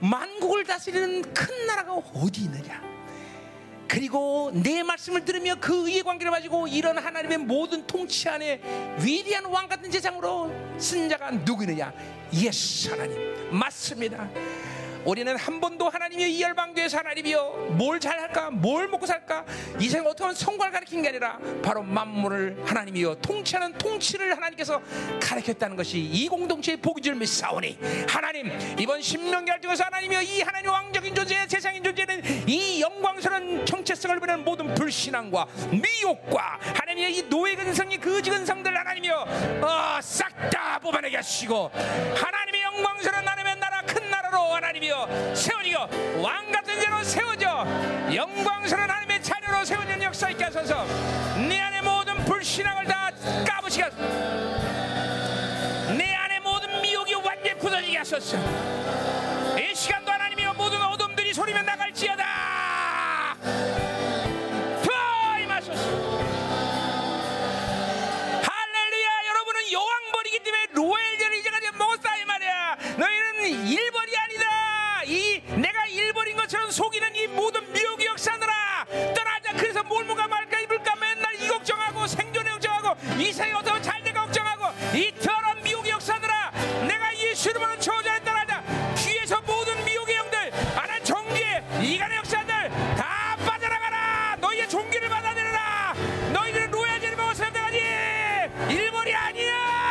[0.00, 2.80] 만국을 다스리는 큰 나라가 어디 있느냐?
[3.88, 8.60] 그리고 내 말씀을 들으며 그 의의 관계를 가지고 이런 하나님의 모든 통치 안에
[9.00, 11.92] 위대한 왕 같은 재상으로 쓴 자가 누구느냐?
[12.34, 13.18] 예수 하나님
[13.50, 14.28] 맞습니다.
[15.08, 19.42] 우리는 한 번도 하나님의 이 열방교에서 하나님이여 뭘 잘할까 뭘 먹고 살까?
[19.80, 24.82] 이 생을 어떻게 하면 성과를 가르친 게 아니라 바로 만물을 하나님이여 통치하는 통치를 하나님께서
[25.18, 31.14] 가르쳤다는 것이 이 공동체의 복인 줄 믿사오니 하나님 이번 신명기를 통해서 하나님이여 이 하나님 왕적인
[31.14, 38.28] 존재 세상인 존재는 이 영광스러운 정체성을 보는 모든 불신앙과 미혹과 하나님의 이 노예 근성이 거지
[38.28, 39.26] 근성들 하나님이여
[39.62, 46.80] 어, 싹 다 뽑아내게 하시고 하나님의 영광스러운 하나님의 나라 큰 나라로 하나님이여 세워지고 왕 같은
[46.80, 47.66] 자로 세워져
[48.14, 50.84] 영광스러운 하나님의 자녀로 세워지는 역사 있게 하소서.
[51.48, 53.10] 내 안에 모든 불신앙을 다
[53.46, 54.02] 까부시게 하소서.
[55.96, 58.36] 내 안에 모든 미혹이 완전히 굳어지게 하소서.
[59.58, 63.36] 이 시간도 하나님이여 모든 어둠들이 소리면 나갈지어다.
[64.82, 66.18] 투하임하소서.
[68.42, 69.08] 할렐루야!
[69.28, 71.18] 여러분은 여왕벌이기 때문에 로엘
[72.96, 75.02] 너희는 일벌이 아니다.
[75.04, 79.52] 이 내가 일벌인 것처럼 속이는 이 모든 미혹의 역사들아 떠나자.
[79.56, 84.22] 그래서 뭘 먹을까 말까 입을까 맨날 이 걱정하고 생존에 걱정하고 이 세계 어떻게 잘 될까
[84.22, 86.50] 걱정하고 이 더러운 미혹의 역사들아
[86.86, 88.62] 내가 예수 이름으로 저주에 떠나자.
[88.96, 94.36] 귀에서 모든 미혹의 영들 아는 정기에 이간의 역사들 다 빠져나가라.
[94.40, 95.94] 너희의 종기를 받아들여라.
[96.32, 97.78] 너희들은 로얄제를 먹었을 때까지
[98.70, 99.87] 일본이 아니야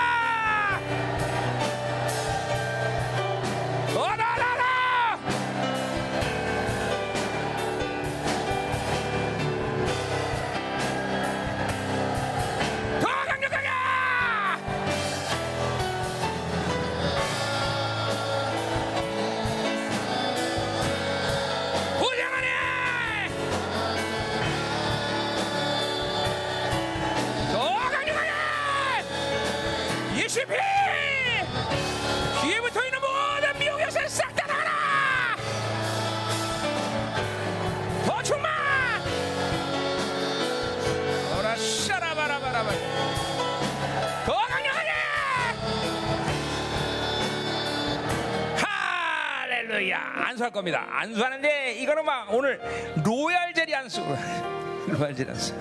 [50.38, 50.85] 안수할 겁니다.
[50.91, 52.61] 안수하는데 이거는 막 오늘
[53.03, 54.01] 로얄 젤리 안수.
[54.88, 55.56] 로얄 젤리 안수.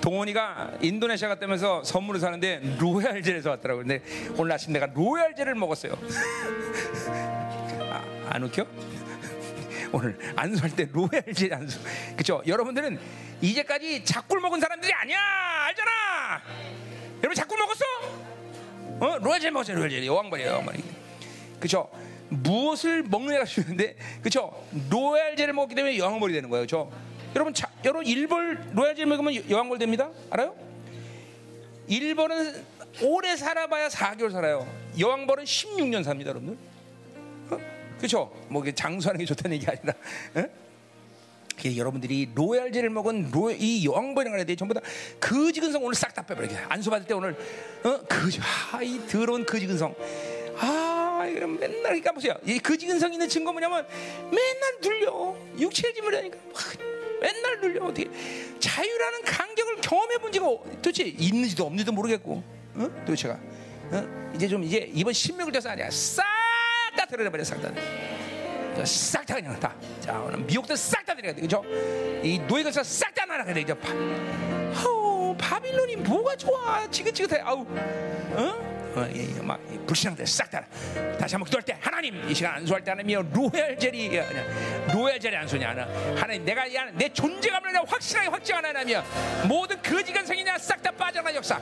[0.00, 3.84] 동원이가 인도네시아 갔다면서 선물을 사는데 로얄 젤리 사 왔더라고요.
[3.86, 4.02] 근데
[4.38, 5.92] 오늘 아침 내가 로얄 젤을 먹었어요.
[7.90, 8.64] 아, 안 웃겨?
[9.92, 11.78] 오늘 안수할 때 로얄 젤 안수.
[12.16, 12.42] 그쵸?
[12.46, 12.98] 여러분들은
[13.42, 15.18] 이제까지 잡꿀 먹은 사람들이 아니야!
[15.66, 16.42] 알잖아!
[17.18, 17.84] 여러분 잡꿀 먹었어?
[19.00, 19.18] 어?
[19.18, 20.82] 로얄 젤 먹었어요 로얄 젤 여왕벌이에요 여왕벌이.
[21.60, 21.90] 그쵸
[22.28, 24.52] 무엇을 먹느냐가 중요한데 그쵸?
[24.90, 26.90] 로얄젤을 먹기 때문에 여왕벌이 되는 거예요 그쵸?
[27.34, 30.10] 여러분 자, 여러분 일벌 로얄젤 먹으면 여왕벌 됩니다?
[30.30, 30.54] 알아요?
[31.88, 32.64] 일벌은
[33.02, 34.66] 오래 살아봐야 4개월 살아요.
[34.98, 36.58] 여왕벌은 16년 삽니다 여러분들.
[37.50, 37.58] 어?
[38.00, 38.32] 그쵸?
[38.48, 39.94] 뭐 장수하는 게 좋다는 얘기 아니라
[40.34, 40.44] 어?
[41.60, 44.80] 그 여러분들이 로얄젤을 먹은 로, 이 여왕벌이라는 애들이 전부 다
[45.20, 47.36] 거지근성 오늘 싹 다 빼버려 안수 받을 때 오늘
[47.84, 47.98] 어?
[48.08, 48.40] 거지
[48.72, 49.94] 아 이 더러운 거지근성
[50.60, 53.86] 아 이런 맨날 그러니까 보세요 이 거지근성 있는 증거 뭐냐면
[54.24, 56.38] 맨날 눌려 육체의 짐을 하니까
[57.20, 58.10] 맨날 눌려 어떻게
[58.58, 60.46] 자유라는 간격을 경험해 본 지가
[60.82, 62.42] 도대체 있는지도 없는지도 모르겠고
[62.74, 62.90] 어?
[63.06, 63.38] 도대체가
[63.90, 64.32] 어?
[64.34, 67.06] 이제 좀 이제 이번 신명을 돼서 아니야 싹다
[67.44, 67.72] 싹다
[68.84, 69.74] 싹다 그냥 다.
[70.00, 71.40] 자, 오늘 미혹들 싹다 들어가야 돼.
[71.40, 71.64] 그죠?
[72.22, 73.62] 이 노예가서 싹다 날아가야 돼.
[73.62, 73.76] 그죠?
[73.78, 73.88] 바,
[74.82, 76.88] 아우, 바빌론이 뭐가 좋아.
[76.90, 77.40] 지긋지긋해.
[77.40, 77.66] 아우.
[77.68, 78.77] 어?
[79.14, 80.64] 예, 막이 불신앙들 싹 다.
[81.18, 84.20] 다시 한번 기도할 때 하나님 이 시간 안수할 때 하나님이여 로얄젤이
[84.92, 85.86] 로얄젤이 안수냐 하나?
[86.16, 89.04] 하나님 내가 이내 존재감을 내가 확실하게 확증하는 하나님이여.
[89.48, 90.58] 모든 거지간성이냐?
[90.58, 91.58] 싹 다 빠져나 역사.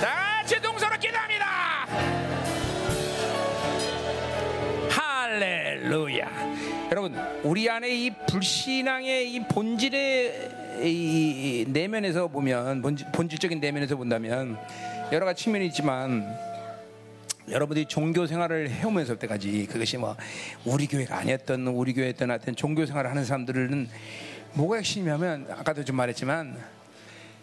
[0.00, 1.46] 다 같이 동서로 기도합니다.
[4.90, 6.88] 할렐루야.
[6.90, 14.58] 여러분, 우리 안에 이 불신앙의 이 본질의 이 내면에서 보면 본질, 본질적인 내면에서 본다면
[15.10, 16.36] 여러 가지 측면이 있지만
[17.48, 20.14] 여러분들이 종교 생활을 해오면서 때까지 그것이 뭐
[20.66, 23.88] 우리 교회가 아니었던 우리 교회였던 하여튼 종교 생활을 하는 사람들은
[24.52, 26.58] 뭐가 핵심이냐면 아까도 좀 말했지만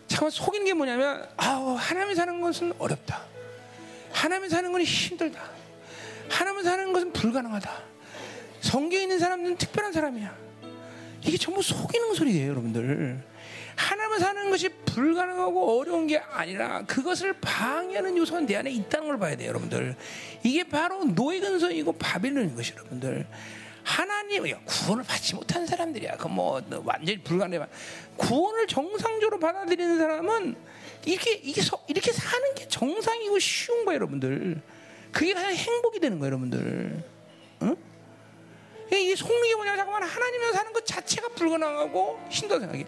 [0.08, 3.24] 참 속이는 게 뭐냐면 아우 하나님 사는 것은 어렵다.
[4.12, 5.42] 하나님 사는 건 힘들다.
[6.30, 7.72] 하나님 사는 것은 불가능하다.
[8.62, 10.36] 성경에 있는 사람들은 특별한 사람이야.
[11.24, 13.24] 이게 전부 속이는 소리예요, 여러분들.
[13.76, 19.36] 하나님을 사는 것이 불가능하고 어려운 게 아니라 그것을 방해하는 요소가 내 안에 있다는 걸 봐야
[19.36, 19.96] 돼요, 여러분들.
[20.44, 23.28] 이게 바로 노예 근성이고 바빌론인 것이 여러분들.
[23.84, 26.18] 하나님 구원을 받지 못한 사람들이야.
[26.18, 27.66] 그 뭐 완전히 불가능해.
[28.18, 30.56] 구원을 정상적으로 받아들이는 사람은
[31.06, 34.62] 이렇게 이게 서, 이렇게 사는 게 정상이고 쉬운 거예요, 여러분들.
[35.12, 37.04] 그게 가장 행복이 되는 거예요, 여러분들.
[37.62, 37.76] 응?
[38.92, 42.86] 이 속력이 뭐냐 잠깐만 하나님을 사는 것 자체가 불가능하고 힘들다 생각해.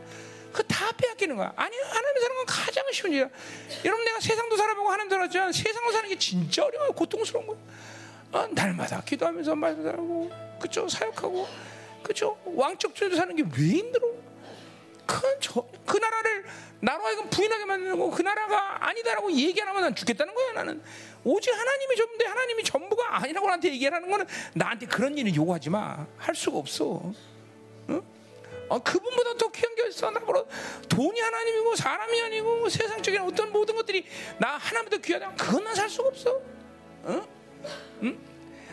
[0.57, 1.53] 그 다 빼앗기는 거야.
[1.55, 3.29] 아니 하나님 사는 건 가장 쉬운 일이야.
[3.85, 6.91] 여러분 내가 세상도 살아보고 하나님 살았지만 세상을 사는 게 진짜 어려워요.
[6.93, 7.57] 고통스러운 거야.
[8.31, 11.47] 어, 날마다 기도하면서 말하고 그죠 사역하고
[12.03, 14.07] 그죠 왕적 주도 사는 게 왜 힘들어?
[15.05, 16.45] 그, 저, 그 나라를
[16.81, 20.81] 나로 하여금 부인하게 만들고 그 나라가 아니다라고 얘기 안 하면 난 죽겠다는 거야 나는
[21.23, 26.35] 오직 하나님이 전부인데 하나님이 전부가 아니라고 나한테 얘기하는 거는 나한테 그런 일을 요구하지 마 할
[26.35, 27.13] 수가 없어
[27.89, 28.01] 응?
[28.69, 30.43] 어, 그분보다 더 귀한 게 있어 나보다
[30.89, 34.05] 돈이 하나님이고 사람이 아니고 세상적인 어떤 모든 것들이
[34.39, 36.41] 나 하나님보다 귀하다 그건 난 살 수가 없어
[37.05, 37.25] 응?
[38.03, 38.19] 응?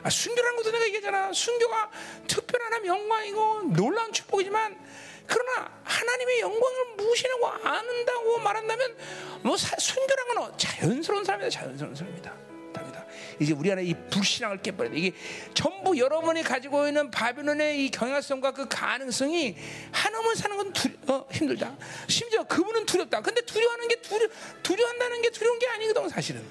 [0.02, 1.90] 아, 순교라는 것도 내가 얘기하잖아 순교가
[2.26, 4.78] 특별한 영광이고 놀라운 축복이지만
[5.26, 8.96] 그러나 하나님의 영광을 무시하고 안다고 말한다면
[9.42, 12.34] 뭐 순결한 건 자연스러운 사람이다 자연스러운 사람이다
[12.72, 13.03] 답니다.
[13.40, 14.98] 이제 우리 안에 이 불신앙을 깨버려야 돼.
[14.98, 15.12] 이게
[15.54, 19.56] 전부 여러분이 가지고 있는 바빌론의 이 경향성과 그 가능성이
[19.92, 21.76] 하나만 사는 건 두려, 어, 힘들다.
[22.08, 23.20] 심지어 그분은 두렵다.
[23.20, 24.28] 근데 두려워하는 게 두려,
[24.62, 26.42] 두려워한다는 게 두려운 게 아니거든 사실은.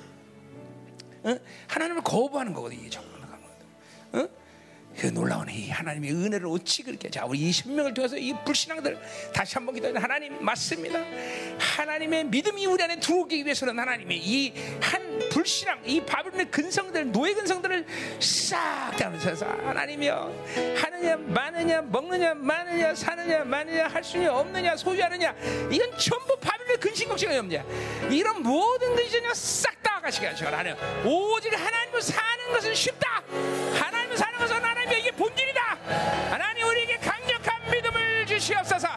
[1.23, 1.37] 어?
[1.67, 3.13] 하나님을 거부하는 거거든 이게 정말.
[4.13, 4.27] 어?
[4.97, 8.97] 그 놀라운 이 하나님의 은혜를 어찌 그렇게 자 우리 이 신명을 통해서 이 불신앙들
[9.33, 11.03] 다시 한번 기도하는 하나님 맞습니다.
[11.59, 17.85] 하나님의 믿음이 우리 안에 들어오기 위해서는 하나님의 이 한 불신앙 이 바빌론의 근성들 노예 근성들을
[18.19, 20.45] 싹다 하면서 하나님이여
[20.77, 25.35] 하느냐 마느냐 먹느냐 마느냐 사느냐 마느냐 할 수냐 없느냐 소유하느냐
[25.71, 27.63] 이건 전부 바빌론의 근심 걱정이 없냐.
[28.09, 33.23] 이런 모든 것이 그냥 싹다 가시게 하시고 하나님 오직 하나님을 사는 것은 쉽다.
[33.79, 34.17] 하나님을
[35.17, 35.61] 본질이다.
[36.29, 38.87] 하나님 우리에게 강력한 믿음을 주시옵소서.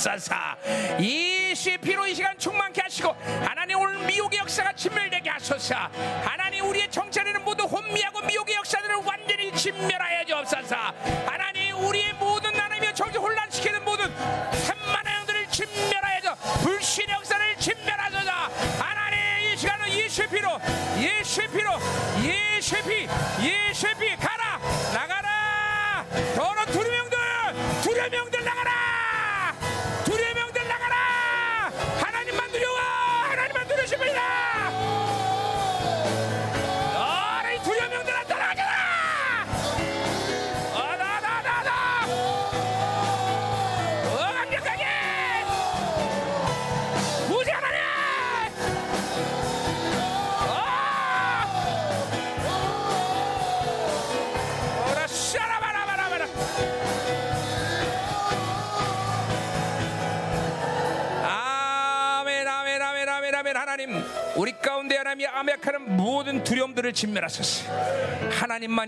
[0.00, 0.29] 도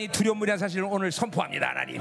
[0.03, 1.69] 하나님만이 두려움이라는 사실을 오늘 선포합니다.
[1.69, 2.01] 하나님,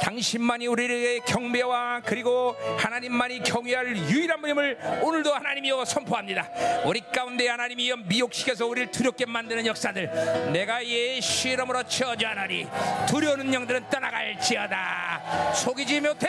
[0.00, 6.48] 당신만이 우리에게 경배와 그리고 하나님만이 경외할 유일한 분임을 오늘도 하나님이여 선포합니다.
[6.84, 12.66] 우리 가운데 하나님이여 미혹시켜서 우리를 두렵게 만드는 역사들 내가 예수 이름으로 저주하나니
[13.08, 15.52] 두려운 영들은 떠나갈지어다.
[15.54, 16.27] 속이지 못해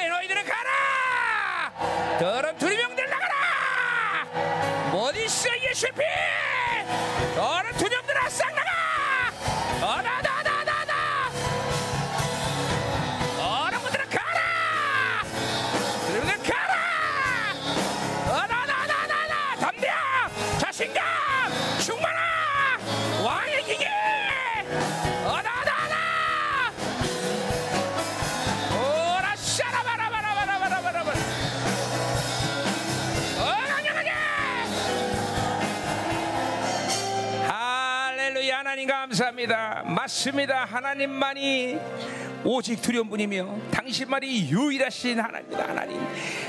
[42.44, 46.00] 오직 두려운 분이며 당신만이 유일하신 하나님이다 하나님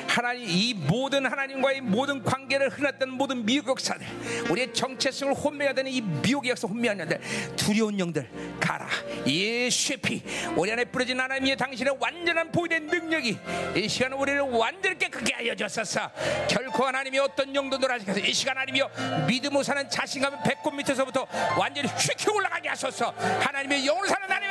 [0.07, 4.07] 하나님 이 모든 하나님과의 모든 관계를 흔었던 모든 미혹 역사들
[4.51, 7.21] 우리의 정체성을 혼미하게 되는 이 미혹의 역사 혼미한 영들
[7.57, 8.29] 두려운 영들
[8.61, 8.89] 가라.
[9.27, 10.23] 예수의 피
[10.57, 13.39] 우리 안에 뿌려진 하나님의 당신의 완전한 보이된 능력이
[13.77, 16.11] 이 시간 우리를 완전히 깨끗게 하여 주소서.
[16.49, 18.91] 결코 하나님이 어떤 영도들 하시겠어 이 시간 하나님이여
[19.27, 21.27] 믿음으로 사는 자신감을 배꼽 밑에서부터
[21.59, 23.11] 완전히 휙휙 올라가게 하소서.
[23.41, 24.50] 하나님의 영으로 사는 하나님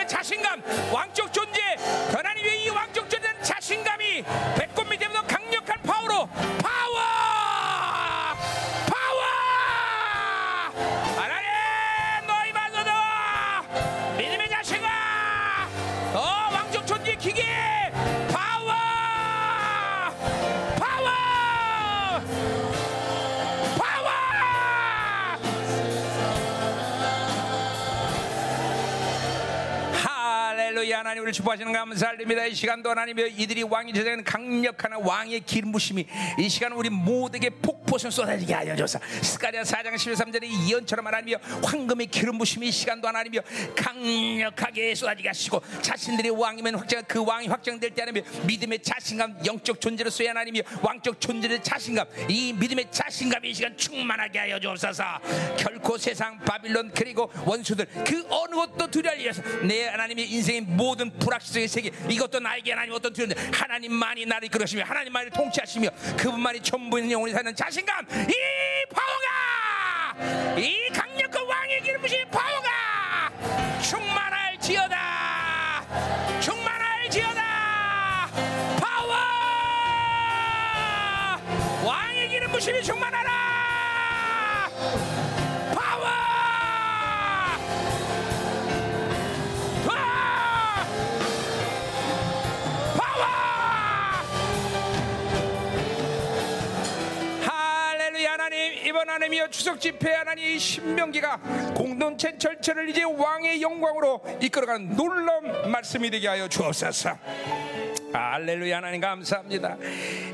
[30.80, 32.46] 할렐루야 하나님 우리 축복하시는 감사드립니다.
[32.46, 36.06] 이 시간도 하나님여 이들이 왕이 제자는 강력한 왕의 기름 부심이
[36.38, 42.38] 이 시간 우리 모두에게 폭포성 쏟아지게 하여 줘서 스가랴 4장 13절의 이언처럼 하나님여 황금의 기름
[42.38, 43.42] 부심이 이 시간도 하나님여
[43.76, 50.30] 강력하게 쏟아지게 하시고 자신들의 왕이면 확정 그 왕이 확정될 때 하나님여 믿음의 자신감 영적 존재로서의
[50.30, 55.04] 하나님여 왕적 존재의 자신감 이 믿음의 자신감이 이 시간 충만하게 하여 주옵소서.
[55.58, 61.68] 결코 세상 바빌론 그리고 원수들 그 어느 것도 두려울 일어서 내 하나님의 인생의 모든 불확실성의
[61.68, 67.56] 세계 이것도 나에게 하나님 어떤 두려운데 하나님만이 나를 이끌으시며 하나님만이 통치하시며 그분만이 전부인 영혼이 사는
[67.56, 68.34] 자신감 이
[68.94, 70.60] 파워가!
[70.60, 73.32] 이 강력한 왕의 기름부신 파워가!
[73.82, 75.00] 충만할지어다!
[76.40, 78.30] 충만할지어다!
[78.80, 79.16] 파워!
[81.86, 83.49] 왕의 기름부심이 충만하라
[99.10, 101.38] 하나님이여 추석 집회 하나님 이 신명기가
[101.76, 107.18] 공동체 절차를 이제 왕의 영광으로 이끌어가는 놀라운 말씀이 되게 하여 주옵소서
[108.12, 109.78] 할렐루야 하나님 감사합니다.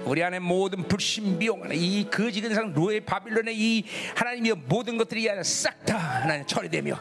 [0.05, 3.83] 우리 안에 모든 불신 미용 이 거지 근상 로의 바빌론의 이
[4.15, 6.99] 하나님의 모든 것들이 싹 다 하나님 처리되며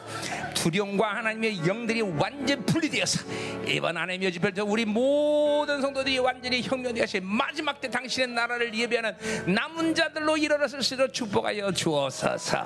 [0.53, 3.25] 두려움과 하나님의 영들이 완전 분리되어서
[3.67, 9.15] 이번 하나님의 집회에서 우리 모든 성도들이 완전히 혁명되어서 마지막 때 당신의 나라를 예배하는
[9.47, 12.63] 남은 자들로 일어났을 수 있도록 축복하여 주옵소서.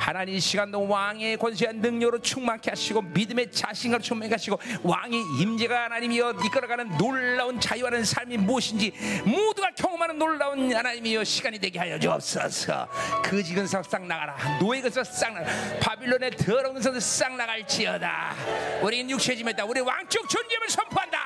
[0.00, 6.34] 하나님 이 시간도 왕의 권세한 능력으로 충만케 하시고 믿음의 자신감으로 충만케 하시고 왕의 임재가 하나님이여
[6.44, 8.92] 이끌어가는 놀라 운 자유하는 삶이 무엇인지
[9.24, 12.88] 모두가 경험하는 놀라운 하나님이여 시간이 되게 하여 주옵소서.
[13.24, 14.36] 그 지근 싹 나가라.
[14.58, 15.52] 노예 근서 싹 나가라.
[15.80, 18.34] 바빌론의 더러운 선싹 나갈지어다.
[18.82, 19.64] 우리는 육체의 짐했다.
[19.64, 21.18] 우리 왕적 존재를 선포한다.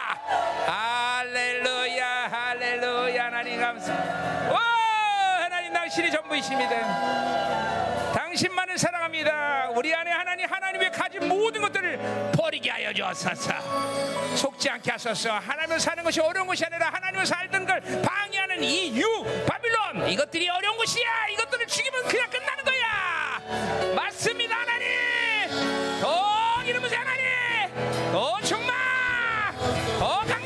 [0.67, 3.25] 할렐루야 할렐루야.
[3.25, 4.76] 하나님 감사
[5.77, 6.77] 당신이 전부이십니다
[8.15, 9.71] 당신만을 사랑합니다.
[9.75, 13.53] 우리 안에 하나님 하나님의 가진 모든 것들을 버리게 하여 주옵소서.
[14.37, 15.33] 속지 않게 하소서.
[15.39, 19.07] 하나님을 사는 것이 어려운 것이 아니라 하나님을 살던 걸 방해하는 이 유
[19.47, 21.27] 바빌론 이것들이 어려운 것이야.
[21.33, 23.95] 이것들을 죽이면 그냥 끝나는 거야.
[23.95, 26.01] 맞습니다, 하나님.
[26.01, 28.13] 더 이름으로 하나님.
[28.13, 28.75] 더 충만.
[29.99, 30.46] 더 강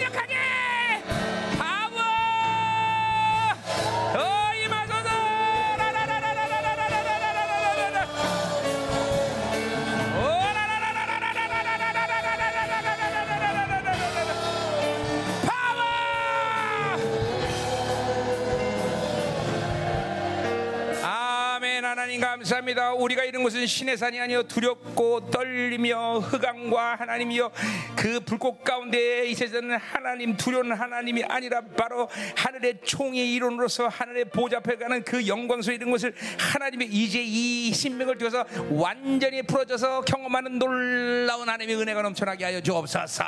[22.20, 22.92] 감사합니다.
[22.92, 27.50] 우리가 이런 곳은 신의 산이 아니요 두렵고 떨리며 흑암과 하나님이요
[27.96, 34.76] 그 불꽃 가운데 있어서는 하나님 두려운 하나님이 아니라 바로 하늘의 총의 이론으로서 하늘의 보좌 앞에
[34.76, 41.76] 가는 그 영광스러운 이런 것을 하나님의 이제 이 신명을 통해서 완전히 풀어져서 경험하는 놀라운 하나님의
[41.76, 43.24] 은혜가 넘쳐나게 하여 주옵소서.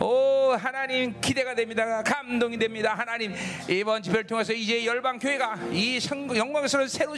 [0.00, 2.02] 오 하나님 기대가 됩니다.
[2.02, 2.94] 감동이 됩니다.
[2.94, 3.34] 하나님
[3.68, 5.98] 이번 집회를 통해서 이제 열방 교회가 이
[6.36, 7.16] 영광스러운 새로운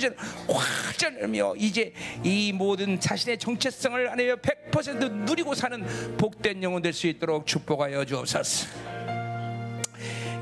[0.49, 5.85] 확 전하며 이제 이 모든 자신의 정체성을 하나님 100% 누리고 사는
[6.17, 8.98] 복된 영혼 될 수 있도록 축복하여 주옵소서.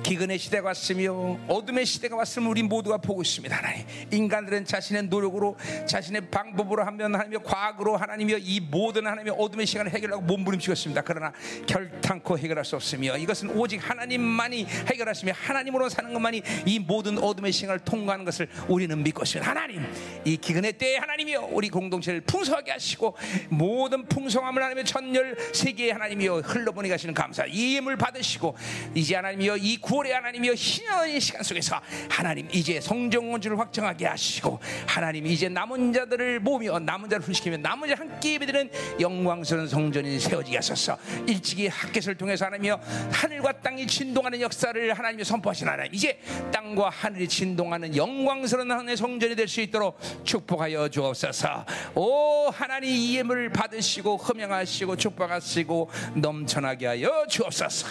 [0.07, 3.57] 기근의 시대가 왔으며 어둠의 시대가 왔으면 우리 모두가 보고 있습니다.
[3.57, 3.85] 하나님.
[4.13, 10.23] 인간들은 자신의 노력으로 자신의 방법으로 하면 하나님의 과학으로 하나님이여 이 모든 하나님의 어둠의 시간을 해결하고
[10.23, 11.03] 몸부림치고 있습니다.
[11.03, 11.33] 그러나
[11.67, 17.81] 결탄코 해결할 수 없으며 이것은 오직 하나님만이 해결하시며 하나님으로 사는 것만이 이 모든 어둠의 시간을
[17.81, 19.51] 통과하는 것을 우리는 믿고 있습니다.
[19.51, 19.85] 하나님
[20.25, 23.17] 이 기근의 때에 하나님이여 우리 공동체를 풍성하게 하시고
[23.49, 28.55] 모든 풍성함을 하나님의 천열 세계의 하나님이여 흘러보내 가시는 감사 이 힘을 받으시고
[28.95, 29.96] 이제 하나님이여 이 구.
[29.97, 36.41] 9월의 하나님이여 신의 시간 속에서 하나님 이제 성정 원주를 확정하게 하시고 하나님 이제 남은 자들을
[36.41, 40.99] 모으며 남은 자를 훈시키며 남은 자 함께 예배드리는 영광스러운 성전이 세워지게 하소서.
[41.27, 42.81] 일찍이 학계를 통해서 하나님이여
[43.13, 46.21] 하늘과 땅이 진동하는 역사를 하나님이 선포하신 하나님 이제
[46.53, 51.65] 땅과 하늘이 진동하는 영광스러운 하나님의 성전이 될 수 있도록 축복하여 주옵소서.
[51.95, 57.87] 오 하나님 이 예물을 받으시고 흠양하시고 축복하시고 넘쳐나게 하여 주옵소서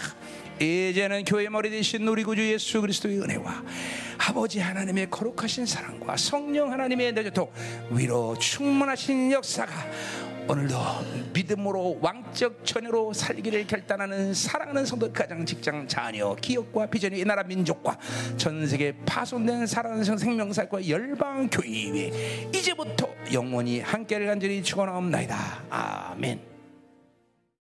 [0.59, 3.63] 이제는 교회 머리 대신 우리 구주 예수 그리스도의 은혜와
[4.17, 7.51] 아버지 하나님의 거룩하신 사랑과 성령 하나님의 내조토
[7.91, 9.73] 위로 충만하신 역사가
[10.47, 10.77] 오늘도
[11.33, 17.97] 믿음으로 왕적 처녀로 살기를 결단하는 사랑하는 성도 가장 직장 자녀 기업과 비전이 이 나라 민족과
[18.37, 26.54] 전 세계 파손된 사랑하는 생명사과 열방 교회 이제부터 영원히 함께를 간절히 축원하옵나이다 아멘.